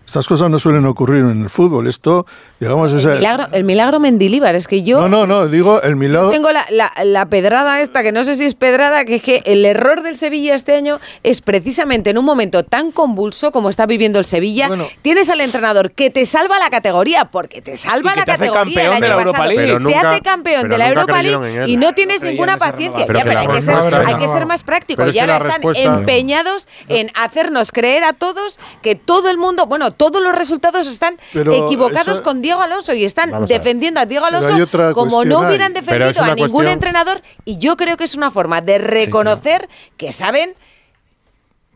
Estas 0.09 0.27
cosas 0.27 0.49
no 0.49 0.57
suelen 0.57 0.87
ocurrir 0.87 1.23
en 1.23 1.43
el 1.43 1.51
fútbol. 1.51 1.85
Esto, 1.87 2.25
digamos, 2.59 2.91
El 2.93 2.97
esa... 2.97 3.09
milagro, 3.13 3.45
el 3.51 3.63
milagro 3.63 3.99
Mendilíbar, 3.99 4.55
es 4.55 4.67
que 4.67 4.81
yo 4.81 5.01
No, 5.01 5.07
no, 5.07 5.27
no, 5.27 5.45
digo 5.47 5.83
el 5.83 5.95
milagro... 5.97 6.31
tengo 6.31 6.51
la, 6.51 6.65
la- 6.71 6.91
la 7.03 7.27
pedrada 7.27 7.79
esta, 7.81 8.01
que 8.01 8.11
no 8.11 8.23
sé 8.23 8.35
si 8.35 8.43
es 8.45 8.55
pedrada, 8.55 9.05
que 9.05 9.17
es 9.17 9.21
que 9.21 9.43
el 9.45 9.63
error 9.65 10.01
del 10.01 10.15
Sevilla 10.17 10.55
este 10.55 10.73
año 10.75 10.99
es 11.21 11.41
precisamente 11.41 12.09
en 12.09 12.17
un 12.17 12.25
momento 12.25 12.63
tan 12.63 12.91
convulso 12.91 13.51
como 13.51 13.69
está 13.69 13.85
viviendo 13.85 14.17
el 14.17 14.25
Sevilla, 14.25 14.67
tienes 15.03 15.29
al 15.29 15.41
entrenador 15.41 15.91
que 15.91 16.09
te 16.09 16.25
salva 16.25 16.57
la 16.57 16.71
categoría, 16.71 17.25
porque 17.25 17.61
te 17.61 17.77
salva 17.77 18.09
Y 18.09 18.13
que 18.15 18.19
la 18.21 18.25
te 18.25 18.31
hace 18.31 18.39
categoría 18.47 18.63
campeón 18.63 18.93
el 18.95 18.99
de 19.01 19.05
año 19.05 19.15
la 19.15 19.21
Europa 19.21 19.37
pasado, 19.37 19.49
League. 19.49 19.67
Pero 19.67 19.77
te 19.77 19.83
nunca- 19.95 20.09
hace 20.09 20.21
campeón 20.21 20.69
de 20.69 20.77
la 20.79 20.87
Europa 20.89 21.21
League 21.21 21.63
y 21.67 21.77
no 21.77 21.93
tienes 21.93 22.23
ninguna 22.23 22.57
paciencia. 22.57 23.05
Pero 23.05 23.19
Ya, 23.19 23.23
que 23.25 23.29
pero 23.29 23.43
la 23.43 23.51
hay 23.51 23.55
que, 23.55 23.61
ser, 23.61 23.77
hay 24.07 24.15
que 24.15 24.27
ser 24.27 24.45
más 24.47 24.63
práctico. 24.63 24.97
Pero 25.03 25.11
es 25.11 25.15
Y 25.15 25.19
ahora 25.19 25.37
están 25.37 25.61
empeñados 25.75 26.67
en 26.87 27.11
hacernos 27.13 27.71
creer 27.71 28.03
a 28.03 28.13
todos 28.13 28.59
que 28.81 28.95
todo 28.95 29.29
el 29.29 29.37
mundo, 29.37 29.67
bueno, 29.67 29.91
todos 29.99 30.23
los 30.23 30.33
resultados 30.33 30.87
están 30.87 31.17
Pero 31.33 31.51
equivocados 31.53 32.21
con 32.21 32.41
Diego 32.41 32.61
Alonso 32.61 32.93
y 32.93 33.03
están 33.03 33.33
a 33.33 33.39
defendiendo 33.41 33.99
a 33.99 34.05
Diego 34.05 34.25
Alonso 34.25 34.47
como 34.93 35.17
cuestión 35.17 35.27
no 35.29 35.39
hubieran 35.47 35.73
defendido 35.73 36.23
a 36.23 36.33
ningún 36.35 36.51
cuestión- 36.51 36.67
entrenador 36.73 37.21
y 37.43 37.57
yo 37.57 37.75
creo 37.75 37.97
que 37.97 38.05
es 38.05 38.15
una 38.15 38.31
forma 38.31 38.61
de 38.61 38.77
reconocer 38.77 39.67
que 39.97 40.13
saben 40.13 40.53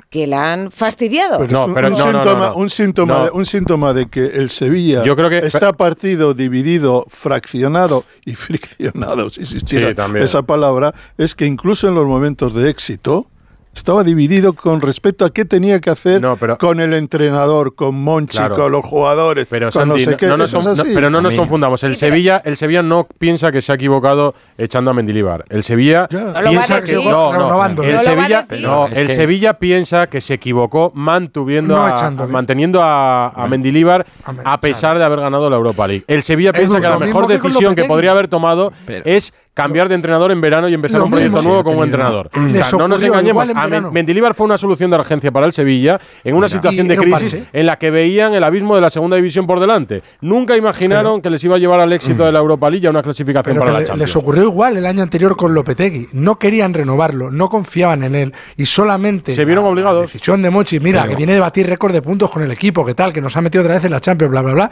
que 0.10 0.28
la 0.28 0.54
han 0.54 0.70
fastidiado. 0.72 1.40
Pero 1.40 1.52
No, 1.52 1.62
es 1.64 1.68
un, 1.68 1.74
pero 1.74 1.88
un 1.88 1.94
no, 1.94 2.00
no, 2.00 2.12
no, 2.12 2.20
síntoma, 2.24 2.46
no. 2.50 2.56
un, 2.56 2.70
síntoma 2.70 3.14
No. 3.18 3.24
De, 3.26 3.32
un 3.32 3.46
síntoma 3.46 3.94
de 3.94 4.10
que 4.10 4.26
el 4.26 4.50
Sevilla 4.52 5.04
Yo 5.04 5.16
creo 5.16 5.30
que- 5.30 5.40
está 5.40 5.74
partido, 5.74 6.34
dividido, 6.34 7.06
fraccionado 7.10 8.06
y 8.26 8.36
friccionado, 8.36 9.30
si 9.32 9.42
existiera 9.42 9.90
Sí, 9.90 9.96
también. 9.96 10.24
esa 10.24 10.44
palabra, 10.44 10.94
es 11.18 11.34
que 11.36 11.46
incluso 11.46 11.88
en 11.88 11.96
los 11.96 12.06
momentos 12.06 12.54
de 12.54 12.70
éxito 12.70 13.28
estaba 13.74 14.04
dividido 14.04 14.54
con 14.54 14.82
respecto 14.82 15.26
a 15.26 15.32
qué 15.32 15.46
tenía 15.46 15.80
que 15.82 15.90
hacer 15.90 16.22
con 16.60 16.80
el 16.80 16.94
entrenador, 16.94 17.76
con 17.76 17.96
Monchi, 17.96 18.38
Claro. 18.38 18.56
con 18.56 18.72
los 18.72 18.86
jugadores, 18.86 19.48
Pero, 19.50 19.72
con 19.72 19.88
no 19.88 19.96
Santi, 19.98 20.04
sé 20.12 20.18
qué. 20.18 20.28
no 20.28 20.38
nos 20.38 20.54
no- 20.54 20.60
así. 20.72 20.92
pero 20.94 21.10
no 21.10 21.22
nos 21.22 21.34
confundamos. 21.36 21.84
El, 21.84 21.96
Sevilla, 21.96 22.42
el 22.46 22.56
Sevilla 22.58 22.84
no 22.84 23.08
piensa 23.18 23.52
que 23.52 23.62
se 23.62 23.72
ha 23.72 23.76
equivocado 23.76 24.36
echando 24.58 24.92
a 24.92 24.94
Mendilibar. 24.94 25.46
El 25.50 25.64
Sevilla 25.64 26.08
No 26.12 26.34
piensa 26.50 26.82
que 26.84 26.94
no, 26.96 27.34
no, 27.34 27.66
el 27.66 27.76
No 27.96 28.00
Sevilla, 28.00 28.46
no, 28.62 28.88
el 28.88 29.10
Sevilla 29.12 29.54
piensa 29.56 30.08
que 30.08 30.22
se 30.22 30.36
equivocó 30.36 30.92
mantuviendo 30.94 31.76
No 31.76 31.86
a, 31.86 32.12
manteniendo 32.28 32.82
a, 32.82 33.30
a 33.30 33.48
Mendilibar 33.48 34.06
a 34.46 34.60
pesar 34.62 34.98
de 34.98 35.04
haber 35.04 35.20
ganado 35.20 35.50
la 35.50 35.56
Europa 35.56 35.88
League. 35.88 36.04
El 36.08 36.24
Sevilla 36.24 36.50
Edu, 36.52 36.58
piensa 36.60 36.82
que 36.82 36.88
la 36.88 37.00
mejor 37.00 37.28
decisión 37.28 37.76
que 37.76 37.86
podría 37.86 38.12
haber 38.12 38.28
tomado 38.28 38.72
Pero- 38.86 39.04
es 39.06 39.34
cambiar 39.54 39.88
de 39.88 39.96
entrenador 39.96 40.32
en 40.32 40.42
verano 40.42 40.68
y 40.68 40.74
empezar 40.74 40.98
Lo 41.00 41.06
un 41.06 41.12
proyecto 41.12 41.42
nuevo 41.44 41.64
como 41.64 41.84
entrenador. 41.84 42.30
O 42.34 42.64
sea, 42.64 42.78
no 42.78 42.88
nos 42.88 43.04
engañemos. 43.04 43.48
en 43.50 43.58
A. 43.58 43.82
Mendilibar 43.92 44.34
fue 44.34 44.46
una 44.46 44.58
solución 44.58 44.90
de 44.90 44.98
urgencia 44.98 45.32
para 45.32 45.46
el 45.46 45.54
Sevilla 45.54 46.00
en 46.24 46.36
una 46.36 46.50
situación 46.50 46.88
de 46.88 46.98
crisis 46.98 47.34
parche. 47.34 47.44
en 47.54 47.66
la 47.68 47.78
que 47.78 47.92
veían 47.92 48.34
el 48.34 48.44
abismo 48.44 48.74
de 48.76 48.82
la 48.82 48.90
segunda 48.90 49.16
división 49.16 49.46
por 49.46 49.60
delante. 49.60 50.02
Nunca 50.22 50.58
imaginaron 50.58 51.22
que 51.22 51.30
les 51.30 51.44
iba 51.44 51.56
a 51.56 51.60
llevar 51.60 51.80
al 51.80 51.94
éxito 51.94 52.26
de 52.26 52.32
la 52.32 52.40
Europa 52.40 52.70
League 52.70 52.88
a 52.88 52.90
una 52.90 53.04
clasificación 53.04 53.54
Pero 53.54 53.60
para 53.62 53.70
que 53.72 53.74
la 53.74 53.80
le- 53.82 53.86
Champions. 53.86 54.10
les 54.10 54.16
ocurrió 54.16 54.44
igual 54.44 54.78
el 54.78 54.86
año 54.88 55.04
anterior 55.04 55.36
con 55.38 55.54
Lopetegui. 55.54 56.08
No 56.14 56.40
querían 56.40 56.74
renovarlo, 56.74 57.30
no 57.30 57.48
confiaban 57.50 58.04
en 58.04 58.16
él 58.16 58.34
y 58.58 58.66
solamente 58.66 59.34
Se 59.34 59.46
vieron 59.46 59.66
obligados. 59.66 59.98
La 59.98 60.02
decisión 60.08 60.42
de 60.42 60.50
Mochi, 60.50 60.80
mira, 60.80 61.02
Pero- 61.02 61.12
que 61.12 61.16
viene 61.18 61.34
de 61.34 61.40
batir 61.40 61.68
récord 61.68 61.94
de 61.94 62.02
puntos 62.02 62.32
con 62.32 62.42
el 62.42 62.52
equipo, 62.52 62.84
que 62.86 62.96
tal, 62.96 63.14
que 63.14 63.22
nos 63.22 63.38
ha 63.38 63.42
metido 63.42 63.62
otra 63.64 63.76
vez 63.76 63.86
en 63.86 63.92
la 63.92 64.00
Champions, 64.00 64.32
bla, 64.32 64.42
bla, 64.42 64.54
bla. 64.54 64.72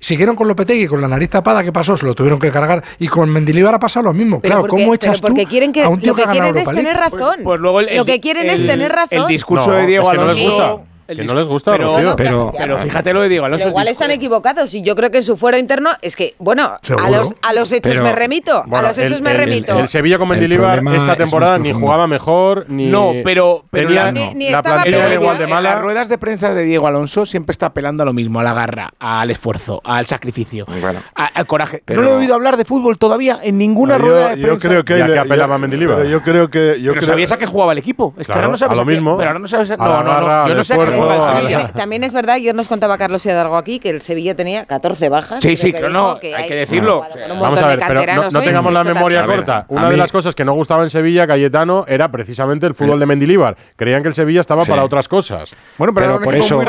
Siguieron 0.00 0.34
con 0.34 0.48
Lopetegui, 0.48 0.86
con 0.88 1.00
la 1.00 1.08
nariz 1.08 1.30
tapada, 1.30 1.62
¿qué 1.62 1.72
pasó? 1.72 1.96
Se 1.96 2.04
lo 2.04 2.14
tuvieron 2.14 2.38
que 2.40 2.50
cargar. 2.50 2.82
Y 2.98 3.06
con 3.08 3.30
Mendilibar 3.30 3.74
ha 3.74 3.78
pasado 3.78 4.04
lo 4.06 4.12
mismo. 4.12 4.40
Pero 4.40 4.54
claro, 4.54 4.66
porque, 4.68 4.82
¿cómo 4.82 4.94
echas 4.94 5.20
pero 5.20 5.28
porque 5.28 5.44
tú 5.44 5.50
quieren 5.50 5.72
que, 5.72 5.82
a 5.84 5.88
un 5.88 6.00
tío 6.00 6.08
lo 6.08 6.14
que 6.16 6.22
ganado 6.22 6.40
quieren 6.52 6.58
es 6.58 6.68
tener 6.76 6.96
razón. 6.96 7.36
Pues 7.44 7.60
luego 7.60 7.80
el- 7.80 7.96
lo 7.96 8.04
que 8.04 8.18
quieren 8.20 8.50
es 8.50 8.66
tener 8.66 8.90
razón. 8.90 9.18
El 9.22 9.26
discurso 9.28 9.70
No, 9.70 9.76
de 9.76 9.86
Diego 9.86 10.04
es 10.04 10.10
que 10.10 10.16
no 10.16 10.26
les 10.26 10.36
Alonso. 10.38 10.76
gusta. 10.78 10.91
El 11.12 11.18
Que 11.18 11.24
no 11.24 11.34
les 11.34 11.46
gusta, 11.48 11.72
pero, 11.72 11.92
Rocío. 11.94 12.14
pero, 12.16 12.52
Pero- 12.56 12.78
fíjate 12.78 13.12
lo. 13.12 13.20
Pero 13.22 13.54
el 13.56 13.68
igual 13.68 13.88
están 13.88 14.10
equivocados 14.10 14.74
y 14.74 14.82
yo 14.82 14.94
creo 14.96 15.10
que 15.10 15.18
en 15.18 15.22
su 15.22 15.36
fuero 15.36 15.56
interno 15.58 15.90
es 16.02 16.16
que, 16.16 16.34
bueno, 16.38 16.76
a 16.98 17.10
los, 17.10 17.32
a 17.42 17.52
los 17.52 17.70
hechos 17.72 17.92
Pero, 17.92 18.04
me 18.04 18.12
remito, 18.12 18.62
Bueno, 18.66 18.86
a 18.86 18.88
los 18.90 18.98
hechos 18.98 19.18
el- 19.18 19.22
me 19.22 19.30
el- 19.32 19.38
remito. 19.38 19.78
El, 19.78 19.88
Sevilla 19.88 20.18
con 20.18 20.28
Mendilibar 20.28 20.82
esta 20.94 21.12
es 21.12 21.18
temporada 21.18 21.58
ni 21.58 21.72
jugaba 21.72 22.06
mejor, 22.06 22.66
ni 22.68 22.86
No, 22.86 23.12
pero, 23.24 23.64
pero 23.70 23.88
tenía 23.88 24.04
la, 24.06 24.12
Ni- 24.12 24.34
ni 24.34 24.50
la 24.50 24.58
estaba 24.58 24.76
plantilla 24.82 24.96
era 24.98 25.08
peor. 25.08 25.22
igual 25.22 25.38
de 25.38 25.44
en 25.44 25.50
mala. 25.50 25.70
las 25.74 25.82
ruedas 25.82 26.08
de 26.08 26.18
prensa 26.18 26.54
de 26.54 26.62
Diego 26.64 26.86
Alonso 26.86 27.26
siempre 27.26 27.52
está 27.52 27.66
apelando 27.66 28.02
a 28.02 28.06
lo 28.06 28.12
mismo, 28.12 28.40
a 28.40 28.42
la 28.42 28.54
garra, 28.54 28.90
al 28.98 29.30
esfuerzo, 29.30 29.80
al 29.84 30.06
sacrificio, 30.06 30.66
a- 31.14 31.24
al 31.26 31.46
coraje. 31.46 31.82
Pero- 31.84 32.00
no 32.02 32.06
le 32.08 32.12
he 32.12 32.16
oído 32.18 32.34
hablar 32.34 32.56
de 32.56 32.64
fútbol 32.64 32.98
todavía 32.98 33.38
en 33.42 33.58
ninguna 33.58 33.96
yo, 33.98 34.04
rueda 34.04 34.28
de 34.30 34.36
yo 34.40 34.48
prensa. 34.48 34.68
creo 34.68 34.84
que 34.84 34.98
¿Y 34.98 35.00
a 35.00 35.06
qué 35.06 35.18
apelaba 35.18 35.56
yo- 35.56 35.60
Mendilibar? 35.60 35.96
pero 35.98 36.08
yo 36.08 36.22
creo 36.22 36.48
que 36.50 36.76
yo 36.80 36.92
pero 36.92 37.00
creo, 37.00 37.12
sabías 37.12 37.32
a 37.32 37.38
qué 37.38 37.46
jugaba 37.46 37.72
el 37.72 37.78
equipo. 37.78 38.14
Es 38.18 38.26
que 38.26 38.32
ahora 38.32 38.48
no 38.48 38.56
sabes 38.56 38.78
a 38.78 38.80
lo 38.82 38.86
mismo. 38.86 39.16
Pero 39.16 39.28
ahora 39.30 39.38
no 39.38 39.48
sabes. 39.48 39.70
A 39.70 39.76
No, 39.76 40.02
no, 40.02 40.20
no. 40.20 40.48
Yo 40.48 40.54
no 40.54 40.64
sé 40.64 40.74
Sevilla. 41.10 41.32
También, 41.32 41.72
también 41.72 42.04
es 42.04 42.12
verdad, 42.12 42.36
ayer 42.36 42.54
nos 42.54 42.68
contaba 42.68 42.98
Carlos 42.98 43.24
Hidalgo 43.24 43.56
aquí 43.56 43.78
que 43.78 43.90
el 43.90 44.00
Sevilla 44.02 44.34
tenía 44.34 44.66
14 44.66 45.08
bajas. 45.08 45.42
Sí, 45.42 45.56
sí, 45.56 45.72
que 45.72 45.88
no, 45.88 46.18
hay 46.22 46.48
que 46.48 46.54
decirlo. 46.54 47.04
bueno, 47.12 47.40
Vamos 47.40 47.62
a 47.62 47.66
ver, 47.66 47.80
pero 47.86 48.00
no, 48.14 48.38
hoy, 48.38 48.44
tengamos 48.44 48.72
la 48.72 48.84
memoria 48.84 49.20
también. 49.20 49.38
corta. 49.38 49.66
Una 49.68 49.90
de 49.90 49.96
las 49.96 50.12
cosas 50.12 50.34
que 50.34 50.44
no 50.44 50.54
gustaba 50.54 50.82
en 50.82 50.90
Sevilla, 50.90 51.26
Cayetano, 51.26 51.84
era 51.88 52.10
precisamente 52.10 52.66
el 52.66 52.74
fútbol 52.74 53.00
de 53.00 53.06
Mendilibar. 53.06 53.56
Creían 53.76 54.02
que 54.02 54.08
el 54.08 54.14
Sevilla 54.14 54.40
estaba 54.40 54.64
Sí. 54.64 54.70
para 54.70 54.84
otras 54.84 55.08
cosas. 55.08 55.54
Bueno, 55.78 55.92
pero, 55.94 56.20
por 56.20 56.34
eso, 56.34 56.62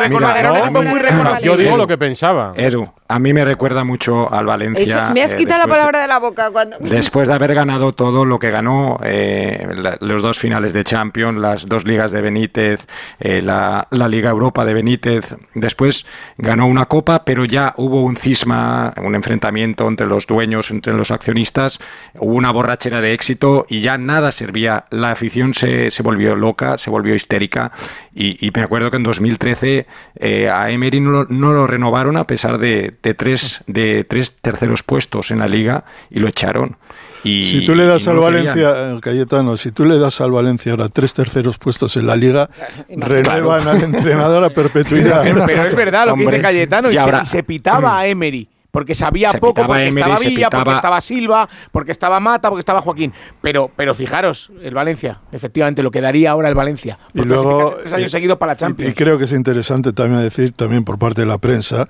Yo 1.42 1.58
digo 1.58 1.78
lo 1.78 1.88
que 1.88 1.98
pensaba. 1.98 2.54
Edu, 2.56 2.90
a 3.08 3.20
mí 3.20 3.34
me 3.34 3.46
recuerda 3.46 3.84
mucho 3.84 4.32
al 4.34 4.46
Valencia. 4.46 5.10
Me 5.14 5.24
has 5.24 5.34
eh, 5.34 5.38
quitado 5.38 5.60
la 5.62 5.68
palabra 5.68 6.00
de 6.02 6.08
la 6.08 6.20
boca 6.20 6.52
cuando. 6.52 6.78
Después 6.80 7.28
de 7.28 7.34
haber 7.34 7.54
ganado 7.54 7.94
todo 7.94 8.26
lo 8.26 8.40
que 8.40 8.52
ganó, 8.52 9.00
eh, 9.04 9.68
los 10.00 10.22
dos 10.22 10.38
finales 10.38 10.74
de 10.74 10.84
Champions, 10.84 11.38
las 11.40 11.68
dos 11.68 11.86
ligas 11.86 12.12
de 12.12 12.22
Benítez, 12.22 12.88
eh, 13.20 13.42
la 13.42 13.88
Liga 14.14 14.30
Europa 14.30 14.64
de 14.66 14.74
Benítez, 14.74 15.36
después 15.56 16.06
ganó 16.38 16.68
una 16.68 16.86
copa, 16.86 17.26
pero 17.26 17.46
ya 17.46 17.74
hubo 17.78 18.04
un 18.04 18.16
cisma, 18.16 18.94
un 19.02 19.16
enfrentamiento 19.16 19.88
entre 19.88 20.06
los 20.08 20.28
dueños, 20.28 20.70
entre 20.72 20.94
los 20.94 21.10
accionistas, 21.12 21.80
hubo 22.20 22.36
una 22.36 22.52
borrachera 22.52 23.02
de 23.02 23.14
éxito 23.14 23.66
y 23.68 23.82
ya 23.82 23.98
nada 23.98 24.32
servía. 24.32 24.86
La 24.92 25.12
afición 25.12 25.54
se, 25.54 25.90
se 25.92 26.04
volvió 26.04 26.36
loca, 26.36 26.78
se 26.78 26.90
volvió 26.90 27.16
histérica 27.16 27.72
y, 28.16 28.52
me 28.56 28.62
acuerdo 28.62 28.92
que 28.92 28.98
en 28.98 29.04
2013 29.04 29.88
eh, 30.20 30.50
a 30.50 30.70
Emery 30.70 31.00
no, 31.00 31.12
lo- 31.12 31.26
no 31.30 31.52
lo 31.54 31.66
renovaron 31.66 32.16
a 32.18 32.28
pesar 32.28 32.60
de 32.60 32.92
tres, 33.18 33.64
de 33.68 34.04
tres 34.04 34.36
terceros 34.36 34.84
puestos 34.84 35.32
en 35.32 35.40
la 35.40 35.48
liga 35.48 35.86
y 36.12 36.20
lo 36.20 36.28
echaron. 36.28 36.78
Y, 37.24 37.44
si 37.44 37.66
tú 37.66 37.74
le 37.76 37.86
das 37.86 38.08
al. 38.08 38.18
Valencia, 38.18 38.92
eh, 38.94 39.00
Cayetano, 39.02 39.58
si 39.58 39.72
tú 39.72 39.86
le 39.86 39.98
das 39.98 40.20
al 40.22 40.32
Valencia 40.32 40.72
ahora 40.74 40.90
tres 40.90 41.14
terceros 41.14 41.58
puestos 41.58 41.96
en 41.98 42.08
la 42.08 42.16
liga, 42.16 42.50
renuevan 42.90 43.68
al 43.68 43.84
entrenador 43.84 44.44
a 44.44 44.50
perpetuidad. 44.50 45.24
Pero, 45.24 45.46
pero 45.46 45.66
es 45.66 45.76
verdad 45.76 46.08
lo 46.08 46.16
que 46.16 46.22
Hombre, 46.22 46.38
dice 46.38 46.42
Cayetano. 46.42 46.92
Y, 46.92 46.96
y 46.96 47.00
se- 47.00 47.26
se, 47.26 47.44
pitaba 47.44 48.00
a 48.00 48.08
Emery. 48.08 48.48
Porque 48.74 48.96
sabía 48.96 49.30
Se 49.30 49.38
poco, 49.38 49.68
porque 49.68 49.90
Emery, 49.90 50.00
estaba 50.02 50.18
Villa, 50.20 50.50
porque 50.50 50.72
estaba 50.72 51.00
Silva, 51.00 51.48
porque 51.72 51.92
estaba 51.92 52.20
Mata, 52.20 52.50
porque 52.50 52.62
estaba 52.62 52.82
Joaquín. 52.82 53.14
Pero, 53.40 53.70
pero 53.76 53.94
fijaros, 53.94 54.52
el 54.64 54.74
Valencia, 54.74 55.20
efectivamente, 55.32 55.84
lo 55.84 55.92
que 55.92 56.02
daría 56.02 56.32
ahora 56.32 56.50
el 56.50 56.56
Valencia. 56.56 56.98
Y 57.14 57.22
luego, 57.22 57.76
tres 57.82 57.94
años 57.94 58.08
y- 58.08 58.10
seguidos 58.10 58.40
para 58.40 58.54
la 58.54 58.56
y- 58.56 58.58
Champions. 58.58 58.92
Y, 58.92 58.96
creo 58.96 59.20
que 59.20 59.26
es 59.26 59.32
interesante 59.32 59.94
también 59.94 60.24
decir, 60.24 60.54
también 60.54 60.84
por 60.86 60.98
parte 60.98 61.22
de 61.22 61.28
la 61.28 61.38
prensa, 61.38 61.88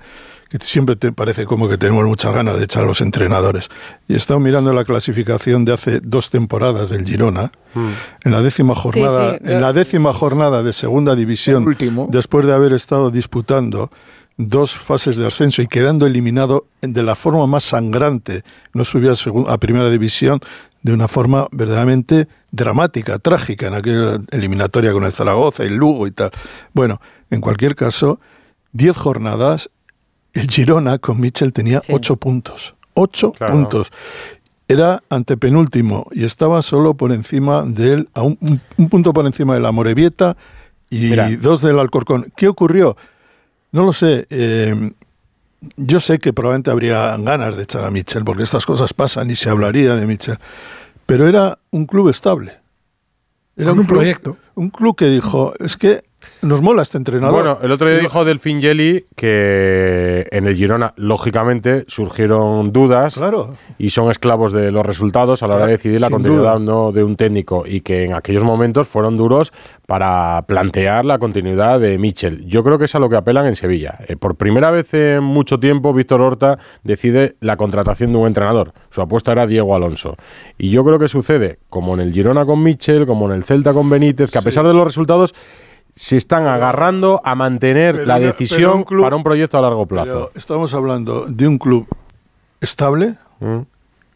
que 0.50 0.58
siempre 0.58 0.94
te 0.94 1.10
parece 1.10 1.46
como 1.46 1.70
que 1.70 1.78
tenemos 1.78 2.04
muchas 2.04 2.34
ganas 2.34 2.58
de 2.58 2.64
echar 2.64 2.82
a 2.82 2.86
los 2.86 3.00
entrenadores. 3.00 3.70
Y 4.06 4.12
he 4.12 4.16
estado 4.16 4.38
mirando 4.38 4.74
la 4.74 4.84
clasificación 4.84 5.64
de 5.64 5.72
hace 5.72 6.00
dos 6.00 6.28
temporadas 6.28 6.90
del 6.90 7.06
Girona, 7.06 7.50
en 7.74 8.30
la 8.30 8.42
décima 8.42 8.74
jornada, 8.74 9.38
sí, 9.38 9.40
yo- 9.42 9.50
en 9.52 9.60
la 9.62 9.72
décima 9.72 10.12
jornada 10.12 10.62
de 10.62 10.74
segunda 10.74 11.14
división, 11.16 11.66
último. 11.66 12.08
después 12.10 12.44
de 12.46 12.52
haber 12.52 12.74
estado 12.74 13.10
disputando 13.10 13.88
dos 14.36 14.74
fases 14.74 15.16
de 15.16 15.26
ascenso 15.26 15.62
y 15.62 15.66
quedando 15.66 16.06
eliminado 16.06 16.66
de 16.82 17.02
la 17.02 17.14
forma 17.14 17.46
más 17.46 17.64
sangrante, 17.64 18.42
no 18.72 18.84
subió 18.84 19.12
a, 19.48 19.58
primera 19.58 19.90
división 19.90 20.40
de 20.82 20.92
una 20.92 21.08
forma 21.08 21.46
verdaderamente 21.52 22.28
dramática, 22.50 23.18
trágica, 23.18 23.68
en 23.68 23.74
aquella 23.74 24.18
eliminatoria 24.30 24.92
con 24.92 25.04
el 25.04 25.12
Zaragoza, 25.12 25.62
el 25.62 25.76
Lugo 25.76 26.06
y 26.06 26.10
tal. 26.10 26.30
Bueno, 26.72 27.00
en 27.30 27.40
cualquier 27.40 27.74
caso, 27.74 28.20
diez 28.72 28.96
jornadas, 28.96 29.70
el 30.34 30.48
Girona 30.50 30.98
con 30.98 31.20
Michel 31.20 31.52
tenía 31.52 31.80
ocho 31.88 32.16
puntos. 32.16 32.74
Ocho 32.94 33.32
Claro. 33.32 33.54
puntos. 33.54 33.90
Era 34.66 35.02
antepenúltimo 35.10 36.06
y 36.12 36.24
estaba 36.24 36.62
solo 36.62 36.94
por 36.94 37.12
encima 37.12 37.62
del, 37.62 38.08
a 38.14 38.22
un 38.22 38.60
punto 38.90 39.12
por 39.12 39.26
encima 39.26 39.54
de 39.54 39.60
la 39.60 39.72
Morevieta 39.72 40.36
y 40.90 41.10
Mira. 41.10 41.28
dos 41.40 41.60
del 41.60 41.78
Alcorcón. 41.78 42.32
¿Qué 42.36 42.48
ocurrió? 42.48 42.96
No 43.74 43.84
lo 43.84 43.92
sé. 43.92 44.26
eh, 44.30 44.92
yo 45.76 45.98
sé 45.98 46.18
que 46.18 46.32
probablemente 46.32 46.70
habría 46.70 47.16
ganas 47.16 47.56
de 47.56 47.62
echar 47.64 47.84
a 47.84 47.90
Michel, 47.90 48.22
porque 48.24 48.42
estas 48.44 48.66
cosas 48.66 48.92
pasan 48.94 49.30
y 49.30 49.34
se 49.34 49.48
hablaría 49.50 49.94
de 49.96 50.06
Michel. 50.06 50.38
Pero 51.06 51.26
era 51.26 51.58
un 51.70 51.86
club 51.86 52.08
estable. 52.08 52.52
Era 53.56 53.72
un 53.72 53.78
club- 53.78 53.88
proyecto. 53.88 54.36
Un 54.54 54.70
club 54.70 54.94
que 54.96 55.06
dijo, 55.06 55.54
es 55.58 55.76
que 55.76 56.04
nos 56.42 56.62
mola 56.62 56.82
este 56.82 56.98
entrenador. 56.98 57.34
Bueno, 57.42 57.58
el 57.62 57.72
otro 57.72 57.88
día 57.88 57.98
dijo 57.98 58.24
Delfín 58.24 58.60
Gelli 58.60 59.04
que 59.16 60.26
en 60.30 60.46
el 60.46 60.56
Girona, 60.56 60.92
lógicamente, 60.96 61.84
surgieron 61.88 62.72
dudas 62.72 63.14
Claro. 63.14 63.54
y 63.78 63.90
son 63.90 64.10
esclavos 64.10 64.52
de 64.52 64.70
los 64.70 64.84
resultados 64.84 65.42
a 65.42 65.46
la 65.46 65.54
hora 65.56 65.66
de 65.66 65.72
decidir 65.72 66.00
la 66.00 66.08
Sin 66.08 66.16
continuidad 66.16 66.58
no 66.58 66.92
de 66.92 67.02
un 67.04 67.16
técnico 67.16 67.64
y 67.66 67.80
que 67.80 68.04
en 68.04 68.14
aquellos 68.14 68.42
momentos 68.42 68.86
fueron 68.88 69.16
duros 69.16 69.52
para 69.86 70.42
plantear 70.46 71.04
la 71.04 71.18
continuidad 71.18 71.80
de 71.80 71.98
Michel. 71.98 72.44
Yo 72.46 72.62
creo 72.64 72.78
que 72.78 72.86
es 72.86 72.94
a 72.94 72.98
lo 72.98 73.08
que 73.08 73.16
apelan 73.16 73.46
en 73.46 73.56
Sevilla. 73.56 73.98
Eh, 74.08 74.16
por 74.16 74.36
primera 74.36 74.70
vez 74.70 74.92
en 74.94 75.22
mucho 75.22 75.58
tiempo, 75.60 75.92
Víctor 75.92 76.20
Horta 76.20 76.58
decide 76.82 77.36
la 77.40 77.56
contratación 77.56 78.12
de 78.12 78.18
un 78.18 78.26
entrenador. 78.26 78.72
Su 78.90 79.02
apuesta 79.02 79.32
era 79.32 79.46
Diego 79.46 79.74
Alonso. 79.74 80.16
Y 80.58 80.70
yo 80.70 80.84
creo 80.84 80.98
que 80.98 81.08
sucede, 81.08 81.58
como 81.68 81.94
en 81.94 82.00
el 82.00 82.12
Girona 82.12 82.46
con 82.46 82.62
Michel, 82.62 83.06
como 83.06 83.26
en 83.26 83.36
el 83.36 83.44
Celta 83.44 83.72
con 83.72 83.90
Benítez, 83.90 84.30
que 84.30 84.38
a 84.38 84.42
pesar 84.42 84.66
de 84.66 84.74
los 84.74 84.84
resultados 84.86 85.34
se 85.96 86.16
están 86.16 86.46
agarrando 86.46 87.20
a 87.24 87.34
mantener 87.34 87.94
Pero 87.94 88.06
la 88.06 88.18
decisión 88.18 88.78
un 88.78 88.84
club- 88.84 89.02
para 89.02 89.16
un 89.16 89.22
proyecto 89.22 89.58
a 89.58 89.62
largo 89.62 89.86
Pero 89.86 90.04
plazo. 90.04 90.30
estamos 90.34 90.74
hablando 90.74 91.26
de 91.26 91.46
un 91.48 91.58
club 91.58 91.86
estable 92.60 93.14
Mm. 93.40 93.60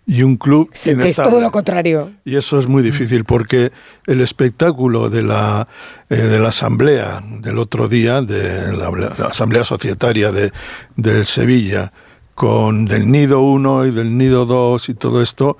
y 0.06 0.22
un 0.22 0.36
club 0.36 0.70
Sí, 0.72 0.96
que 0.96 1.08
es 1.08 1.16
todo 1.16 1.40
lo 1.40 1.50
contrario. 1.50 2.10
Y 2.24 2.36
eso 2.36 2.58
es 2.58 2.66
muy 2.66 2.82
difícil 2.82 3.24
porque 3.24 3.70
el 4.06 4.20
espectáculo 4.22 5.10
de 5.10 5.22
la, 5.22 5.68
eh, 6.08 6.16
de 6.16 6.38
la 6.38 6.48
asamblea 6.48 7.22
del 7.40 7.58
otro 7.58 7.88
día, 7.88 8.22
de 8.22 8.72
la, 8.76 8.90
la 8.90 9.26
asamblea 9.26 9.64
societaria 9.64 10.32
de, 10.32 10.50
del 10.96 11.24
Sevilla, 11.26 11.92
con 12.34 12.86
del 12.86 13.10
Nido 13.10 13.40
1 13.40 13.86
y 13.86 13.90
del 13.90 14.16
Nido 14.16 14.46
2 14.46 14.88
y 14.88 14.94
todo 14.94 15.20
esto, 15.20 15.58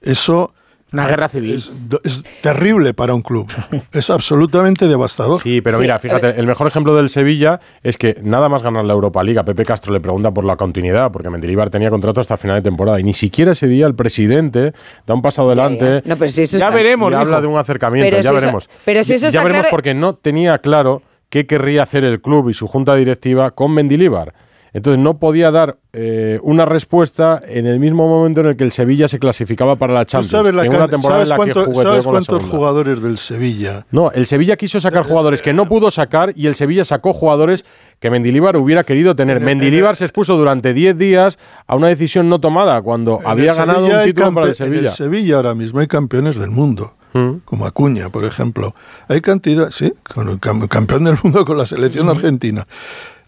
eso 0.00 0.52
Una 0.92 1.06
guerra 1.06 1.28
civil. 1.28 1.54
es, 1.54 1.70
es 2.04 2.22
terrible 2.40 2.94
para 2.94 3.14
un 3.14 3.22
club. 3.22 3.46
Es 3.92 4.08
absolutamente 4.10 4.86
devastador. 4.88 5.40
Sí, 5.42 5.60
pero 5.60 5.76
Sí, 5.78 5.82
mira, 5.82 5.98
fíjate, 5.98 6.38
el 6.40 6.46
mejor 6.46 6.66
ejemplo 6.66 6.94
del 6.96 7.10
Sevilla 7.10 7.60
es 7.82 7.96
que 7.98 8.16
nada 8.22 8.48
más 8.48 8.62
ganar 8.62 8.84
la 8.84 8.92
Europa 8.94 9.22
Liga, 9.22 9.44
Pepe 9.44 9.64
Castro 9.64 9.92
le 9.92 10.00
pregunta 10.00 10.30
por 10.30 10.44
la 10.44 10.56
continuidad, 10.56 11.10
porque 11.12 11.28
Mendilibar 11.30 11.68
tenía 11.70 11.90
contrato 11.90 12.20
hasta 12.20 12.36
final 12.36 12.56
de 12.56 12.62
temporada, 12.62 12.98
y 13.00 13.02
ni 13.04 13.12
siquiera 13.14 13.52
ese 13.52 13.66
día 13.66 13.86
el 13.86 13.94
presidente 13.94 14.72
da 15.06 15.14
un 15.14 15.22
paso 15.22 15.42
adelante 15.46 16.02
No, 16.04 16.16
pero 16.16 16.28
si 16.30 16.42
eso 16.42 16.58
Ya 16.58 16.66
está- 16.68 16.76
veremos, 16.76 17.10
y 17.12 17.14
habla 17.14 17.40
de 17.40 17.46
un 17.46 17.58
acercamiento, 17.58 18.06
Pero 18.06 18.16
ya 18.16 18.22
si 18.22 18.28
eso- 18.28 18.40
veremos. 18.40 18.70
pero 18.84 19.04
si 19.04 19.12
eso 19.14 19.22
ya 19.24 19.28
está 19.28 19.42
veremos 19.42 19.60
claro- 19.60 19.68
porque 19.70 19.94
no 19.94 20.14
tenía 20.14 20.58
claro 20.58 21.02
qué 21.28 21.46
querría 21.46 21.82
hacer 21.82 22.04
el 22.04 22.20
club 22.22 22.48
y 22.50 22.54
su 22.54 22.66
junta 22.66 22.94
directiva 22.94 23.50
con 23.50 23.72
Mendilibar. 23.74 24.32
Entonces 24.72 25.02
no 25.02 25.18
podía 25.18 25.50
dar 25.50 25.78
eh, 25.92 26.38
una 26.42 26.64
respuesta 26.66 27.40
en 27.46 27.66
el 27.66 27.80
mismo 27.80 28.06
momento 28.06 28.40
en 28.40 28.46
el 28.48 28.56
que 28.56 28.64
el 28.64 28.72
Sevilla 28.72 29.08
se 29.08 29.18
clasificaba 29.18 29.76
para 29.76 29.94
la 29.94 30.04
¿Tú 30.04 30.10
Champions. 30.12 30.30
sabes, 30.30 30.54
la 30.54 30.64
en 30.64 30.70
can- 30.72 30.80
una 30.80 30.88
temporada 30.88 31.24
¿sabes 31.26 31.30
en 31.30 31.38
la 31.38 31.44
que 31.44 31.52
cuánto- 31.52 31.72
jugueteó 31.72 31.90
sabes 31.90 32.04
con 32.04 32.14
la 32.14 32.20
cuántos 32.24 32.50
jugadores 32.50 33.02
del 33.02 33.16
Sevilla 33.16 33.86
No, 33.90 34.10
el 34.12 34.26
Sevilla 34.26 34.56
quiso 34.56 34.80
sacar 34.80 35.04
jugadores 35.04 35.40
que 35.42 35.52
no 35.52 35.66
pudo 35.66 35.90
sacar 35.90 36.32
y 36.36 36.46
el 36.46 36.54
Sevilla 36.54 36.84
sacó 36.84 37.12
jugadores 37.12 37.64
que 38.00 38.10
Mendilíbar 38.10 38.56
hubiera 38.56 38.84
querido 38.84 39.16
tener. 39.16 39.40
Mendilíbar 39.40 39.96
se 39.96 40.04
expuso 40.04 40.36
durante 40.36 40.72
10 40.74 40.96
días 40.98 41.38
a 41.66 41.74
una 41.74 41.88
decisión 41.88 42.28
no 42.28 42.38
tomada 42.40 42.80
cuando 42.82 43.18
En 43.20 43.26
había 43.26 43.54
ganado 43.54 43.80
Sevilla 43.86 43.98
un 44.00 44.04
título 44.04 44.34
para 44.34 44.46
el 44.46 44.52
campe- 44.52 44.62
En 44.64 44.66
Sevilla. 44.72 44.82
el 44.82 44.88
Sevilla 44.90 45.36
ahora 45.36 45.54
mismo 45.54 45.80
hay 45.80 45.86
campeones 45.88 46.38
del 46.38 46.50
mundo, 46.50 46.94
Mm. 47.14 47.38
como 47.46 47.66
Acuña, 47.66 48.10
por 48.10 48.24
ejemplo. 48.24 48.74
Hay 49.08 49.20
cantidad, 49.22 49.70
sí, 49.70 49.94
con 50.14 50.28
el 50.28 50.38
cam- 50.38 50.68
campeón 50.68 51.04
del 51.04 51.16
mundo 51.22 51.44
con 51.46 51.56
la 51.56 51.64
selección 51.66 52.08
argentina. 52.10 52.66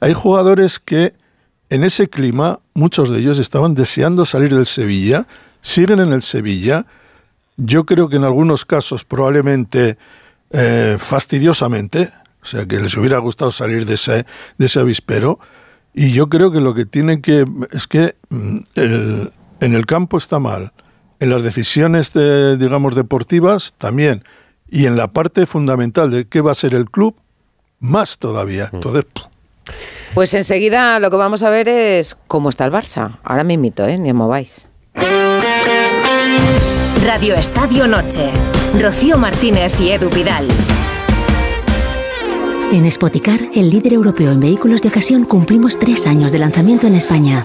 Hay 0.03 0.12
jugadores 0.12 0.78
que 0.78 1.14
en 1.70 1.84
ese 1.84 2.08
clima, 2.08 2.60
muchos 2.74 3.10
de 3.10 3.18
ellos 3.20 3.38
estaban 3.38 3.74
deseando 3.74 4.24
salir 4.24 4.54
del 4.54 4.66
Sevilla, 4.66 5.26
siguen 5.60 6.00
en 6.00 6.12
el 6.12 6.22
Sevilla. 6.22 6.86
Yo 7.56 7.84
creo 7.86 8.08
que 8.08 8.16
en 8.16 8.24
algunos 8.24 8.64
casos 8.64 9.04
probablemente 9.04 9.96
eh, 10.52 10.96
fastidiosamente, 10.98 12.10
o 12.42 12.44
sea, 12.46 12.66
que 12.66 12.80
les 12.80 12.96
hubiera 12.96 13.18
gustado 13.18 13.50
salir 13.52 13.86
de 13.86 13.94
ese, 13.94 14.26
de 14.58 14.66
ese 14.66 14.80
avispero. 14.80 15.38
Y 15.94 16.12
yo 16.12 16.28
creo 16.28 16.50
que 16.50 16.60
lo 16.60 16.74
que 16.74 16.86
tiene 16.86 17.20
que 17.20 17.44
es 17.70 17.86
que 17.86 18.16
mm, 18.30 18.56
el- 18.74 19.32
en 19.60 19.74
el 19.74 19.86
campo 19.86 20.16
está 20.18 20.38
mal, 20.38 20.72
en 21.20 21.30
las 21.30 21.42
decisiones 21.42 22.12
de, 22.14 22.56
digamos 22.56 22.94
deportivas 22.96 23.74
también, 23.76 24.24
y 24.70 24.86
en 24.86 24.96
la 24.96 25.08
parte 25.12 25.46
fundamental 25.46 26.10
de 26.10 26.26
qué 26.26 26.40
va 26.40 26.52
a 26.52 26.54
ser 26.54 26.74
el 26.74 26.90
club 26.90 27.14
más 27.78 28.18
todavía. 28.18 28.70
Entonces, 28.72 29.04
pff, 29.12 29.24
Pues 30.14 30.34
enseguida 30.34 30.98
lo 30.98 31.11
que 31.11 31.16
vamos 31.16 31.42
a 31.42 31.50
ver 31.50 31.68
es 31.68 32.16
cómo 32.26 32.48
está 32.48 32.64
el 32.64 32.72
Barça. 32.72 33.18
Ahora 33.22 33.44
me 33.44 33.54
invito, 33.54 33.86
¿eh? 33.86 33.96
Ni 33.96 34.11
os 34.11 34.16
mováis. 34.16 34.68
Radio 37.04 37.34
Estadio 37.34 37.86
Noche. 37.86 38.30
Rocío 38.78 39.18
Martínez 39.18 39.80
y 39.80 39.90
Edu 39.90 40.11
Vidal. 40.11 40.48
En 42.72 42.90
Spoticar, 42.90 43.40
el 43.54 43.70
líder 43.70 43.94
europeo 43.94 44.30
en 44.30 44.38
vehículos 44.38 44.80
de 44.82 44.88
ocasión, 44.88 45.24
cumplimos 45.24 45.78
tres 45.78 46.06
años 46.06 46.30
de 46.30 46.38
lanzamiento 46.38 46.86
en 46.86 46.94
España. 46.94 47.44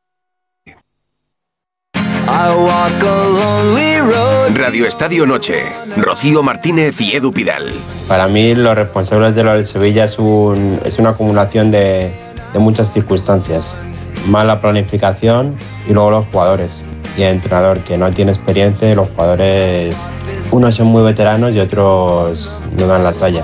Radio 4.53 4.85
Estadio 4.87 5.25
Noche. 5.25 5.63
Rocío 5.97 6.41
Martínez 6.43 6.99
y 7.01 7.13
Edu 7.15 7.33
Pidal. 7.33 7.65
Para 8.07 8.27
mí, 8.29 8.55
los 8.55 8.73
responsables 8.73 9.35
de 9.35 9.43
lo 9.43 9.51
del 9.53 9.65
Sevilla 9.65 10.05
es, 10.05 10.17
un- 10.17 10.79
es 10.85 10.97
una 10.97 11.09
acumulación 11.09 11.71
de, 11.71 12.09
de 12.53 12.59
muchas 12.59 12.93
circunstancias. 12.93 13.77
Mala 14.27 14.61
planificación 14.61 15.57
y 15.89 15.91
luego 15.93 16.11
los 16.11 16.25
jugadores. 16.31 16.85
Y 17.17 17.23
el 17.23 17.33
entrenador 17.33 17.79
que 17.79 17.97
no 17.97 18.09
tiene 18.11 18.31
experiencia 18.31 18.89
y 18.89 18.95
los 18.95 19.09
jugadores, 19.09 19.95
unos 20.51 20.73
son 20.75 20.87
muy 20.87 21.03
veteranos 21.03 21.51
y 21.51 21.59
otros 21.59 22.61
no 22.77 22.87
dan 22.87 23.03
la 23.03 23.11
talla. 23.11 23.43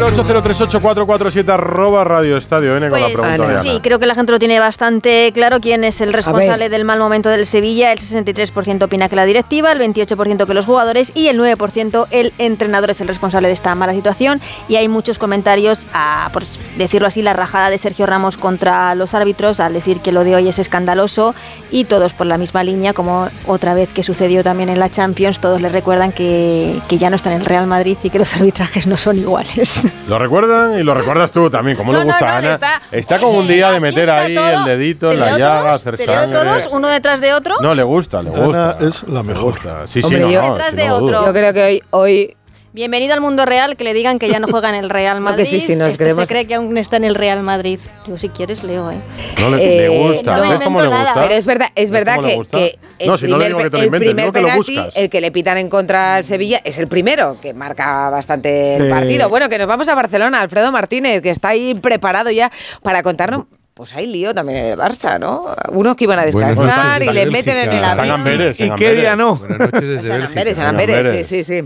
608038447 0.00 1.48
arroba 1.48 2.04
Radio 2.04 2.36
Estadio 2.36 2.76
N 2.76 2.90
con 2.90 3.00
la 3.00 3.06
Pues 3.06 3.20
pregunta 3.20 3.46
de 3.46 3.58
Ana. 3.58 3.62
sí, 3.62 3.80
creo 3.82 3.98
que 3.98 4.06
la 4.06 4.14
gente 4.14 4.32
lo 4.32 4.38
tiene 4.38 4.60
bastante 4.60 5.30
claro 5.32 5.60
quién 5.60 5.84
es 5.84 6.00
el 6.00 6.12
responsable 6.12 6.68
del 6.68 6.84
mal 6.84 6.98
momento 6.98 7.28
del 7.28 7.46
Sevilla. 7.46 7.92
El 7.92 7.98
63% 7.98 8.82
opina 8.84 9.08
que 9.08 9.16
la 9.16 9.24
directiva, 9.24 9.72
el 9.72 9.80
28% 9.80 10.46
que 10.46 10.54
los 10.54 10.66
jugadores 10.66 11.12
y 11.14 11.28
el 11.28 11.38
9% 11.40 12.06
el 12.10 12.32
entrenador 12.38 12.90
es 12.90 13.00
el 13.00 13.08
responsable 13.08 13.48
de 13.48 13.54
esta 13.54 13.74
mala 13.74 13.92
situación. 13.94 14.40
Y 14.68 14.76
hay 14.76 14.88
muchos 14.88 15.18
comentarios 15.18 15.86
a, 15.92 16.28
por 16.32 16.44
decirlo 16.76 17.08
así, 17.08 17.22
la 17.22 17.32
rajada 17.32 17.70
de 17.70 17.78
Sergio 17.78 18.06
Ramos 18.06 18.36
contra 18.36 18.94
los 18.94 19.14
árbitros 19.14 19.60
al 19.60 19.72
decir 19.72 20.00
que 20.00 20.12
lo 20.12 20.24
de 20.24 20.36
hoy 20.36 20.48
es 20.48 20.58
escandaloso 20.58 21.34
y 21.70 21.84
todos 21.84 22.12
por 22.12 22.26
la 22.26 22.38
misma 22.38 22.64
línea, 22.64 22.92
como 22.92 23.28
otra 23.46 23.74
vez 23.74 23.88
que 23.92 24.02
sucedió 24.02 24.42
también 24.42 24.68
en 24.68 24.78
la 24.78 24.90
Champions, 24.90 25.40
todos 25.40 25.60
le 25.60 25.68
recuerdan 25.68 26.12
que, 26.12 26.80
que 26.88 26.98
ya 26.98 27.10
no 27.10 27.16
está 27.16 27.32
en 27.32 27.40
el 27.40 27.46
Real 27.46 27.66
Madrid 27.66 27.96
y 28.02 28.10
que 28.10 28.18
los 28.18 28.34
arbitrajes 28.36 28.86
no 28.86 28.96
son 28.96 29.18
iguales. 29.18 29.85
Lo 30.08 30.18
recuerdan 30.18 30.78
y 30.78 30.82
lo 30.82 30.94
recuerdas 30.94 31.30
tú 31.32 31.50
también, 31.50 31.76
como 31.76 31.92
No, 31.92 31.98
le 32.00 32.04
gusta 32.04 32.26
no, 32.26 32.32
Ana. 32.36 32.52
está- 32.54 32.82
Está 32.92 33.18
como 33.18 33.38
un 33.38 33.48
día 33.48 33.70
de 33.72 33.80
meter 33.80 34.08
ahí 34.10 34.34
todo. 34.34 34.48
el 34.50 34.64
dedito 34.64 35.06
en 35.12 35.18
¿Te 35.18 35.24
la 35.24 35.38
llaga, 35.38 35.60
todos? 35.62 35.74
hacer 35.80 35.96
¿Te 35.96 36.06
leo 36.06 36.14
sangre. 36.14 36.38
todos 36.38 36.68
uno 36.72 36.88
detrás 36.88 37.20
de 37.20 37.32
otro? 37.34 37.56
No, 37.60 37.74
le 37.74 37.82
gusta, 37.82 38.22
le 38.22 38.30
Ana 38.30 38.44
gusta. 38.44 38.76
es 38.80 39.02
la 39.08 39.22
mejor. 39.22 39.54
Sí, 39.86 40.00
sí, 40.00 40.04
Hombre, 40.04 40.20
no, 40.20 40.30
yo- 40.30 40.42
Detrás 40.42 40.70
sí, 40.70 40.76
de 40.76 40.86
no 40.88 40.88
lo 40.94 40.98
dudo. 41.00 41.18
otro. 41.18 41.26
Yo 41.26 41.32
creo 41.32 41.52
que 41.52 41.62
hoy, 41.64 41.82
hoy 41.90 42.36
Bienvenido 42.76 43.14
al 43.14 43.22
mundo 43.22 43.46
real, 43.46 43.74
que 43.78 43.84
le 43.84 43.94
digan 43.94 44.18
que 44.18 44.28
ya 44.28 44.38
no 44.38 44.48
juega 44.48 44.68
en 44.68 44.74
el 44.74 44.90
Real 44.90 45.18
Madrid. 45.22 45.38
Aunque 45.46 45.46
sí, 45.46 45.60
sí, 45.60 45.76
nos 45.76 45.88
Este 45.92 46.04
queremos- 46.04 46.28
se 46.28 46.34
cree 46.34 46.46
que 46.46 46.56
aún 46.56 46.76
está 46.76 46.98
en 46.98 47.04
el 47.04 47.14
Real 47.14 47.42
Madrid. 47.42 47.80
Yo 48.06 48.18
si 48.18 48.28
quieres 48.28 48.62
leo, 48.64 48.90
¿eh? 48.90 48.98
No 49.40 49.48
le, 49.48 49.56
le 49.56 49.86
Eh, 49.86 49.88
gusta. 49.88 50.36
no 50.36 50.42
me 50.42 50.50
¿Ves 50.50 50.60
cómo 50.60 50.82
le 50.82 50.88
gusta? 50.88 51.14
Pero 51.14 51.30
es 51.34 51.46
verdad, 51.46 51.68
es 51.74 51.90
¿Ves 51.90 52.04
verdad 52.04 52.18
le 52.22 52.36
que, 52.38 52.46
que 52.50 52.78
el 52.98 53.08
No, 53.08 53.16
si 53.16 53.24
primer, 53.28 53.46
digo 53.46 53.58
que 53.60 53.64
el 53.78 53.84
inventes, 53.86 54.08
primer 54.10 54.26
que 54.26 54.32
penalti, 54.32 54.78
el 54.94 55.08
que 55.08 55.20
le 55.22 55.30
pitan 55.32 55.56
en 55.56 55.70
contra 55.70 56.16
al 56.16 56.24
Sevilla, 56.24 56.60
es 56.64 56.78
el 56.78 56.86
primero, 56.86 57.38
que 57.40 57.54
marca 57.54 58.10
bastante 58.10 58.76
el 58.76 58.90
partido. 58.90 59.30
Bueno, 59.30 59.48
que 59.48 59.56
nos 59.56 59.68
vamos 59.68 59.88
a 59.88 59.94
Barcelona, 59.94 60.42
Alfredo 60.42 60.70
Martínez, 60.70 61.22
que 61.22 61.30
está 61.30 61.48
ahí 61.48 61.74
preparado 61.76 62.30
ya 62.30 62.52
para 62.82 63.02
contarnos. 63.02 63.44
Pues 63.72 63.94
hay 63.94 64.06
lío 64.06 64.34
también 64.34 64.58
en 64.58 64.64
el 64.72 64.78
Barça, 64.78 65.18
¿no? 65.18 65.46
Unos 65.70 65.96
que 65.96 66.04
iban 66.04 66.18
a 66.18 66.26
descansar 66.26 67.02
y 67.02 67.06
les 67.06 67.14
Bélgica. 67.14 67.30
meten 67.30 67.56
en 67.56 67.68
el 67.70 67.84
Están 67.84 68.00
avión. 68.00 68.14
Amberes, 68.20 68.60
¿Y 68.60 68.70
qué 68.70 68.92
día 68.92 69.16
no? 69.16 69.36
Buenas 69.36 69.58
noches 69.60 69.80
desde. 70.02 70.12
Amberes, 70.24 70.56
San 70.56 70.62
En 70.64 70.68
Amberes, 70.70 70.96
sí, 70.96 71.06
Amberes. 71.08 71.26
sí, 71.26 71.44
sí. 71.44 71.62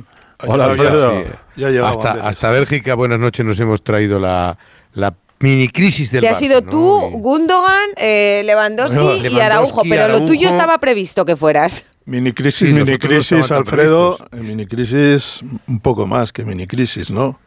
Hola, 0.47 0.67
Ya, 0.67 0.71
Alfredo. 0.73 1.25
Ya 1.57 1.67
ha 1.67 1.71
llegado 1.71 1.89
hasta, 1.89 2.13
hasta 2.29 2.51
Bélgica, 2.51 2.95
buenas 2.95 3.19
noches, 3.19 3.45
nos 3.45 3.59
hemos 3.61 3.83
traído 3.83 4.19
la, 4.19 4.57
la 4.95 5.15
mini 5.41 5.69
crisis 5.69 6.11
del 6.11 6.21
Que 6.23 6.29
has 6.29 6.37
Barça, 6.37 6.41
sido 6.41 6.61
¿no? 6.63 6.69
tú, 6.71 7.01
Gundogan, 7.19 7.89
eh, 7.97 8.43
Lewandowski 8.45 8.97
Bueno, 8.97 9.11
y 9.17 9.21
Lewandowski, 9.21 9.41
Araujo, 9.43 9.83
pero 9.89 10.09
lo 10.09 10.25
tuyo 10.25 10.49
Araujo. 10.49 10.57
estaba 10.59 10.79
previsto 10.79 11.25
que 11.25 11.37
fueras. 11.37 11.87
Mini 12.07 12.33
crisis, 12.33 12.69
Sí, 12.69 12.75
mini 12.75 12.99
crisis, 12.99 13.51
Alfredo. 13.53 14.19
eh, 14.33 14.37
Mini 14.41 14.67
crisis, 14.67 15.41
un 15.69 15.81
poco 15.81 16.07
más 16.07 16.33
que 16.33 16.45
mini 16.45 16.67
crisis, 16.67 17.11
¿no? 17.11 17.39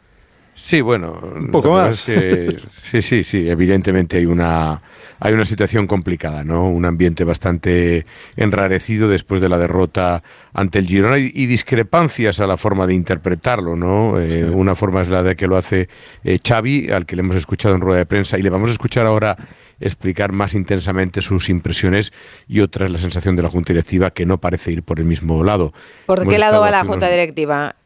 Sí, 0.56 0.80
bueno, 0.80 1.18
Un 1.34 1.50
poco 1.50 1.70
más. 1.72 1.88
pasa 1.88 2.12
es 2.14 2.20
que- 2.20 2.58
sí, 2.70 3.02
sí, 3.02 3.24
sí, 3.24 3.48
evidentemente 3.48 4.18
hay 4.18 4.26
una 4.26 4.80
hay 5.20 5.32
una 5.32 5.44
situación 5.44 5.86
complicada, 5.86 6.44
¿no? 6.44 6.68
Un 6.68 6.84
ambiente 6.84 7.24
bastante 7.24 8.04
enrarecido 8.36 9.08
después 9.08 9.40
de 9.40 9.48
la 9.48 9.58
derrota 9.58 10.22
ante 10.52 10.80
el 10.80 10.86
Girona 10.86 11.18
y, 11.18 11.30
y 11.32 11.46
discrepancias 11.46 12.40
a 12.40 12.46
la 12.46 12.56
forma 12.56 12.86
de 12.86 12.94
interpretarlo, 12.94 13.74
¿no? 13.74 14.20
Eh, 14.20 14.44
Una 14.44 14.74
forma 14.74 15.00
es 15.02 15.08
la 15.08 15.22
de 15.22 15.34
que 15.34 15.46
lo 15.46 15.56
hace 15.56 15.88
eh, 16.24 16.38
Xavi, 16.46 16.90
al 16.90 17.06
que 17.06 17.16
le 17.16 17.20
hemos 17.20 17.36
escuchado 17.36 17.74
en 17.74 17.80
rueda 17.80 17.98
de 18.00 18.06
prensa 18.06 18.38
y 18.38 18.42
le 18.42 18.50
vamos 18.50 18.68
a 18.70 18.72
escuchar 18.72 19.06
ahora 19.06 19.36
explicar 19.80 20.32
más 20.32 20.52
intensamente 20.54 21.22
sus 21.22 21.48
impresiones 21.48 22.12
y 22.46 22.60
otra 22.60 22.86
es 22.86 22.92
la 22.92 22.98
sensación 22.98 23.34
de 23.34 23.42
la 23.42 23.50
Junta 23.50 23.72
Directiva 23.72 24.10
que 24.10 24.26
no 24.26 24.38
parece 24.38 24.72
ir 24.72 24.82
por 24.82 24.98
el 25.00 25.06
mismo 25.06 25.42
lado. 25.42 25.72
¿Por 26.06 26.20
Hemos 26.20 26.32
qué 26.34 26.38
lado 26.38 26.60
va 26.60 26.70
la 26.70 26.80
Junta 26.84 27.06
unos- 27.06 27.10
Directiva? 27.10 27.76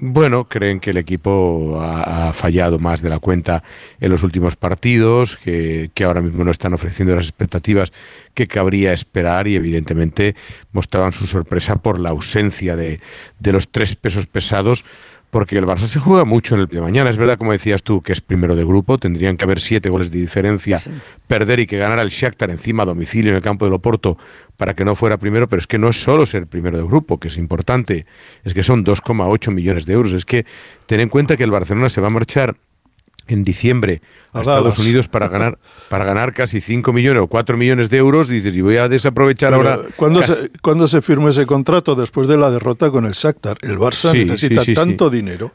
Bueno, 0.00 0.48
creen 0.48 0.78
que 0.78 0.90
el 0.90 0.96
equipo 0.96 1.80
ha, 1.80 2.32
fallado 2.32 2.78
más 2.78 3.02
de 3.02 3.08
la 3.08 3.18
cuenta 3.18 3.64
en 4.00 4.12
los 4.12 4.22
últimos 4.22 4.54
partidos, 4.54 5.36
que, 5.38 5.90
que 5.92 6.04
ahora 6.04 6.20
mismo 6.20 6.44
no 6.44 6.52
están 6.52 6.72
ofreciendo 6.72 7.16
las 7.16 7.24
expectativas 7.24 7.92
que 8.34 8.46
cabría 8.46 8.92
esperar 8.92 9.48
y 9.48 9.56
evidentemente 9.56 10.36
mostraban 10.72 11.12
su 11.12 11.26
sorpresa 11.26 11.76
por 11.76 11.98
la 11.98 12.10
ausencia 12.10 12.76
de, 12.76 13.00
de 13.40 13.52
los 13.52 13.70
tres 13.70 13.96
pesos 13.96 14.26
pesados 14.26 14.84
porque 15.30 15.58
el 15.58 15.66
Barça 15.66 15.86
se 15.86 15.98
juega 15.98 16.24
mucho 16.24 16.54
en 16.54 16.62
el 16.62 16.66
de 16.66 16.80
mañana. 16.80 17.10
Es 17.10 17.16
verdad, 17.16 17.36
como 17.36 17.52
decías 17.52 17.82
tú, 17.82 18.00
que 18.00 18.12
es 18.12 18.20
primero 18.20 18.56
de 18.56 18.64
grupo, 18.64 18.98
tendrían 18.98 19.36
que 19.36 19.44
haber 19.44 19.60
siete 19.60 19.90
goles 19.90 20.10
de 20.10 20.18
diferencia, 20.18 20.78
perder 21.26 21.60
y 21.60 21.66
que 21.66 21.76
ganara 21.76 22.02
el 22.02 22.08
Shakhtar 22.08 22.50
encima 22.50 22.84
a 22.84 22.86
domicilio 22.86 23.30
en 23.30 23.36
el 23.36 23.42
campo 23.42 23.64
del 23.64 23.74
Oporto 23.74 24.16
para 24.56 24.74
que 24.74 24.84
no 24.84 24.94
fuera 24.94 25.18
primero, 25.18 25.48
pero 25.48 25.60
es 25.60 25.66
que 25.66 25.78
no 25.78 25.88
es 25.88 26.02
solo 26.02 26.26
ser 26.26 26.46
primero 26.46 26.76
de 26.78 26.84
grupo, 26.84 27.20
que 27.20 27.28
es 27.28 27.36
importante, 27.36 28.06
es 28.44 28.54
que 28.54 28.62
son 28.62 28.84
2,8 28.84 29.52
millones 29.52 29.86
de 29.86 29.92
euros. 29.92 30.12
Es 30.12 30.24
que 30.24 30.46
ten 30.86 31.00
en 31.00 31.08
cuenta 31.08 31.36
que 31.36 31.44
el 31.44 31.50
Barcelona 31.50 31.88
se 31.90 32.00
va 32.00 32.08
a 32.08 32.10
marchar 32.10 32.56
en 33.28 33.44
diciembre 33.44 34.02
a, 34.32 34.38
A 34.38 34.40
Estados. 34.42 34.78
Unidos 34.80 35.06
para 35.08 35.28
ganar 35.28 35.58
para 35.88 36.04
ganar 36.04 36.32
casi 36.34 36.60
5 36.60 36.92
millones 36.92 37.22
o 37.22 37.26
4 37.28 37.56
millones 37.56 37.88
de 37.90 37.96
euros 37.98 38.30
y 38.30 38.34
dices, 38.40 38.54
y 38.54 38.60
voy 38.60 38.76
a 38.78 38.88
desaprovechar 38.88 39.54
Pero, 39.56 39.70
ahora 39.70 39.88
¿cuándo, 39.96 40.20
casi- 40.20 40.32
se, 40.34 40.50
cuándo 40.60 40.88
se 40.88 41.00
firmó 41.02 41.28
ese 41.28 41.46
contrato? 41.46 41.94
Después 41.94 42.26
de 42.28 42.36
la 42.36 42.50
derrota 42.50 42.90
con 42.90 43.06
el 43.06 43.12
Shakhtar. 43.12 43.58
El 43.62 43.78
Barça 43.78 44.10
Sí, 44.12 44.24
necesita 44.24 44.62
sí, 44.62 44.72
sí, 44.72 44.74
tanto 44.74 45.08
sí. 45.10 45.16
dinero. 45.16 45.52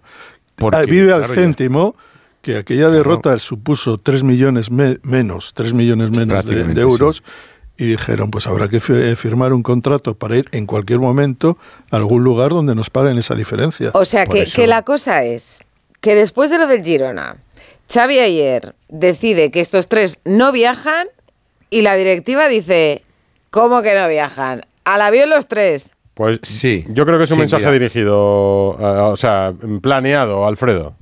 Porque, 0.56 0.78
Ah, 0.78 0.82
vive 0.86 1.12
al 1.12 1.20
claro, 1.26 1.34
céntimo 1.34 1.96
que 2.42 2.58
aquella 2.58 2.90
derrota 2.90 3.38
supuso 3.40 3.98
3 3.98 4.24
millones 4.24 4.70
me- 4.70 4.98
menos, 5.04 5.54
3 5.54 5.74
millones 5.74 6.12
menos 6.12 6.46
de, 6.46 6.64
de 6.64 6.82
euros 6.82 7.24
y 7.78 7.86
dijeron, 7.86 8.30
pues 8.30 8.46
habrá 8.48 8.68
que 8.70 8.80
fi- 8.80 9.16
firmar 9.16 9.52
un 9.54 9.64
contrato 9.64 10.14
para 10.16 10.38
ir 10.38 10.48
en 10.52 10.66
cualquier 10.68 11.00
momento 11.00 11.58
a 11.90 11.96
algún 11.98 12.24
lugar 12.24 12.52
donde 12.52 12.76
nos 12.76 12.90
paguen 12.90 13.18
esa 13.18 13.34
diferencia. 13.34 13.90
O 13.94 14.06
sea, 14.06 14.26
que, 14.28 14.46
que 14.46 14.68
la 14.68 14.84
cosa 14.84 15.24
es 15.24 15.62
que 16.02 16.14
después 16.16 16.50
de 16.52 16.58
lo 16.60 16.68
del 16.68 16.84
Girona, 16.84 17.38
Xavi 17.94 18.18
ayer 18.20 18.74
decide 18.90 19.52
que 19.52 19.60
estos 19.60 19.88
tres 19.88 20.20
no 20.26 20.52
viajan 20.52 21.08
y 21.70 21.82
la 21.82 21.96
directiva 21.96 22.48
dice, 22.48 23.04
¿cómo 23.50 23.82
que 23.82 23.94
no 23.94 24.08
viajan? 24.08 24.62
Al 24.84 25.02
avión 25.02 25.30
los 25.30 25.48
tres. 25.48 25.92
Pues 26.14 26.40
sí. 26.44 26.86
Yo 26.90 27.06
creo 27.06 27.18
que 27.18 27.26
es 27.26 27.32
un 27.32 27.36
Sí, 27.38 27.42
mensaje 27.42 27.64
mira. 27.66 27.74
dirigido, 27.74 28.78
eh, 28.80 28.84
o 28.84 29.16
sea, 29.16 29.54
planeado, 29.82 30.46
Alfredo. 30.48 30.96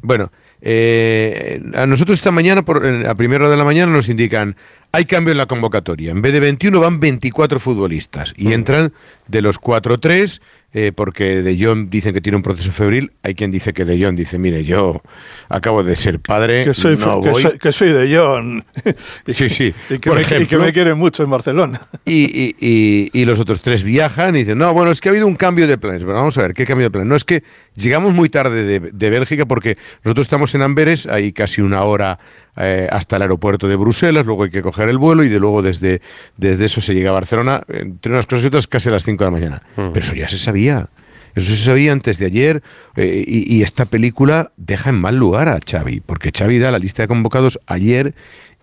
Bueno, 0.00 0.32
eh, 0.60 1.60
a 1.74 1.86
nosotros 1.86 2.18
esta 2.18 2.30
mañana, 2.30 2.64
por, 2.64 2.84
a 2.86 3.14
primera 3.14 3.44
hora 3.44 3.50
de 3.50 3.56
la 3.56 3.64
mañana, 3.64 3.92
nos 3.92 4.08
indican 4.08 4.56
hay 4.92 5.04
cambio 5.06 5.32
en 5.32 5.38
la 5.38 5.46
convocatoria. 5.46 6.10
En 6.10 6.22
vez 6.22 6.32
de 6.32 6.40
21 6.40 6.78
van 6.80 7.00
24 7.00 7.58
futbolistas 7.58 8.34
y 8.36 8.52
entran 8.52 8.92
de 9.26 9.42
los 9.42 9.58
4-3 9.60 10.40
eh, 10.74 10.90
porque 10.94 11.42
De 11.42 11.62
Jong 11.62 11.90
dicen 11.90 12.14
que 12.14 12.20
tiene 12.20 12.36
un 12.36 12.42
proceso 12.42 12.72
febril. 12.72 13.12
Hay 13.22 13.34
quien 13.34 13.50
dice 13.50 13.72
que 13.72 13.84
De 13.84 14.02
Jong 14.02 14.16
dice, 14.16 14.38
mire, 14.38 14.64
yo 14.64 15.02
acabo 15.48 15.84
de 15.84 15.94
ser 15.96 16.18
padre, 16.20 16.64
que 16.64 16.72
soy, 16.74 16.96
no 16.96 17.20
que 17.20 17.34
soy, 17.34 17.58
que 17.58 17.72
soy 17.72 17.88
de 17.90 18.16
John. 18.16 18.64
Sí, 19.28 19.50
sí. 19.50 19.74
Y 19.90 19.98
que, 19.98 20.08
Por 20.10 20.14
me, 20.16 20.22
y 20.22 20.24
que 20.24 20.34
ejemplo. 20.36 20.58
me 20.60 20.72
quieren 20.72 20.98
mucho 20.98 21.22
en 21.22 21.30
Barcelona. 21.30 21.82
Y, 22.04 22.24
y- 22.24 22.56
y- 22.60 23.10
y 23.12 23.24
los 23.24 23.38
otros 23.40 23.60
tres 23.60 23.82
viajan 23.82 24.34
y 24.36 24.40
dicen, 24.40 24.58
no, 24.58 24.72
bueno, 24.72 24.90
es 24.90 25.00
que 25.00 25.08
ha 25.08 25.12
habido 25.12 25.26
un 25.26 25.36
cambio 25.36 25.66
de 25.66 25.76
planes. 25.78 26.02
Pero 26.02 26.14
vamos 26.14 26.36
a 26.38 26.42
ver, 26.42 26.54
¿qué 26.54 26.64
cambio 26.66 26.86
de 26.86 26.90
planes? 26.90 27.08
No, 27.08 27.16
es 27.16 27.24
que 27.24 27.42
llegamos 27.76 28.14
muy 28.14 28.28
tarde 28.28 28.64
de, 28.64 28.80
de 28.92 29.10
Bélgica 29.10 29.46
porque 29.46 29.76
nosotros 30.04 30.24
estamos 30.26 30.54
en 30.54 30.62
Amberes, 30.62 31.06
hay 31.06 31.32
casi 31.32 31.60
una 31.60 31.82
hora 31.82 32.18
eh, 32.56 32.88
hasta 32.90 33.16
el 33.16 33.22
aeropuerto 33.22 33.66
de 33.68 33.76
Bruselas, 33.76 34.26
luego 34.26 34.44
hay 34.44 34.50
que 34.50 34.62
coger 34.62 34.88
el 34.88 34.98
vuelo 34.98 35.24
y 35.24 35.28
de 35.28 35.38
luego 35.38 35.62
desde, 35.62 36.00
desde 36.36 36.66
eso 36.66 36.80
se 36.80 36.94
llega 36.94 37.10
a 37.10 37.14
Barcelona, 37.14 37.62
entre 37.68 38.12
unas 38.12 38.26
cosas 38.26 38.44
y 38.44 38.46
otras, 38.48 38.66
casi 38.66 38.88
a 38.88 38.92
las 38.92 39.04
5 39.04 39.24
de 39.24 39.30
la 39.30 39.36
mañana. 39.36 39.62
Pero 39.76 39.98
eso 39.98 40.14
ya 40.14 40.28
se 40.28 40.38
sabía. 40.38 40.88
Eso 41.34 41.54
se 41.54 41.64
sabía 41.64 41.92
antes 41.92 42.18
de 42.18 42.26
ayer 42.26 42.62
eh, 42.96 43.24
y, 43.26 43.56
y 43.56 43.62
esta 43.62 43.86
película 43.86 44.52
deja 44.58 44.90
en 44.90 44.96
mal 44.96 45.16
lugar 45.16 45.48
a 45.48 45.58
Xavi, 45.66 46.00
porque 46.00 46.30
Xavi 46.30 46.58
da 46.58 46.70
la 46.70 46.78
lista 46.78 47.02
de 47.02 47.08
convocados 47.08 47.58
ayer 47.66 48.14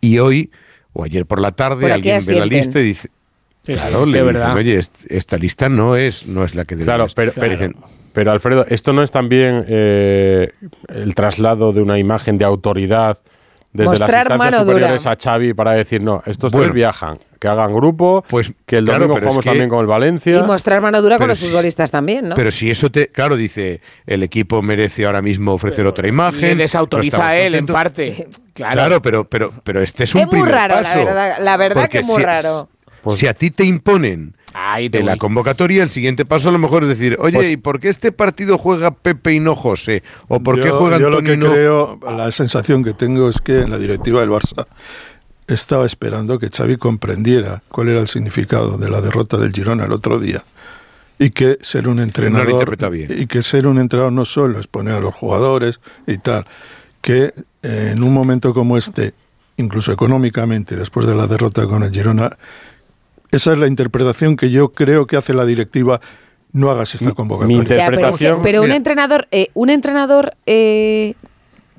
y 0.01 0.19
hoy, 0.19 0.51
o 0.93 1.03
ayer 1.03 1.25
por 1.25 1.41
la 1.41 1.51
tarde, 1.53 1.81
Por 1.81 1.91
alguien 1.91 2.19
ve 2.27 2.35
la 2.35 2.45
lista 2.45 2.79
y 2.79 2.83
dice, 2.83 3.09
Sí, 3.63 3.73
claro, 3.73 4.05
sí, 4.05 4.11
le 4.11 4.19
dicen, 4.19 4.33
verdad. 4.33 4.55
oye, 4.55 4.77
est- 4.77 4.95
esta 5.09 5.37
lista 5.37 5.67
no 5.67 5.95
es, 5.95 6.27
no 6.27 6.43
es 6.43 6.53
la 6.55 6.63
que 6.65 6.75
Claro, 6.75 7.07
deberías". 7.07 7.13
pero, 7.15 7.33
pero, 7.35 7.51
Dicen, 7.51 7.75
pero, 8.13 8.31
Alfredo, 8.31 8.65
¿esto 8.69 8.93
no 8.93 9.01
es 9.03 9.09
también 9.11 9.65
eh, 9.67 10.49
el 10.89 11.15
traslado 11.15 11.73
de 11.73 11.81
una 11.81 11.97
imagen 11.99 12.37
de 12.37 12.45
autoridad 12.45 13.17
desde 13.71 13.89
Mostrar 13.91 14.29
las 14.29 14.37
mano 14.39 14.57
superiores 14.59 15.03
dura. 15.03 15.11
a 15.11 15.15
Xavi 15.15 15.53
para 15.53 15.73
decir, 15.73 16.01
no, 16.01 16.23
estos 16.25 16.51
Bueno. 16.51 16.65
tres 16.65 16.73
viajan, 16.75 17.19
que 17.39 17.47
hagan 17.47 17.73
grupo, 17.73 18.23
Pues, 18.27 18.51
que 18.65 18.77
el 18.79 18.85
claro, 18.85 19.01
domingo 19.01 19.17
es 19.17 19.23
jugamos 19.23 19.43
que- 19.43 19.49
también 19.51 19.69
con 19.69 19.79
el 19.81 19.85
Valencia. 19.85 20.39
Y 20.39 20.43
mostrar 20.43 20.81
mano 20.81 21.01
dura 21.01 21.17
con 21.19 21.27
los 21.27 21.37
si- 21.37 21.45
futbolistas 21.47 21.91
también, 21.91 22.29
¿no? 22.29 22.35
Pero 22.35 22.49
si 22.49 22.71
eso 22.71 22.89
te, 22.89 23.09
claro, 23.09 23.35
dice, 23.37 23.81
el 24.07 24.23
equipo 24.23 24.61
merece 24.63 25.05
ahora 25.05 25.21
mismo 25.21 25.53
ofrecer 25.53 25.85
otra 25.85 26.07
imagen. 26.07 26.41
Le 26.57 26.63
desautoriza 26.63 27.27
a 27.29 27.37
él, 27.37 27.53
en 27.55 27.67
parte. 27.67 28.27
Claro. 28.53 28.73
Claro, 28.73 29.01
pero, 29.01 29.23
pero, 29.25 29.53
pero 29.63 29.81
este 29.81 30.03
es 30.05 30.15
un 30.15 30.21
es 30.21 30.27
muy 30.27 30.31
primer 30.41 30.51
raro, 30.51 30.81
la 30.81 30.95
verdad. 30.95 31.37
La 31.41 31.55
verdad 31.57 31.87
que 31.89 31.99
es 31.99 32.05
muy 32.05 32.17
si- 32.17 32.23
raro. 32.23 32.69
si 33.15 33.27
a 33.27 33.33
ti 33.33 33.51
te 33.51 33.63
imponen 33.63 34.35
Ahí 34.53 34.89
de 34.89 35.03
la 35.03 35.17
convocatoria, 35.17 35.83
el 35.83 35.89
siguiente 35.89 36.25
paso 36.25 36.49
a 36.49 36.51
lo 36.51 36.57
mejor 36.57 36.83
es 36.83 36.89
decir, 36.89 37.17
oye, 37.19 37.35
Pues- 37.37 37.51
¿y 37.51 37.57
por 37.57 37.79
qué 37.79 37.89
este 37.89 38.11
partido 38.11 38.57
juega 38.57 38.91
Pepe 38.91 39.33
y 39.33 39.39
no 39.39 39.55
José? 39.55 40.03
¿O 40.27 40.39
por 40.41 40.61
qué 40.61 40.71
juega 40.71 40.97
yo 40.97 41.09
lo 41.09 41.19
Antonio 41.19 41.31
que 41.31 41.37
no...? 41.37 41.51
creo, 41.51 41.99
la 42.15 42.31
sensación 42.31 42.83
que 42.83 42.93
tengo 42.93 43.29
es 43.29 43.41
que 43.41 43.67
la 43.67 43.77
directiva 43.77 44.21
del 44.21 44.29
Barça 44.29 44.65
estaba 45.47 45.85
esperando 45.85 46.37
que 46.39 46.49
Xavi 46.49 46.77
comprendiera 46.77 47.61
cuál 47.69 47.89
era 47.89 47.99
el 47.99 48.07
significado 48.07 48.77
de 48.77 48.89
la 48.89 49.01
derrota 49.01 49.37
del 49.37 49.51
Girona 49.51 49.85
el 49.85 49.91
otro 49.91 50.19
día 50.19 50.43
y 51.17 51.31
que 51.31 51.57
ser 51.61 51.87
un 51.89 51.99
entrenador 51.99 52.49
interpreta 52.51 52.89
bien. 52.89 53.11
y 53.15 53.27
que 53.27 53.41
ser 53.41 53.67
un 53.67 53.77
entrenador 53.77 54.13
no 54.13 54.25
solo 54.25 54.59
es 54.59 54.67
poner 54.67 54.95
a 54.95 54.99
los 54.99 55.13
jugadores 55.13 55.79
y 56.07 56.17
tal, 56.17 56.45
que 57.01 57.33
eh, 57.63 57.93
en 57.95 58.03
un 58.03 58.13
momento 58.13 58.53
como 58.53 58.77
este, 58.77 59.13
incluso 59.57 59.91
económicamente, 59.91 60.75
después 60.75 61.05
de 61.07 61.15
la 61.15 61.27
derrota 61.27 61.65
con 61.67 61.83
el 61.83 61.91
Girona, 61.91 62.37
esa 63.31 63.51
es 63.53 63.57
la 63.57 63.67
interpretación 63.67 64.35
que 64.35 64.49
yo 64.49 64.69
creo 64.73 65.07
que 65.07 65.17
hace 65.17 65.33
la 65.33 65.45
directiva. 65.45 65.99
No 66.51 66.71
hagas 66.71 66.95
esta 66.95 67.11
convocatoria. 67.11 67.77
Ya, 67.77 67.85
pero 67.89 68.07
es 68.07 68.17
que- 68.17 68.35
pero 68.41 68.63
un 68.63 68.71
entrenador, 68.71 69.27
eh, 69.31 69.49
un 69.53 69.69
entrenador 69.69 70.33
eh, 70.47 71.13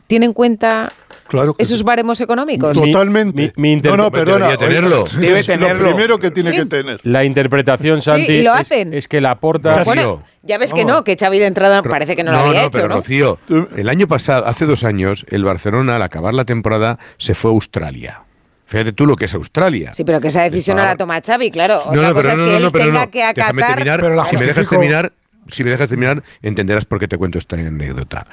tiene 0.06 0.26
en 0.26 0.32
cuenta 0.32 0.92
Claro 1.26 1.54
esos 1.58 1.82
baremos 1.84 2.20
económicos. 2.20 2.76
Totalmente. 2.80 3.52
mi 3.56 3.74
no, 3.76 3.96
no, 3.96 4.06
interpre- 4.06 4.10
perdona. 4.12 4.56
tenerlo. 4.56 5.04
Debe 5.18 5.40
es 5.40 5.46
tenerlo. 5.46 5.82
Lo 5.82 5.88
primero 5.90 6.18
que 6.20 6.30
tiene 6.30 6.50
Sí. 6.52 6.58
que 6.58 6.66
tener. 6.66 7.00
La 7.04 7.24
interpretación, 7.24 8.00
Santi, 8.02 8.30
y 8.32 8.42
lo 8.42 8.54
es- 8.54 8.60
hacen. 8.60 8.94
Es, 8.94 9.08
que 9.08 9.20
la 9.20 9.34
porta... 9.36 9.82
Bueno, 9.84 10.22
ya 10.42 10.58
ves 10.58 10.72
que 10.72 10.84
no, 10.84 11.02
que 11.04 11.16
Xavi 11.16 11.38
de 11.40 11.46
entrada 11.46 11.82
parece 11.82 12.14
que 12.16 12.22
no, 12.22 12.30
lo 12.32 12.38
había 12.38 12.62
hecho, 12.62 12.70
pero 12.72 12.88
¿no? 12.88 12.96
Rocío, 12.96 13.38
el 13.76 13.88
año 13.88 14.06
pasado, 14.06 14.46
hace 14.46 14.66
dos 14.66 14.84
años, 14.84 15.26
el 15.28 15.44
Barcelona 15.44 15.96
al 15.96 16.02
acabar 16.02 16.32
la 16.34 16.44
temporada 16.44 16.98
se 17.18 17.34
fue 17.34 17.50
a 17.50 17.54
Australia. 17.54 18.22
Fíjate 18.70 18.92
tú 18.92 19.04
lo 19.04 19.16
que 19.16 19.24
es 19.24 19.34
Australia. 19.34 19.92
Sí, 19.92 20.04
pero 20.04 20.20
que 20.20 20.28
esa 20.28 20.44
decisión 20.44 20.76
no 20.76 20.84
la 20.84 20.94
toma 20.94 21.20
Xavi, 21.20 21.50
claro. 21.50 21.82
No, 21.86 21.90
Otra 21.90 22.02
no, 22.08 22.14
cosa 22.14 22.28
pero 22.30 22.34
es 22.34 22.38
no, 22.40 22.44
que 22.46 22.50
no, 22.52 22.56
él 22.56 22.62
no, 22.62 22.72
pero 22.72 22.84
tenga 22.84 23.04
no. 23.04 23.10
que 23.10 23.18
Déjame 23.18 23.40
acatar. 23.62 23.74
terminar. 23.74 24.00
Pero 24.00 24.14
la 24.14 24.24
si 24.26 24.36
me 24.36 24.46
dejas 24.46 24.68
terminar, 24.68 25.12
si 25.48 25.64
me 25.64 25.70
dejas 25.70 25.88
terminar, 25.88 26.22
entenderás 26.40 26.84
por 26.84 27.00
qué 27.00 27.08
te 27.08 27.18
cuento 27.18 27.38
esta 27.38 27.56
anécdota. 27.56 28.28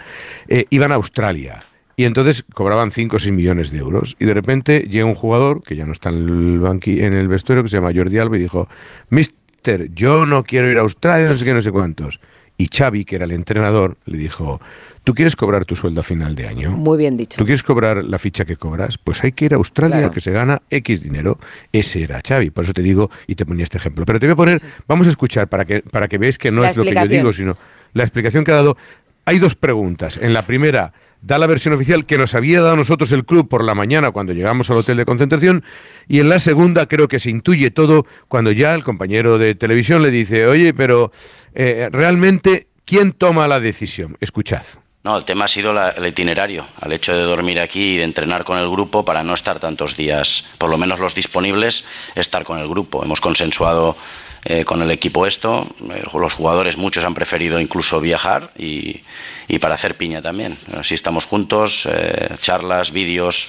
Eh, 0.47 0.65
iban 0.69 0.91
a 0.91 0.95
Australia 0.95 1.57
y 1.95 2.03
entonces 2.05 2.45
cobraban 2.53 2.91
5 2.91 3.15
o 3.15 3.19
6 3.19 3.33
millones 3.33 3.71
de 3.71 3.79
euros 3.79 4.15
y 4.19 4.25
de 4.25 4.35
repente 4.35 4.81
llega 4.81 5.05
un 5.05 5.15
jugador 5.15 5.63
que 5.63 5.75
ya 5.75 5.87
no 5.87 5.93
está 5.93 6.09
en 6.09 6.29
el 6.29 6.59
banqui, 6.59 7.01
en 7.01 7.13
el 7.13 7.27
vestuario 7.27 7.63
que 7.63 7.69
se 7.69 7.77
llama 7.77 7.91
Jordi 7.91 8.19
Alba 8.19 8.37
y 8.37 8.41
dijo, 8.41 8.69
"Mister, 9.09 9.89
yo 9.95 10.27
no 10.27 10.43
quiero 10.43 10.69
ir 10.69 10.77
a 10.77 10.81
Australia, 10.81 11.27
no 11.29 11.33
sé 11.35 11.45
qué, 11.45 11.53
no 11.55 11.63
sé 11.63 11.71
cuántos." 11.71 12.19
Y 12.59 12.69
Xavi, 12.75 13.05
que 13.05 13.15
era 13.15 13.25
el 13.25 13.31
entrenador, 13.31 13.97
le 14.05 14.17
dijo, 14.19 14.61
"¿Tú 15.07 15.13
quieres 15.15 15.37
cobrar 15.37 15.63
tu 15.63 15.77
sueldo 15.77 16.01
a 16.01 16.03
final 16.03 16.35
de 16.35 16.49
año?" 16.49 16.71
Muy 16.71 16.97
bien 16.97 17.15
dicho. 17.15 17.37
¿Tú 17.37 17.45
quieres 17.45 17.63
cobrar 17.63 18.03
la 18.03 18.19
ficha 18.19 18.43
que 18.43 18.57
cobras? 18.57 18.97
Pues 18.97 19.23
hay 19.23 19.31
que 19.31 19.45
ir 19.45 19.53
a 19.53 19.55
Australia 19.55 19.95
Claro. 19.95 20.07
porque 20.07 20.19
se 20.19 20.31
gana 20.33 20.61
X 20.69 21.01
dinero. 21.01 21.39
Ese 21.71 22.03
era 22.03 22.19
Xavi, 22.27 22.49
por 22.49 22.65
eso 22.65 22.73
te 22.73 22.81
digo 22.81 23.09
y 23.25 23.35
te 23.35 23.45
ponía 23.45 23.63
este 23.63 23.77
ejemplo. 23.77 24.05
Pero 24.05 24.19
te 24.19 24.25
voy 24.25 24.33
a 24.33 24.35
poner, 24.35 24.61
vamos 24.85 25.07
a 25.07 25.09
escuchar 25.09 25.47
para 25.47 25.63
que, 25.63 25.79
para 25.81 26.09
que 26.09 26.17
veáis 26.17 26.37
que 26.37 26.51
no 26.51 26.61
La 26.61 26.71
es 26.71 26.75
lo 26.75 26.83
que 26.83 26.93
yo 26.93 27.07
digo, 27.07 27.31
sino 27.31 27.55
la 27.93 28.03
explicación 28.03 28.43
que 28.43 28.51
ha 28.51 28.55
dado. 28.55 28.75
Hay 29.23 29.39
dos 29.39 29.55
preguntas. 29.55 30.19
En 30.21 30.33
la 30.33 30.41
primera, 30.41 30.91
da 31.21 31.39
la 31.39 31.47
versión 31.47 31.73
oficial 31.73 32.05
que 32.05 32.17
nos 32.17 32.35
había 32.35 32.61
dado 32.61 32.75
nosotros 32.75 33.13
el 33.13 33.23
club 33.23 33.47
por 33.47 33.63
la 33.63 33.75
mañana 33.75 34.11
cuando 34.11 34.33
llegamos 34.33 34.69
al 34.69 34.75
hotel 34.77 34.97
de 34.97 35.05
concentración. 35.05 35.63
Y 36.09 36.19
en 36.19 36.27
la 36.27 36.39
segunda, 36.39 36.85
creo 36.85 37.07
que 37.07 37.19
se 37.19 37.29
intuye 37.29 37.71
todo 37.71 38.05
cuando 38.27 38.51
ya 38.51 38.73
el 38.75 38.83
compañero 38.83 39.37
de 39.37 39.55
televisión 39.55 40.01
le 40.01 40.11
dice, 40.11 40.47
oye, 40.47 40.73
pero 40.73 41.13
eh, 41.55 41.87
realmente, 41.93 42.67
¿quién 42.83 43.13
toma 43.13 43.47
la 43.47 43.61
decisión? 43.61 44.17
Escuchad. 44.19 44.63
No, 45.07 45.17
el 45.17 45.23
tema 45.23 45.45
ha 45.45 45.47
sido 45.47 45.71
la- 45.71 45.91
el 45.91 46.05
itinerario, 46.05 46.67
al 46.81 46.91
hecho 46.91 47.15
de 47.15 47.21
dormir 47.21 47.61
aquí 47.61 47.93
y 47.93 47.97
de 47.97 48.03
entrenar 48.03 48.43
con 48.43 48.57
el 48.57 48.69
grupo 48.69 49.05
para 49.05 49.23
no 49.23 49.35
estar 49.35 49.57
tantos 49.57 49.95
días, 49.95 50.49
por 50.57 50.69
lo 50.69 50.77
menos 50.77 50.99
los 50.99 51.15
disponibles, 51.15 51.85
estar 52.15 52.43
con 52.43 52.59
el 52.59 52.67
grupo. 52.67 53.05
Hemos 53.05 53.21
consensuado 53.21 53.95
eh, 54.43 54.65
con 54.65 54.81
el 54.81 54.91
equipo 54.91 55.25
esto, 55.25 55.65
eh, 55.95 56.03
los 56.13 56.33
jugadores 56.33 56.75
muchos 56.75 57.05
han 57.05 57.13
preferido 57.13 57.61
incluso 57.61 58.01
viajar 58.01 58.51
y, 58.57 58.99
para 59.61 59.75
hacer 59.75 59.95
piña 59.95 60.21
también. 60.21 60.57
Así 60.77 60.93
estamos 60.93 61.23
juntos, 61.23 61.87
eh, 61.89 62.27
charlas, 62.41 62.91
vídeos, 62.91 63.47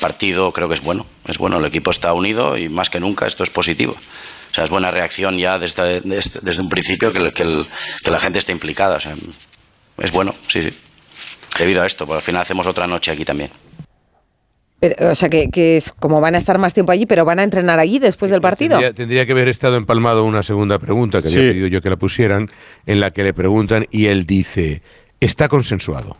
partido, 0.00 0.50
creo 0.52 0.66
que 0.66 0.74
es 0.76 0.80
bueno, 0.80 1.04
es 1.28 1.36
bueno, 1.36 1.58
el 1.58 1.66
equipo 1.66 1.90
está 1.90 2.14
unido 2.14 2.56
y 2.56 2.70
más 2.70 2.88
que 2.88 3.00
nunca 3.00 3.26
esto 3.26 3.44
es 3.44 3.50
positivo. 3.50 3.92
O 3.92 4.54
sea, 4.54 4.64
es 4.64 4.70
buena 4.70 4.90
reacción 4.90 5.36
ya 5.36 5.58
desde, 5.58 6.00
desde, 6.00 6.62
un 6.62 6.70
principio 6.70 7.12
que 7.12 8.10
la 8.10 8.18
gente 8.18 8.38
esté 8.38 8.52
implicada. 8.52 8.96
O 8.96 9.00
sea, 9.00 9.14
es 9.98 10.10
bueno, 10.10 10.34
sí, 10.48 10.62
sí. 10.62 10.74
Debido 11.58 11.82
a 11.82 11.86
esto, 11.86 12.06
porque 12.06 12.18
al 12.18 12.22
final 12.22 12.42
hacemos 12.42 12.66
otra 12.66 12.86
noche 12.86 13.10
aquí 13.10 13.24
también. 13.24 13.50
Pero, 14.78 15.10
o 15.10 15.14
sea, 15.14 15.30
que, 15.30 15.48
que 15.50 15.78
es 15.78 15.90
como 15.92 16.20
van 16.20 16.34
a 16.34 16.38
estar 16.38 16.58
más 16.58 16.74
tiempo 16.74 16.92
allí, 16.92 17.06
pero 17.06 17.24
van 17.24 17.38
a 17.38 17.44
entrenar 17.44 17.78
allí 17.78 17.98
después 17.98 18.30
del 18.30 18.42
partido. 18.42 18.72
Tendría, 18.72 18.92
tendría 18.92 19.26
que 19.26 19.32
haber 19.32 19.48
estado 19.48 19.76
empalmado 19.76 20.24
una 20.24 20.42
segunda 20.42 20.78
pregunta 20.78 21.22
que 21.22 21.28
Sí. 21.28 21.38
había 21.38 21.50
pedido 21.52 21.66
yo 21.68 21.80
que 21.80 21.88
la 21.90 21.96
pusieran, 21.96 22.50
en 22.84 23.00
la 23.00 23.10
que 23.10 23.24
le 23.24 23.32
preguntan 23.32 23.86
y 23.90 24.06
él 24.06 24.26
dice, 24.26 24.82
está 25.20 25.48
consensuado, 25.48 26.18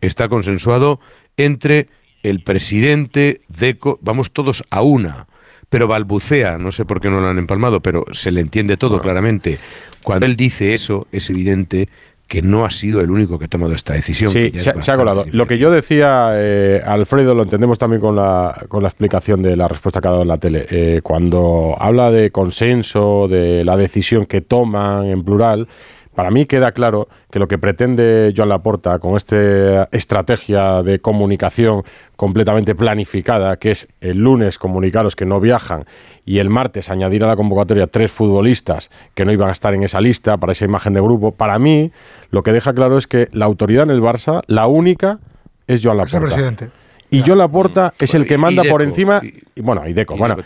está 0.00 0.28
consensuado 0.28 0.98
entre 1.36 1.88
el 2.22 2.42
presidente, 2.42 3.42
Deco, 3.48 3.98
vamos 4.02 4.30
todos 4.32 4.62
a 4.70 4.80
una, 4.82 5.26
pero 5.68 5.86
balbucea, 5.86 6.56
no 6.58 6.72
sé 6.72 6.86
por 6.86 7.00
qué 7.02 7.10
no 7.10 7.20
lo 7.20 7.28
han 7.28 7.38
empalmado, 7.38 7.80
pero 7.80 8.06
se 8.12 8.30
le 8.30 8.40
entiende 8.40 8.76
todo 8.78 9.00
claramente. 9.00 9.58
Cuando 10.02 10.24
él 10.24 10.36
dice 10.36 10.72
eso, 10.72 11.06
es 11.12 11.28
evidente 11.28 11.88
que 12.30 12.42
no 12.42 12.64
ha 12.64 12.70
sido 12.70 13.00
el 13.00 13.10
único 13.10 13.40
que 13.40 13.46
ha 13.46 13.48
tomado 13.48 13.74
esta 13.74 13.92
decisión. 13.92 14.30
Sí, 14.30 14.52
se, 14.54 14.70
ha 14.70 14.96
colado. 14.96 15.24
Lo 15.32 15.48
que 15.48 15.58
yo 15.58 15.72
decía, 15.72 16.30
eh, 16.34 16.80
Alfredo, 16.86 17.34
lo 17.34 17.42
entendemos 17.42 17.76
también 17.76 18.00
con 18.00 18.14
la, 18.14 18.66
con 18.68 18.84
la 18.84 18.88
explicación 18.88 19.42
de 19.42 19.56
la 19.56 19.66
respuesta 19.66 20.00
que 20.00 20.06
ha 20.06 20.12
dado 20.12 20.22
en 20.22 20.28
la 20.28 20.38
tele. 20.38 20.64
Eh, 20.70 21.00
cuando 21.02 21.74
habla 21.80 22.12
de 22.12 22.30
consenso, 22.30 23.26
de 23.26 23.64
la 23.64 23.76
decisión 23.76 24.26
que 24.26 24.42
toman 24.42 25.06
en 25.06 25.24
plural, 25.24 25.66
para 26.20 26.30
mí 26.30 26.44
queda 26.44 26.72
claro 26.72 27.08
que 27.30 27.38
lo 27.38 27.48
que 27.48 27.56
pretende 27.56 28.34
Joan 28.36 28.50
Laporta 28.50 28.98
con 28.98 29.16
esta 29.16 29.84
estrategia 29.90 30.82
de 30.82 30.98
comunicación 30.98 31.82
completamente 32.14 32.74
planificada, 32.74 33.56
que 33.56 33.70
es 33.70 33.88
el 34.02 34.18
lunes 34.18 34.58
comunicaros 34.58 35.16
que 35.16 35.24
no 35.24 35.40
viajan 35.40 35.86
y 36.26 36.40
el 36.40 36.50
martes 36.50 36.90
añadir 36.90 37.24
a 37.24 37.26
la 37.26 37.36
convocatoria 37.36 37.86
tres 37.86 38.12
futbolistas 38.12 38.90
que 39.14 39.24
no 39.24 39.32
iban 39.32 39.48
a 39.48 39.52
estar 39.52 39.72
en 39.72 39.82
esa 39.82 39.98
lista 40.02 40.36
para 40.36 40.52
esa 40.52 40.66
imagen 40.66 40.92
de 40.92 41.00
grupo, 41.00 41.32
para 41.32 41.58
mí 41.58 41.90
lo 42.30 42.42
que 42.42 42.52
deja 42.52 42.74
claro 42.74 42.98
es 42.98 43.06
que 43.06 43.28
la 43.32 43.46
autoridad 43.46 43.84
en 43.84 43.90
el 43.90 44.02
Barça, 44.02 44.42
la 44.46 44.66
única, 44.66 45.20
es 45.68 45.82
Joan 45.82 46.00
Es 46.00 46.12
el 46.12 46.20
Laporta. 46.20 46.20
presidente. 46.20 46.70
Y 47.08 47.22
Joan 47.24 47.38
Laporta 47.38 47.94
es 47.98 48.12
el 48.12 48.26
que 48.26 48.36
manda 48.36 48.62
por 48.64 48.82
Deco, 48.82 48.90
encima. 48.90 49.22
Y, 49.56 49.62
bueno, 49.62 49.88
y 49.88 49.94
Deco. 49.94 50.18
bueno, 50.18 50.36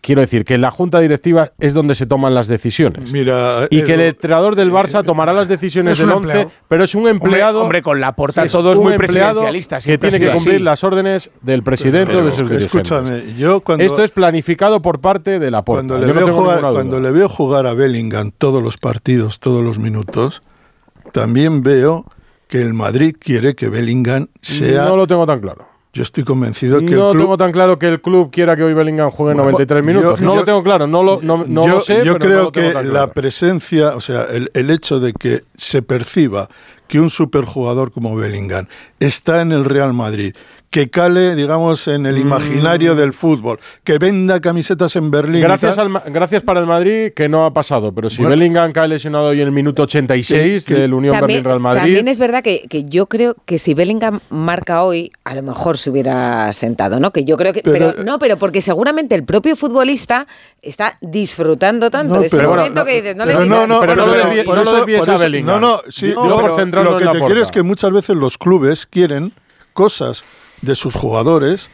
quiero 0.00 0.20
decir 0.20 0.44
que 0.44 0.58
la 0.58 0.70
junta 0.70 1.00
directiva 1.00 1.52
es 1.58 1.74
donde 1.74 1.94
se 1.94 2.06
toman 2.06 2.34
las 2.34 2.46
decisiones. 2.48 3.12
Mira, 3.12 3.66
y 3.70 3.82
que 3.82 3.94
el 3.94 4.00
Edu, 4.00 4.08
entrenador 4.10 4.56
del 4.56 4.70
Barça 4.72 5.04
tomará 5.04 5.32
las 5.32 5.48
decisiones 5.48 5.98
del 5.98 6.10
11, 6.10 6.16
empleado. 6.28 6.50
pero 6.68 6.84
es 6.84 6.94
un 6.94 7.08
empleado. 7.08 7.62
Hombre, 7.62 7.82
con 7.82 8.00
Laporta 8.00 8.42
Sí, 8.42 8.46
es 8.46 8.52
todo 8.52 8.72
es 8.72 8.78
un 8.78 8.84
muy 8.84 8.92
empleado 8.94 9.42
presidencialista, 9.42 9.80
Que 9.80 9.98
tiene 9.98 10.20
que 10.20 10.32
cumplir 10.32 10.56
así. 10.56 10.64
las 10.64 10.84
órdenes 10.84 11.30
del 11.42 11.62
presidente 11.62 12.16
o 12.16 12.24
de 12.24 12.30
sus 12.30 12.48
dirigentes. 12.48 12.66
escúchame, 12.66 13.34
yo 13.36 13.60
cuando, 13.60 13.84
Esto 13.84 14.02
es 14.02 14.10
planificado 14.10 14.82
por 14.82 15.00
parte 15.00 15.38
de 15.38 15.50
Laporta. 15.50 15.86
cuando, 15.86 15.98
le, 15.98 16.06
no 16.06 16.14
veo 16.14 16.34
jugar, 16.34 16.60
cuando 16.60 17.00
le 17.00 17.10
veo 17.10 17.28
jugar 17.28 17.66
a 17.66 17.74
Bellingham 17.74 18.32
todos 18.36 18.62
los 18.62 18.76
partidos, 18.76 19.38
todos 19.40 19.62
los 19.62 19.78
minutos, 19.78 20.42
también 21.12 21.62
veo 21.62 22.06
que 22.48 22.60
el 22.60 22.74
Madrid 22.74 23.16
quiere 23.18 23.54
que 23.54 23.68
Bellingham 23.68 24.28
sea... 24.40 24.84
No 24.84 24.96
lo 24.96 25.06
tengo 25.06 25.26
tan 25.26 25.40
claro. 25.40 25.73
Yo 25.94 26.02
estoy 26.02 26.24
convencido 26.24 26.80
que 26.80 26.94
no 26.94 27.10
el 27.10 27.12
club... 27.12 27.22
tengo 27.22 27.38
tan 27.38 27.52
claro 27.52 27.78
que 27.78 27.86
el 27.88 28.00
club 28.00 28.30
quiera 28.32 28.56
que 28.56 28.64
hoy 28.64 28.74
Bellingham 28.74 29.10
juegue 29.10 29.34
Bueno, 29.34 29.50
93 29.52 29.80
yo- 29.80 29.86
minutos. 29.86 30.20
no 30.20 30.34
yo- 30.34 30.40
lo 30.40 30.44
tengo 30.44 30.62
claro, 30.64 30.86
no 30.88 31.02
lo, 31.04 31.20
no, 31.22 31.44
no 31.46 31.66
yo, 31.66 31.74
lo 31.74 31.80
sé. 31.80 32.04
yo 32.04 32.14
pero 32.18 32.18
no 32.18 32.18
creo 32.18 32.42
lo 32.42 32.52
que 32.52 32.88
la 32.92 33.12
presencia, 33.12 33.94
o 33.94 34.00
sea, 34.00 34.24
el, 34.24 34.50
el 34.54 34.70
hecho 34.70 34.98
de 35.00 35.12
que 35.12 35.42
se 35.56 35.82
perciba 35.82 36.48
que 36.88 37.00
un 37.00 37.10
superjugador 37.10 37.92
como 37.92 38.14
Bellingham 38.16 38.66
está 39.00 39.40
en 39.40 39.52
el 39.52 39.64
Real 39.64 39.92
Madrid, 39.94 40.34
que 40.74 40.90
cale, 40.90 41.36
digamos, 41.36 41.86
en 41.86 42.02
Mm. 42.02 42.06
el 42.06 42.18
imaginario 42.18 42.96
del 42.96 43.12
fútbol, 43.12 43.60
que 43.84 43.96
venda 43.98 44.40
camisetas 44.40 44.96
en 44.96 45.08
Berlín. 45.08 45.40
Gracias, 45.40 45.78
al 45.78 45.88
Ma- 45.88 46.02
gracias 46.04 46.42
para 46.42 46.58
el 46.58 46.66
Madrid 46.66 47.12
que 47.14 47.28
no 47.28 47.46
ha 47.46 47.52
pasado, 47.54 47.94
pero 47.94 48.10
si 48.10 48.16
Bueno. 48.16 48.30
Bellingham 48.30 48.72
cae 48.72 48.88
lesionado 48.88 49.26
hoy 49.28 49.40
en 49.40 49.46
el 49.46 49.52
minuto 49.52 49.84
86 49.84 50.64
Que- 50.64 50.74
que- 50.74 50.80
del 50.80 50.92
Unión 50.92 51.14
También, 51.14 51.44
Berlín 51.44 51.44
Real 51.44 51.60
Madrid. 51.60 51.80
también 51.82 52.08
es 52.08 52.18
verdad 52.18 52.42
que, 52.42 52.66
que 52.68 52.86
yo 52.86 53.06
creo 53.06 53.36
que 53.46 53.60
si 53.60 53.72
Bellingham 53.72 54.18
marca 54.30 54.82
hoy, 54.82 55.12
a 55.22 55.36
lo 55.36 55.44
mejor 55.44 55.78
se 55.78 55.90
hubiera 55.90 56.52
sentado, 56.52 56.98
¿no? 56.98 57.12
Que 57.12 57.24
yo 57.24 57.36
creo 57.36 57.52
que. 57.52 57.62
Pero, 57.62 57.92
Pero- 57.92 58.02
no, 58.02 58.18
pero 58.18 58.36
porque 58.36 58.60
seguramente 58.60 59.14
el 59.14 59.22
propio 59.22 59.54
futbolista 59.54 60.26
está 60.60 60.98
disfrutando 61.00 61.88
tanto 61.88 62.14
No, 62.16 62.20
ese 62.22 62.36
pero- 62.36 62.50
momento 62.50 62.80
no, 62.80 62.84
que 62.84 63.00
dices, 63.00 63.14
no 63.14 63.26
le 63.26 63.34
pero 63.34 63.44
quites. 63.44 63.58
no, 63.60 63.66
no, 63.68 63.78
Pero 63.80 63.94
no 63.94 64.06
lo 64.06 64.06
no 64.08 64.16
lo 64.16 64.22
eso- 65.02 65.12
a 65.12 65.18
Bellingham. 65.18 65.60
No, 65.60 65.76
no, 65.76 65.80
sí, 65.88 66.06
Digo, 66.06 66.26
lo, 66.26 66.40
por 66.40 66.56
que 66.98 67.06
te 67.20 67.24
quiero 67.26 67.40
es 67.40 67.52
que 67.52 67.62
muchas 67.62 67.92
veces 67.92 68.16
los 68.16 68.36
clubes 68.38 68.86
quieren 68.86 69.32
cosas 69.72 70.24
de 70.64 70.74
sus 70.74 70.94
jugadores 70.94 71.68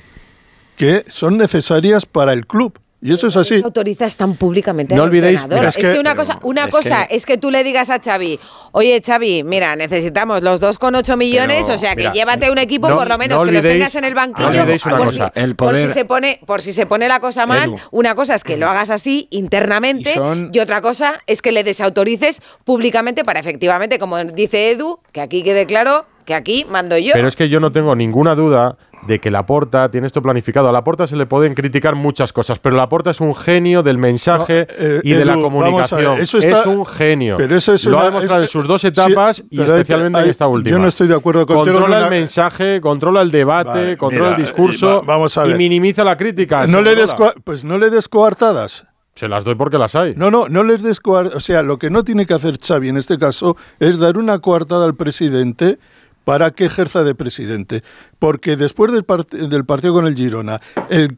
que 0.76 1.04
son 1.08 1.36
necesarias 1.36 2.06
para 2.06 2.32
el 2.32 2.46
club. 2.46 2.78
Y 3.02 3.14
eso 3.14 3.28
es 3.28 3.36
así. 3.38 3.62
autorizas 3.64 4.14
tan 4.18 4.34
públicamente 4.36 4.94
No 4.94 5.04
al 5.04 5.10
olvidéis- 5.10 5.48
mira, 5.48 5.68
es, 5.68 5.76
es 5.78 5.86
que, 5.86 5.92
que- 5.94 5.98
una 5.98 6.14
cosa, 6.14 6.38
una 6.42 6.64
es 6.64 6.70
cosa 6.70 7.06
que- 7.06 7.16
es 7.16 7.24
que 7.24 7.38
tú 7.38 7.50
le 7.50 7.64
digas 7.64 7.88
a 7.88 7.98
Xavi, 7.98 8.38
oye 8.72 9.00
Xavi, 9.02 9.42
mira, 9.42 9.74
necesitamos 9.74 10.42
los 10.42 10.60
2,8 10.60 11.16
millones, 11.16 11.62
Pero, 11.62 11.74
o 11.76 11.78
sea 11.78 11.92
que 11.92 12.02
mira, 12.02 12.12
llévate 12.12 12.50
un 12.50 12.58
equipo 12.58 12.90
no- 12.90 12.96
por 12.96 13.08
lo 13.08 13.16
menos 13.16 13.38
no 13.38 13.44
que 13.46 13.52
los 13.52 13.62
tengas 13.62 13.94
en 13.94 14.04
el 14.04 14.14
banquillo. 14.14 14.50
no 14.50 14.60
olvidéis 14.60 14.84
una 14.84 14.98
por, 14.98 15.06
cosa, 15.06 15.32
si, 15.34 15.40
el 15.40 15.56
por 15.56 15.68
si 15.74 15.80
poder- 15.80 15.94
se 15.94 16.04
pone, 16.04 16.40
por 16.44 16.60
si 16.60 16.72
se 16.74 16.84
pone 16.84 17.08
la 17.08 17.20
cosa 17.20 17.46
mal, 17.46 17.70
Edu. 17.70 17.76
una 17.90 18.14
cosa 18.14 18.34
es 18.34 18.44
que 18.44 18.58
lo 18.58 18.68
hagas 18.68 18.90
así 18.90 19.28
internamente 19.30 20.10
Y 20.12 20.16
son- 20.16 20.50
y 20.52 20.58
otra 20.58 20.82
cosa 20.82 21.18
es 21.26 21.40
que 21.40 21.52
le 21.52 21.64
desautorices 21.64 22.42
públicamente 22.64 23.24
para 23.24 23.40
efectivamente, 23.40 23.98
como 23.98 24.22
dice 24.24 24.72
Edu, 24.72 25.00
que 25.12 25.22
aquí 25.22 25.42
quede 25.42 25.64
claro 25.64 26.04
que 26.30 26.34
aquí 26.34 26.66
mando 26.70 26.96
yo. 26.96 27.10
Pero 27.12 27.28
es 27.28 27.36
que 27.36 27.48
yo 27.48 27.60
no 27.60 27.72
tengo 27.72 27.94
ninguna 27.96 28.34
duda 28.34 28.76
de 29.06 29.18
que 29.18 29.30
Laporta 29.30 29.90
tiene 29.90 30.06
esto 30.06 30.20
planificado. 30.22 30.68
A 30.68 30.72
Laporta 30.72 31.06
se 31.06 31.16
le 31.16 31.26
pueden 31.26 31.54
criticar 31.54 31.94
muchas 31.94 32.32
cosas, 32.32 32.58
pero 32.58 32.76
Laporta 32.76 33.10
es 33.10 33.20
un 33.20 33.34
genio 33.34 33.82
del 33.82 33.96
mensaje 33.98 34.66
eh, 34.78 35.00
y 35.02 35.12
de 35.14 35.24
la 35.24 35.34
ver, 35.36 35.42
comunicación. 35.42 36.18
eso 36.18 36.38
está- 36.38 36.60
es 36.60 36.66
un 36.66 36.84
genio. 36.86 37.36
pero 37.38 37.56
eso 37.56 37.72
es 37.74 37.84
Lo 37.86 37.92
una- 37.96 38.00
ha 38.02 38.04
demostrado 38.06 38.42
es- 38.44 38.50
en 38.50 38.52
sus 38.52 38.68
dos 38.68 38.80
sí, 38.82 38.88
etapas 38.88 39.42
y 39.50 39.56
pero 39.56 39.72
hay- 39.74 39.80
especialmente 39.80 40.18
hay- 40.18 40.24
en 40.26 40.30
esta 40.30 40.46
última. 40.48 40.70
yo 40.76 40.78
no 40.78 40.86
estoy 40.88 41.08
de 41.08 41.14
acuerdo 41.14 41.40
en 41.40 41.46
Controla 41.46 41.86
una- 41.86 42.04
el 42.04 42.10
mensaje, 42.10 42.80
controla 42.80 43.22
el 43.22 43.30
debate, 43.30 43.70
Vale, 43.70 43.96
controla 43.96 44.24
mira, 44.30 44.36
el 44.36 44.42
discurso 44.42 44.86
va- 44.98 45.14
vamos 45.14 45.36
a 45.38 45.46
y 45.46 45.48
ver. 45.48 45.56
minimiza 45.58 46.04
la 46.04 46.16
crítica. 46.16 46.66
No 46.66 46.82
le 46.82 46.90
Segurola. 46.90 47.00
des 47.00 47.14
cua- 47.14 47.34
pues 47.42 47.64
no 47.64 47.78
le 47.78 47.90
des 47.90 48.06
coartadas. 48.08 48.86
Se 49.14 49.28
las 49.28 49.44
doy 49.44 49.54
porque 49.54 49.76
las 49.76 49.94
hay. 49.96 50.14
No, 50.16 50.30
no, 50.30 50.48
no 50.48 50.62
les 50.62 50.82
des 50.82 51.00
O 51.04 51.40
sea, 51.40 51.62
lo 51.62 51.78
que 51.78 51.90
no 51.90 52.04
tiene 52.04 52.26
que 52.26 52.34
hacer 52.34 52.58
Xavi 52.58 52.88
en 52.90 52.96
este 52.96 53.18
caso 53.18 53.56
es 53.78 53.98
dar 53.98 54.16
una 54.18 54.38
coartada 54.38 54.84
al 54.86 54.94
presidente 54.94 55.78
para 56.24 56.50
que 56.50 56.66
ejerza 56.66 57.02
de 57.04 57.14
presidente. 57.14 57.82
Porque 58.18 58.56
después 58.56 58.92
del, 58.92 59.06
part- 59.06 59.30
del 59.30 59.64
partido 59.64 59.94
con 59.94 60.06
el 60.06 60.14
Girona, 60.14 60.58
el, 60.88 61.16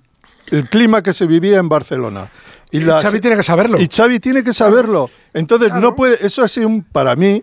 el 0.50 0.68
clima 0.68 1.02
que 1.02 1.12
se 1.12 1.26
vivía 1.26 1.58
en 1.58 1.68
Barcelona. 1.68 2.28
Y 2.70 2.80
Xavi 2.80 3.20
tiene 3.20 3.36
que 3.36 3.42
saberlo. 3.42 3.78
Y 3.80 3.86
Xavi 3.86 4.18
tiene 4.18 4.42
que 4.42 4.52
saberlo. 4.54 5.10
Entonces, 5.34 5.74
no 5.74 5.94
puede. 5.94 6.24
Eso 6.24 6.42
ha 6.42 6.48
sido 6.48 6.68
un, 6.68 6.82
para 6.82 7.14
mí 7.16 7.42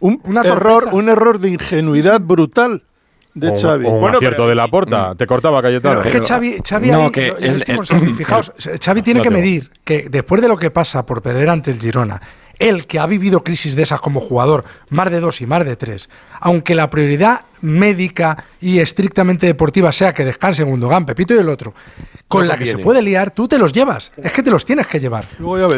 un 0.00 0.20
error, 0.42 0.88
un 0.92 1.08
error 1.10 1.38
de 1.38 1.50
ingenuidad 1.50 2.20
brutal 2.22 2.82
de 3.34 3.48
O- 3.50 3.54
Xavi. 3.56 3.86
o 3.86 3.90
un 3.90 4.14
acierto 4.14 4.48
de 4.48 4.54
Laporta. 4.54 5.14
Te 5.14 5.26
cortaba 5.26 5.60
Cayetano. 5.60 6.02
Es 6.02 6.10
que 6.12 6.20
Xavi, 6.20 6.56
Xavi 6.66 6.90
No, 6.90 7.04
ahí- 7.04 7.10
que 7.12 7.28
el- 7.28 7.62
el- 7.66 8.14
fijaos, 8.14 8.52
Xavi 8.82 9.02
tiene 9.02 9.18
No 9.18 9.24
que 9.24 9.30
medir 9.30 9.70
que 9.84 10.08
después 10.10 10.40
de 10.40 10.48
lo 10.48 10.56
que 10.56 10.70
pasa 10.70 11.04
por 11.04 11.20
perder 11.20 11.50
ante 11.50 11.70
el 11.70 11.78
Girona, 11.78 12.20
él 12.58 12.86
que 12.86 12.98
ha 12.98 13.06
vivido 13.06 13.44
crisis 13.44 13.74
de 13.76 13.82
esas 13.82 14.00
como 14.00 14.20
jugador, 14.20 14.64
más 14.90 15.10
de 15.10 15.20
dos 15.20 15.40
y 15.40 15.46
más 15.46 15.64
de 15.64 15.76
tres, 15.76 16.08
aunque 16.40 16.74
la 16.74 16.90
prioridad 16.90 17.42
médica 17.62 18.44
y 18.60 18.78
estrictamente 18.78 19.46
deportiva 19.46 19.90
sea 19.92 20.12
que 20.12 20.24
descanse 20.24 20.62
Gundogan, 20.62 21.06
Pepito 21.06 21.34
y 21.34 21.38
el 21.38 21.48
otro, 21.48 21.72
con 22.28 22.42
No 22.42 22.48
la 22.52 22.56
que 22.58 22.64
se 22.66 22.72
conviene. 22.72 22.84
puede 22.84 23.02
liar, 23.02 23.30
tú 23.30 23.48
te 23.48 23.58
los 23.58 23.72
llevas. 23.72 24.12
Es 24.16 24.32
que 24.32 24.42
te 24.42 24.50
los 24.50 24.64
tienes 24.64 24.86
que 24.86 25.00
llevar. 25.00 25.26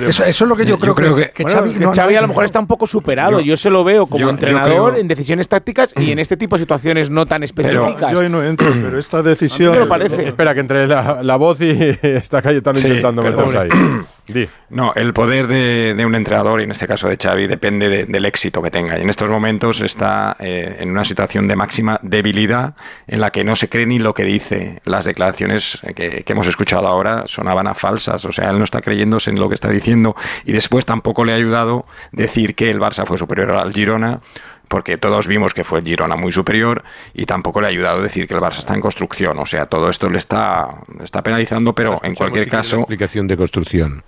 Eso, 0.06 0.24
eso 0.24 0.44
es 0.44 0.48
lo 0.48 0.56
que 0.56 0.64
yo, 0.64 0.74
Yo 0.76 0.80
creo, 0.80 0.94
creo 0.94 1.14
que, 1.16 1.22
que- 1.26 1.30
que 1.32 1.42
Bueno, 1.44 1.58
Xavi, 1.60 1.72
que 1.74 1.80
no- 1.80 1.92
Xavi 1.94 2.12
no- 2.14 2.18
a 2.18 2.22
lo 2.22 2.28
mejor 2.28 2.44
está 2.44 2.60
un 2.60 2.66
poco 2.66 2.86
superado. 2.86 3.40
Yo, 3.40 3.46
Yo- 3.46 3.56
se 3.56 3.70
lo 3.70 3.84
veo 3.84 4.06
como 4.06 4.18
yo- 4.20 4.26
yo 4.26 4.30
entrenador 4.30 4.92
creo- 4.92 5.00
en 5.02 5.08
decisiones 5.08 5.48
tácticas 5.48 5.92
y 5.96 6.10
en 6.12 6.18
este 6.18 6.36
tipo 6.36 6.56
de 6.56 6.62
situaciones 6.62 7.10
no 7.10 7.26
tan 7.26 7.42
específicas. 7.42 8.12
Yo 8.12 8.20
ahí 8.20 8.28
no 8.28 8.42
entro, 8.42 8.66
pero 8.82 8.98
esta 8.98 9.22
decisión. 9.22 9.78
lo 9.78 9.88
parece. 9.88 10.28
Espera, 10.28 10.54
que 10.54 10.60
entre 10.60 10.86
la, 10.86 11.22
la 11.22 11.36
voz 11.36 11.60
y 11.60 11.70
está 12.02 12.42
Cayetano 12.42 12.78
Sí, 12.78 12.86
intentando 12.88 13.22
meterse 13.22 13.58
ahí. 13.58 13.68
Di. 14.26 14.48
No, 14.70 14.92
el 14.94 15.12
poder 15.12 15.48
de, 15.48 15.92
de 15.94 16.06
un 16.06 16.14
entrenador, 16.14 16.58
y 16.62 16.64
en 16.64 16.70
este 16.70 16.86
caso 16.86 17.08
de 17.08 17.18
Xavi, 17.18 17.46
depende 17.46 17.90
de- 17.90 18.04
del 18.06 18.24
éxito 18.24 18.62
que 18.62 18.70
tenga. 18.70 18.98
Y 18.98 19.02
en 19.02 19.10
estos 19.10 19.28
momentos 19.28 19.82
está 19.82 20.34
eh, 20.38 20.76
en 20.80 20.90
una 20.90 21.04
situación 21.04 21.46
de 21.46 21.56
máxima 21.74 21.98
debilidad 22.02 22.76
en 23.08 23.20
la 23.20 23.30
que 23.30 23.42
no 23.42 23.56
se 23.56 23.68
cree 23.68 23.86
ni 23.86 23.98
lo 23.98 24.14
que 24.14 24.22
dice. 24.24 24.80
Las 24.84 25.04
declaraciones 25.04 25.80
que, 25.96 26.22
que 26.22 26.32
hemos 26.32 26.46
escuchado 26.46 26.86
ahora 26.86 27.24
sonaban 27.26 27.66
a 27.66 27.74
falsas. 27.74 28.24
O 28.24 28.32
sea, 28.32 28.50
él 28.50 28.58
no 28.58 28.64
está 28.64 28.80
creyéndose 28.80 29.30
en 29.30 29.40
lo 29.40 29.48
que 29.48 29.56
está 29.56 29.70
diciendo. 29.70 30.14
Y 30.44 30.52
después 30.52 30.86
tampoco 30.86 31.24
le 31.24 31.32
ha 31.32 31.36
ayudado 31.36 31.86
decir 32.12 32.54
que 32.54 32.70
el 32.70 32.78
Barça 32.78 33.04
fue 33.06 33.18
superior 33.18 33.50
al 33.52 33.72
Girona 33.72 34.20
porque 34.68 34.96
todos 34.96 35.26
vimos 35.26 35.52
que 35.52 35.64
fue 35.64 35.80
el 35.80 35.84
Girona 35.84 36.16
muy 36.16 36.32
superior 36.32 36.84
y 37.12 37.26
tampoco 37.26 37.60
le 37.60 37.66
ha 37.66 37.70
ayudado 37.70 38.00
decir 38.00 38.28
que 38.28 38.34
el 38.34 38.40
Barça 38.40 38.60
está 38.60 38.74
en 38.74 38.80
construcción. 38.80 39.36
O 39.38 39.46
sea, 39.46 39.66
todo 39.66 39.88
esto 39.90 40.08
le 40.08 40.18
está, 40.18 40.76
le 40.96 41.04
está 41.04 41.22
penalizando, 41.22 41.74
pero 41.74 42.00
en 42.04 42.14
cualquier 42.14 42.48
caso... 42.48 42.78
explicación 42.78 43.26
de 43.26 43.36
construcción. 43.36 44.04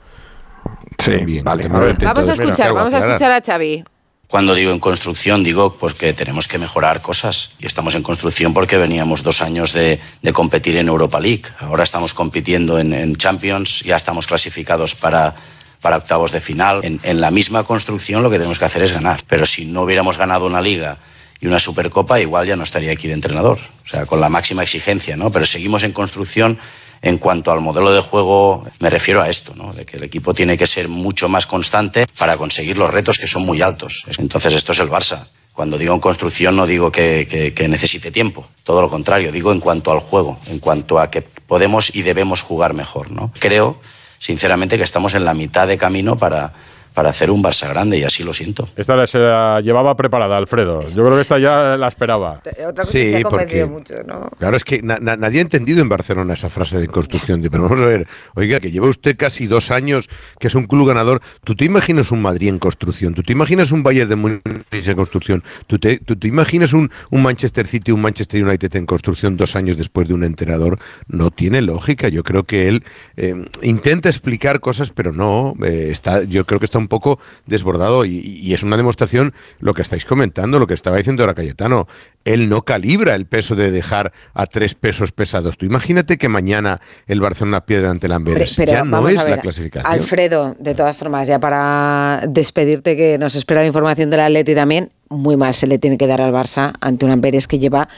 Sí, 0.99 1.17
Bien, 1.25 1.45
vale. 1.45 1.69
lo 1.69 1.91
intento 1.91 2.07
Vamos 2.07 2.29
a 2.29 2.33
escuchar, 2.33 2.73
vamos 2.73 2.95
a 2.95 2.99
escuchar 2.99 3.33
a 3.33 3.41
Xavi. 3.41 3.85
Cuando 4.29 4.55
digo 4.55 4.73
en 4.73 4.81
construcción, 4.81 5.45
digo 5.45 5.77
pues 5.79 5.95
que 5.95 6.13
tenemos 6.13 6.49
que 6.49 6.59
mejorar 6.59 7.01
cosas. 7.01 7.53
Y 7.61 7.67
estamos 7.67 7.95
en 7.95 8.03
construcción 8.03 8.53
porque 8.53 8.77
veníamos 8.77 9.23
dos 9.23 9.41
años 9.41 9.73
de, 9.73 10.01
de 10.21 10.33
competir 10.33 10.77
en 10.77 10.89
Europa 10.89 11.21
League. 11.21 11.45
Ahora 11.61 11.85
estamos 11.85 12.13
compitiendo 12.13 12.79
en, 12.79 12.93
en 12.93 13.17
Champions, 13.17 13.83
ya 13.83 13.95
estamos 13.97 14.27
clasificados 14.27 14.97
para, 14.97 15.37
para 15.81 15.99
octavos 15.99 16.33
de 16.33 16.41
final. 16.41 16.81
En, 16.83 16.99
en 17.05 17.21
la 17.21 17.31
misma 17.31 17.63
construcción 17.63 18.25
lo 18.25 18.31
que 18.31 18.39
tenemos 18.39 18.59
que 18.59 18.65
hacer 18.65 18.83
es 18.83 18.93
ganar. 18.93 19.23
Pero 19.29 19.47
si 19.47 19.65
no 19.65 19.83
hubiéramos 19.83 20.19
ganado 20.19 20.47
una 20.47 20.61
liga 20.61 20.99
y 21.41 21.47
una 21.47 21.61
supercopa, 21.61 22.19
igual 22.19 22.49
ya 22.49 22.57
no 22.57 22.65
estaría 22.65 22.91
aquí 22.91 23.07
de 23.07 23.15
entrenador. 23.15 23.59
O 23.85 23.89
sea, 23.89 24.07
con 24.07 24.21
la 24.21 24.29
máxima 24.29 24.65
exigencia, 24.65 25.17
¿no? 25.17 25.31
Pero 25.31 25.47
seguimos 25.47 25.85
en 25.85 25.93
construcción. 25.93 26.59
En 27.03 27.19
cuanto 27.19 27.51
al 27.53 27.61
modelo 27.61 27.93
de 27.93 28.01
juego, 28.01 28.65
me 28.81 28.91
refiero 28.91 29.21
a 29.23 29.29
esto, 29.29 29.55
¿no? 29.55 29.73
de 29.73 29.85
que 29.85 29.97
el 29.99 30.03
equipo 30.05 30.35
tiene 30.35 30.57
que 30.57 30.67
ser 30.67 30.89
mucho 30.89 31.29
más 31.29 31.47
constante 31.47 32.07
para 32.19 32.37
conseguir 32.37 32.79
los 32.79 32.91
retos 32.93 33.19
que 33.19 33.27
son 33.27 33.43
muy 33.45 33.63
altos. 33.63 34.05
Entonces, 34.19 34.55
esto 34.55 34.73
es 34.73 34.79
el 34.81 34.89
Barça. 34.89 35.27
Cuando 35.53 35.79
digo 35.79 35.95
en 35.95 36.01
construcción 36.01 36.55
no 36.57 36.67
digo 36.67 36.93
que, 36.93 37.27
que- 37.31 37.55
que 37.55 37.69
necesite 37.69 38.11
tiempo, 38.11 38.47
todo 38.65 38.83
lo 38.83 38.91
contrario, 38.91 39.33
digo 39.33 39.53
en 39.53 39.61
cuanto 39.61 39.91
al 39.91 40.01
juego, 40.01 40.39
en 40.49 40.59
cuanto 40.59 40.99
a 40.99 41.11
que 41.11 41.23
podemos 41.23 41.95
y 41.95 42.03
debemos 42.03 42.43
jugar 42.43 42.75
mejor. 42.75 43.11
¿no? 43.11 43.33
Creo, 43.39 43.79
sinceramente, 44.19 44.77
que 44.77 44.85
estamos 44.85 45.15
en 45.15 45.25
la 45.25 45.33
mitad 45.35 45.67
de 45.67 45.79
camino 45.79 46.17
para, 46.17 46.53
para 46.97 47.11
hacer 47.11 47.31
un 47.31 47.43
Barça 47.45 47.69
grande 47.69 47.99
y 47.99 48.05
así 48.05 48.25
lo 48.25 48.33
siento. 48.33 48.71
Esta 48.75 49.07
se 49.07 49.19
la 49.19 49.61
llevaba 49.61 49.95
preparada, 49.97 50.39
Alfredo. 50.39 50.81
Yo 50.81 51.05
creo 51.05 51.15
que 51.17 51.21
esta 51.21 51.39
ya 51.39 51.77
la 51.77 51.89
esperaba. 51.89 52.41
Otra 52.67 52.85
cosa 52.85 52.91
Sí, 52.91 53.05
se 53.05 53.19
ha 53.19 53.21
porque- 53.21 53.67
mucho, 53.67 53.95
¿no? 54.07 54.31
Claro, 54.39 54.57
es 54.57 54.65
que 54.65 54.81
na- 54.81 54.99
na- 54.99 55.15
nadie 55.17 55.41
ha 55.41 55.43
entendido 55.43 55.83
en 55.83 55.91
Barcelona 55.91 56.33
esa 56.33 56.49
frase 56.49 56.79
de 56.79 56.89
construcción. 56.89 57.43
De, 57.43 57.51
pero 57.51 57.65
vamos 57.65 57.83
a 57.83 57.85
ver, 57.85 58.07
oiga, 58.35 58.61
que 58.61 58.71
lleva 58.71 58.89
usted 58.89 59.15
casi 59.19 59.47
dos 59.47 59.71
años, 59.71 60.09
que 60.41 60.47
es 60.47 60.55
un 60.55 60.67
club 60.67 60.89
ganador. 60.89 61.21
¿Tú 61.45 61.55
te 61.55 61.67
imaginas 61.67 62.11
un 62.13 62.23
Madrid 62.23 62.49
en 62.49 62.59
construcción? 62.59 63.13
¿Tú 63.13 63.23
te 63.23 63.33
imaginas 63.35 63.73
un 63.73 63.83
Bayern 63.83 64.09
de 64.09 64.17
Múnich 64.17 64.43
en 64.73 64.97
construcción? 64.97 65.45
¿Tú 65.67 65.79
te, 65.79 65.99
tú 65.99 66.17
te 66.17 66.27
imaginas 66.29 66.73
un, 66.73 66.91
un 67.11 67.23
Manchester 67.23 67.67
City, 67.67 67.93
un 67.93 68.01
Manchester 68.01 68.43
United 68.43 68.75
en 68.75 68.87
construcción 68.87 69.37
dos 69.37 69.55
años 69.55 69.77
después 69.77 70.09
de 70.09 70.15
un 70.15 70.25
entrenador? 70.25 70.79
No 71.09 71.31
tiene 71.31 71.61
lógica. 71.61 72.09
Yo 72.09 72.25
creo 72.25 72.45
que 72.45 72.69
él 72.69 72.85
eh, 73.19 73.35
intenta 73.61 74.09
explicar 74.09 74.61
cosas, 74.61 74.91
pero 74.91 75.13
no. 75.13 75.55
eh, 75.63 75.89
está, 75.91 76.23
yo 76.25 76.47
creo 76.47 76.59
que 76.59 76.65
está 76.65 76.79
un 76.79 76.86
poco 76.89 77.19
desbordado 77.47 78.05
y, 78.05 78.19
y 78.19 78.55
es 78.55 78.63
una 78.63 78.77
demostración 78.77 79.35
lo 79.61 79.75
que 79.75 79.83
estáis 79.83 80.05
comentando, 80.05 80.59
lo 80.59 80.67
que 80.67 80.75
estaba 80.75 80.97
diciendo 80.97 81.23
ahora 81.23 81.35
Cayetano. 81.35 81.89
Él 82.25 82.49
no 82.49 82.63
calibra 82.63 83.15
el 83.15 83.27
peso 83.27 83.55
de 83.55 83.71
dejar 83.71 84.13
a 84.35 84.47
tres 84.47 84.75
pesos 84.75 85.13
pesados. 85.13 85.57
Tú 85.57 85.67
imagínate 85.67 86.19
que 86.19 86.29
mañana 86.29 86.81
el 87.07 87.21
Barcelona 87.21 87.65
pierde 87.65 87.89
ante 87.89 88.07
el 88.07 88.13
Amberes. 88.13 88.55
Pero 88.57 88.73
ya 88.73 88.85
no 88.85 89.09
es 89.09 89.17
ver, 89.17 89.31
la 89.31 89.39
clasificación. 89.39 89.93
Alfredo, 89.93 90.57
de 90.59 90.75
todas 90.75 90.97
formas, 90.97 91.29
ya 91.29 91.39
para 91.39 92.23
despedirte, 92.29 92.97
que 92.97 93.19
nos 93.19 93.37
espera 93.37 93.61
la 93.61 93.67
información 93.67 94.11
del 94.11 94.21
Atleti 94.21 94.55
también, 94.55 94.91
muy 95.09 95.37
mal 95.37 95.55
se 95.55 95.67
le 95.67 95.79
tiene 95.79 95.99
que 95.99 96.07
dar 96.07 96.21
al 96.21 96.33
Barça 96.33 96.73
ante 96.81 97.07
un 97.07 97.13
Amberes 97.13 97.47
que 97.47 97.59
lleva 97.59 97.89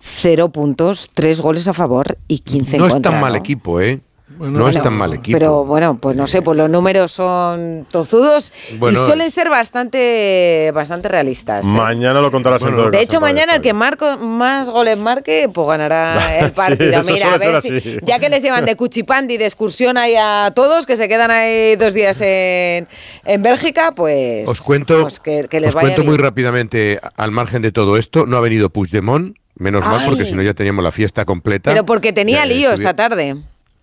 cero 0.00 0.50
puntos, 0.50 1.10
tres 1.12 1.40
goles 1.40 1.68
a 1.68 1.72
favor 1.72 2.18
y 2.28 2.40
15 2.40 2.76
en 2.76 2.82
no 2.82 2.88
es 2.88 3.02
tan 3.02 3.20
mal 3.20 3.32
¿no? 3.32 3.38
equipo, 3.38 3.80
¿eh? 3.80 4.00
No 4.38 4.50
Bueno, 4.62 4.68
es 4.68 4.82
tan 4.82 4.94
mal 4.94 5.12
equipo. 5.14 5.38
Pero 5.38 5.64
bueno, 5.64 5.98
pues 6.00 6.16
no 6.16 6.26
sé, 6.26 6.42
pues 6.42 6.56
los 6.56 6.70
números 6.70 7.12
son 7.12 7.86
tozudos 7.90 8.52
Bueno, 8.78 9.00
y 9.00 9.04
suelen 9.04 9.30
ser 9.30 9.50
bastante, 9.50 10.70
bastante 10.74 11.08
realistas. 11.08 11.64
¿eh? 11.66 11.68
Mañana 11.68 12.20
lo 12.20 12.30
contarás 12.30 12.62
en 12.62 12.70
todo 12.70 12.86
el 12.86 12.90
De 12.90 13.00
hecho, 13.00 13.20
mañana 13.20 13.56
el 13.56 13.60
que 13.62 13.72
marco 13.72 14.16
más 14.18 14.70
goles 14.70 14.96
marque, 14.98 15.50
pues 15.52 15.66
ganará 15.68 16.38
el 16.40 16.52
partido. 16.52 17.02
Mira, 17.04 17.34
a 17.34 17.38
ver 17.38 17.60
si, 17.62 17.98
ya 18.02 18.18
que 18.18 18.28
les 18.28 18.42
llevan 18.42 18.64
de 18.64 18.76
cuchipandi 18.76 19.36
de 19.36 19.46
excursión 19.46 19.96
ahí 19.96 20.14
a 20.18 20.52
todos, 20.54 20.86
que 20.86 20.96
se 20.96 21.08
quedan 21.08 21.30
ahí 21.30 21.76
dos 21.76 21.94
días 21.94 22.20
en, 22.20 22.86
en 23.24 23.42
Bélgica, 23.42 23.92
pues, 23.92 24.48
Os 24.48 24.60
cuento, 24.62 25.02
pues 25.02 25.20
que, 25.20 25.46
que 25.48 25.60
les 25.60 25.68
os 25.68 25.74
vaya 25.74 25.88
cuento 25.88 26.02
bien. 26.02 26.10
muy 26.12 26.18
rápidamente, 26.18 27.00
al 27.16 27.30
margen 27.30 27.62
de 27.62 27.72
todo 27.72 27.96
esto, 27.96 28.26
no 28.26 28.36
ha 28.36 28.40
venido 28.40 28.70
Puigdemont, 28.70 29.36
menos 29.56 29.84
mal, 29.84 30.02
porque 30.06 30.24
si 30.24 30.32
no 30.32 30.42
ya 30.42 30.54
teníamos 30.54 30.84
la 30.84 30.92
fiesta 30.92 31.24
completa. 31.24 31.70
Pero 31.70 31.84
porque 31.84 32.12
tenía 32.12 32.40
Ya, 32.40 32.46
lío 32.46 32.72
esta 32.72 32.94
tarde. 32.94 33.36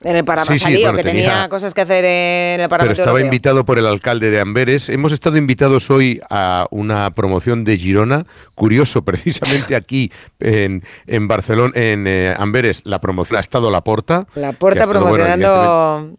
En 0.06 0.16
el 0.16 0.22
Sí, 0.22 0.26
Parlamento, 0.28 0.68
sí, 0.68 0.74
bueno, 0.84 0.98
que 0.98 1.04
tenía, 1.04 1.30
tenía- 1.32 1.50
cosas 1.50 1.74
que 1.74 1.82
hacer 1.82 2.06
en 2.06 2.52
el 2.52 2.58
Pero 2.58 2.70
Parlamento 2.70 3.02
estaba 3.02 3.18
Europeo. 3.18 3.26
invitado 3.26 3.66
por 3.66 3.80
el 3.80 3.88
alcalde 3.88 4.30
de 4.30 4.40
Amberes. 4.40 4.88
Hemos 4.90 5.12
estado 5.12 5.36
invitados 5.38 5.90
hoy 5.90 6.22
a 6.30 6.68
una 6.70 7.10
promoción 7.16 7.64
de 7.64 7.76
Girona. 7.80 8.28
Curioso, 8.54 9.02
precisamente 9.06 9.76
aquí 9.76 10.12
en, 10.40 10.84
en 11.08 11.28
Barcelona, 11.28 11.74
en 11.76 12.06
eh, 12.06 12.36
Amberes, 12.38 12.82
la 12.86 13.02
promoción 13.02 13.38
ha 13.38 13.42
estado 13.42 13.72
la 13.72 13.82
Porta. 13.82 14.28
La 14.36 14.54
puerta 14.54 14.86
promocionando 14.88 16.12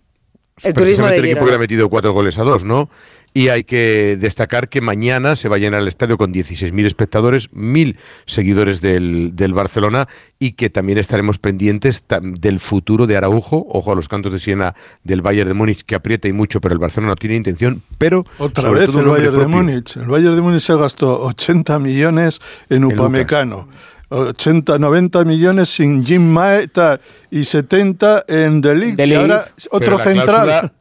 el 0.63 0.75
turismo 0.75 1.07
de 1.07 1.13
precisamente 1.13 1.17
el 1.19 1.25
equipo 1.27 1.39
que 1.41 1.45
le 1.45 1.47
Girona. 1.47 1.57
ha 1.57 1.61
metido 1.61 1.89
cuatro 1.89 2.13
goles 2.13 2.39
a 2.39 2.43
dos, 2.43 2.65
¿no? 2.65 2.91
Y 3.37 3.51
hay 3.51 3.65
que 3.65 4.17
destacar 4.19 4.71
que 4.71 4.81
mañana 4.81 5.37
se 5.37 5.51
va 5.51 5.57
a 5.57 5.59
llenar 5.59 5.83
el 5.83 5.89
estadio 5.89 6.17
con 6.17 6.33
16.000 6.33 6.87
espectadores, 6.87 7.51
1.000 7.51 7.97
seguidores 8.25 8.81
del, 8.81 9.37
del 9.37 9.53
Barcelona 9.53 10.09
y 10.39 10.53
que 10.53 10.71
también 10.71 10.97
estaremos 10.97 11.37
pendientes 11.39 12.03
del 12.23 12.61
futuro 12.61 13.07
de 13.07 13.15
Araujo. 13.19 13.67
Ojo 13.69 13.93
a 13.93 13.95
los 13.95 14.09
cantos 14.09 14.33
de 14.33 14.39
Siena 14.39 14.75
del 15.05 15.21
Bayern 15.21 15.49
de 15.49 15.53
Múnich 15.55 15.83
que 15.85 15.95
aprieta 15.95 16.29
y 16.29 16.33
mucho, 16.33 16.63
pero 16.63 16.73
el 16.73 16.79
Barcelona 16.79 17.11
no 17.11 17.17
tiene 17.17 17.35
intención. 17.37 17.83
Pero 17.99 18.25
Otra 18.39 18.71
vez 18.71 18.95
el 18.95 19.05
Bayern 19.05 19.39
de. 19.39 19.47
Múnich. 19.47 19.97
El 19.99 20.07
Bayern 20.07 20.35
de 20.35 20.41
Múnich 20.41 20.63
se 20.63 20.75
gastó 20.75 21.21
80 21.25 21.79
millones 21.79 22.41
en 22.71 22.87
Upamecano. 22.87 23.69
80, 24.09 24.79
90 24.79 25.25
millones 25.27 25.69
sin 25.69 26.07
Jim 26.07 26.23
Mae 26.27 26.63
y 26.63 26.67
tal, 26.69 27.01
y 27.31 27.45
70 27.45 28.25
en 28.29 28.63
The 28.63 28.75
Ligt. 28.75 28.97
De 28.97 29.07
Y 29.07 29.15
ahora 29.15 29.45
otro 29.71 29.99
central. 29.99 30.27
cláusula- 30.47 30.73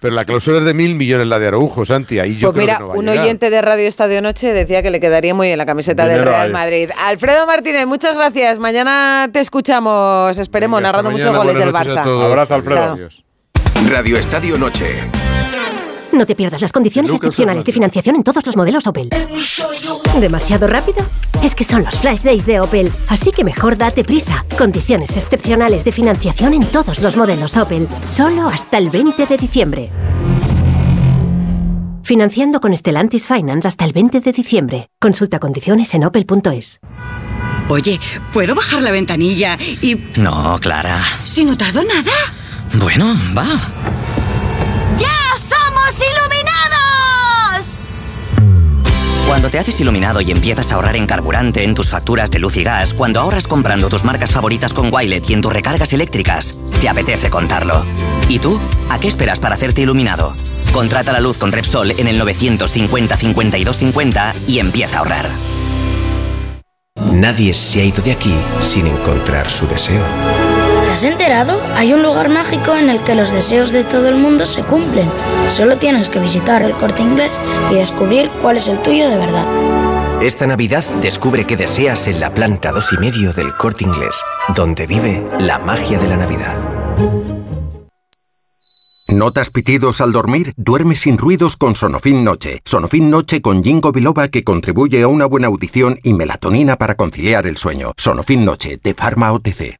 Pero 0.00 0.14
la 0.14 0.24
cláusula 0.24 0.58
es 0.58 0.64
de 0.64 0.72
mil 0.74 0.94
millones 0.94 1.26
la 1.26 1.38
de 1.38 1.48
Araujo, 1.48 1.84
Santi. 1.84 2.18
Ahí 2.18 2.36
yo 2.38 2.52
Pues 2.52 2.64
creo 2.64 2.66
mira, 2.66 2.76
que 2.78 2.82
no 2.82 2.88
va 2.88 2.94
a 2.94 2.98
un 2.98 3.08
oyente 3.08 3.50
de 3.50 3.60
Radio 3.62 3.86
Estadio 3.86 4.22
Noche 4.22 4.52
decía 4.52 4.82
que 4.82 4.90
le 4.90 4.98
quedaría 4.98 5.34
muy 5.34 5.48
bien 5.48 5.58
la 5.58 5.66
camiseta 5.66 6.06
del 6.06 6.24
Real 6.24 6.46
hay. 6.46 6.52
Madrid. 6.52 6.90
Alfredo 7.04 7.46
Martínez, 7.46 7.86
muchas 7.86 8.16
gracias. 8.16 8.58
Mañana 8.58 9.28
te 9.30 9.40
escuchamos, 9.40 10.38
esperemos, 10.38 10.78
Venga, 10.78 10.88
narrando 10.88 11.10
muchos 11.10 11.36
goles 11.36 11.54
del 11.54 11.72
Barça. 11.72 12.00
Abrazo, 12.24 12.54
Alfredo. 12.54 12.96
Chao. 12.96 13.08
Radio 13.90 14.16
Estadio 14.16 14.56
Noche. 14.58 15.10
No 16.12 16.26
te 16.26 16.34
pierdas 16.34 16.60
las 16.60 16.72
condiciones 16.72 17.10
Lucas 17.10 17.28
excepcionales 17.28 17.64
de 17.64 17.72
financiación 17.72 18.16
en 18.16 18.22
todos 18.24 18.44
los 18.44 18.56
modelos 18.56 18.86
Opel. 18.86 19.10
¿Demasiado 20.20 20.66
rápido? 20.66 21.06
Es 21.42 21.54
que 21.54 21.64
son 21.64 21.84
los 21.84 21.94
Flash 21.98 22.22
Days 22.22 22.44
de 22.46 22.60
Opel, 22.60 22.92
así 23.08 23.30
que 23.30 23.44
mejor 23.44 23.78
date 23.78 24.04
prisa. 24.04 24.44
Condiciones 24.58 25.16
excepcionales 25.16 25.84
de 25.84 25.92
financiación 25.92 26.54
en 26.54 26.64
todos 26.64 26.98
los 26.98 27.16
modelos 27.16 27.56
Opel, 27.56 27.88
solo 28.06 28.48
hasta 28.48 28.78
el 28.78 28.90
20 28.90 29.26
de 29.26 29.36
diciembre. 29.38 29.90
Financiando 32.02 32.60
con 32.60 32.76
Stellantis 32.76 33.28
Finance 33.28 33.68
hasta 33.68 33.84
el 33.84 33.92
20 33.92 34.20
de 34.20 34.32
diciembre. 34.32 34.90
Consulta 34.98 35.38
condiciones 35.38 35.94
en 35.94 36.04
opel.es. 36.04 36.80
Oye, 37.68 38.00
¿puedo 38.32 38.56
bajar 38.56 38.82
la 38.82 38.90
ventanilla 38.90 39.56
y... 39.80 39.96
No, 40.16 40.58
Clara. 40.60 40.98
si 41.22 41.44
no 41.44 41.56
tardo 41.56 41.84
nada? 41.84 42.10
Bueno, 42.74 43.06
va. 43.36 43.46
Cuando 49.30 49.48
te 49.48 49.60
haces 49.60 49.78
iluminado 49.78 50.20
y 50.20 50.32
empiezas 50.32 50.72
a 50.72 50.74
ahorrar 50.74 50.96
en 50.96 51.06
carburante, 51.06 51.62
en 51.62 51.76
tus 51.76 51.88
facturas 51.88 52.32
de 52.32 52.40
luz 52.40 52.56
y 52.56 52.64
gas, 52.64 52.92
cuando 52.92 53.20
ahorras 53.20 53.46
comprando 53.46 53.88
tus 53.88 54.02
marcas 54.02 54.32
favoritas 54.32 54.74
con 54.74 54.92
Wilet 54.92 55.30
y 55.30 55.34
en 55.34 55.40
tus 55.40 55.52
recargas 55.52 55.92
eléctricas, 55.92 56.56
te 56.80 56.88
apetece 56.88 57.30
contarlo. 57.30 57.86
¿Y 58.28 58.40
tú? 58.40 58.60
¿A 58.88 58.98
qué 58.98 59.06
esperas 59.06 59.38
para 59.38 59.54
hacerte 59.54 59.82
iluminado? 59.82 60.34
Contrata 60.72 61.12
la 61.12 61.20
luz 61.20 61.38
con 61.38 61.52
Repsol 61.52 61.92
en 61.92 62.08
el 62.08 62.18
950 62.18 63.16
52 63.16 63.76
50 63.76 64.34
y 64.48 64.58
empieza 64.58 64.96
a 64.96 64.98
ahorrar. 64.98 65.30
Nadie 67.12 67.54
se 67.54 67.82
ha 67.82 67.84
ido 67.84 68.02
de 68.02 68.10
aquí 68.10 68.34
sin 68.64 68.88
encontrar 68.88 69.48
su 69.48 69.64
deseo. 69.68 70.04
¿Te 70.90 70.94
has 70.94 71.04
enterado? 71.04 71.62
Hay 71.76 71.92
un 71.92 72.02
lugar 72.02 72.28
mágico 72.28 72.74
en 72.74 72.90
el 72.90 72.98
que 73.04 73.14
los 73.14 73.30
deseos 73.30 73.70
de 73.70 73.84
todo 73.84 74.08
el 74.08 74.16
mundo 74.16 74.44
se 74.44 74.64
cumplen. 74.64 75.08
Solo 75.46 75.78
tienes 75.78 76.10
que 76.10 76.18
visitar 76.18 76.64
el 76.64 76.72
corte 76.72 77.00
inglés 77.00 77.40
y 77.70 77.76
descubrir 77.76 78.28
cuál 78.42 78.56
es 78.56 78.66
el 78.66 78.82
tuyo 78.82 79.08
de 79.08 79.16
verdad. 79.16 79.46
Esta 80.20 80.48
Navidad 80.48 80.84
descubre 81.00 81.46
qué 81.46 81.56
deseas 81.56 82.08
en 82.08 82.18
la 82.18 82.34
planta 82.34 82.72
dos 82.72 82.92
y 82.92 82.96
medio 82.96 83.32
del 83.32 83.54
Corte 83.54 83.84
Inglés, 83.84 84.16
donde 84.56 84.88
vive 84.88 85.24
la 85.38 85.60
magia 85.60 85.96
de 85.96 86.08
la 86.08 86.16
Navidad. 86.16 86.56
¿Notas 89.06 89.50
pitidos 89.50 90.00
al 90.00 90.10
dormir? 90.10 90.54
Duerme 90.56 90.96
sin 90.96 91.18
ruidos 91.18 91.56
con 91.56 91.76
Sonofin 91.76 92.24
Noche. 92.24 92.62
Sonofin 92.64 93.10
Noche 93.10 93.40
con 93.40 93.62
Jingo 93.62 93.92
Biloba 93.92 94.26
que 94.26 94.42
contribuye 94.42 95.02
a 95.02 95.06
una 95.06 95.26
buena 95.26 95.46
audición 95.46 96.00
y 96.02 96.14
melatonina 96.14 96.74
para 96.74 96.96
conciliar 96.96 97.46
el 97.46 97.56
sueño. 97.56 97.92
Sonofin 97.96 98.44
Noche 98.44 98.80
de 98.82 98.92
Pharma 98.92 99.32
OTC. 99.32 99.79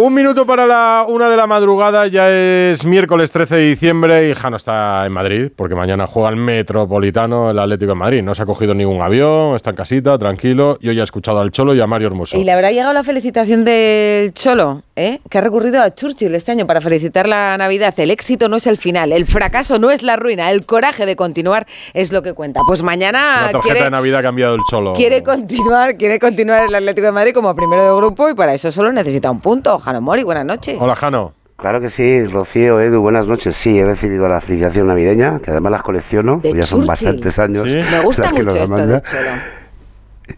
Un 0.00 0.14
minuto 0.14 0.46
para 0.46 0.64
la 0.64 1.04
una 1.08 1.28
de 1.28 1.36
la 1.36 1.48
madrugada, 1.48 2.06
ya 2.06 2.30
es 2.30 2.84
miércoles 2.84 3.32
13 3.32 3.56
de 3.56 3.62
diciembre 3.70 4.30
y 4.30 4.34
Jano 4.34 4.56
está 4.56 5.04
en 5.04 5.10
Madrid, 5.10 5.50
porque 5.56 5.74
mañana 5.74 6.06
juega 6.06 6.28
el 6.28 6.36
Metropolitano, 6.36 7.50
el 7.50 7.58
Atlético 7.58 7.90
de 7.90 7.94
Madrid. 7.96 8.22
No 8.22 8.32
se 8.32 8.42
ha 8.42 8.46
cogido 8.46 8.74
ningún 8.74 9.02
avión, 9.02 9.56
está 9.56 9.70
en 9.70 9.76
casita, 9.76 10.16
tranquilo, 10.16 10.78
y 10.80 10.88
hoy 10.88 11.00
ha 11.00 11.02
escuchado 11.02 11.40
al 11.40 11.50
Cholo 11.50 11.74
y 11.74 11.80
a 11.80 11.88
Mario 11.88 12.06
Hermoso. 12.06 12.38
Y 12.38 12.44
le 12.44 12.52
habrá 12.52 12.70
llegado 12.70 12.92
la 12.92 13.02
felicitación 13.02 13.64
del 13.64 14.32
Cholo, 14.34 14.84
¿eh? 14.94 15.18
que 15.28 15.38
ha 15.38 15.40
recurrido 15.40 15.82
a 15.82 15.92
Churchill 15.92 16.32
este 16.32 16.52
año 16.52 16.64
para 16.64 16.80
felicitar 16.80 17.28
la 17.28 17.56
Navidad. 17.58 17.92
El 17.98 18.12
éxito 18.12 18.48
no 18.48 18.58
es 18.58 18.68
el 18.68 18.76
final, 18.76 19.10
el 19.10 19.26
fracaso 19.26 19.80
no 19.80 19.90
es 19.90 20.04
la 20.04 20.14
ruina, 20.14 20.52
el 20.52 20.64
coraje 20.64 21.06
de 21.06 21.16
continuar 21.16 21.66
es 21.92 22.12
lo 22.12 22.22
que 22.22 22.34
cuenta. 22.34 22.60
Pues 22.68 22.84
mañana 22.84 23.18
La 23.18 23.50
tarjeta 23.50 23.60
quiere, 23.62 23.82
de 23.82 23.90
Navidad 23.90 24.20
ha 24.20 24.22
cambiado 24.22 24.54
el 24.54 24.60
Cholo. 24.70 24.92
quiere 24.92 25.24
continuar, 25.24 25.96
quiere 25.96 26.20
continuar 26.20 26.68
el 26.68 26.74
Atlético 26.76 27.06
de 27.06 27.12
Madrid 27.12 27.34
como 27.34 27.52
primero 27.56 27.82
de 27.82 27.96
grupo 27.96 28.30
y 28.30 28.34
para 28.34 28.54
eso 28.54 28.70
solo 28.70 28.92
necesita 28.92 29.28
un 29.28 29.40
punto. 29.40 29.80
Jano 29.88 30.02
Mori, 30.02 30.22
buenas 30.22 30.44
noches. 30.44 30.76
Hola, 30.78 30.94
Jano. 30.94 31.32
Claro 31.56 31.80
que 31.80 31.88
sí, 31.88 32.22
Rocío, 32.26 32.78
Edu, 32.78 33.00
buenas 33.00 33.26
noches. 33.26 33.56
Sí, 33.56 33.78
he 33.78 33.86
recibido 33.86 34.28
la 34.28 34.38
felicitación 34.42 34.86
navideña, 34.86 35.40
que 35.40 35.50
además 35.50 35.72
las 35.72 35.82
colecciono, 35.82 36.40
De 36.42 36.52
ya 36.52 36.66
son 36.66 36.86
bastantes 36.86 37.38
años. 37.38 37.64
Me 37.64 38.00
gusta 38.00 38.30
mucho 38.30 38.50
esto 38.50 39.00
Cholo. 39.00 39.30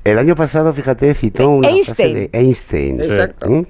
El 0.04 0.18
año 0.18 0.36
pasado, 0.36 0.72
fíjate, 0.72 1.12
citó 1.14 1.50
una 1.50 1.68
Einstein. 1.68 2.12
frase 2.14 2.28
de 2.30 2.38
Einstein. 2.38 3.00
Exacto. 3.00 3.50
¿Mm? 3.50 3.66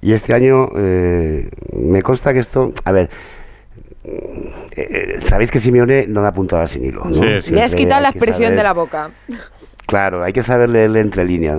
Y 0.00 0.12
este 0.14 0.34
año 0.34 0.68
eh, 0.76 1.48
me 1.74 2.02
consta 2.02 2.32
que 2.32 2.40
esto, 2.40 2.72
a 2.84 2.90
ver, 2.90 3.08
eh, 4.02 5.20
sabéis 5.26 5.52
que 5.52 5.60
Simeone 5.60 6.08
no 6.08 6.22
da 6.22 6.32
puntada 6.32 6.66
sin 6.66 6.84
hilo. 6.84 7.04
¿no? 7.04 7.20
Me 7.52 7.62
has 7.62 7.74
quitado 7.76 8.02
la 8.02 8.08
expresión 8.08 8.48
saber- 8.48 8.56
de 8.58 8.62
la 8.64 8.72
boca. 8.72 9.10
Claro, 9.86 10.24
hay 10.24 10.32
que 10.32 10.42
saber 10.42 10.70
leerle 10.70 10.98
entre 10.98 11.24
líneas. 11.24 11.58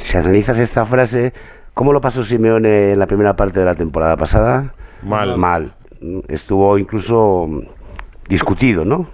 si 0.00 0.16
analizas 0.16 0.58
esta 0.58 0.84
frase, 0.84 1.32
¿cómo 1.74 1.92
lo 1.92 2.00
pasó 2.00 2.24
Simeone 2.24 2.92
en 2.92 2.98
la 2.98 3.06
primera 3.06 3.36
parte 3.36 3.60
de 3.60 3.66
la 3.66 3.74
temporada 3.74 4.16
pasada? 4.16 4.74
Mal. 5.02 5.36
Mal. 5.36 5.72
Estuvo 6.28 6.78
incluso 6.78 7.46
mm, 7.48 7.60
discutido, 8.28 8.84
¿no? 8.84 9.06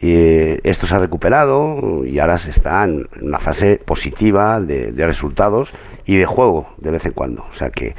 Eh, 0.00 0.60
esto 0.64 0.86
se 0.86 0.94
ha 0.94 0.98
recuperado 0.98 2.04
y 2.04 2.18
ahora 2.18 2.36
se 2.36 2.50
está 2.50 2.84
en 2.84 3.06
una 3.22 3.38
fase 3.38 3.80
positiva 3.82 4.60
de, 4.60 4.92
de 4.92 5.06
resultados 5.06 5.72
y 6.04 6.16
de 6.16 6.26
juego 6.26 6.66
de 6.78 6.90
vez 6.90 7.06
en 7.06 7.12
cuando. 7.12 7.44
O 7.50 7.54
sea 7.54 7.70
que 7.70 7.94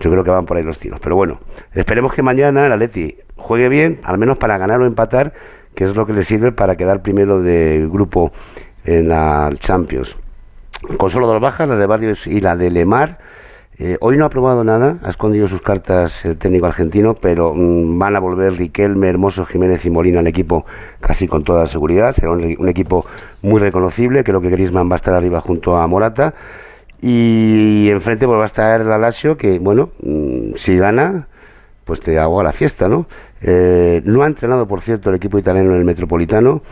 yo 0.00 0.10
creo 0.10 0.24
que 0.24 0.30
van 0.30 0.46
por 0.46 0.56
ahí 0.56 0.64
los 0.64 0.78
tiros. 0.78 1.00
Pero 1.00 1.16
bueno, 1.16 1.40
esperemos 1.72 2.12
que 2.12 2.22
mañana 2.22 2.66
el 2.66 2.72
Atleti 2.72 3.16
juegue 3.36 3.68
bien, 3.68 4.00
al 4.04 4.18
menos 4.18 4.38
para 4.38 4.58
ganar 4.58 4.80
o 4.80 4.86
empatar, 4.86 5.32
que 5.74 5.84
es 5.84 5.94
lo 5.94 6.06
que 6.06 6.12
le 6.12 6.24
sirve 6.24 6.52
para 6.52 6.76
quedar 6.76 7.02
primero 7.02 7.40
de 7.40 7.86
grupo 7.90 8.32
en 8.84 9.08
la 9.08 9.50
Champions. 9.58 10.16
Con 10.98 11.10
solo 11.10 11.26
dos 11.26 11.40
bajas, 11.40 11.68
la 11.68 11.76
de 11.76 11.86
Barrios 11.86 12.26
y 12.26 12.40
la 12.40 12.56
de 12.56 12.70
Lemar. 12.70 13.18
Eh, 13.76 13.96
hoy 14.00 14.16
no 14.16 14.24
ha 14.24 14.28
probado 14.28 14.62
nada, 14.62 14.98
ha 15.02 15.10
escondido 15.10 15.48
sus 15.48 15.60
cartas 15.60 16.24
el 16.24 16.36
técnico 16.36 16.66
argentino, 16.66 17.14
pero 17.14 17.52
mm, 17.54 17.98
van 17.98 18.14
a 18.14 18.20
volver 18.20 18.52
Riquelme, 18.52 19.08
Hermoso, 19.08 19.44
Jiménez 19.44 19.84
y 19.84 19.90
Molina 19.90 20.20
al 20.20 20.28
equipo 20.28 20.64
casi 21.00 21.26
con 21.26 21.42
toda 21.42 21.66
seguridad. 21.66 22.14
Será 22.14 22.32
un, 22.32 22.68
equipo 22.68 23.04
muy 23.42 23.60
reconocible, 23.60 24.22
creo 24.22 24.40
que 24.40 24.50
Griezmann 24.50 24.88
va 24.88 24.94
a 24.94 24.96
estar 24.96 25.14
arriba 25.14 25.40
junto 25.40 25.76
a 25.76 25.86
Morata. 25.88 26.34
Y 27.00 27.88
enfrente 27.90 28.26
pues, 28.26 28.38
va 28.38 28.44
a 28.44 28.46
estar 28.46 28.84
la 28.84 28.98
Lazio, 28.98 29.36
que 29.36 29.58
bueno, 29.58 29.90
mm, 30.02 30.54
si 30.54 30.76
gana, 30.76 31.26
pues 31.84 32.00
te 32.00 32.18
hago 32.18 32.40
a 32.40 32.44
la 32.44 32.52
fiesta, 32.52 32.88
¿no? 32.88 33.06
Eh, 33.42 34.02
no 34.04 34.22
ha 34.22 34.26
entrenado, 34.26 34.66
por 34.66 34.80
cierto, 34.80 35.10
el 35.10 35.16
equipo 35.16 35.38
italiano 35.38 35.72
en 35.72 35.78
el 35.78 35.84
Metropolitano. 35.84 36.62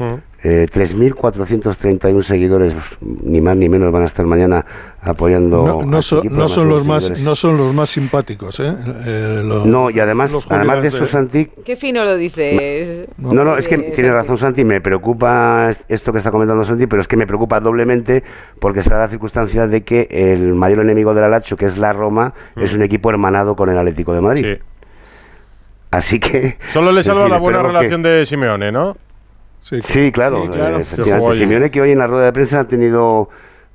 Eh, 0.45 0.67
3.431 0.73 2.23
seguidores, 2.25 2.75
ni 3.01 3.41
más 3.41 3.57
ni 3.57 3.69
menos, 3.69 3.93
van 3.93 4.03
a 4.03 4.07
estar 4.07 4.27
mañana 4.27 4.67
apoyando. 5.01 5.65
No, 5.65 5.83
no 5.87 5.97
a 5.99 6.01
este 6.01 6.29
no 6.31 6.49
son 6.49 6.69
los 6.69 6.85
más, 6.85 7.05
seguidores- 7.05 7.23
no 7.25 7.35
son 7.37 7.57
los 7.57 7.73
más 7.73 7.91
simpáticos, 7.91 8.59
¿eh? 8.59 8.75
Eh, 9.07 9.43
No, 9.65 9.89
y 9.91 10.01
además, 10.01 10.33
además 10.49 10.83
de 10.83 10.89
eso, 10.89 11.07
Santi, 11.07 11.49
Qué 11.65 11.77
fino 11.77 12.03
lo 12.05 12.17
dices. 12.17 13.07
no, 13.19 13.35
no, 13.45 13.57
es 13.57 13.69
que 13.69 13.79
tiene 13.79 14.11
razón 14.11 14.37
Santi, 14.37 14.65
me 14.65 14.81
preocupa 14.81 15.69
es- 15.71 15.85
esto 15.89 16.13
que 16.13 16.19
está 16.19 16.33
comentando 16.33 16.65
Santi, 16.65 16.89
pero 16.89 17.03
es 17.03 17.07
que 17.09 17.17
me 17.17 17.27
preocupa 17.29 17.61
doblemente 17.61 18.25
porque 18.59 18.83
se 18.83 18.91
da 18.91 18.99
la 18.99 19.09
circunstancia 19.09 19.69
de 19.69 19.83
que 19.85 20.09
el 20.11 20.55
mayor 20.55 20.81
enemigo 20.81 21.15
del 21.15 21.23
Alacho, 21.23 21.57
que 21.57 21.67
es 21.67 21.79
la 21.79 21.93
Roma, 21.93 22.35
es 22.57 22.75
un 22.75 22.83
equipo 22.83 23.11
hermanado 23.11 23.55
con 23.55 23.69
el 23.71 23.79
Atlético 23.79 24.13
de 24.13 24.21
Madrid. 24.21 24.47
Así 25.93 26.19
que... 26.19 26.57
Solo 26.73 26.91
le 26.91 27.03
salva 27.03 27.21
decir, 27.23 27.33
la 27.33 27.39
buena 27.39 27.61
que- 27.61 27.67
relación 27.69 28.03
de 28.03 28.27
Simeone, 28.27 28.73
¿no? 28.73 28.97
Sí, 29.63 30.13
claro, 30.13 30.43
Sí, 30.45 30.49
claro. 30.51 30.79
eh, 30.79 30.83
efectivamente. 30.83 31.39
Simeone 31.39 31.71
que 31.71 31.81
hoy 31.81 31.93
en 31.93 31.99
la 31.99 32.07
rueda 32.07 32.25
de 32.27 32.33
prensa 32.33 32.61
ha 32.61 32.65
tenido, 32.69 33.29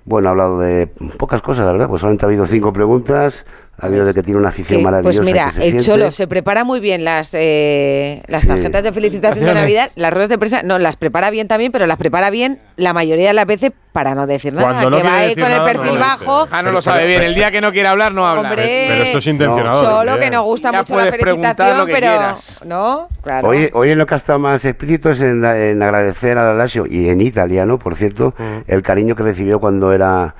bueno, 0.06 0.28
ha 0.28 0.32
hablado 0.32 0.60
de 0.60 0.88
pocas 1.18 1.42
cosas, 1.42 1.66
la 1.66 1.72
verdad, 1.72 1.88
pues 1.88 2.02
solamente 2.02 2.26
ha 2.26 2.28
habido 2.28 2.46
cinco 2.46 2.74
preguntas, 2.74 3.46
ha 3.80 3.86
habido 3.86 4.06
de 4.06 4.14
que 4.14 4.24
tiene 4.24 4.40
una 4.40 4.50
afición 4.50 4.80
Que, 4.80 4.84
maravillosa. 4.84 5.18
pues 5.22 5.26
mira, 5.26 5.52
el 5.58 5.62
siente. 5.62 5.84
Cholo 5.84 6.12
se 6.12 6.28
prepara 6.28 6.64
muy 6.64 6.80
bien 6.80 7.04
las, 7.04 7.32
eh, 7.36 8.24
las 8.28 8.42
Sí. 8.42 8.48
tarjetas 8.48 8.82
de 8.84 8.92
felicitación 8.92 9.46
de. 9.46 9.54
Navidad, 9.54 9.92
las 9.96 10.12
ruedas 10.12 10.30
de 10.30 10.38
prensa, 10.38 10.62
no, 10.64 10.80
las 10.80 10.98
prepara 10.98 11.30
bien 11.30 11.48
también, 11.48 11.72
pero 11.72 11.86
las 11.88 11.98
prepara 11.98 12.30
bien 12.30 12.60
la 12.76 12.94
mayoría 12.94 13.28
de 13.28 13.34
las 13.34 13.46
veces 13.46 13.72
para 13.92 14.14
no 14.16 14.28
decir 14.28 14.54
nada, 14.54 14.68
Cuando 14.68 14.90
no 14.92 14.98
que 14.98 15.04
va 15.04 15.18
ahí 15.18 15.34
con 15.36 15.44
el 15.46 15.50
nada, 15.58 15.74
no 15.74 15.80
perfil 15.80 15.98
bajo. 16.00 16.48
Ah, 16.52 16.62
no 16.62 16.72
lo 16.72 16.82
sabe 16.84 17.08
bien. 17.08 17.24
El 17.24 17.34
día 17.36 17.50
que 17.52 17.62
no 17.62 17.72
quiere 17.72 17.88
hablar, 17.88 18.14
no 18.14 18.28
habla. 18.28 18.50
Hombre. 18.50 18.86
Pero 18.90 19.04
esto 19.04 19.18
es 19.20 19.28
intencionado. 19.28 19.82
Cholo, 19.82 19.96
también. 20.12 20.20
que 20.20 20.30
nos 20.36 20.44
gusta 20.46 20.72
Ya 20.72 20.78
mucho 20.80 20.96
la 20.96 21.04
felicitación, 21.12 21.86
pero 21.86 21.86
quieras. 22.00 22.60
no, 22.66 23.08
claro. 23.24 23.48
Hoy, 23.48 23.70
hoy 23.74 23.90
en 23.92 23.98
lo 23.98 24.06
que 24.06 24.14
ha 24.14 24.18
estado 24.18 24.38
más 24.40 24.64
explícito 24.66 25.10
es 25.12 25.22
en, 25.22 25.44
en 25.44 25.82
agradecer 25.82 26.38
al 26.38 26.58
Lazio 26.58 26.86
y 26.88 27.10
en 27.10 27.22
italiano, 27.22 27.80
por 27.80 27.96
cierto, 27.96 28.34
el 28.68 28.82
cariño 28.84 29.16
que 29.16 29.24
recibió 29.24 29.60
cuando 29.60 29.92
era 29.94 30.36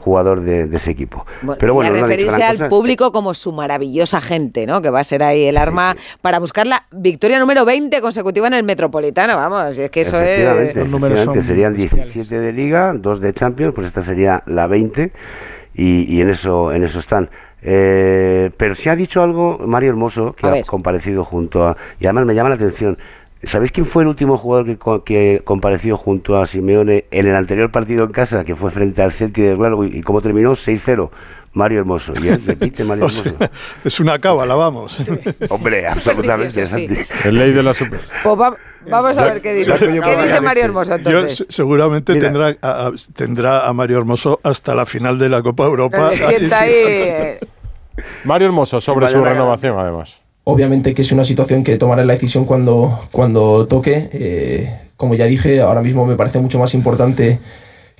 jugador 0.00 0.40
de, 0.40 0.66
de 0.66 0.76
ese 0.76 0.90
equipo. 0.90 1.26
Pero 1.58 1.74
bueno, 1.74 1.94
y 1.94 1.98
a 1.98 2.02
referirse 2.02 2.42
al 2.42 2.68
público 2.68 3.12
como 3.12 3.34
su 3.34 3.52
maravillosa 3.52 4.20
gente, 4.20 4.66
¿no? 4.66 4.82
Que 4.82 4.90
va 4.90 5.00
a 5.00 5.04
ser 5.04 5.22
ahí 5.22 5.44
el 5.44 5.56
arma 5.56 5.94
para 6.22 6.38
buscar 6.38 6.66
la 6.66 6.84
victoria 6.90 7.38
número 7.38 7.64
20 7.64 8.00
consecutiva 8.00 8.46
en 8.48 8.54
el 8.54 8.64
Metropolitano, 8.64 9.36
vamos, 9.36 9.78
es 9.78 9.90
que 9.90 10.00
eso 10.00 10.20
Efectivamente, 10.20 10.80
es... 10.80 10.86
efectivamente, 10.86 11.42
serían 11.42 11.74
17 11.76 12.40
de 12.40 12.52
Liga, 12.52 12.92
2 12.94 13.20
de 13.20 13.34
Champions, 13.34 13.74
pues 13.74 13.86
esta 13.86 14.02
sería 14.02 14.42
la 14.46 14.66
20 14.66 15.12
y, 15.74 16.16
y 16.16 16.20
en 16.20 16.30
eso 16.30 16.72
en 16.72 16.82
eso 16.84 16.98
están. 16.98 17.30
Eh, 17.62 18.50
pero 18.56 18.74
sí 18.74 18.88
ha 18.88 18.96
dicho 18.96 19.22
algo 19.22 19.58
Mario 19.66 19.90
Hermoso, 19.90 20.32
que 20.32 20.46
A 20.46 20.50
ha 20.50 20.52
ver. 20.52 20.64
comparecido 20.64 21.24
junto 21.24 21.66
a... 21.66 21.76
Y 21.98 22.06
además 22.06 22.24
me 22.24 22.34
llama 22.34 22.48
la 22.48 22.54
atención. 22.54 22.96
¿Sabéis 23.42 23.72
quién 23.72 23.86
fue 23.86 24.02
el 24.02 24.08
último 24.10 24.36
jugador 24.36 24.66
que, 24.66 24.76
co- 24.76 25.02
que 25.02 25.40
compareció 25.44 25.96
junto 25.96 26.38
a 26.38 26.46
Simeone 26.46 27.06
en 27.10 27.26
el 27.26 27.34
anterior 27.34 27.70
partido 27.70 28.04
en 28.04 28.12
casa, 28.12 28.44
que 28.44 28.54
fue 28.54 28.70
frente 28.70 29.00
al 29.02 29.12
Celtic 29.12 29.42
de 29.44 29.54
Glasgow 29.56 29.84
y, 29.84 30.02
cómo 30.02 30.20
terminó? 30.20 30.52
6-0. 30.52 31.10
Mario 31.52 31.80
Hermoso. 31.80 32.12
Y 32.22 32.28
él 32.28 32.42
repite 32.46 32.84
Mario 32.84 33.04
O 33.06 33.08
Hermoso. 33.08 33.24
sea, 33.38 33.50
es 33.84 33.98
una 33.98 34.18
cábala, 34.18 34.54
vamos. 34.54 35.00
Hombre, 35.48 35.86
absolutamente. 35.88 36.64
Sí. 36.66 36.86
El 37.24 37.34
ley 37.34 37.52
de 37.52 37.62
la 37.62 37.72
super... 37.74 37.98
Pues 38.22 38.38
va- 38.38 38.56
vamos 38.88 39.18
a 39.18 39.24
ver 39.24 39.40
qué 39.40 39.54
dice. 39.54 39.72
¿Qué 39.78 39.86
dice 39.88 40.40
Mario 40.42 40.64
Hermoso 40.64 40.94
entonces? 40.94 41.38
se- 41.38 41.46
seguramente 41.48 42.12
Mira. 42.14 42.26
tendrá 42.30 42.56
a, 42.62 42.86
a- 42.88 42.92
tendrá 43.16 43.66
a 43.66 43.72
Mario 43.72 43.98
Hermoso 43.98 44.38
hasta 44.44 44.74
la 44.74 44.84
final 44.86 45.18
de 45.18 45.28
la 45.30 45.42
Copa 45.42 45.64
Europa. 45.64 46.10
Se 46.10 46.18
sienta 46.18 46.60
ahí... 46.60 46.72
eh, 46.74 47.40
Mario 48.24 48.46
Hermoso 48.48 48.80
sobre 48.80 49.06
Sí, 49.08 49.14
su 49.14 49.24
renovación, 49.24 49.78
además. 49.78 50.20
Obviamente 50.50 50.94
que 50.94 51.02
es 51.02 51.12
una 51.12 51.22
situación 51.22 51.62
que 51.62 51.78
tomaré 51.78 52.04
la 52.04 52.12
decisión 52.12 52.44
cuando, 52.44 52.98
cuando 53.12 53.68
toque. 53.68 54.08
Eh, 54.12 54.74
como 54.96 55.14
ya 55.14 55.26
dije, 55.26 55.60
ahora 55.60 55.80
mismo 55.80 56.04
me 56.06 56.16
parece 56.16 56.40
mucho 56.40 56.58
más 56.58 56.74
importante 56.74 57.38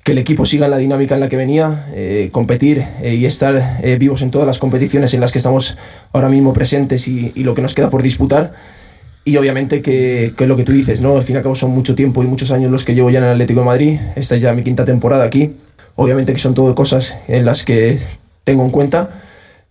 que 0.02 0.10
el 0.10 0.18
equipo 0.18 0.44
siga 0.44 0.64
en 0.64 0.72
la 0.72 0.78
dinámica 0.78 1.14
en 1.14 1.20
la 1.20 1.28
que 1.28 1.36
venía, 1.36 1.86
eh, 1.94 2.28
competir 2.32 2.85
eh, 3.02 3.14
y 3.14 3.24
estar 3.24 3.81
vivos 4.01 4.22
en 4.22 4.32
todas 4.32 4.48
las 4.48 4.59
competiciones 4.59 5.14
en 5.14 5.20
las 5.20 5.31
que 5.31 5.39
estamos 5.39 5.78
ahora 6.12 6.28
mismo 6.28 6.52
presentes 6.52 7.06
y, 7.06 7.31
y 7.36 7.44
lo 7.44 7.55
que 7.55 7.62
nos 7.62 7.72
queda 7.72 7.89
por 7.89 8.02
disputar. 8.02 8.52
Y 9.24 9.36
obviamente 9.36 9.81
que, 9.81 10.35
que 10.36 10.47
lo 10.48 10.56
que 10.56 10.64
tú 10.64 10.72
dices, 10.72 11.02
¿no? 11.02 11.16
Al 11.16 11.22
fin 11.22 11.36
y 11.36 11.36
al 11.36 11.44
cabo 11.44 11.55
son 11.55 11.70
mucho 11.70 11.94
tiempo 11.94 12.24
y 12.24 12.27
muchos 12.27 12.51
años 12.51 12.72
los 12.72 12.85
que 12.85 12.97
llevo 12.97 13.10
ya 13.10 13.20
en 13.20 13.27
el 13.27 13.31
Atlético 13.31 13.60
de 13.60 13.66
Madrid. 13.66 14.01
Esta 14.16 14.35
es 14.35 14.43
ya 14.43 14.52
mi 14.55 14.64
quinta 14.64 14.85
temporada 14.85 15.22
aquí. 15.22 15.52
Obviamente 15.94 16.32
que 16.32 16.40
son 16.40 16.55
todo 16.55 16.74
cosas 16.74 17.16
en 17.28 17.44
las 17.44 17.64
que 17.64 17.97
tengo 18.43 18.64
en 18.64 18.70
cuenta, 18.70 19.10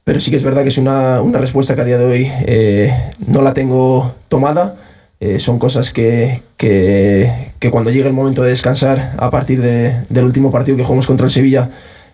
pero 0.09 0.19
sí 0.19 0.31
que 0.31 0.37
es 0.37 0.43
verdad 0.43 0.63
que 0.63 0.69
es 0.69 0.79
una, 0.79 1.21
una 1.21 1.37
respuesta 1.37 1.75
que 1.75 1.81
a 1.81 1.85
día 1.85 1.99
de 1.99 2.05
hoy 2.05 2.31
eh, 2.47 2.91
no 3.27 3.43
la 3.43 3.53
tengo 3.53 4.15
tomada. 4.27 4.75
Eh, 5.19 5.37
son 5.37 5.59
cosas 5.59 5.93
que, 5.93 6.41
que, 6.57 7.31
cuando 7.69 7.91
llegue 7.91 8.07
el 8.07 8.13
momento 8.13 8.41
de 8.41 8.49
descansar, 8.49 9.13
a 9.19 9.29
partir 9.29 9.61
de- 9.61 9.93
del 10.09 10.25
último 10.25 10.51
partido 10.51 10.77
que 10.77 10.83
jugamos 10.83 11.05
contra 11.05 11.25
el 11.27 11.31
Sevilla, 11.31 11.69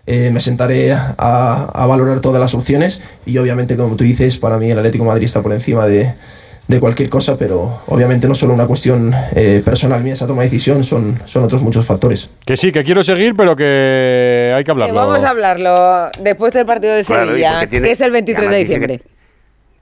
eh, 0.06 0.28
me 0.30 0.40
sentaré 0.40 0.92
a, 0.92 1.14
a 1.72 1.86
valorar 1.86 2.20
todas 2.20 2.38
las 2.38 2.52
opciones 2.54 3.00
y 3.24 3.38
obviamente, 3.38 3.78
como 3.78 3.96
tú 3.96 4.04
dices, 4.04 4.36
para 4.36 4.58
mí 4.58 4.70
el 4.70 4.76
Atlético 4.78 5.06
Madrid 5.06 5.24
está 5.24 5.40
por 5.40 5.54
encima 5.54 5.86
de, 5.86 6.12
de 6.68 6.80
cualquier 6.80 7.08
cosa, 7.08 7.36
pero 7.38 7.80
obviamente 7.86 8.26
no 8.26 8.34
solo 8.34 8.52
una 8.54 8.66
cuestión 8.66 9.14
eh, 9.34 9.62
personal 9.64 10.02
mía 10.02 10.14
esa 10.14 10.26
toma 10.26 10.42
de 10.42 10.48
decisión, 10.48 10.82
son, 10.82 11.20
son 11.24 11.44
otros 11.44 11.62
muchos 11.62 11.86
factores. 11.86 12.30
Que 12.44 12.56
sí, 12.56 12.72
que 12.72 12.82
quiero 12.82 13.02
seguir, 13.04 13.34
pero 13.36 13.54
que 13.54 14.52
hay 14.54 14.62
que 14.62 14.64
que 14.64 14.70
hablarlo. 14.72 14.94
vamos 14.94 15.22
a 15.24 15.30
hablarlo 15.30 16.08
después 16.20 16.52
del 16.52 16.66
partido 16.66 16.94
de 16.94 17.04
Claro, 17.04 17.26
Sevilla, 17.26 17.52
porque 17.60 17.66
tiene- 17.68 17.86
que 17.86 17.92
es 17.92 18.00
el 18.00 18.10
23 18.10 18.48
de 18.50 18.56
además 18.56 18.68
dice 18.68 18.80
que- 18.80 18.86
diciembre. 18.86 19.10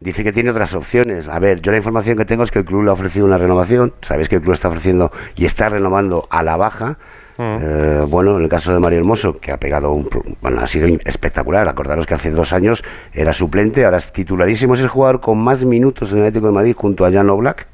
Dice 0.00 0.22
que 0.22 0.32
tiene 0.32 0.50
otras 0.50 0.74
opciones. 0.74 1.28
A 1.28 1.38
ver, 1.38 1.62
yo 1.62 1.70
la 1.70 1.78
información 1.78 2.18
que 2.18 2.26
tengo 2.26 2.44
es 2.44 2.50
que 2.50 2.58
el 2.58 2.66
club 2.66 2.82
le 2.82 2.90
ha 2.90 2.92
ofrecido 2.92 3.24
una 3.24 3.38
renovación. 3.38 3.94
Sabéis 4.02 4.28
que 4.28 4.34
el 4.34 4.42
club 4.42 4.52
está 4.52 4.68
ofreciendo 4.68 5.10
y 5.34 5.46
está 5.46 5.70
renovando 5.70 6.26
a 6.30 6.42
la 6.42 6.56
baja 6.56 6.98
Eh, 7.38 8.04
bueno, 8.08 8.36
en 8.36 8.44
el 8.44 8.48
caso 8.48 8.72
de 8.72 8.78
Mario 8.78 9.00
Hermoso, 9.00 9.38
que 9.38 9.52
ha 9.52 9.58
pegado 9.58 9.92
un. 9.92 10.08
Bueno, 10.40 10.60
ha 10.60 10.66
sido 10.66 10.86
espectacular. 11.04 11.68
Acordaros 11.68 12.06
que 12.06 12.14
hace 12.14 12.30
dos 12.30 12.52
años 12.52 12.84
era 13.12 13.32
suplente, 13.32 13.84
ahora 13.84 13.98
es 13.98 14.12
titularísimo. 14.12 14.74
Es 14.74 14.80
el 14.80 14.88
jugador 14.88 15.20
con 15.20 15.38
más 15.38 15.64
minutos 15.64 16.12
en 16.12 16.18
el 16.18 16.24
Atlético 16.24 16.46
de 16.46 16.52
Madrid 16.52 16.74
junto 16.76 17.04
a 17.04 17.12
Jan 17.12 17.30
Oblak. 17.30 17.66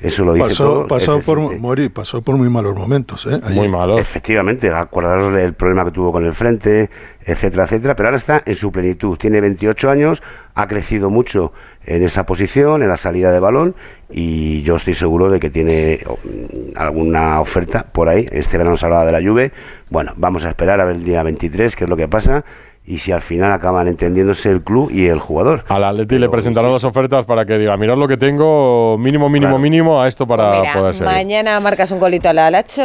Eso 0.00 0.24
lo 0.24 0.34
dice 0.34 0.48
Pasó, 0.48 0.64
todo. 0.64 0.86
pasó, 0.86 1.18
Es 1.18 1.24
por. 1.24 1.58
Mori, 1.58 1.88
pasó 1.88 2.20
por 2.22 2.36
muy 2.36 2.48
malos 2.48 2.76
momentos. 2.76 3.26
¿eh? 3.26 3.40
Ayer. 3.42 3.70
Efectivamente, 3.98 4.70
acordaros 4.70 5.32
del 5.32 5.54
problema 5.54 5.84
que 5.84 5.92
tuvo 5.92 6.12
con 6.12 6.24
el 6.24 6.34
frente, 6.34 6.90
etcétera, 7.24 7.64
etcétera, 7.64 7.96
pero 7.96 8.08
ahora 8.08 8.18
está 8.18 8.42
en 8.44 8.54
su 8.54 8.70
plenitud. 8.70 9.16
Tiene 9.16 9.40
28 9.40 9.90
años, 9.90 10.22
ha 10.54 10.66
crecido 10.66 11.10
mucho 11.10 11.52
en 11.86 12.02
esa 12.02 12.26
posición, 12.26 12.82
en 12.82 12.88
la 12.88 12.96
salida 12.96 13.32
de 13.32 13.40
balón, 13.40 13.74
y 14.10 14.62
yo 14.62 14.76
estoy 14.76 14.94
seguro 14.94 15.30
de 15.30 15.40
que 15.40 15.50
tiene 15.50 16.00
mm, 16.04 16.76
alguna 16.76 17.40
oferta 17.40 17.84
por 17.84 18.08
ahí. 18.08 18.28
Este 18.30 18.58
verano 18.58 18.76
se 18.76 18.84
hablaba 18.84 19.06
de 19.06 19.12
la 19.12 19.26
Juve. 19.26 19.52
Bueno, 19.90 20.12
vamos 20.16 20.44
a 20.44 20.48
esperar 20.48 20.80
a 20.80 20.84
ver 20.84 20.96
el 20.96 21.04
día 21.04 21.22
23 21.22 21.76
qué 21.76 21.84
es 21.84 21.90
lo 21.90 21.96
que 21.96 22.08
pasa 22.08 22.44
y 22.86 22.98
si 22.98 23.12
al 23.12 23.22
final 23.22 23.50
acaban 23.52 23.88
entendiéndose 23.88 24.50
el 24.50 24.62
club 24.62 24.90
y 24.90 25.06
el 25.06 25.18
jugador. 25.18 25.64
Al 25.68 25.84
Atleti 25.84 26.18
le 26.18 26.28
presentarán 26.28 26.70
las 26.70 26.84
ofertas 26.84 27.24
para 27.24 27.46
que 27.46 27.56
diga, 27.58 27.76
mirad 27.78 27.96
lo 27.96 28.06
que 28.06 28.16
tengo, 28.18 28.96
mínimo, 28.98 29.30
mínimo, 29.30 29.58
mínimo, 29.58 30.02
a 30.02 30.08
esto 30.08 30.26
para 30.26 30.60
Mira, 30.60 30.72
poder 30.74 30.94
ser. 30.96 31.06
mañana 31.06 31.58
marcas 31.60 31.90
un 31.92 31.98
golito 32.00 32.28
al 32.28 32.38
Alacho 32.38 32.82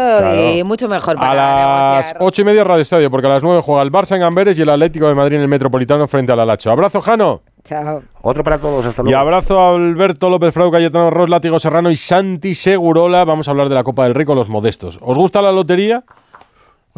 y 0.57 0.63
mucho 0.63 0.87
mejor 0.87 1.17
A 1.17 1.19
para 1.19 1.33
las 1.35 1.91
negociar. 2.05 2.17
ocho 2.21 2.41
y 2.41 2.45
media 2.45 2.63
Radio 2.63 2.81
Estadio, 2.81 3.11
porque 3.11 3.27
a 3.27 3.31
las 3.31 3.43
nueve 3.43 3.61
juega 3.61 3.81
el 3.81 3.91
Barça 3.91 4.15
en 4.15 4.23
Amberes 4.23 4.57
y 4.57 4.61
el 4.61 4.69
Atlético 4.69 5.07
de 5.09 5.15
Madrid 5.15 5.35
en 5.35 5.41
el 5.43 5.47
Metropolitano 5.49 6.07
frente 6.07 6.31
al 6.31 6.39
Alacho. 6.39 6.71
Abrazo, 6.71 7.01
Jano. 7.01 7.41
Chao. 7.65 8.01
Otro 8.21 8.41
para 8.41 8.57
todos, 8.57 8.85
hasta 8.85 9.01
Y 9.01 9.05
luego. 9.05 9.19
abrazo 9.19 9.59
a 9.59 9.75
Alberto 9.75 10.29
López 10.29 10.53
Frau, 10.53 10.71
Cayetano 10.71 11.09
Ross, 11.09 11.27
Látigo 11.29 11.59
Serrano 11.59 11.91
y 11.91 11.97
Santi 11.97 12.55
Segurola. 12.55 13.25
Vamos 13.25 13.49
a 13.49 13.51
hablar 13.51 13.67
de 13.67 13.75
la 13.75 13.83
Copa 13.83 14.05
del 14.05 14.15
Rey 14.15 14.25
con 14.25 14.37
los 14.37 14.47
modestos. 14.47 14.97
¿Os 15.01 15.17
gusta 15.17 15.41
la 15.41 15.51
lotería? 15.51 16.03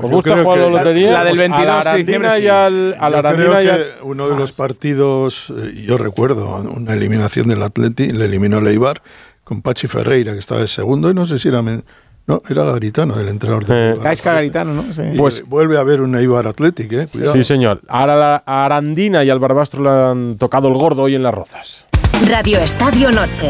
¿Os 0.05 0.09
Yo 0.11 0.15
gusta 0.17 0.43
jugar 0.43 0.59
a 0.59 0.63
la 0.63 0.69
lotería? 0.69 1.11
La 1.11 1.23
del 1.23 1.37
Pues 1.37 1.51
a 1.51 1.55
22 1.55 1.85
la 1.85 1.91
de 1.93 1.97
diciembre, 1.99 2.27
Arandina 2.29 2.45
y 2.45 2.47
al, 2.49 2.95
a 2.99 3.09
la 3.09 3.09
Yo 3.09 3.17
Arandina 3.19 3.49
creo 3.49 3.61
y 3.63 3.67
al- 3.69 3.77
que 3.77 3.85
uno 4.03 4.29
de 4.29 4.35
los 4.35 4.53
partidos, 4.53 5.53
eh, 5.57 5.83
yo 5.87 5.97
recuerdo 5.97 6.55
una 6.75 6.93
eliminación 6.93 7.47
del 7.47 7.61
Atleti, 7.63 8.11
le 8.11 8.25
eliminó 8.25 8.59
el 8.59 8.67
Eibar 8.67 9.01
con 9.43 9.61
Pachi 9.61 9.87
Ferreira, 9.87 10.33
que 10.33 10.39
estaba 10.39 10.61
de 10.61 10.67
segundo, 10.67 11.09
y 11.09 11.13
no 11.13 11.25
sé 11.25 11.37
si 11.39 11.47
era. 11.49 11.61
men- 11.61 11.83
No, 12.27 12.41
era 12.49 12.63
Garitano, 12.63 13.19
el 13.19 13.27
entrenador 13.29 13.63
Eibar. 13.69 13.99
Gaisca 14.03 14.33
Garitano, 14.33 14.73
¿no? 14.73 14.93
Sí. 14.93 15.01
Y 15.01 15.41
vuelve 15.47 15.77
a 15.77 15.81
haber 15.81 16.01
un 16.01 16.15
Eibar 16.15 16.45
Athletic, 16.47 16.91
¿eh? 16.93 17.07
Cuidado. 17.11 17.33
Sí, 17.33 17.43
señor. 17.43 17.81
Ahora 17.87 18.15
la 18.15 18.43
a 18.45 18.65
Arandina 18.65 19.23
y 19.23 19.29
al 19.31 19.39
Barbastro 19.39 19.83
le 19.83 19.89
han 19.89 20.37
tocado 20.37 20.67
el 20.67 20.75
gordo 20.75 21.01
hoy 21.01 21.15
en 21.15 21.23
las 21.23 21.33
rozas. 21.33 21.87
Radio 22.29 22.59
Estadio 22.59 23.11
Noche. 23.11 23.49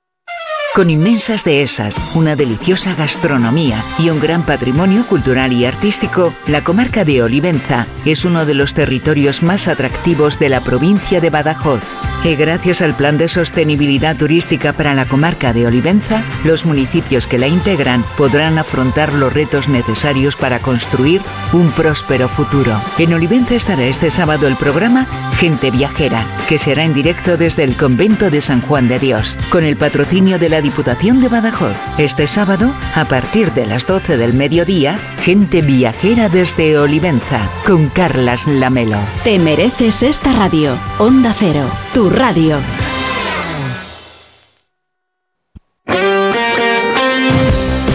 Con 0.73 0.89
inmensas 0.89 1.43
dehesas, 1.43 2.15
una 2.15 2.37
deliciosa 2.37 2.95
gastronomía 2.95 3.83
y 3.99 4.09
un 4.09 4.21
gran 4.21 4.43
patrimonio 4.43 5.05
cultural 5.05 5.51
y 5.51 5.65
artístico, 5.65 6.33
la 6.47 6.63
comarca 6.63 7.03
de 7.03 7.21
Olivenza 7.21 7.87
es 8.05 8.23
uno 8.23 8.45
de 8.45 8.53
los 8.53 8.73
territorios 8.73 9.43
más 9.43 9.67
atractivos 9.67 10.39
de 10.39 10.47
la 10.47 10.61
provincia 10.61 11.19
de 11.19 11.29
Badajoz. 11.29 11.83
Y 12.23 12.35
gracias 12.35 12.81
al 12.81 12.95
Plan 12.95 13.17
de 13.17 13.27
Sostenibilidad 13.27 14.15
Turística 14.15 14.71
para 14.71 14.93
la 14.93 15.05
comarca 15.05 15.51
de 15.51 15.67
Olivenza, 15.67 16.23
los 16.45 16.65
municipios 16.65 17.27
que 17.27 17.39
la 17.39 17.47
integran 17.47 18.05
podrán 18.15 18.57
afrontar 18.57 19.11
los 19.11 19.33
retos 19.33 19.67
necesarios 19.67 20.37
para 20.37 20.59
construir 20.59 21.19
un 21.51 21.69
próspero 21.71 22.29
futuro. 22.29 22.79
En 22.97 23.13
Olivenza 23.13 23.55
estará 23.55 23.83
este 23.83 24.09
sábado 24.09 24.47
el 24.47 24.55
programa 24.55 25.05
Gente 25.37 25.69
Viajera, 25.69 26.23
que 26.47 26.59
será 26.59 26.85
en 26.85 26.93
directo 26.93 27.35
desde 27.35 27.63
el 27.63 27.75
convento 27.75 28.29
de 28.29 28.39
San 28.39 28.61
Juan 28.61 28.87
de 28.87 28.99
Dios, 28.99 29.37
con 29.49 29.65
el 29.65 29.75
patrocinio 29.75 30.39
de 30.39 30.49
la 30.49 30.60
Diputación 30.61 31.21
de 31.21 31.29
Badajoz. 31.29 31.77
Este 31.97 32.27
sábado, 32.27 32.71
a 32.95 33.05
partir 33.05 33.51
de 33.53 33.65
las 33.65 33.85
12 33.85 34.17
del 34.17 34.33
mediodía, 34.33 34.97
Gente 35.23 35.61
Viajera 35.61 36.29
desde 36.29 36.77
Olivenza, 36.77 37.41
con 37.65 37.89
Carlas 37.89 38.47
Lamelo. 38.47 38.99
Te 39.23 39.39
mereces 39.39 40.03
esta 40.03 40.33
radio. 40.33 40.77
Onda 40.99 41.33
Cero, 41.37 41.69
tu 41.93 42.09
radio. 42.09 42.59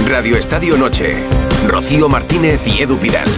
Radio 0.07 0.37
Estadio 0.37 0.77
Noche. 0.77 1.25
Rocío 1.67 2.09
Martínez 2.09 2.61
y 2.67 2.83
Edu 2.83 2.99
Pidal. 2.99 3.29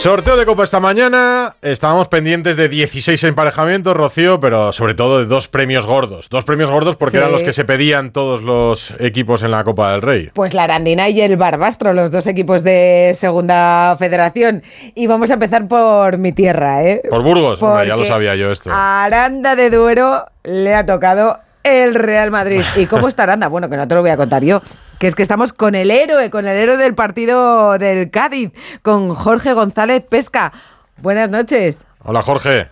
Sorteo 0.00 0.38
de 0.38 0.46
Copa 0.46 0.62
esta 0.62 0.80
mañana. 0.80 1.56
Estábamos 1.60 2.08
pendientes 2.08 2.56
de 2.56 2.70
16 2.70 3.22
emparejamientos, 3.24 3.94
Rocío, 3.94 4.40
pero 4.40 4.72
sobre 4.72 4.94
todo 4.94 5.18
de 5.18 5.26
dos 5.26 5.46
premios 5.46 5.84
gordos. 5.84 6.30
Dos 6.30 6.44
premios 6.44 6.70
gordos 6.70 6.96
porque 6.96 7.12
Sí. 7.12 7.16
eran 7.18 7.32
los 7.32 7.42
que 7.42 7.52
se 7.52 7.66
pedían 7.66 8.10
todos 8.10 8.40
los 8.40 8.94
equipos 8.98 9.42
en 9.42 9.50
la 9.50 9.62
Copa 9.62 9.92
del 9.92 10.00
Rey. 10.00 10.30
Pues 10.32 10.54
la 10.54 10.64
Arandina 10.64 11.10
y 11.10 11.20
el 11.20 11.36
Barbastro, 11.36 11.92
los 11.92 12.10
dos 12.10 12.26
equipos 12.26 12.62
de 12.64 13.12
Segunda 13.14 13.94
Federación. 13.98 14.62
Y 14.94 15.06
vamos 15.06 15.30
a 15.30 15.34
empezar 15.34 15.68
por 15.68 16.16
mi 16.16 16.32
tierra, 16.32 16.82
¿eh? 16.82 17.02
Por 17.10 17.22
Burgos, 17.22 17.60
ya 17.60 17.94
lo 17.94 18.04
sabía 18.06 18.34
yo 18.36 18.50
esto. 18.50 18.70
A 18.72 19.04
Aranda 19.04 19.54
de 19.54 19.68
Duero 19.68 20.24
le 20.44 20.74
ha 20.74 20.86
tocado 20.86 21.40
el 21.62 21.94
Real 21.94 22.30
Madrid. 22.30 22.62
¿Y 22.74 22.86
cómo 22.86 23.06
está 23.06 23.24
Aranda? 23.24 23.48
Bueno, 23.48 23.68
que 23.68 23.76
no 23.76 23.86
te 23.86 23.94
lo 23.94 24.00
voy 24.00 24.10
a 24.10 24.16
contar 24.16 24.42
yo. 24.42 24.62
Que 25.00 25.06
es 25.06 25.14
que 25.14 25.22
estamos 25.22 25.54
con 25.54 25.74
el 25.74 25.90
héroe, 25.90 26.28
con 26.28 26.46
el 26.46 26.58
héroe 26.58 26.76
del 26.76 26.94
partido 26.94 27.78
del 27.78 28.10
Cádiz, 28.10 28.52
con 28.82 29.14
Jorge 29.14 29.54
González 29.54 30.02
Pesca. 30.02 30.52
Buenas 30.98 31.30
noches. 31.30 31.86
Hola, 32.04 32.20
Jorge. 32.20 32.66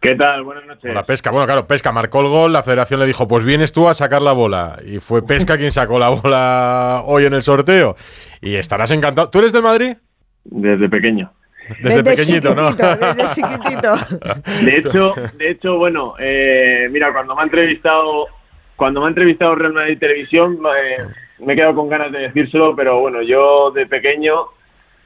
¿Qué 0.00 0.16
tal? 0.16 0.42
Buenas 0.42 0.66
noches. 0.66 0.90
Hola, 0.90 1.06
Pesca. 1.06 1.30
Bueno, 1.30 1.46
claro, 1.46 1.68
Pesca 1.68 1.92
marcó 1.92 2.20
el 2.22 2.26
gol, 2.26 2.52
la 2.52 2.64
federación 2.64 2.98
le 2.98 3.06
dijo, 3.06 3.28
pues 3.28 3.44
vienes 3.44 3.72
tú 3.72 3.86
a 3.88 3.94
sacar 3.94 4.22
la 4.22 4.32
bola. 4.32 4.80
Y 4.84 4.98
fue 4.98 5.24
Pesca 5.24 5.56
quien 5.56 5.70
sacó 5.70 6.00
la 6.00 6.08
bola 6.08 7.02
hoy 7.04 7.26
en 7.26 7.34
el 7.34 7.42
sorteo. 7.42 7.94
Y 8.40 8.56
estarás 8.56 8.90
encantado. 8.90 9.30
¿Tú 9.30 9.38
eres 9.38 9.52
del 9.52 9.62
Madrid? 9.62 9.96
Desde 10.42 10.88
pequeño. 10.88 11.32
Desde, 11.80 12.02
pequeñito, 12.02 12.56
¿no? 12.56 12.72
Desde 12.72 13.34
chiquitito. 13.34 13.94
De 14.64 14.78
hecho, 14.78 15.14
de 15.34 15.50
hecho, 15.50 15.76
bueno, 15.76 16.14
eh, 16.18 16.88
mira, 16.90 17.12
cuando 17.12 17.36
me 17.36 17.42
ha 17.42 17.44
entrevistado, 17.44 18.26
cuando 18.74 19.00
me 19.00 19.06
ha 19.06 19.10
entrevistado 19.10 19.54
Real 19.54 19.74
Madrid 19.74 19.98
Televisión, 20.00 20.58
eh, 20.82 21.04
me 21.40 21.52
he 21.52 21.56
quedado 21.56 21.74
con 21.74 21.88
ganas 21.88 22.10
de 22.12 22.18
decírselo, 22.20 22.74
pero 22.76 23.00
bueno, 23.00 23.22
yo 23.22 23.70
de 23.70 23.86
pequeño 23.86 24.34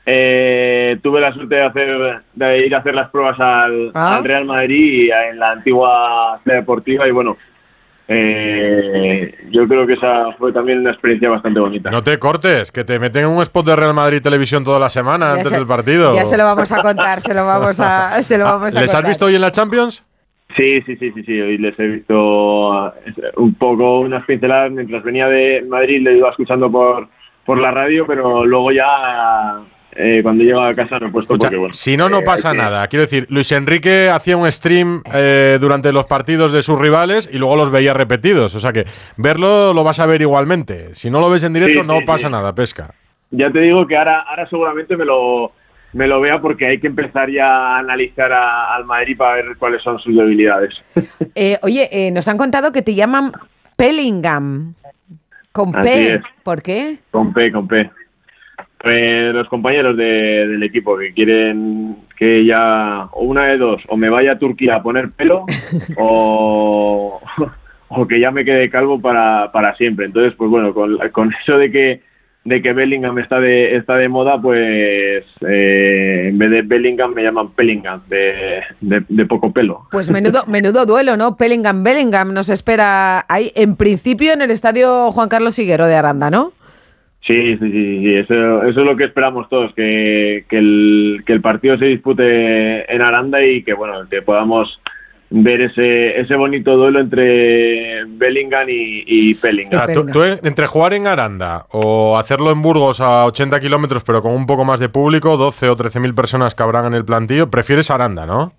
eh, 0.06 0.98
tuve 1.02 1.20
la 1.20 1.32
suerte 1.32 1.54
de 1.54 1.64
hacer, 1.64 2.22
de 2.34 2.66
ir 2.66 2.74
a 2.74 2.78
hacer 2.78 2.94
las 2.94 3.10
pruebas 3.10 3.38
al, 3.38 3.92
Ah. 3.94 4.16
al 4.16 4.24
Real 4.24 4.44
Madrid 4.44 5.04
y 5.06 5.10
a- 5.12 5.28
en 5.30 5.38
la 5.38 5.52
antigua 5.52 6.40
sede 6.44 6.56
deportiva 6.56 7.06
y 7.06 7.12
bueno, 7.12 7.36
eh, 8.08 9.34
yo 9.50 9.66
creo 9.68 9.86
que 9.86 9.94
esa 9.94 10.32
fue 10.38 10.52
también 10.52 10.80
una 10.80 10.90
experiencia 10.90 11.28
bastante 11.30 11.60
bonita. 11.60 11.90
No 11.90 12.02
te 12.02 12.18
cortes, 12.18 12.72
que 12.72 12.84
te 12.84 12.98
meten 12.98 13.22
en 13.22 13.28
un 13.28 13.42
spot 13.42 13.66
de 13.66 13.76
Real 13.76 13.94
Madrid 13.94 14.20
Televisión 14.22 14.64
toda 14.64 14.78
la 14.78 14.88
semana 14.88 15.26
Ya 15.26 15.32
antes 15.34 15.48
se- 15.50 15.56
del 15.56 15.66
partido. 15.66 16.14
Ya 16.14 16.24
se 16.24 16.36
lo 16.36 16.44
vamos 16.44 16.70
a 16.72 16.82
contar, 16.82 17.20
se 17.20 17.32
lo 17.34 17.46
vamos 17.46 17.78
a, 17.80 18.22
se 18.22 18.38
lo 18.38 18.44
vamos 18.44 18.74
a 18.74 18.80
¿Les 18.80 18.94
has 18.94 19.06
visto 19.06 19.26
hoy 19.26 19.34
en 19.36 19.40
la 19.40 19.52
Champions? 19.52 20.04
Sí, 20.56 20.82
sí, 20.82 20.96
sí, 20.96 21.12
sí, 21.12 21.22
sí. 21.24 21.40
Hoy 21.40 21.58
les 21.58 21.78
he 21.78 21.86
visto 21.86 22.88
eh, 22.88 23.12
un 23.36 23.54
poco 23.54 24.00
unas 24.00 24.24
pinceladas 24.26 24.70
mientras 24.72 25.02
venía 25.02 25.26
de 25.28 25.62
Madrid, 25.68 26.02
le 26.02 26.16
iba 26.18 26.30
escuchando 26.30 26.70
por, 26.70 27.08
por 27.44 27.58
la 27.58 27.70
radio, 27.70 28.04
pero 28.06 28.44
luego 28.44 28.70
ya 28.72 29.60
eh, 29.94 30.20
cuando 30.22 30.44
llego 30.44 30.60
a 30.60 30.72
casa 30.74 30.98
no 30.98 31.06
he 31.08 31.10
puesto 31.10 31.34
Escucha, 31.34 31.48
porque 31.48 31.56
bueno. 31.58 31.72
si 31.72 31.96
no, 31.96 32.08
no 32.08 32.18
eh, 32.20 32.24
pasa 32.24 32.52
que- 32.52 32.58
nada. 32.58 32.86
Quiero 32.88 33.02
decir, 33.02 33.26
Luis 33.30 33.50
Enrique 33.52 34.10
hacía 34.10 34.36
un 34.36 34.50
stream 34.50 35.02
eh, 35.14 35.58
durante 35.60 35.92
los 35.92 36.06
partidos 36.06 36.52
de 36.52 36.62
sus 36.62 36.78
rivales 36.78 37.28
y 37.32 37.38
luego 37.38 37.56
los 37.56 37.70
veía 37.70 37.94
repetidos. 37.94 38.54
O 38.54 38.58
sea 38.58 38.72
que 38.72 38.84
verlo 39.16 39.72
lo 39.72 39.84
vas 39.84 40.00
a 40.00 40.06
ver 40.06 40.20
igualmente. 40.22 40.94
Si 40.94 41.10
no 41.10 41.20
lo 41.20 41.30
ves 41.30 41.44
en 41.44 41.52
directo, 41.54 41.80
Sí, 41.80 41.86
no 41.86 41.98
sí, 41.98 42.04
pasa 42.04 42.26
sí. 42.28 42.32
nada, 42.32 42.54
pesca. 42.54 42.94
Ya 43.30 43.50
te 43.50 43.60
digo 43.60 43.86
que 43.86 43.96
ahora, 43.96 44.20
ahora 44.28 44.46
seguramente 44.50 44.96
me 44.96 45.06
lo 45.06 45.52
me 45.92 46.06
lo 46.06 46.20
vea 46.20 46.40
porque 46.40 46.66
hay 46.66 46.78
que 46.80 46.86
empezar 46.86 47.30
ya 47.30 47.46
a 47.46 47.78
analizar 47.78 48.32
a- 48.32 48.74
al 48.74 48.84
Madrid 48.84 49.16
para 49.16 49.34
ver 49.34 49.56
cuáles 49.58 49.82
son 49.82 49.98
sus 49.98 50.16
debilidades. 50.16 50.74
Eh, 51.34 51.58
oye, 51.62 51.88
eh, 51.90 52.10
nos 52.10 52.28
han 52.28 52.36
contado 52.36 52.72
que 52.72 52.82
te 52.82 52.94
llaman 52.94 53.32
Pellingham. 53.76 54.74
Con 55.52 55.74
Así 55.74 55.88
P. 55.88 56.14
es. 56.14 56.22
¿Por 56.42 56.62
qué? 56.62 56.98
Con 57.10 57.32
P, 57.32 57.50
con 57.52 57.66
P. 57.68 57.90
Pues 58.78 59.32
los 59.32 59.48
compañeros 59.48 59.96
de- 59.96 60.46
del 60.48 60.62
equipo 60.62 60.96
que 60.98 61.12
quieren 61.14 61.96
que 62.16 62.44
ya, 62.44 63.04
o 63.12 63.22
una 63.24 63.44
de 63.46 63.56
dos, 63.58 63.80
o 63.88 63.96
me 63.96 64.10
vaya 64.10 64.32
a 64.32 64.38
Turquía 64.38 64.76
a 64.76 64.82
poner 64.82 65.10
pelo, 65.12 65.46
o, 65.96 67.20
o 67.88 68.06
que 68.08 68.20
ya 68.20 68.30
me 68.30 68.44
quede 68.44 68.68
calvo 68.70 69.00
para, 69.00 69.50
para 69.52 69.74
siempre. 69.76 70.06
Entonces, 70.06 70.34
pues 70.36 70.50
bueno, 70.50 70.74
con, 70.74 70.98
con 71.12 71.32
eso 71.42 71.56
de 71.58 71.70
que 71.70 72.00
de 72.44 72.60
que 72.60 72.72
Bellingham 72.72 73.18
está 73.18 73.38
de 73.38 73.76
está 73.76 73.96
de 73.96 74.08
moda, 74.08 74.40
pues 74.40 75.24
eh, 75.48 76.28
en 76.28 76.38
vez 76.38 76.50
de 76.50 76.62
Bellingham 76.62 77.14
me 77.14 77.22
llaman 77.22 77.52
Pellingham, 77.52 78.00
de, 78.08 78.62
de, 78.80 79.04
de 79.08 79.26
poco 79.26 79.52
pelo. 79.52 79.82
Pues 79.90 80.10
menudo, 80.12 80.44
menudo 80.46 80.84
duelo, 80.84 81.16
¿no? 81.16 81.36
Pellingham, 81.36 81.84
Bellingham 81.84 82.34
nos 82.34 82.50
espera 82.50 83.24
ahí, 83.28 83.52
en 83.54 83.76
principio 83.76 84.32
en 84.32 84.42
el 84.42 84.50
estadio 84.50 85.12
Juan 85.12 85.28
Carlos 85.28 85.58
Higuero 85.58 85.86
de 85.86 85.94
Aranda, 85.94 86.30
¿no? 86.30 86.52
Sí, 87.24 87.56
sí, 87.56 87.70
sí, 87.70 88.06
sí. 88.06 88.14
Eso, 88.16 88.64
eso 88.64 88.80
es 88.80 88.86
lo 88.86 88.96
que 88.96 89.04
esperamos 89.04 89.48
todos, 89.48 89.72
que, 89.74 90.44
que, 90.48 90.58
el, 90.58 91.22
que 91.24 91.32
el 91.32 91.40
partido 91.40 91.78
se 91.78 91.84
dispute 91.84 92.92
en 92.92 93.00
Aranda 93.00 93.44
y 93.44 93.62
que, 93.62 93.74
bueno, 93.74 94.08
que 94.10 94.22
podamos 94.22 94.80
ver 95.32 95.62
ese, 95.62 96.20
ese 96.20 96.36
bonito 96.36 96.76
duelo 96.76 97.00
entre 97.00 98.04
Bellingham 98.06 98.68
y, 98.68 99.04
y. 99.06 99.38
Ah, 99.72 99.88
tú, 99.92 100.06
tú, 100.06 100.22
entre 100.22 100.66
jugar 100.66 100.94
en 100.94 101.06
Aranda 101.06 101.66
o 101.70 102.18
hacerlo 102.18 102.52
en 102.52 102.62
Burgos 102.62 103.00
a 103.00 103.24
80 103.26 103.58
kilómetros, 103.60 104.04
pero 104.04 104.22
con 104.22 104.32
un 104.32 104.46
poco 104.46 104.64
más 104.64 104.78
de 104.78 104.88
público, 104.88 105.36
12 105.36 105.70
o 105.70 105.76
13 105.76 106.00
mil 106.00 106.14
personas 106.14 106.54
que 106.54 106.62
habrán 106.62 106.86
en 106.86 106.94
el 106.94 107.04
plantillo, 107.04 107.50
prefieres 107.50 107.90
Aranda, 107.90 108.26
¿no? 108.26 108.52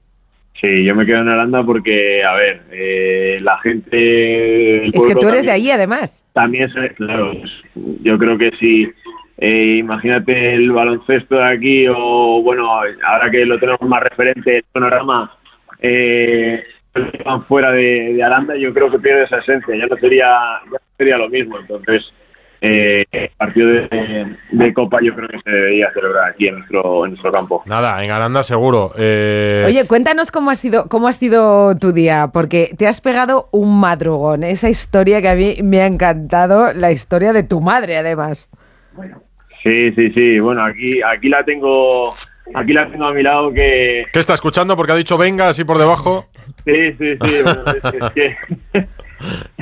Sí, 0.60 0.84
yo 0.86 0.96
me 0.96 1.06
quedo 1.06 1.20
en 1.20 1.30
Aranda 1.30 1.64
porque, 1.64 2.24
a 2.24 2.34
ver, 2.36 2.62
eh, 2.72 3.38
la 3.42 3.58
gente... 3.60 4.88
Es 4.88 5.06
que 5.06 5.16
tú 5.16 5.28
eres 5.28 5.46
de 5.46 5.52
allí, 5.52 5.72
además. 5.72 6.26
También, 6.34 6.72
claro, 6.96 7.34
yo 7.76 8.18
creo 8.18 8.38
que 8.38 8.52
sí. 8.60 8.90
Eh, 9.40 9.78
imagínate 9.80 10.54
el 10.54 10.72
baloncesto 10.72 11.36
de 11.36 11.54
aquí 11.54 11.86
o, 11.90 12.42
bueno, 12.42 12.70
ahora 12.72 13.30
que 13.30 13.46
lo 13.46 13.60
tenemos 13.60 13.82
más 13.82 14.04
referente, 14.04 14.58
el 14.58 14.64
panorama, 14.72 15.36
eh, 15.84 16.64
fuera 17.48 17.72
de, 17.72 18.14
de, 18.14 18.24
Aranda, 18.24 18.56
yo 18.56 18.74
creo 18.74 18.90
que 18.90 19.00
pierde 19.00 19.24
esa 19.24 19.38
esencia, 19.38 19.76
ya 19.76 19.86
no 19.86 19.98
sería, 19.98 20.26
ya 20.66 20.72
no 20.72 20.78
sería 20.98 21.18
lo 21.18 21.30
mismo. 21.30 21.60
Entonces, 21.60 22.04
eh, 22.62 23.04
el 23.12 23.30
partido 23.38 23.68
de, 23.68 24.38
de, 24.52 24.74
Copa 24.74 25.00
yo 25.04 25.14
creo 25.14 25.28
que 25.28 25.40
se 25.42 25.50
debería 25.52 25.92
celebrar 25.92 26.30
aquí 26.32 26.48
en 26.48 26.60
nuestro, 26.60 27.04
en 27.04 27.12
nuestro 27.12 27.32
campo. 27.32 27.62
Nada, 27.66 28.02
en 28.04 28.10
Aranda 28.10 28.42
seguro. 28.44 28.94
Eh... 28.98 29.66
Oye, 29.68 29.86
cuéntanos 29.86 30.32
cómo 30.32 30.50
ha 30.50 30.56
sido 30.56 30.88
cómo 30.88 31.10
ha 31.10 31.14
sido 31.14 31.78
tu 31.78 31.92
día, 31.92 32.30
porque 32.32 32.70
te 32.78 32.88
has 32.88 33.02
pegado 33.02 33.50
un 33.52 33.82
madrugón, 33.82 34.44
esa 34.44 34.70
historia 34.70 35.22
que 35.22 35.28
a 35.28 35.36
mí 35.36 35.58
me 35.62 35.82
ha 35.82 35.88
encantado, 35.88 36.72
la 36.72 36.94
historia 36.94 37.34
de 37.34 37.44
tu 37.44 37.60
madre 37.60 37.98
además. 37.98 38.50
Sí, 39.62 39.92
sí, 39.92 40.12
sí. 40.12 40.40
Bueno, 40.40 40.64
aquí, 40.64 41.02
aquí 41.02 41.28
la 41.28 41.44
tengo 41.44 42.14
Aquí 42.56 42.74
la 42.74 42.90
tengo 42.92 43.06
a 43.06 43.14
mi 43.14 43.24
lado 43.24 43.52
que... 43.54 44.06
¿Qué 44.12 44.20
está 44.20 44.34
escuchando? 44.34 44.76
Porque 44.76 44.92
ha 44.92 44.96
dicho 44.96 45.18
venga 45.18 45.48
así 45.50 45.64
por 45.64 45.78
debajo. 45.78 46.26
Sí, 46.66 46.92
sí, 47.00 47.14
sí. 47.14 47.36
Bueno, 47.44 47.62
es, 47.68 47.94
es 47.94 48.12
que... 48.12 48.88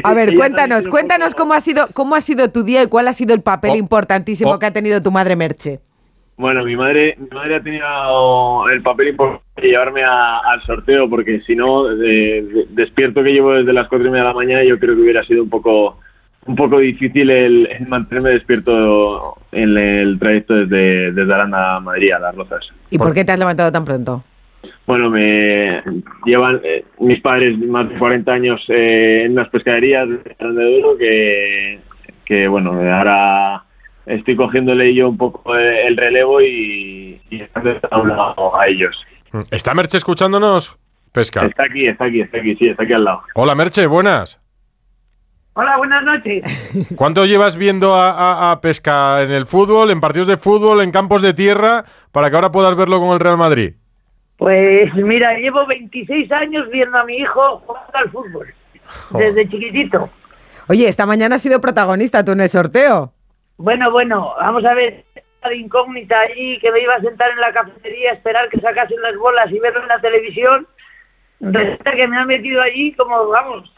A 0.03 0.13
ver, 0.13 0.33
cuéntanos, 0.35 0.87
cuéntanos 0.87 1.35
cómo 1.35 1.53
ha 1.53 1.61
sido 1.61 1.87
cómo 1.93 2.15
ha 2.15 2.21
sido 2.21 2.49
tu 2.51 2.63
día 2.63 2.81
y 2.83 2.87
cuál 2.87 3.07
ha 3.07 3.13
sido 3.13 3.33
el 3.33 3.41
papel 3.41 3.71
Oh. 3.71 3.75
importantísimo 3.75 4.51
Oh. 4.53 4.59
que 4.59 4.65
ha 4.65 4.73
tenido 4.73 5.01
tu 5.01 5.11
madre 5.11 5.35
Merche. 5.35 5.79
Bueno, 6.37 6.63
mi 6.65 6.75
madre, 6.75 7.15
mi 7.19 7.27
madre 7.27 7.57
ha 7.57 7.61
tenido 7.61 8.67
el 8.69 8.81
papel 8.81 9.09
importante 9.09 9.43
de 9.61 9.67
llevarme 9.67 10.03
a- 10.03 10.39
al 10.39 10.61
sorteo 10.65 11.07
porque 11.07 11.39
si 11.41 11.55
no, 11.55 11.83
de- 11.85 12.41
de- 12.41 12.65
despierto 12.71 13.21
que 13.23 13.29
llevo 13.31 13.53
desde 13.53 13.73
las 13.73 13.87
cuatro 13.87 14.07
y 14.07 14.09
media 14.09 14.23
de 14.23 14.29
la 14.29 14.33
mañana, 14.35 14.63
yo 14.63 14.79
creo 14.79 14.95
que 14.95 15.01
hubiera 15.01 15.23
sido 15.25 15.43
un 15.43 15.49
poco 15.51 15.99
un 16.45 16.55
poco 16.55 16.79
difícil 16.79 17.29
el, 17.29 17.67
el 17.67 17.87
mantenerme 17.87 18.31
despierto 18.31 19.37
en 19.51 19.77
el 19.77 20.17
trayecto 20.19 20.55
desde, 20.55 21.11
desde 21.11 21.33
Aranda 21.33 21.75
a 21.75 21.79
Madrid 21.79 22.11
a 22.11 22.19
Las 22.19 22.35
Rozas. 22.35 22.67
¿Y 22.89 22.97
por 22.97 23.13
qué 23.13 23.23
te 23.23 23.31
has 23.31 23.39
levantado 23.39 23.71
tan 23.71 23.85
pronto? 23.85 24.23
Bueno, 24.85 25.09
me 25.09 25.81
llevan 26.25 26.59
eh, 26.63 26.83
mis 26.99 27.21
padres 27.21 27.57
más 27.59 27.89
de 27.89 27.97
40 27.97 28.31
años 28.31 28.61
eh, 28.69 29.23
en 29.25 29.33
unas 29.33 29.49
pescaderías 29.49 30.09
de 30.09 30.35
Aranda 30.39 30.61
de 30.61 30.71
Duero 30.71 30.97
que, 30.97 31.79
que, 32.25 32.47
bueno, 32.47 32.71
ahora 32.71 33.63
estoy 34.05 34.35
cogiéndole 34.35 34.93
yo 34.93 35.09
un 35.09 35.17
poco 35.17 35.55
el 35.55 35.95
relevo 35.95 36.41
y, 36.41 37.21
y 37.29 37.41
estando 37.41 37.79
a 37.89 37.99
un 37.99 38.09
lado 38.09 38.59
a 38.59 38.67
ellos. 38.67 38.95
¿Está 39.51 39.73
Merche 39.73 39.97
escuchándonos? 39.97 40.77
Pesca. 41.11 41.45
Está 41.45 41.63
aquí, 41.65 41.87
está 41.87 42.05
aquí, 42.05 42.21
está 42.21 42.37
aquí, 42.37 42.55
sí, 42.55 42.67
está 42.69 42.83
aquí 42.83 42.93
al 42.93 43.03
lado. 43.03 43.21
Hola 43.35 43.55
Merche, 43.55 43.85
buenas. 43.85 44.39
Hola, 45.53 45.77
buenas 45.77 46.01
noches. 46.03 46.43
¿Cuánto 46.95 47.25
llevas 47.25 47.57
viendo 47.57 47.93
a, 47.93 48.11
a- 48.11 48.51
a 48.51 48.61
Pesca 48.61 49.21
en 49.21 49.31
el 49.31 49.45
fútbol, 49.45 49.91
en 49.91 49.99
partidos 49.99 50.27
de 50.27 50.37
fútbol, 50.37 50.81
en 50.81 50.91
campos 50.91 51.21
de 51.21 51.33
tierra, 51.33 51.83
para 52.11 52.29
que 52.29 52.35
ahora 52.35 52.51
puedas 52.51 52.75
verlo 52.75 52.99
con 52.99 53.09
el 53.11 53.19
Real 53.19 53.37
Madrid? 53.37 53.73
Pues 54.37 54.93
mira, 54.95 55.37
llevo 55.37 55.67
26 55.67 56.31
años 56.31 56.67
viendo 56.71 56.97
a 56.97 57.03
mi 57.03 57.15
hijo 57.17 57.59
jugando 57.65 57.91
al 57.97 58.09
fútbol. 58.09 58.53
Desde 59.11 59.47
chiquitito. 59.49 60.09
Oye, 60.67 60.87
esta 60.87 61.05
mañana 61.05 61.35
has 61.35 61.41
sido 61.41 61.59
protagonista 61.61 62.23
tú 62.25 62.31
en 62.31 62.41
el 62.41 62.49
sorteo. 62.49 63.13
Bueno, 63.57 63.91
bueno, 63.91 64.33
vamos 64.39 64.63
a 64.65 64.73
ver. 64.73 65.03
De 65.47 65.55
incógnita 65.57 66.15
allí, 66.19 66.59
que 66.59 66.71
me 66.71 66.81
iba 66.81 66.93
a 66.95 67.01
sentar 67.01 67.31
en 67.31 67.39
la 67.41 67.51
cafetería 67.51 68.11
a 68.11 68.13
esperar 68.13 68.47
que 68.49 68.59
sacasen 68.59 69.01
las 69.01 69.15
bolas 69.17 69.51
y 69.51 69.59
verlo 69.59 69.81
en 69.81 69.87
la 69.87 69.99
televisión. 69.99 70.67
Resulta 71.39 71.91
que 71.93 72.07
me 72.07 72.17
han 72.17 72.27
metido 72.27 72.61
allí 72.61 72.93
como, 72.93 73.27
vamos. 73.27 73.71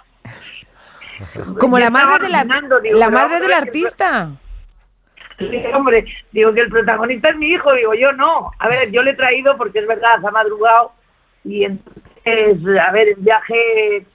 Como 1.59 1.79
la 1.79 1.89
madre, 1.89 2.25
de 2.25 2.29
la, 2.31 2.43
digo, 2.43 2.97
la 2.99 3.27
del 3.27 3.43
el 3.43 3.53
artista. 3.53 4.29
Sí, 5.39 5.49
hombre, 5.73 6.05
digo 6.31 6.53
que 6.53 6.61
el 6.61 6.69
protagonista 6.69 7.29
es 7.29 7.35
mi 7.37 7.47
hijo, 7.47 7.73
digo 7.73 7.93
yo 7.95 8.11
no. 8.13 8.51
A 8.59 8.67
ver, 8.67 8.91
yo 8.91 9.01
le 9.01 9.11
he 9.11 9.15
traído 9.15 9.57
porque 9.57 9.79
es 9.79 9.87
verdad, 9.87 10.21
se 10.21 10.27
ha 10.27 10.31
madrugado 10.31 10.91
y 11.43 11.65
entonces, 11.65 12.77
a 12.79 12.91
ver, 12.91 13.09
en 13.09 13.23
viaje, 13.23 14.05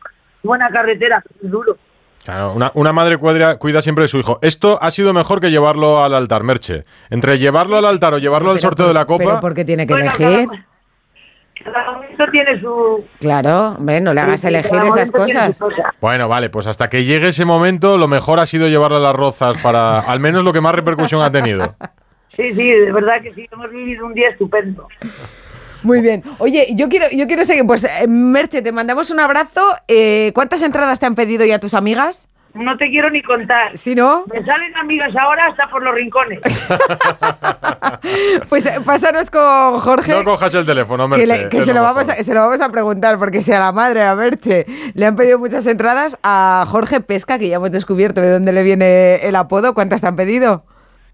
buena 0.42 0.70
carretera, 0.70 1.22
duro. 1.42 1.76
Claro, 2.24 2.52
una, 2.52 2.70
una 2.74 2.92
madre 2.92 3.16
cuida, 3.16 3.58
cuida 3.58 3.80
siempre 3.80 4.02
de 4.02 4.08
su 4.08 4.18
hijo. 4.18 4.38
Esto 4.42 4.78
ha 4.82 4.90
sido 4.90 5.12
mejor 5.14 5.40
que 5.40 5.50
llevarlo 5.50 6.04
al 6.04 6.14
altar, 6.14 6.42
Merche. 6.42 6.84
Entre 7.10 7.38
llevarlo 7.38 7.76
al 7.78 7.84
altar 7.86 8.14
o 8.14 8.18
llevarlo 8.18 8.50
al 8.50 8.60
sorteo 8.60 8.86
de 8.88 8.94
la 8.94 9.06
Pero 9.06 9.18
Copa. 9.18 9.40
porque 9.40 9.64
tiene 9.64 9.86
que 9.86 9.94
Bueno, 9.94 10.10
elegir. 10.14 10.48
Cada 11.64 11.92
momento 11.92 12.24
tiene 12.30 12.60
su... 12.60 13.04
Claro, 13.20 13.74
hombre, 13.78 14.00
no 14.00 14.14
le 14.14 14.20
hagas 14.20 14.40
sí, 14.40 14.46
elegir 14.46 14.80
esas 14.82 15.10
cosas. 15.10 15.58
cosa. 15.58 15.94
Bueno, 16.00 16.28
vale, 16.28 16.50
pues 16.50 16.66
hasta 16.66 16.88
que 16.88 17.04
llegue 17.04 17.28
ese 17.28 17.44
momento, 17.44 17.98
lo 17.98 18.08
mejor 18.08 18.38
ha 18.38 18.46
sido 18.46 18.68
llevarlo 18.68 18.98
a 18.98 19.00
las 19.00 19.16
rozas 19.16 19.56
para 19.62 20.00
al 20.00 20.20
menos 20.20 20.44
lo 20.44 20.52
que 20.52 20.60
más 20.60 20.74
repercusión 20.74 21.22
ha 21.22 21.32
tenido. 21.32 21.74
Sí, 22.36 22.52
sí, 22.54 22.70
de 22.70 22.92
verdad 22.92 23.20
que 23.20 23.34
sí, 23.34 23.48
hemos 23.50 23.68
vivido 23.70 24.06
un 24.06 24.14
día 24.14 24.28
estupendo. 24.28 24.86
Muy 25.82 26.00
bien. 26.00 26.22
Oye, 26.38 26.68
yo 26.74 26.88
quiero, 26.88 27.06
yo 27.10 27.26
quiero 27.26 27.44
seguir. 27.44 27.66
Pues, 27.66 27.84
eh, 27.84 28.06
Merche, 28.06 28.62
te 28.62 28.72
mandamos 28.72 29.10
un 29.10 29.20
abrazo. 29.20 29.60
Eh, 29.86 30.32
¿Cuántas 30.34 30.62
entradas 30.62 31.00
te 31.00 31.06
han 31.06 31.14
pedido 31.14 31.44
ya 31.44 31.58
tus 31.58 31.74
amigas? 31.74 32.28
No 32.58 32.76
te 32.76 32.88
quiero 32.90 33.08
ni 33.10 33.22
contar. 33.22 33.76
¿Sí, 33.76 33.94
no? 33.94 34.24
Me 34.32 34.44
salen 34.44 34.76
amigas 34.76 35.14
ahora 35.16 35.46
hasta 35.48 35.68
por 35.70 35.82
los 35.82 35.94
rincones. 35.94 36.40
Pues 38.48 38.64
eh, 38.66 38.80
pásanos 38.84 39.30
con 39.30 39.80
Jorge. 39.80 40.12
No 40.12 40.24
cojas 40.24 40.54
el 40.54 40.64
teléfono, 40.64 41.08
que, 41.10 41.18
Merche. 41.18 41.26
le- 41.44 41.48
que 41.48 41.58
es 41.58 41.64
se, 41.64 41.74
lo 41.74 41.82
vamos 41.82 42.08
a, 42.08 42.14
se 42.14 42.34
lo 42.34 42.40
vamos 42.40 42.60
a 42.60 42.70
preguntar, 42.70 43.18
porque 43.18 43.42
si 43.42 43.52
a 43.52 43.58
la 43.58 43.72
madre, 43.72 44.02
a 44.02 44.14
Merche, 44.14 44.64
le 44.94 45.06
han 45.06 45.16
pedido 45.16 45.38
muchas 45.38 45.66
entradas, 45.66 46.18
a 46.22 46.64
Jorge 46.68 47.00
Pesca, 47.00 47.38
que 47.38 47.48
ya 47.48 47.56
hemos 47.56 47.72
descubierto 47.72 48.20
de 48.20 48.30
dónde 48.30 48.52
le 48.52 48.62
viene 48.62 49.16
el 49.16 49.36
apodo, 49.36 49.74
¿cuántas 49.74 50.00
te 50.00 50.06
han 50.06 50.16
pedido? 50.16 50.64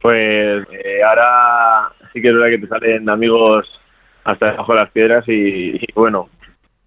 Pues 0.01 0.65
eh, 0.73 1.03
ahora 1.09 1.91
sí 2.13 2.21
que 2.21 2.29
es 2.29 2.35
verdad 2.35 2.51
que 2.51 2.59
te 2.59 2.69
salen 2.69 3.09
amigos 3.09 3.67
hasta 4.25 4.47
debajo 4.51 4.73
de 4.75 4.81
las 4.81 4.91
piedras 4.91 5.25
y, 5.27 5.77
y 5.77 5.87
bueno, 5.95 6.29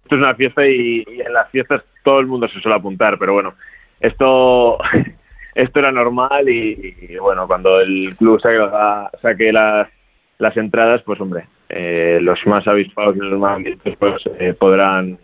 esto 0.04 0.14
es 0.14 0.20
una 0.22 0.34
fiesta 0.34 0.66
y, 0.66 1.04
y 1.06 1.20
en 1.20 1.32
las 1.32 1.50
fiestas 1.50 1.82
todo 2.04 2.20
el 2.20 2.26
mundo 2.26 2.48
se 2.48 2.60
suele 2.60 2.76
apuntar, 2.76 3.18
pero 3.18 3.34
bueno, 3.34 3.54
esto 4.00 4.78
esto 5.54 5.78
era 5.80 5.90
normal 5.92 6.48
y, 6.48 6.94
y, 7.10 7.16
bueno, 7.18 7.46
cuando 7.46 7.80
el 7.80 8.14
club 8.16 8.40
saque, 8.40 8.56
la- 8.58 9.10
saque 9.20 9.52
las, 9.52 9.88
las 10.38 10.56
entradas, 10.56 11.02
pues 11.04 11.20
hombre, 11.20 11.46
eh, 11.68 12.18
los 12.22 12.38
más 12.46 12.66
avispados 12.68 13.16
y 13.16 13.18
los 13.20 13.38
más 13.38 13.58
pues 13.98 14.22
eh, 14.38 14.54
podrán 14.58 15.18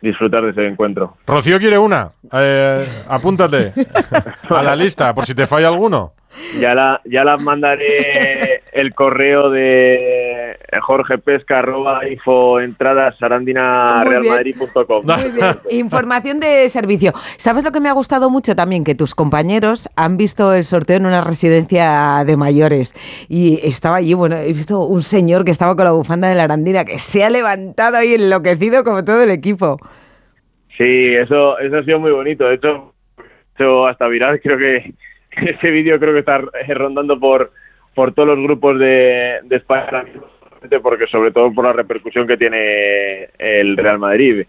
disfrutar 0.00 0.42
de 0.44 0.50
ese 0.50 0.66
encuentro. 0.66 1.16
Rocío 1.26 1.58
quiere 1.58 1.78
una. 1.78 2.10
Eh, 2.32 2.84
apúntate 3.08 3.72
a 4.50 4.62
la 4.62 4.76
lista, 4.76 5.14
por 5.14 5.24
si 5.24 5.34
te 5.34 5.46
falla 5.46 5.68
alguno. 5.68 6.12
Ya 6.58 6.74
la, 6.74 7.00
ya 7.04 7.22
la 7.24 7.36
mandaré 7.36 8.53
el 8.74 8.92
correo 8.92 9.50
de 9.50 10.58
Jorge 10.82 11.18
Pesca 11.18 11.60
arroba 11.60 12.06
info 12.08 12.60
entradas. 12.60 13.14
Muy 13.20 15.30
bien. 15.30 15.46
Información 15.70 16.40
de 16.40 16.68
servicio. 16.68 17.12
¿Sabes 17.36 17.64
lo 17.64 17.70
que 17.70 17.80
me 17.80 17.88
ha 17.88 17.92
gustado 17.92 18.30
mucho 18.30 18.56
también? 18.56 18.82
Que 18.82 18.96
tus 18.96 19.14
compañeros 19.14 19.88
han 19.96 20.16
visto 20.16 20.52
el 20.52 20.64
sorteo 20.64 20.96
en 20.96 21.06
una 21.06 21.20
residencia 21.20 22.24
de 22.26 22.36
mayores. 22.36 22.94
Y 23.28 23.60
estaba 23.62 23.96
allí, 23.96 24.14
bueno, 24.14 24.38
he 24.38 24.52
visto 24.52 24.80
un 24.80 25.04
señor 25.04 25.44
que 25.44 25.52
estaba 25.52 25.76
con 25.76 25.84
la 25.84 25.92
bufanda 25.92 26.28
de 26.28 26.34
la 26.34 26.42
arandina 26.42 26.84
que 26.84 26.98
se 26.98 27.22
ha 27.22 27.30
levantado 27.30 27.96
ahí 27.96 28.14
enloquecido 28.14 28.82
como 28.82 29.04
todo 29.04 29.22
el 29.22 29.30
equipo. 29.30 29.78
Sí, 30.76 31.14
eso, 31.14 31.58
eso 31.60 31.78
ha 31.78 31.84
sido 31.84 32.00
muy 32.00 32.10
bonito. 32.10 32.44
De 32.44 32.56
hecho, 32.56 33.86
hasta 33.86 34.08
viral. 34.08 34.40
Creo 34.40 34.58
que 34.58 34.94
ese 35.30 35.70
vídeo 35.70 36.00
creo 36.00 36.12
que 36.12 36.20
está 36.20 36.42
rondando 36.74 37.20
por, 37.20 37.52
por 37.94 38.12
todos 38.12 38.28
los 38.28 38.38
grupos 38.38 38.78
de, 38.78 39.40
de 39.44 39.56
España, 39.56 40.04
porque 40.82 41.06
sobre 41.06 41.30
todo 41.30 41.52
por 41.52 41.64
la 41.64 41.72
repercusión 41.72 42.26
que 42.26 42.36
tiene 42.36 43.28
el 43.38 43.76
Real 43.76 43.98
Madrid. 43.98 44.46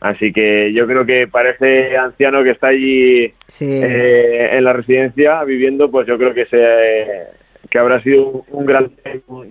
Así 0.00 0.32
que 0.32 0.72
yo 0.72 0.86
creo 0.86 1.04
que 1.04 1.26
para 1.26 1.50
ese 1.50 1.96
anciano 1.96 2.44
que 2.44 2.50
está 2.50 2.68
allí 2.68 3.32
eh, 3.60 4.50
en 4.52 4.64
la 4.64 4.72
residencia 4.72 5.42
viviendo, 5.44 5.90
pues 5.90 6.06
yo 6.06 6.16
creo 6.16 6.32
que 6.34 6.46
se 6.46 7.38
que 7.68 7.78
habrá 7.78 8.02
sido 8.02 8.44
un, 8.50 8.64
gran 8.64 8.90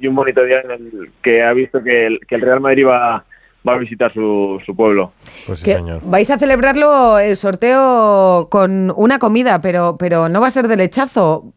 y 0.01 0.07
un 0.07 0.15
bonito 0.15 0.43
día 0.43 0.61
en 0.61 0.71
el 0.71 1.11
que 1.21 1.43
ha 1.43 1.53
visto 1.53 1.83
que 1.83 2.07
el, 2.07 2.19
que 2.27 2.35
el 2.35 2.41
Real 2.41 2.61
Madrid 2.61 2.87
va, 2.87 3.25
va 3.67 3.73
a 3.73 3.77
visitar 3.77 4.11
su, 4.13 4.59
su 4.65 4.75
pueblo. 4.75 5.11
Pues 5.45 5.61
Que 5.63 5.77
vais 6.03 6.29
a 6.29 6.37
celebrarlo 6.37 7.19
el 7.19 7.35
sorteo 7.35 8.47
con 8.49 8.91
una 8.95 9.19
comida, 9.19 9.61
pero, 9.61 9.97
pero 9.99 10.29
no 10.29 10.41
va 10.41 10.47
a 10.47 10.51
ser 10.51 10.67
de 10.67 10.77
lechazo. 10.77 11.53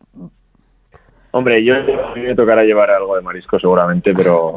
Hombre, 1.33 1.65
yo 1.65 1.75
a 1.77 2.15
mí 2.15 2.23
me 2.23 2.35
tocará 2.35 2.65
llevar 2.65 2.91
algo 2.91 3.15
de 3.15 3.23
marisco 3.23 3.59
seguramente, 3.61 4.13
pero... 4.15 4.57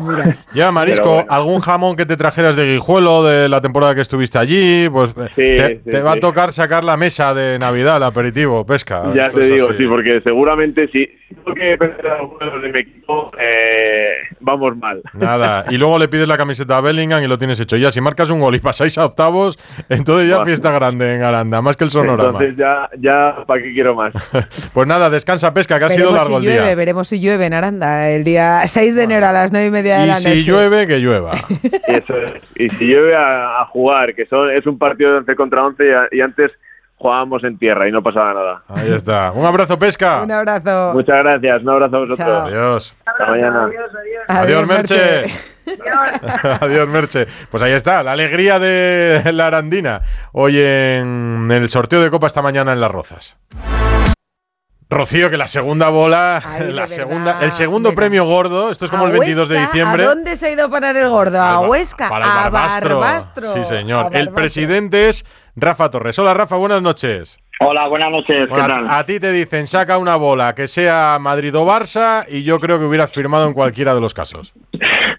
Ya, 0.56 0.72
Marisco, 0.72 1.04
Pero 1.04 1.16
bueno. 1.16 1.32
algún 1.32 1.60
jamón 1.60 1.96
que 1.96 2.06
te 2.06 2.18
trajeras 2.18 2.56
de 2.56 2.74
Guijuelo 2.74 3.24
de 3.24 3.48
la 3.48 3.62
temporada 3.62 3.94
que 3.94 4.02
estuviste 4.02 4.40
allí, 4.40 4.90
pues 4.90 5.12
eh, 5.12 5.30
te, 5.36 5.76
sí, 5.76 5.92
te 5.92 6.02
va 6.02 6.14
a 6.14 6.20
tocar 6.20 6.52
sacar 6.52 6.84
la 6.84 6.98
mesa 6.98 7.34
de 7.36 7.60
Navidad, 7.60 7.98
el 7.98 8.04
aperitivo, 8.04 8.66
pesca. 8.66 9.04
Ya 9.14 9.30
te 9.30 9.42
digo, 9.42 9.70
así. 9.70 9.78
sí, 9.78 9.88
porque 9.88 10.22
seguramente 10.22 10.88
si 10.88 11.08
tengo 11.44 11.56
que 11.56 11.78
perder 11.78 12.08
a 12.08 12.16
alguno 12.20 12.40
de 12.40 12.46
los 12.46 12.62
de 12.62 12.72
mi 12.72 12.80
equipo, 12.80 13.32
eh, 13.40 14.14
vamos 14.40 14.76
mal. 14.78 15.02
Nada, 15.14 15.66
y 15.70 15.78
luego 15.78 16.00
le 16.00 16.08
pides 16.08 16.28
la 16.28 16.38
camiseta 16.38 16.78
a 16.78 16.82
Bellingham 16.82 17.24
y 17.24 17.28
lo 17.28 17.38
tienes 17.38 17.60
hecho. 17.60 17.78
Ya, 17.78 17.92
si 17.92 18.02
marcas 18.02 18.30
un 18.32 18.40
gol 18.40 18.56
y 18.56 18.60
pasáis 18.60 18.98
a 18.98 19.06
octavos, 19.06 19.60
entonces 19.90 20.28
ya 20.30 20.44
fiesta 20.44 20.72
grande 20.72 21.16
en 21.16 21.24
Aranda, 21.24 21.62
más 21.62 21.78
que 21.78 21.84
el 21.84 21.92
sonorama. 21.92 22.30
Entonces 22.30 22.58
ya, 22.58 22.90
ya 23.00 23.44
¿para 23.46 23.62
qué 23.62 23.74
quiero 23.74 23.94
más? 23.96 24.14
Pues 24.74 24.88
nada, 24.88 25.10
descansa, 25.10 25.54
pesca, 25.54 25.78
que 25.78 25.86
ha 25.86 25.90
sido 25.90 26.12
veremos 26.12 26.30
largo 26.30 26.42
si 26.42 26.48
el 26.48 26.63
llueve, 26.64 26.76
veremos 26.76 27.08
si 27.08 27.20
llueve 27.20 27.46
en 27.46 27.54
Aranda 27.54 28.10
el 28.10 28.24
día 28.24 28.62
6 28.66 28.96
de 28.96 29.04
enero 29.04 29.28
a 29.28 29.32
las 29.32 29.52
9 29.52 29.68
y 29.68 29.72
media 29.72 29.98
de 30.00 30.04
Y 30.04 30.08
la 30.08 30.14
si 30.16 30.30
noche. 30.30 30.44
llueve, 30.44 30.88
que 30.88 31.00
llueva. 31.00 31.32
Eso 31.88 32.18
es. 32.18 32.42
Y 32.56 32.70
si 32.70 32.86
llueve 32.86 33.16
a, 33.16 33.62
a 33.62 33.66
jugar, 33.66 34.14
que 34.16 34.26
son, 34.26 34.50
es 34.52 34.66
un 34.66 34.78
partido 34.78 35.12
de 35.12 35.18
11 35.20 35.36
contra 35.36 35.64
11 35.66 35.84
y, 35.86 35.90
a- 35.92 36.08
y 36.12 36.22
antes 36.22 36.52
jugábamos 36.96 37.44
en 37.44 37.58
tierra 37.58 37.88
y 37.90 37.92
no 37.92 38.02
pasaba 38.02 38.34
nada. 38.34 38.64
Ahí 38.70 38.94
está. 38.94 39.32
Un 39.34 39.46
abrazo, 39.46 39.78
pesca. 39.78 40.22
Un 40.22 40.32
abrazo. 40.32 40.92
Muchas 40.94 41.18
gracias, 41.18 41.62
un 41.62 41.70
abrazo 41.70 41.96
a 41.96 42.00
vosotros. 42.00 42.18
Chao. 42.18 42.42
Adiós. 42.48 42.96
Hasta 43.06 43.26
mañana. 43.28 43.70
Adiós, 44.30 44.66
Merche. 44.68 45.26
Adiós, 46.62 46.88
Merche. 46.88 47.28
Pues 47.52 47.62
ahí 47.64 47.74
está, 47.74 48.04
la 48.04 48.14
alegría 48.14 48.58
de 48.60 49.32
la 49.34 49.48
Arandina. 49.48 50.02
Hoy 50.32 50.58
en 50.60 51.50
el 51.52 51.68
sorteo 51.68 52.02
de 52.02 52.10
Copa 52.10 52.28
esta 52.28 52.42
mañana 52.42 52.72
en 52.72 52.80
Las 52.80 52.92
Rozas. 52.92 53.38
Rocío, 54.90 55.30
que 55.30 55.38
la 55.38 55.48
segunda 55.48 55.90
bola, 55.90 56.42
Ay, 56.46 56.72
la 56.72 56.88
segunda, 56.88 57.40
el 57.42 57.52
segundo 57.52 57.96
premio 57.96 58.26
gordo, 58.26 58.70
esto 58.70 58.86
es 58.86 58.92
como 58.92 59.06
¿A 59.06 59.08
el 59.08 59.14
22 59.14 59.50
de 59.50 59.60
diciembre. 59.60 60.04
¿A 60.04 60.08
dónde 60.08 60.38
se 60.38 60.48
ha 60.48 60.52
ido 60.52 60.66
a 60.66 60.70
parar 60.70 60.96
el 60.96 61.10
gordo? 61.10 61.42
¿A 61.42 61.62
Huesca? 61.62 62.10
Para 62.10 62.26
el 62.26 62.32
a 62.32 62.36
Barbastro. 62.50 63.00
Barbastro. 63.00 63.48
Sí, 63.54 63.66
señor. 63.66 64.16
El 64.16 64.30
presidente 64.30 65.10
es 65.10 65.26
Rafa 65.56 65.90
Torres. 65.90 66.18
Hola, 66.20 66.34
Rafa, 66.34 66.58
buenas 66.58 66.82
noches. 66.82 67.40
Hola, 67.60 67.88
buenas 67.88 68.12
noches. 68.12 68.50
Bueno, 68.50 68.66
¿Qué 68.66 68.72
a- 68.72 68.76
tal? 68.76 68.90
a, 68.90 69.06
ti 69.06 69.20
te 69.20 69.32
dicen, 69.32 69.68
saca 69.68 69.98
una 69.98 70.16
bola 70.16 70.54
que 70.54 70.68
sea 70.68 71.18
Madrid 71.20 71.56
o 71.56 71.66
Barça 71.66 72.26
y 72.28 72.44
yo 72.44 72.60
creo 72.60 72.78
que 72.78 72.86
hubieras 72.86 73.12
firmado 73.12 73.48
en 73.48 73.54
cualquiera 73.54 73.96
de 73.96 74.02
los 74.02 74.14
casos. 74.14 74.54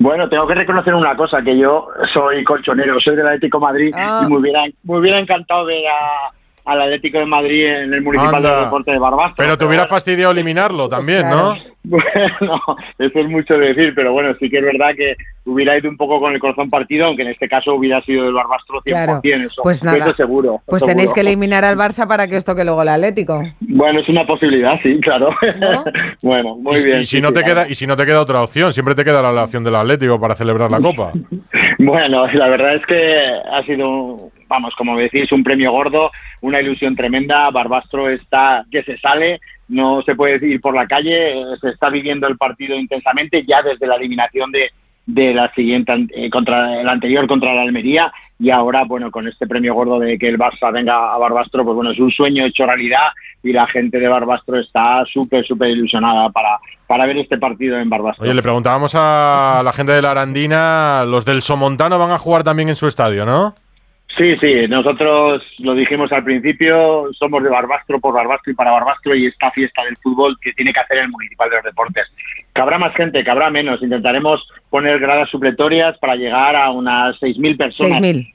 Bueno, 0.00 0.28
tengo 0.28 0.46
que 0.46 0.54
reconocer 0.54 0.94
una 0.94 1.16
cosa, 1.16 1.40
que 1.42 1.56
yo 1.58 1.88
soy 2.12 2.44
colchonero, 2.44 3.00
soy 3.00 3.16
del 3.16 3.26
Atlético 3.26 3.58
de 3.58 3.62
Madrid 3.64 3.94
Ah. 3.96 4.22
y 4.24 4.30
me 4.30 4.38
hubiera, 4.38 4.62
me 4.82 4.98
hubiera 4.98 5.18
encantado 5.18 5.64
ver 5.64 5.84
a- 5.86 6.30
al 6.64 6.80
Atlético 6.82 7.18
de 7.18 7.26
Madrid 7.26 7.66
en 7.66 7.92
el 7.92 8.02
Municipal 8.02 8.36
Anda. 8.36 8.56
de 8.58 8.64
Deporte 8.64 8.90
de 8.92 8.98
Barbastro. 8.98 9.34
Pero 9.36 9.58
te 9.58 9.64
hubiera 9.66 9.86
fastidiado 9.86 10.32
eliminarlo 10.32 10.88
también, 10.88 11.28
¿no? 11.28 11.54
Bueno, 11.86 12.62
eso 12.98 13.18
es 13.20 13.28
mucho 13.28 13.58
decir, 13.58 13.92
pero 13.94 14.10
bueno, 14.14 14.34
sí 14.40 14.48
que 14.48 14.56
es 14.56 14.64
verdad 14.64 14.92
que 14.96 15.16
hubiera 15.44 15.76
ido 15.76 15.90
un 15.90 15.98
poco 15.98 16.18
con 16.18 16.32
el 16.32 16.40
corazón 16.40 16.70
partido, 16.70 17.04
aunque 17.04 17.20
en 17.24 17.28
este 17.28 17.46
caso 17.46 17.74
hubiera 17.74 18.00
sido 18.04 18.24
del 18.24 18.32
Barbastro 18.32 18.80
100%, 18.80 18.82
Claro. 18.84 19.20
eso, 19.22 19.60
Pues 19.62 19.84
nada. 19.84 19.98
eso 19.98 20.14
seguro. 20.14 20.62
Pues 20.64 20.80
seguro. 20.80 20.94
tenéis 20.96 21.12
que 21.12 21.20
eliminar 21.20 21.62
al 21.62 21.76
Barça 21.76 22.08
para 22.08 22.26
que 22.26 22.38
os 22.38 22.44
toque 22.46 22.64
luego 22.64 22.80
el 22.80 22.88
Atlético. 22.88 23.42
Bueno, 23.60 24.00
es 24.00 24.08
una 24.08 24.26
posibilidad, 24.26 24.72
sí, 24.82 24.98
claro. 25.02 25.28
bueno, 26.22 26.56
muy 26.56 26.78
y, 26.78 26.84
bien. 26.84 27.00
y 27.02 27.04
si 27.04 27.16
sí, 27.16 27.20
no 27.20 27.34
te 27.34 27.44
queda 27.44 27.68
y 27.68 27.74
si 27.74 27.86
no 27.86 27.96
te 27.98 28.06
queda 28.06 28.22
otra 28.22 28.42
opción, 28.42 28.72
siempre 28.72 28.94
te 28.94 29.04
queda 29.04 29.20
la 29.30 29.42
opción 29.42 29.62
del 29.62 29.76
Atlético 29.76 30.18
para 30.18 30.34
celebrar 30.36 30.70
la 30.70 30.80
Copa. 30.80 31.12
Bueno, 31.78 32.26
la 32.28 32.48
verdad 32.48 32.76
es 32.76 32.86
que 32.86 33.26
ha 33.52 33.62
sido, 33.64 34.16
vamos, 34.54 34.74
como 34.76 34.96
decís, 34.96 35.30
un 35.32 35.42
premio 35.42 35.72
gordo, 35.72 36.10
una 36.40 36.60
ilusión 36.60 36.94
tremenda. 36.94 37.50
Barbastro 37.50 38.08
está 38.08 38.64
que 38.70 38.82
se 38.82 38.96
sale, 38.98 39.40
no 39.68 40.02
se 40.02 40.14
puede 40.14 40.46
ir 40.46 40.60
por 40.60 40.74
la 40.74 40.86
calle, 40.86 41.32
eh, 41.32 41.44
se 41.60 41.70
está 41.70 41.90
viviendo 41.90 42.26
el 42.26 42.36
partido 42.36 42.76
intensamente 42.76 43.44
ya 43.46 43.62
desde 43.62 43.86
la 43.86 43.96
eliminación 43.96 44.50
de, 44.52 44.70
de 45.06 45.34
la 45.34 45.52
siguiente 45.54 45.92
eh, 46.14 46.30
contra 46.30 46.80
el 46.80 46.88
anterior 46.88 47.26
contra 47.26 47.54
la 47.54 47.62
Almería 47.62 48.12
y 48.38 48.50
ahora, 48.50 48.84
bueno, 48.84 49.10
con 49.10 49.28
este 49.28 49.46
premio 49.46 49.74
gordo 49.74 49.98
de 49.98 50.18
que 50.18 50.28
el 50.28 50.38
Barça 50.38 50.72
venga 50.72 51.12
a 51.12 51.18
Barbastro, 51.18 51.64
pues 51.64 51.74
bueno, 51.74 51.90
es 51.90 51.98
un 51.98 52.10
sueño 52.10 52.44
hecho 52.46 52.66
realidad 52.66 53.08
y 53.42 53.52
la 53.52 53.66
gente 53.66 53.98
de 53.98 54.08
Barbastro 54.08 54.58
está 54.58 55.04
súper, 55.12 55.44
súper 55.46 55.70
ilusionada 55.70 56.30
para, 56.30 56.58
para 56.86 57.06
ver 57.06 57.18
este 57.18 57.38
partido 57.38 57.78
en 57.78 57.90
Barbastro. 57.90 58.24
Oye, 58.24 58.34
le 58.34 58.42
preguntábamos 58.42 58.94
a 58.96 59.62
la 59.64 59.72
gente 59.72 59.92
de 59.92 60.02
la 60.02 60.12
Arandina, 60.12 61.04
los 61.06 61.24
del 61.24 61.42
Somontano 61.42 61.98
van 61.98 62.10
a 62.10 62.18
jugar 62.18 62.42
también 62.42 62.68
en 62.70 62.76
su 62.76 62.86
estadio, 62.86 63.24
¿no? 63.24 63.54
Sí, 64.16 64.36
sí, 64.40 64.68
nosotros 64.68 65.42
lo 65.58 65.74
dijimos 65.74 66.12
al 66.12 66.22
principio, 66.22 67.08
somos 67.18 67.42
de 67.42 67.48
Barbastro 67.48 67.98
por 67.98 68.14
Barbastro 68.14 68.52
y 68.52 68.54
para 68.54 68.70
Barbastro 68.70 69.14
y 69.16 69.26
esta 69.26 69.50
fiesta 69.50 69.82
del 69.84 69.96
fútbol 69.96 70.38
que 70.40 70.52
tiene 70.52 70.72
que 70.72 70.80
hacer 70.80 70.98
el 70.98 71.08
Municipal 71.08 71.50
de 71.50 71.56
los 71.56 71.64
Deportes. 71.64 72.06
Que 72.54 72.60
habrá 72.60 72.78
más 72.78 72.94
gente, 72.94 73.24
que 73.24 73.30
habrá 73.30 73.50
menos. 73.50 73.82
Intentaremos 73.82 74.46
poner 74.70 75.00
gradas 75.00 75.28
supletorias 75.30 75.98
para 75.98 76.14
llegar 76.14 76.54
a 76.54 76.70
unas 76.70 77.20
6.000 77.20 77.56
personas. 77.56 77.98
6.000. 77.98 78.34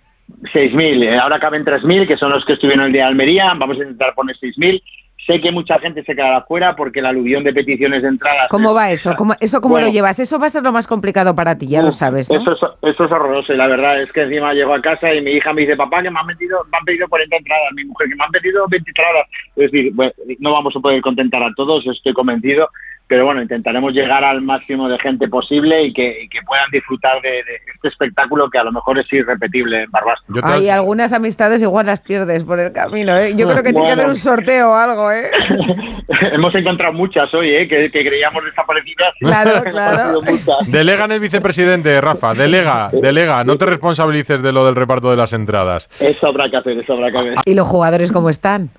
6.000, 0.53 1.03
eh, 1.03 1.17
ahora 1.17 1.39
caben 1.39 1.65
3.000, 1.65 2.07
que 2.07 2.17
son 2.17 2.31
los 2.31 2.45
que 2.45 2.53
estuvieron 2.53 2.85
el 2.85 2.93
día 2.93 3.03
de 3.03 3.07
Almería, 3.09 3.45
vamos 3.55 3.77
a 3.77 3.81
intentar 3.81 4.13
poner 4.13 4.35
6.000. 4.37 4.81
Sé 5.29 5.39
que 5.39 5.51
mucha 5.51 5.77
gente 5.77 6.01
se 6.03 6.15
quedará 6.15 6.41
fuera 6.41 6.75
porque 6.75 7.03
la 7.03 7.09
aluvión 7.09 7.43
de 7.43 7.53
peticiones 7.53 8.01
de 8.01 8.07
entradas... 8.07 8.47
¿Cómo 8.49 8.73
va 8.73 8.89
eso? 8.89 9.13
¿Cómo, 9.15 9.35
¿Eso 9.39 9.61
cómo 9.61 9.73
Bueno. 9.75 9.85
lo 9.85 9.93
llevas? 9.93 10.17
Eso 10.17 10.39
va 10.39 10.47
a 10.47 10.49
ser 10.49 10.63
lo 10.63 10.71
más 10.71 10.87
complicado 10.87 11.35
para 11.35 11.55
ti, 11.55 11.67
ya 11.67 11.83
lo 11.83 11.91
sabes, 11.91 12.31
¿no? 12.31 12.39
Eso 12.41 12.51
es, 12.53 12.59
eso 12.81 13.05
es 13.05 13.11
horroroso 13.11 13.53
y 13.53 13.57
la 13.57 13.67
verdad 13.67 14.01
es 14.01 14.11
que 14.11 14.21
encima 14.21 14.55
llego 14.55 14.73
a 14.73 14.81
casa 14.81 15.13
y 15.13 15.21
mi 15.21 15.33
hija 15.33 15.53
me 15.53 15.61
dice, 15.61 15.77
papá, 15.77 16.01
que 16.01 16.09
me 16.09 16.19
han 16.19 16.25
metido, 16.25 16.57
me 16.71 16.79
han 16.79 16.83
pedido 16.83 17.07
40 17.07 17.35
entradas, 17.35 17.73
mi 17.75 17.85
mujer, 17.85 18.09
que 18.09 18.15
me 18.15 18.23
han 18.23 18.31
pedido 18.31 18.65
20 18.67 18.89
entradas. 18.89 19.27
Es 19.55 19.71
decir, 19.71 19.91
bueno, 19.93 20.11
no 20.39 20.51
vamos 20.51 20.75
a 20.75 20.79
poder 20.79 20.99
contentar 21.03 21.43
a 21.43 21.53
todos, 21.55 21.85
estoy 21.85 22.13
convencido, 22.13 22.67
pero 23.09 23.25
bueno, 23.25 23.41
intentaremos 23.41 23.91
llegar 23.91 24.23
al 24.23 24.41
máximo 24.41 24.87
de 24.87 24.97
gente 24.99 25.27
posible 25.27 25.83
y 25.83 25.91
que, 25.91 26.23
y 26.23 26.29
que 26.29 26.39
puedan 26.43 26.69
disfrutar 26.71 27.19
de, 27.21 27.29
de 27.29 27.55
este 27.75 27.87
espectáculo 27.89 28.49
que 28.49 28.59
a 28.59 28.63
lo 28.63 28.71
mejor 28.71 28.97
es 28.99 29.11
irrepetible 29.11 29.83
en 29.83 29.91
Barbastro. 29.91 30.35
Hay 30.43 30.69
algunas 30.69 31.11
amistades 31.11 31.61
igual 31.61 31.87
las 31.87 31.99
pierdes 32.01 32.43
por 32.43 32.59
el 32.59 32.71
camino, 32.71 33.17
¿eh? 33.17 33.33
Yo 33.35 33.49
creo 33.49 33.63
que 33.63 33.73
tiene 33.73 33.87
que 33.87 33.93
haber 33.93 34.07
un 34.07 34.15
sorteo 34.15 34.71
o 34.71 34.75
algo, 34.75 35.11
¿eh? 35.11 35.23
Hemos 36.33 36.53
encontrado 36.55 36.93
muchas 36.93 37.33
hoy, 37.33 37.49
¿eh? 37.49 37.67
que, 37.67 37.89
que 37.91 38.05
creíamos 38.05 38.43
desaparecidas. 38.45 39.13
Claro, 39.19 40.21
muchas. 40.21 40.57
Delega 40.67 41.05
en 41.05 41.11
el 41.13 41.19
vicepresidente, 41.19 41.99
Rafa, 42.01 42.33
delega, 42.33 42.89
delega, 42.93 43.43
no 43.43 43.57
te 43.57 43.65
responsabilices 43.65 44.41
de 44.41 44.51
lo 44.51 44.65
del 44.65 44.75
reparto 44.75 45.09
de 45.09 45.17
las 45.17 45.33
entradas. 45.33 45.89
Eso 45.99 46.27
habrá 46.27 46.49
que 46.49 46.57
hacer, 46.57 46.77
eso 46.77 46.93
habrá 46.93 47.11
que 47.11 47.17
hacer. 47.17 47.33
¿Y 47.45 47.55
los 47.55 47.67
jugadores 47.67 48.11
cómo 48.11 48.29
están? 48.29 48.69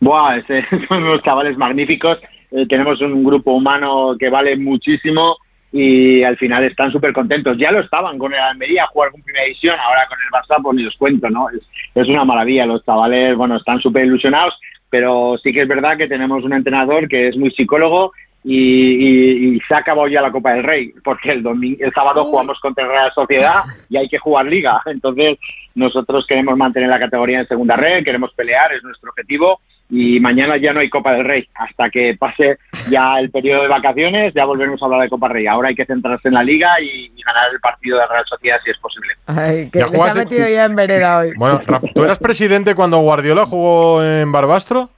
Buah, 0.00 0.36
ese- 0.38 0.64
son 0.88 1.02
unos 1.02 1.22
chavales 1.22 1.56
magníficos. 1.56 2.18
Eh, 2.52 2.66
tenemos 2.68 3.00
un 3.00 3.24
grupo 3.24 3.52
humano 3.52 4.14
que 4.18 4.28
vale 4.28 4.56
muchísimo 4.56 5.36
y 5.72 6.22
al 6.22 6.36
final 6.36 6.64
están 6.66 6.92
súper 6.92 7.12
contentos. 7.14 7.56
Ya 7.56 7.72
lo 7.72 7.80
estaban 7.80 8.18
con 8.18 8.32
el 8.32 8.38
Almería 8.40 8.84
a 8.84 8.88
jugar 8.88 9.10
con 9.10 9.22
primera 9.22 9.44
división, 9.46 9.74
ahora 9.80 10.06
con 10.06 10.18
el 10.18 10.28
Barça, 10.30 10.62
pues 10.62 10.76
ni 10.76 10.86
os 10.86 10.96
cuento, 10.96 11.30
¿no? 11.30 11.48
Es, 11.48 11.62
es 11.94 12.08
una 12.08 12.24
maravilla. 12.24 12.66
Los 12.66 12.84
chavales, 12.84 13.36
bueno, 13.36 13.56
están 13.56 13.80
súper 13.80 14.04
ilusionados, 14.04 14.54
pero 14.90 15.36
sí 15.42 15.52
que 15.52 15.62
es 15.62 15.68
verdad 15.68 15.96
que 15.96 16.08
tenemos 16.08 16.44
un 16.44 16.52
entrenador 16.52 17.08
que 17.08 17.28
es 17.28 17.36
muy 17.38 17.50
psicólogo 17.52 18.12
y, 18.44 18.54
y- 18.58 19.54
y 19.56 19.60
se 19.60 19.74
ha 19.74 19.78
acabado 19.78 20.08
ya 20.08 20.20
la 20.20 20.32
Copa 20.32 20.52
del 20.52 20.64
Rey, 20.64 20.92
porque 21.02 21.30
el 21.30 21.42
domingo, 21.42 21.78
el 21.80 21.92
sábado 21.94 22.24
jugamos 22.24 22.58
contra 22.60 22.84
el 22.84 22.90
Real 22.90 23.12
Sociedad 23.14 23.62
y 23.88 23.96
hay 23.96 24.08
que 24.08 24.18
jugar 24.18 24.46
Liga. 24.46 24.82
Entonces, 24.86 25.38
nosotros 25.74 26.26
queremos 26.26 26.56
mantener 26.58 26.90
la 26.90 26.98
categoría 26.98 27.38
en 27.40 27.46
segunda 27.48 27.76
red, 27.76 28.04
queremos 28.04 28.34
pelear, 28.34 28.74
es 28.74 28.82
nuestro 28.82 29.08
objetivo 29.10 29.60
y 29.94 30.18
mañana 30.20 30.56
ya 30.56 30.72
no 30.72 30.80
hay 30.80 30.88
Copa 30.88 31.12
del 31.12 31.24
Rey. 31.26 31.46
Hasta 31.54 31.90
que 31.90 32.16
pase 32.18 32.56
ya 32.88 33.18
el 33.20 33.30
periodo 33.30 33.62
de 33.64 33.68
vacaciones, 33.68 34.32
ya 34.34 34.46
volveremos 34.46 34.80
a 34.80 34.86
hablar 34.86 35.02
de 35.02 35.10
Copa 35.10 35.28
Rey. 35.28 35.46
Ahora 35.46 35.68
hay 35.68 35.74
que 35.74 35.84
centrarse 35.84 36.28
en 36.28 36.34
la 36.34 36.42
Liga 36.42 36.70
y, 36.80 37.12
y 37.14 37.22
ganar 37.22 37.44
el 37.52 37.60
partido 37.60 37.98
de 37.98 38.06
Real 38.06 38.24
Sociedad 38.26 38.56
si 38.64 38.70
es 38.70 38.78
posible. 38.78 39.12
Ay, 39.26 39.68
que 39.70 39.80
¿Ya 39.80 39.84
les 39.84 39.94
ha 39.94 39.98
jugaste? 39.98 40.18
metido 40.20 40.48
ya 40.48 40.64
en 40.64 40.74
vereda 40.76 41.18
hoy. 41.18 41.32
Bueno, 41.36 41.60
¿tú 41.94 42.04
eras 42.04 42.18
presidente 42.18 42.74
cuando 42.74 42.98
Guardiola 43.00 43.44
jugó 43.44 44.02
en 44.02 44.32
Barbastro? 44.32 44.88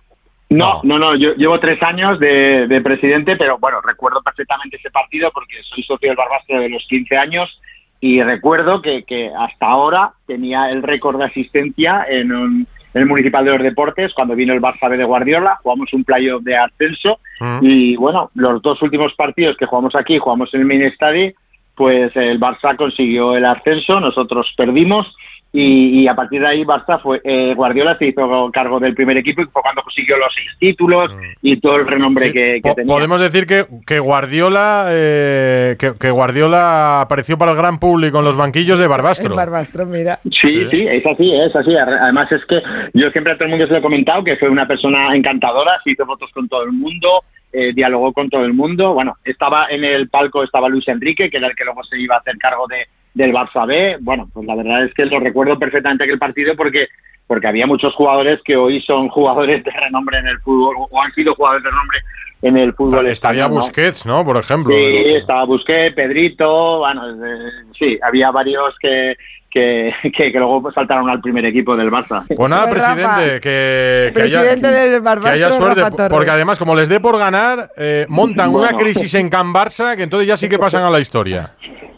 No, 0.51 0.81
no, 0.85 0.99
no, 0.99 1.16
yo 1.16 1.35
llevo 1.35 1.59
tres 1.59 1.83
años 1.83 2.21
de, 2.21 2.69
de 2.69 2.81
presidente, 2.81 3.35
pero 3.37 3.59
bueno, 3.59 3.81
recuerdo 3.81 4.23
perfectamente 4.23 4.77
ese 4.77 4.91
partido 4.91 5.33
porque 5.35 5.57
soy 5.65 5.83
socio 5.83 6.09
del 6.11 6.16
Barbastro 6.16 6.61
de 6.61 6.69
los 6.69 6.87
15 6.89 7.16
años 7.16 7.61
y 7.99 8.23
recuerdo 8.23 8.81
que, 8.83 9.03
que 9.03 9.31
hasta 9.37 9.66
ahora 9.66 10.12
tenía 10.27 10.71
el 10.71 10.83
récord 10.83 11.19
de 11.19 11.25
asistencia 11.25 12.07
en, 12.09 12.31
un- 12.33 12.66
el 12.95 13.07
Municipal 13.07 13.45
de 13.45 13.51
los 13.51 13.62
Deportes 13.62 14.15
cuando 14.15 14.35
vino 14.35 14.53
el 14.53 14.61
Barça 14.61 14.89
B 14.89 14.97
de 14.97 15.05
Guardiola, 15.05 15.59
jugamos 15.62 15.93
un 15.93 16.05
playoff 16.05 16.43
de 16.43 16.57
ascenso 16.57 17.19
y 17.61 17.97
bueno, 17.97 18.31
los 18.35 18.62
dos 18.62 18.81
últimos 18.83 19.12
partidos 19.15 19.57
que 19.57 19.66
jugamos 19.66 19.95
aquí, 19.97 20.19
jugamos 20.19 20.53
en 20.55 20.61
el 20.61 20.66
Mini 20.66 20.91
Stadi, 20.93 21.35
pues 21.75 22.15
el 22.16 22.39
Barça 22.39 22.77
consiguió 22.77 23.37
el 23.37 23.45
ascenso, 23.45 24.01
nosotros 24.01 24.53
perdimos 24.57 25.15
y, 25.56 26.01
y 26.01 26.09
a 26.09 26.16
partir 26.16 26.40
de 26.40 26.48
ahí 26.48 26.64
Barça 26.64 27.01
fue 27.01 27.20
eh, 27.22 27.55
Guardiola 27.55 27.97
se 27.97 28.09
hizo 28.09 28.51
cargo 28.52 28.81
del 28.81 28.93
primer 28.93 29.16
equipo 29.18 29.40
y 29.40 29.44
fue 29.44 29.62
cuando 29.62 29.82
consiguió 29.82 30.16
los 30.16 30.35
seis 30.35 30.51
títulos 30.59 31.12
y 31.43 31.60
todo 31.60 31.76
el 31.76 31.86
renombre 31.86 32.32
que, 32.32 32.60
tenía. 32.74 32.93
Podemos 32.93 33.20
decir 33.20 33.47
que, 33.47 33.64
que 33.86 34.01
Guardiola 34.01 34.86
eh, 34.89 35.76
que, 35.78 35.93
que 35.97 36.10
Guardiola 36.10 37.02
apareció 37.02 37.39
para 37.39 37.52
el 37.52 37.56
gran 37.56 37.78
público 37.78 38.18
en 38.18 38.24
los 38.24 38.36
banquillos 38.36 38.81
de 38.81 38.89
Barbastro. 38.89 39.32
Barbastro, 39.36 39.86
mira. 39.86 40.18
Sí, 40.24 40.66
sí, 40.72 40.89
es 40.89 41.06
así, 41.06 41.32
es 41.32 41.55
así. 41.55 41.76
Además 41.76 42.32
es 42.32 42.44
que 42.47 42.60
yo 42.93 43.10
siempre 43.10 43.35
a 43.35 43.36
todo 43.36 43.44
el 43.44 43.51
mundo 43.51 43.66
se 43.68 43.74
lo 43.74 43.78
he 43.78 43.82
comentado 43.82 44.24
que 44.24 44.36
fue 44.36 44.48
una 44.48 44.66
persona 44.66 45.14
encantadora, 45.14 45.81
se 45.85 45.93
hizo 45.93 46.05
fotos 46.05 46.32
con 46.32 46.48
todo 46.48 46.64
el 46.64 46.72
mundo, 46.72 47.22
eh, 47.52 47.72
dialogó 47.72 48.12
con 48.12 48.28
todo 48.28 48.44
el 48.44 48.55
mundo. 48.55 48.93
Bueno, 48.94 49.14
estaba 49.24 49.68
en 49.70 49.85
el 49.85 50.09
palco, 50.09 50.43
estaba 50.43 50.68
Luis 50.68 50.89
Enrique, 50.89 51.31
que 51.31 51.36
era 51.36 51.47
el 51.47 51.55
que 51.55 51.64
luego 51.64 51.85
se 51.85 51.97
iba 51.97 52.16
a 52.16 52.18
hacer 52.18 52.36
cargo 52.39 52.66
de, 52.66 52.86
del 53.15 53.32
Barça 53.32 53.66
B. 53.66 53.97
Bueno, 54.01 54.28
pues 54.32 54.47
la 54.47 54.55
verdad 54.55 54.85
es 54.85 54.93
que 54.95 55.07
lo 55.07 55.20
recuerdo 55.20 55.59
perfectamente 55.59 56.05
aquel 56.05 56.19
partido 56.19 56.55
porque 56.57 56.89
porque 57.27 57.47
había 57.47 57.66
muchos 57.66 57.95
jugadores 57.95 58.41
que 58.45 58.55
hoy 58.55 58.82
son 58.82 59.09
jugadores 59.09 59.65
de 59.65 59.70
renombre 59.70 60.19
en 60.19 60.27
el 60.27 60.39
fútbol 60.41 60.77
o 60.91 61.01
han 61.01 61.12
sido 61.15 61.35
jugadores 61.35 61.65
de 61.65 61.70
renombre 61.70 61.99
en 62.43 62.57
el 62.59 62.74
fútbol 62.74 63.07
Estaría. 63.07 63.47
Busquets, 63.47 64.05
¿no? 64.05 64.24
Por 64.24 64.36
ejemplo. 64.36 64.74
Sí, 64.77 65.15
estaba 65.15 65.45
Busquets, 65.45 65.95
Pedrito, 65.95 66.81
bueno, 66.81 67.09
eh, 67.11 67.51
sí, 67.78 67.99
había 68.03 68.31
varios 68.31 68.74
que, 68.78 69.16
que, 69.51 69.95
que, 70.03 70.31
que 70.31 70.39
luego 70.39 70.70
saltaron 70.73 71.09
al 71.09 71.23
primer 71.23 71.47
equipo 71.47 71.74
del 71.74 71.91
Barça. 71.91 72.27
Pues 72.27 72.51
nada, 72.51 72.69
presidente, 72.69 73.41
que, 73.41 74.12
que 74.15 74.23
haya, 74.23 74.41
Presidente 74.41 74.69
del 74.69 75.03
que 75.03 75.28
haya 75.31 75.53
suerte, 75.53 75.82
porque 76.11 76.31
además, 76.31 76.59
como 76.59 76.74
les 76.74 76.91
dé 76.91 77.01
por 77.01 77.19
ganar, 77.19 77.70
eh, 77.78 78.05
montan 78.11 78.55
una 78.55 78.74
crisis 78.74 79.15
en 79.15 79.31
Can 79.31 79.55
Barça 79.55 79.97
que 79.97 80.03
entonces 80.03 80.28
ya 80.28 80.36
sí 80.36 80.51
que 80.51 80.59
pasan 80.59 80.82
a 80.82 80.91
la 80.91 81.01
historia. 81.01 81.53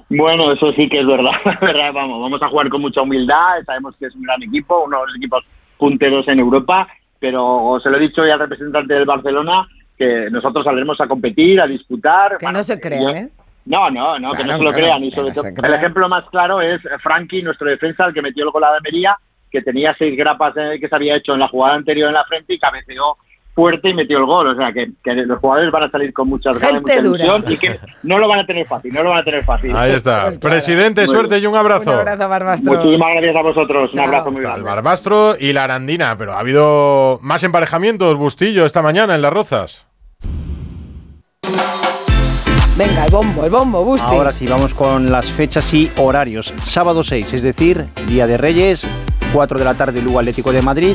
Bueno, 0.08 0.52
eso 0.52 0.72
sí 0.72 0.88
que 0.88 1.00
es 1.00 1.06
verdad, 1.60 1.92
vamos, 1.92 2.20
vamos 2.20 2.42
a 2.42 2.48
jugar 2.48 2.68
con 2.68 2.80
mucha 2.80 3.02
humildad, 3.02 3.62
sabemos 3.64 3.96
que 3.96 4.06
es 4.06 4.14
un 4.14 4.22
gran 4.22 4.42
equipo, 4.42 4.84
uno 4.84 5.00
de 5.00 5.06
los 5.06 5.16
equipos 5.16 5.44
punteros 5.76 6.26
en 6.28 6.38
Europa, 6.38 6.86
pero 7.18 7.78
se 7.82 7.90
lo 7.90 7.96
he 7.96 8.00
dicho 8.00 8.24
ya 8.26 8.34
al 8.34 8.40
representante 8.40 8.94
del 8.94 9.04
Barcelona 9.04 9.66
que 9.96 10.28
nosotros 10.30 10.64
saldremos 10.64 11.00
a 11.00 11.06
competir, 11.06 11.60
a 11.60 11.66
disputar. 11.66 12.36
Que 12.38 12.52
no 12.52 12.62
se 12.62 12.78
crean, 12.80 13.16
¿eh? 13.16 13.28
No, 13.64 13.90
no, 13.90 14.18
no, 14.18 14.32
que 14.32 14.44
no 14.44 14.58
se 14.58 14.62
lo 14.62 14.70
claro, 14.70 14.76
crean. 14.76 15.04
Y 15.04 15.10
sobre 15.10 15.28
no 15.30 15.34
todo, 15.34 15.66
el 15.66 15.74
ejemplo 15.74 16.08
más 16.08 16.24
claro 16.26 16.60
es 16.60 16.80
Frankie, 17.02 17.42
nuestro 17.42 17.68
defensa, 17.68 18.04
el 18.04 18.14
que 18.14 18.22
metió 18.22 18.44
el 18.44 18.50
gol 18.50 18.62
a 18.64 18.70
la 18.70 18.76
Almería, 18.76 19.16
que 19.50 19.62
tenía 19.62 19.94
seis 19.98 20.16
grapas 20.16 20.54
eh, 20.56 20.78
que 20.80 20.88
se 20.88 20.94
había 20.94 21.16
hecho 21.16 21.34
en 21.34 21.40
la 21.40 21.48
jugada 21.48 21.74
anterior 21.74 22.08
en 22.08 22.14
la 22.14 22.24
frente 22.24 22.54
y 22.54 22.58
cabeceó 22.58 23.16
fuerte 23.56 23.88
y 23.88 23.94
metió 23.94 24.18
el 24.18 24.26
gol. 24.26 24.46
O 24.48 24.54
sea, 24.54 24.72
que, 24.72 24.92
que 25.02 25.14
los 25.14 25.38
jugadores 25.40 25.72
van 25.72 25.84
a 25.84 25.90
salir 25.90 26.12
con 26.12 26.28
muchas 26.28 26.58
ganas, 26.60 26.82
mucha 26.82 26.96
ilusión 26.96 27.44
y 27.48 27.56
que 27.56 27.80
no 28.04 28.18
lo 28.18 28.28
van 28.28 28.40
a 28.40 28.46
tener 28.46 28.66
fácil, 28.66 28.92
no 28.92 29.02
lo 29.02 29.10
van 29.10 29.20
a 29.20 29.24
tener 29.24 29.42
fácil. 29.42 29.74
Ahí 29.74 29.92
está. 29.92 30.28
Presidente, 30.40 31.00
Muy 31.00 31.08
suerte 31.08 31.38
y 31.38 31.46
un 31.46 31.56
abrazo. 31.56 31.90
Un 31.90 31.98
abrazo, 31.98 32.28
Barbastro. 32.28 32.72
Muchísimas 32.74 33.08
gracias 33.12 33.36
a 33.36 33.42
vosotros. 33.42 33.92
Un 33.94 34.00
abrazo 34.00 34.30
muy 34.30 34.38
El 34.38 34.42
grande. 34.44 34.62
Barbastro 34.62 35.34
y 35.40 35.52
la 35.52 35.64
Arandina, 35.64 36.16
pero 36.16 36.34
ha 36.34 36.40
habido 36.40 37.18
más 37.22 37.42
emparejamientos, 37.42 38.16
Bustillo, 38.16 38.66
esta 38.66 38.82
mañana 38.82 39.14
en 39.14 39.22
Las 39.22 39.32
Rozas. 39.32 39.86
Venga, 42.76 43.06
el 43.06 43.10
bombo, 43.10 43.42
el 43.44 43.50
bombo, 43.50 43.82
Busti. 43.84 44.06
Ahora 44.06 44.32
sí, 44.32 44.46
vamos 44.46 44.74
con 44.74 45.10
las 45.10 45.30
fechas 45.32 45.72
y 45.72 45.90
horarios. 45.96 46.52
Sábado 46.62 47.02
6, 47.02 47.32
es 47.32 47.42
decir, 47.42 47.86
Día 48.06 48.26
de 48.26 48.36
Reyes, 48.36 48.86
4 49.32 49.58
de 49.58 49.64
la 49.64 49.74
tarde 49.74 50.02
Lugo 50.02 50.18
Atlético 50.18 50.52
de 50.52 50.62
Madrid, 50.62 50.94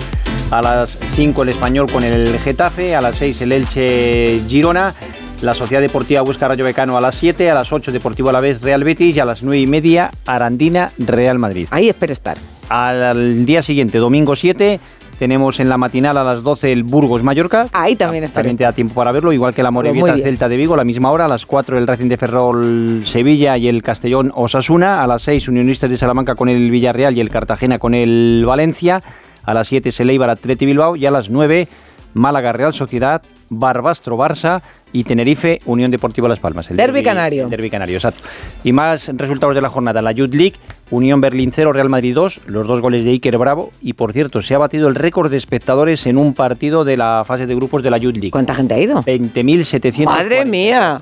a 0.52 0.62
las 0.62 0.98
5 1.16 1.44
el 1.44 1.50
Español 1.50 1.92
con 1.92 2.04
el 2.04 2.38
Getafe, 2.40 2.96
a 2.96 3.02
las 3.02 3.18
6 3.18 3.42
el 3.42 3.52
Elche 3.52 4.40
Girona, 4.48 4.94
la 5.42 5.56
Sociedad 5.56 5.82
Deportiva 5.82 6.22
Huesca 6.22 6.48
Rayo 6.48 6.64
Becano 6.64 6.98
a 6.98 7.02
las 7.02 7.16
7, 7.16 7.50
a 7.50 7.56
las 7.56 7.72
8 7.72 7.92
Deportivo 7.92 8.30
Alavés 8.30 8.62
Real 8.62 8.84
Betis. 8.84 9.16
Y 9.16 9.20
a 9.20 9.26
las 9.26 9.42
9 9.42 9.60
y 9.60 9.68
media 9.68 10.12
Arandina 10.26 10.92
Real 11.00 11.40
Madrid. 11.40 11.68
Ahí 11.72 11.90
espero 11.90 12.14
estar. 12.14 12.38
Al 12.70 13.46
día 13.46 13.62
siguiente, 13.62 13.98
domingo 13.98 14.36
7, 14.36 14.80
tenemos 15.22 15.60
en 15.60 15.70
la 15.70 15.78
matinal 15.78 16.18
a 16.18 16.24
las 16.24 16.42
12 16.42 16.72
el 16.72 16.84
Burgos 16.84 17.22
Mallorca. 17.22 17.68
Ahí 17.74 17.96
también 17.96 18.24
espero 18.24 18.42
También 18.42 18.58
te 18.58 18.64
da 18.64 18.74
tiempo 18.74 18.96
para 18.96 19.12
verlo, 19.12 19.32
igual 19.32 19.54
que 19.54 19.62
la 19.62 19.70
muy 19.70 19.84
Morevieta. 19.84 20.18
Celta 20.18 20.50
de 20.50 20.58
Vigo 20.58 20.74
a 20.74 20.78
la 20.78 20.84
misma 20.84 21.12
hora, 21.12 21.26
a 21.26 21.28
las 21.28 21.46
4 21.46 21.78
el 21.78 21.86
Racing 21.86 22.08
de 22.08 22.18
Ferrol 22.18 23.04
Sevilla 23.06 23.56
y 23.56 23.68
el 23.68 23.84
Castellón 23.84 24.32
Osasuna, 24.34 25.04
a 25.04 25.06
las 25.06 25.22
6 25.22 25.50
Unionistas 25.50 25.92
de 25.92 25.96
Salamanca 25.96 26.34
con 26.34 26.50
el 26.50 26.72
Villarreal 26.72 27.16
y 27.16 27.20
el 27.20 27.30
Cartagena 27.30 27.78
con 27.78 27.94
el 27.94 28.44
Valencia, 28.48 29.04
a 29.44 29.54
las 29.54 29.68
7 29.68 29.92
Seleibar 29.92 30.32
Atleti 30.32 30.66
Bilbao 30.66 30.96
y 30.96 31.06
a 31.06 31.12
las 31.12 31.30
9 31.30 31.68
Málaga 32.16 32.52
Real 32.52 32.74
Sociedad, 32.74 33.22
Barbastro 33.52 34.18
Barça 34.18 34.62
y 34.94 35.04
Tenerife 35.04 35.60
Unión 35.66 35.92
Deportiva 35.92 36.28
Las 36.30 36.40
Palmas. 36.40 36.72
El 36.72 36.78
Derbi 36.78 37.04
canario. 37.04 37.44
el 37.44 37.50
Derbi 37.50 37.70
canario, 37.70 37.98
exacto. 37.98 38.24
Y 38.64 38.72
más 38.72 39.12
resultados 39.14 39.54
de 39.54 39.62
la 39.62 39.70
jornada, 39.70 40.02
la 40.02 40.14
Youth 40.14 40.34
League, 40.34 40.56
Unión 40.90 41.20
Berlín 41.22 41.52
0, 41.54 41.74
Real 41.74 41.90
Madrid 41.90 42.16
2, 42.16 42.42
los 42.48 42.66
dos 42.66 42.82
goles 42.82 43.04
de 43.04 43.12
Iker 43.12 43.38
Bravo 43.38 43.72
y 43.82 43.94
por 43.94 44.14
cierto, 44.14 44.42
se 44.42 44.56
ha 44.56 44.58
batido 44.58 44.88
el 44.88 44.96
récord 44.96 45.30
de 45.30 45.38
espectadores 45.38 46.08
en 46.08 46.18
un 46.18 46.34
partido 46.34 46.86
de 46.86 46.96
la 46.98 47.24
fase 47.26 47.46
de 47.46 47.54
grupos 47.56 47.84
de 47.84 47.92
la 47.92 47.98
Youth 47.98 48.16
League. 48.16 48.32
¿Cuánta 48.32 48.56
gente 48.56 48.74
ha 48.74 48.80
ido? 48.80 49.04
20.700. 49.04 50.06
Madre 50.06 50.46
mía. 50.46 51.02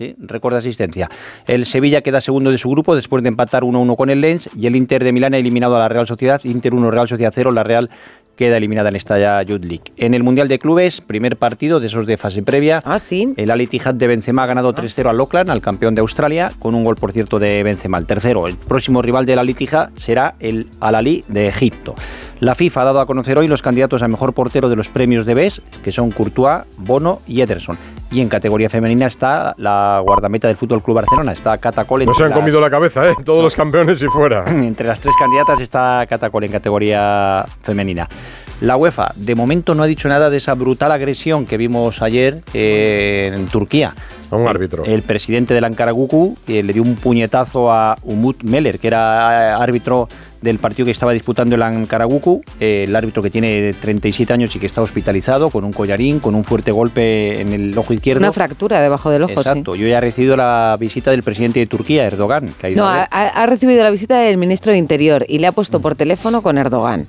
Sí, 0.00 0.14
récord 0.18 0.54
de 0.54 0.60
asistencia. 0.60 1.10
El 1.46 1.66
Sevilla 1.66 2.00
queda 2.00 2.22
segundo 2.22 2.50
de 2.50 2.56
su 2.56 2.70
grupo 2.70 2.96
después 2.96 3.22
de 3.22 3.28
empatar 3.28 3.64
1-1 3.64 3.96
con 3.96 4.08
el 4.08 4.22
Lens 4.22 4.48
y 4.56 4.66
el 4.66 4.74
Inter 4.74 5.04
de 5.04 5.12
Milán 5.12 5.34
ha 5.34 5.36
eliminado 5.36 5.76
a 5.76 5.78
la 5.78 5.90
Real 5.90 6.06
Sociedad. 6.06 6.40
Inter 6.44 6.72
1, 6.72 6.90
Real 6.90 7.06
Sociedad 7.06 7.32
0. 7.34 7.52
La 7.52 7.64
Real 7.64 7.90
queda 8.40 8.56
eliminada 8.56 8.88
en 8.88 8.96
esta 8.96 9.42
Youth 9.42 9.66
League. 9.66 9.92
En 9.98 10.14
el 10.14 10.22
Mundial 10.22 10.48
de 10.48 10.58
Clubes, 10.58 11.02
primer 11.02 11.36
partido 11.36 11.78
de 11.78 11.88
esos 11.88 12.06
de 12.06 12.16
fase 12.16 12.42
previa. 12.42 12.80
Ah, 12.86 12.98
sí. 12.98 13.34
El 13.36 13.50
Al 13.50 13.60
Ittihad 13.60 13.92
de 13.92 14.06
Benzema 14.06 14.44
ha 14.44 14.46
ganado 14.46 14.72
3-0 14.72 15.10
al 15.10 15.20
Auckland, 15.20 15.50
al 15.50 15.60
campeón 15.60 15.94
de 15.94 16.00
Australia, 16.00 16.50
con 16.58 16.74
un 16.74 16.82
gol, 16.82 16.96
por 16.96 17.12
cierto, 17.12 17.38
de 17.38 17.62
Benzema. 17.62 17.98
El 17.98 18.06
tercero, 18.06 18.46
el 18.46 18.56
próximo 18.56 19.02
rival 19.02 19.26
del 19.26 19.40
Al 19.40 19.50
Ittihad 19.50 19.90
será 19.94 20.36
el 20.40 20.68
Al 20.80 20.94
Ali 20.94 21.22
de 21.28 21.48
Egipto. 21.48 21.94
La 22.40 22.54
FIFA 22.54 22.80
ha 22.80 22.84
dado 22.86 23.00
a 23.00 23.06
conocer 23.06 23.36
hoy 23.36 23.48
los 23.48 23.60
candidatos 23.60 24.02
a 24.02 24.08
mejor 24.08 24.32
portero 24.32 24.70
de 24.70 24.76
los 24.76 24.88
premios 24.88 25.26
de 25.26 25.34
BES, 25.34 25.60
que 25.82 25.90
son 25.90 26.10
Courtois, 26.10 26.64
Bono 26.78 27.20
y 27.26 27.42
Ederson. 27.42 27.76
Y 28.10 28.22
en 28.22 28.30
categoría 28.30 28.70
femenina 28.70 29.06
está 29.06 29.54
la 29.58 30.02
guardameta 30.02 30.48
del 30.48 30.56
Fútbol 30.56 30.82
Club 30.82 30.96
Barcelona, 30.96 31.32
está 31.32 31.58
Cata 31.58 31.84
Cole. 31.84 32.06
No 32.06 32.14
se 32.14 32.24
han 32.24 32.32
comido 32.32 32.58
la 32.58 32.70
cabeza, 32.70 33.10
¿eh? 33.10 33.14
Todos 33.24 33.44
los 33.44 33.54
campeones 33.54 34.00
y 34.00 34.06
fuera. 34.06 34.44
entre 34.48 34.86
las 34.88 35.00
tres 35.00 35.14
candidatas 35.18 35.60
está 35.60 36.06
Catacol 36.08 36.44
en 36.44 36.52
categoría 36.52 37.44
femenina. 37.62 38.08
La 38.62 38.76
UEFA, 38.76 39.12
de 39.16 39.34
momento, 39.34 39.74
no 39.74 39.82
ha 39.82 39.86
dicho 39.86 40.08
nada 40.08 40.28
de 40.28 40.36
esa 40.36 40.54
brutal 40.54 40.92
agresión 40.92 41.46
que 41.46 41.56
vimos 41.56 42.02
ayer 42.02 42.42
eh, 42.52 43.32
en 43.34 43.46
Turquía. 43.46 43.94
A 44.30 44.36
un 44.36 44.46
árbitro. 44.46 44.84
El 44.84 45.02
presidente 45.02 45.54
del 45.54 45.64
Ankara 45.64 45.92
Gucu 45.92 46.36
eh, 46.46 46.62
le 46.62 46.72
dio 46.72 46.82
un 46.82 46.94
puñetazo 46.94 47.72
a 47.72 47.96
Umut 48.04 48.42
Meler, 48.42 48.78
que 48.78 48.88
era 48.88 49.48
eh, 49.48 49.62
árbitro 49.62 50.08
del 50.40 50.58
partido 50.58 50.86
que 50.86 50.92
estaba 50.92 51.12
disputando 51.12 51.54
el 51.54 51.62
Ankara 51.62 52.04
Gucu, 52.06 52.42
eh, 52.58 52.84
el 52.88 52.96
árbitro 52.96 53.22
que 53.22 53.30
tiene 53.30 53.74
37 53.74 54.32
años 54.32 54.54
y 54.56 54.58
que 54.58 54.66
está 54.66 54.80
hospitalizado 54.82 55.50
con 55.50 55.64
un 55.64 55.72
collarín, 55.72 56.18
con 56.18 56.34
un 56.34 56.44
fuerte 56.44 56.72
golpe 56.72 57.40
en 57.40 57.52
el 57.52 57.76
ojo 57.76 57.92
izquierdo. 57.92 58.20
Una 58.20 58.32
fractura 58.32 58.80
debajo 58.80 59.10
del 59.10 59.24
ojo, 59.24 59.32
Exacto, 59.32 59.74
yo 59.74 59.86
ya 59.86 59.98
he 59.98 60.00
recibido 60.00 60.36
la 60.36 60.76
visita 60.80 61.10
del 61.10 61.22
presidente 61.22 61.60
de 61.60 61.66
Turquía, 61.66 62.06
Erdogan, 62.06 62.48
que 62.58 62.66
ha 62.66 62.70
sí. 62.70 62.74
ido 62.74 62.84
No, 62.84 62.88
ha, 62.90 63.02
ha 63.04 63.46
recibido 63.46 63.82
la 63.82 63.90
visita 63.90 64.18
del 64.18 64.38
ministro 64.38 64.72
de 64.72 64.78
Interior 64.78 65.24
y 65.28 65.38
le 65.40 65.46
ha 65.46 65.52
puesto 65.52 65.80
por 65.80 65.94
teléfono 65.94 66.42
con 66.42 66.56
Erdogan. 66.58 67.06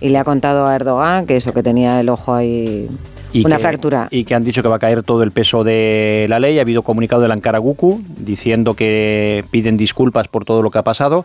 Y 0.00 0.10
le 0.10 0.18
ha 0.18 0.24
contado 0.24 0.66
a 0.66 0.74
Erdogan 0.74 1.24
que 1.26 1.36
eso, 1.36 1.52
que 1.54 1.62
tenía 1.62 2.00
el 2.00 2.08
ojo 2.10 2.34
ahí. 2.34 2.88
Y 3.32 3.44
una 3.46 3.56
que- 3.56 3.62
fractura. 3.62 4.08
Y 4.10 4.24
que 4.24 4.34
han 4.34 4.44
dicho 4.44 4.62
que 4.62 4.68
va 4.68 4.76
a 4.76 4.78
caer 4.78 5.02
todo 5.02 5.22
el 5.22 5.32
peso 5.32 5.64
de 5.64 6.26
la 6.28 6.38
ley. 6.38 6.58
Ha 6.58 6.62
habido 6.62 6.82
comunicado 6.82 7.22
del 7.22 7.30
Ankara 7.32 7.58
Gucu 7.58 8.02
diciendo 8.18 8.74
que 8.74 9.44
piden 9.50 9.76
disculpas 9.76 10.28
por 10.28 10.44
todo 10.44 10.62
lo 10.62 10.70
que 10.70 10.78
ha 10.78 10.82
pasado. 10.82 11.24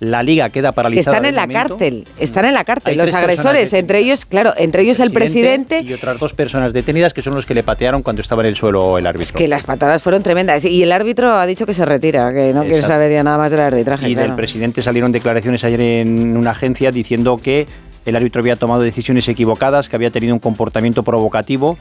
La 0.00 0.22
liga 0.22 0.48
queda 0.48 0.70
Que 0.70 0.76
paralizada. 0.76 1.16
están 1.18 1.28
en 1.28 1.34
la 1.36 1.42
momento. 1.46 1.76
cárcel, 1.76 2.08
están 2.18 2.44
en 2.46 2.54
la 2.54 2.64
cárcel. 2.64 2.90
Hay 2.92 2.96
Los 2.96 3.12
agresores, 3.12 3.72
entre 3.74 3.98
ellos, 3.98 4.24
claro, 4.24 4.52
entre 4.56 4.82
ellos 4.82 4.98
el 4.98 5.10
presidente, 5.12 5.82
Y 5.86 5.92
otras 5.92 6.18
dos 6.18 6.32
personas 6.32 6.72
detenidas 6.72 7.12
que 7.12 7.20
son 7.20 7.34
los 7.34 7.44
que 7.44 7.52
le 7.54 7.62
patearon 7.62 8.02
cuando 8.02 8.22
estaba 8.22 8.40
en 8.42 8.48
el 8.48 8.56
suelo 8.56 8.96
el 8.96 9.06
árbitro. 9.06 9.36
que 9.36 9.46
las 9.46 9.64
patadas 9.64 10.02
fueron 10.02 10.22
tremendas. 10.22 10.64
Y 10.64 10.82
el 10.82 10.90
árbitro 10.92 11.30
ha 11.32 11.44
dicho 11.46 11.66
que 11.66 11.74
se 11.74 11.84
retira, 11.84 12.30
que 12.32 12.52
no 12.54 12.62
quiere 12.64 12.82
saber 12.82 13.12
ya 13.12 13.22
nada 13.22 13.36
más 13.36 13.50
del 13.50 13.60
arbitraje. 13.60 14.08
Y 14.08 14.14
claro. 14.14 14.28
del 14.28 14.36
presidente 14.36 14.80
salieron 14.80 15.12
declaraciones 15.12 15.62
ayer 15.64 15.80
en 15.82 16.34
una 16.36 16.52
agencia 16.52 16.90
diciendo 16.90 17.38
que 17.42 17.66
el 18.06 18.16
árbitro 18.16 18.40
había 18.40 18.56
tomado 18.56 18.80
decisiones 18.80 19.28
equivocadas, 19.28 19.90
que 19.90 19.96
había 19.96 20.10
tenido 20.10 20.32
un 20.32 20.40
comportamiento 20.40 21.02
provocativo, 21.02 21.76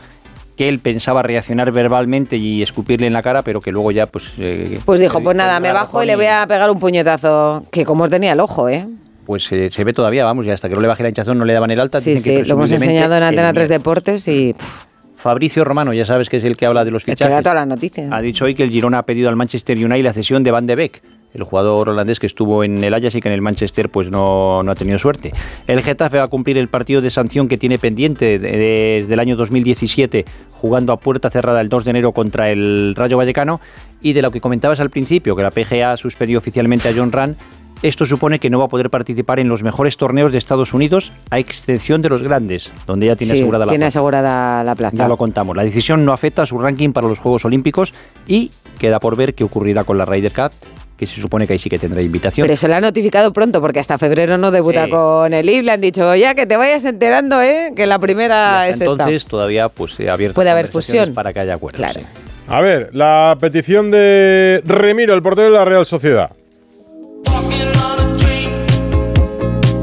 que 0.60 0.68
él 0.68 0.80
pensaba 0.80 1.24
reaccionar 1.24 1.72
verbalmente 1.72 2.36
y 2.36 2.62
escupirle 2.62 3.08
en 3.08 3.14
la 3.14 3.22
cara, 3.22 3.44
pero 3.44 3.62
que 3.62 3.72
luego 3.72 3.92
ya 3.92 4.08
pues... 4.08 4.26
eh, 4.38 4.78
Pues 4.84 5.00
dijo, 5.00 5.24
pues 5.24 5.38
nada, 5.38 5.58
me 5.62 5.72
bajo 5.72 6.04
y 6.04 6.06
le 6.06 6.18
voy 6.18 6.26
a 6.26 6.46
pegar 6.50 6.70
un 6.70 6.78
puñetazo, 6.82 7.64
que 7.72 7.86
como 7.86 8.10
tenía 8.10 8.34
el 8.34 8.42
ojo, 8.42 8.68
¿eh? 8.68 8.86
Pues 9.26 9.50
eh, 9.54 9.70
se 9.72 9.86
ve 9.86 9.94
todavía, 9.94 10.26
vamos, 10.26 10.46
y 10.46 10.52
hasta 10.52 10.68
que 10.68 10.76
no 10.76 10.82
le 10.82 10.90
baje 10.90 11.02
la 11.02 11.08
hinchazón 11.10 11.38
no 11.38 11.46
le 11.46 11.54
daban 11.54 11.72
el 11.72 11.80
alta. 11.80 12.02
Sí, 12.02 12.12
dicen 12.12 12.40
que 12.40 12.44
sí, 12.44 12.50
lo 12.50 12.56
hemos 12.56 12.72
enseñado 12.74 13.16
en 13.16 13.24
Antena 13.24 13.54
3 13.54 13.70
miércoles. 13.70 13.70
Deportes 13.70 14.28
y 14.28 14.52
pff, 14.54 14.84
Fabricio 15.16 15.64
Romano, 15.64 15.94
ya 15.94 16.04
sabes 16.04 16.28
que 16.30 16.36
es 16.36 16.44
el 16.44 16.58
que 16.58 16.66
habla 16.66 16.84
de 16.84 16.92
los 16.92 17.06
que 17.06 17.14
fichajes. 17.14 17.42
todas 17.42 17.56
las 17.56 17.68
noticias. 17.68 18.12
Ha 18.12 18.20
dicho 18.20 18.44
hoy 18.44 18.54
que 18.54 18.64
el 18.64 18.70
Girona 18.70 18.98
ha 18.98 19.04
pedido 19.04 19.30
al 19.30 19.38
Manchester 19.38 19.78
United 19.78 20.04
la 20.04 20.12
cesión 20.12 20.44
de 20.44 20.52
Van 20.52 20.66
de 20.66 20.76
Beek, 20.76 21.02
el 21.32 21.44
jugador 21.44 21.90
holandés 21.90 22.20
que 22.20 22.26
estuvo 22.26 22.64
en 22.64 22.84
el 22.84 22.92
Ajax 22.92 23.14
y 23.16 23.22
que 23.22 23.28
en 23.28 23.36
el 23.36 23.42
Manchester 23.42 23.90
pues 23.90 24.10
no, 24.10 24.64
no 24.64 24.72
ha 24.72 24.76
tenido 24.76 24.98
suerte. 24.98 25.32
El 25.68 25.84
Getafe 25.84 26.18
va 26.18 26.24
a 26.24 26.28
cumplir 26.28 26.58
el 26.58 26.70
partido 26.70 27.02
de 27.02 27.12
sanción 27.12 27.48
que 27.48 27.58
tiene 27.60 27.78
pendiente 27.78 28.40
de- 28.40 28.58
desde 29.02 29.14
el 29.14 29.20
año 29.20 29.36
2017, 29.36 30.26
jugando 30.60 30.92
a 30.94 30.98
puerta 30.98 31.30
cerrada 31.30 31.62
el 31.62 31.70
2 31.70 31.86
de 31.86 31.90
enero 31.92 32.12
contra 32.12 32.50
el 32.52 32.94
Rayo 32.96 33.18
Vallecano. 33.18 33.62
Y 34.02 34.14
de 34.14 34.22
lo 34.22 34.32
que 34.32 34.42
comentabas 34.42 34.80
al 34.80 34.90
principio, 34.90 35.36
que 35.36 35.44
la 35.44 35.52
PGA 35.52 35.96
suspendió 35.98 36.38
oficialmente 36.38 36.90
a 36.90 36.94
John 36.96 37.12
Rand, 37.12 37.36
Esto 37.82 38.06
supone 38.06 38.40
que 38.40 38.50
no 38.50 38.60
va 38.60 38.66
a 38.66 38.68
poder 38.68 38.90
participar 38.90 39.40
en 39.40 39.48
los 39.48 39.64
mejores 39.64 39.96
torneos 39.96 40.34
de 40.34 40.38
Estados 40.38 40.74
Unidos, 40.74 41.14
a 41.30 41.40
excepción 41.40 42.02
de 42.02 42.10
los 42.10 42.22
grandes, 42.22 42.70
donde 42.86 43.06
ya 43.06 43.16
tiene 43.16 43.32
Sí, 43.34 43.40
asegurada 43.40 43.66
la 43.66 43.70
tiene 43.72 43.84
plaza. 43.84 44.00
asegurada 44.00 44.64
la 44.66 44.76
plaza. 44.76 44.98
Ya 44.98 45.08
lo 45.08 45.16
contamos. 45.16 45.56
La 45.56 45.64
decisión 45.64 46.04
no 46.04 46.12
afecta 46.12 46.42
a 46.42 46.46
su 46.46 46.60
ranking 46.60 46.92
para 46.92 47.08
los 47.08 47.20
Juegos 47.20 47.46
Olímpicos 47.46 47.94
y 48.28 48.52
queda 48.80 49.00
por 49.00 49.16
ver 49.16 49.34
qué 49.34 49.46
ocurrirá 49.46 49.86
con 49.86 49.98
la 49.98 50.04
Ryder 50.04 50.34
Cup, 50.34 50.52
que 51.00 51.06
se 51.06 51.22
supone 51.22 51.48
que 51.48 51.54
ahí 51.54 51.60
sí 51.60 51.70
que 51.70 51.80
tendrá 51.80 52.02
invitación. 52.02 52.46
Pero 52.46 52.58
se 52.58 52.68
lo 52.68 52.76
ha 52.76 52.82
notificado 52.82 53.32
pronto 53.32 53.62
porque 53.62 53.80
hasta 53.80 53.98
febrero 53.98 54.38
no 54.38 54.52
debuta 54.52 54.84
Sí. 54.84 54.92
con 54.92 55.34
el 55.34 55.50
IB. 55.50 55.64
Le 55.64 55.72
han 55.72 55.80
dicho, 55.82 56.14
ya 56.16 56.36
que 56.36 56.46
te 56.46 56.58
vayas 56.58 56.84
enterando, 56.84 57.42
¿eh? 57.42 57.72
que 57.76 57.86
la 57.86 57.98
primera 58.00 58.68
es 58.68 58.82
esta. 58.82 58.92
entonces 58.92 59.26
todavía 59.26 59.70
pues 59.70 59.94
se 59.94 60.10
ha 60.10 60.14
abierto 60.14 60.36
Puede 60.36 60.50
haber 60.50 60.68
fusión. 60.68 61.14
para 61.14 61.32
que 61.32 61.40
haya 61.40 61.54
acuerdos. 61.56 61.80
Claro. 61.80 62.02
sí. 62.02 62.06
A 62.48 62.60
ver, 62.62 62.90
la 62.94 63.38
petición 63.40 63.92
de 63.92 64.62
Remiro, 64.66 65.14
el 65.14 65.22
portero 65.22 65.48
de 65.48 65.54
la 65.54 65.64
Real 65.66 65.86
Sociedad. 65.86 66.32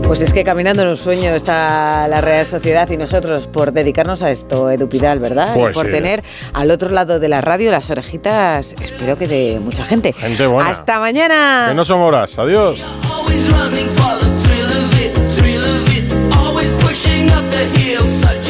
Pues 0.07 0.21
es 0.21 0.33
que 0.33 0.45
caminando 0.45 0.83
en 0.83 0.89
un 0.89 0.97
sueño 0.97 1.35
está 1.35 2.07
la 2.09 2.21
Real 2.21 2.47
Sociedad 2.47 2.89
y 2.91 2.97
nosotros 2.97 3.49
por 3.49 3.73
dedicarnos 3.73 4.23
a 4.23 4.31
esto, 4.31 4.71
Edu 4.71 4.89
Pidal, 4.89 5.19
¿verdad? 5.19 5.53
Pues 5.55 5.73
y 5.73 5.75
por 5.75 5.87
sí. 5.87 5.93
tener 5.93 6.23
al 6.53 6.71
otro 6.71 6.91
lado 6.91 7.19
de 7.19 7.29
la 7.29 7.41
radio 7.41 7.71
las 7.73 7.91
orejitas, 7.91 8.75
espero 8.81 9.19
que 9.19 9.27
de 9.27 9.59
mucha 9.61 9.85
gente. 9.85 10.13
Gente 10.13 10.47
buena. 10.47 10.71
Hasta 10.71 11.01
mañana. 11.01 11.67
Que 11.69 11.75
no 11.75 11.85
son 11.85 12.01
horas. 12.01 12.39
Adiós. 12.39 12.81
Always 13.13 13.51
running 13.51 13.89
for 13.91 14.17
the 14.21 14.31
thrill 14.45 14.71
of 14.71 15.01
it, 15.01 15.13
thrill 15.37 15.65
of 15.65 15.97
it. 15.97 16.13
Always 16.37 16.71
pushing 16.85 17.29
up 17.31 17.45
the 17.51 17.81
hill, 17.81 18.07
such 18.07 18.46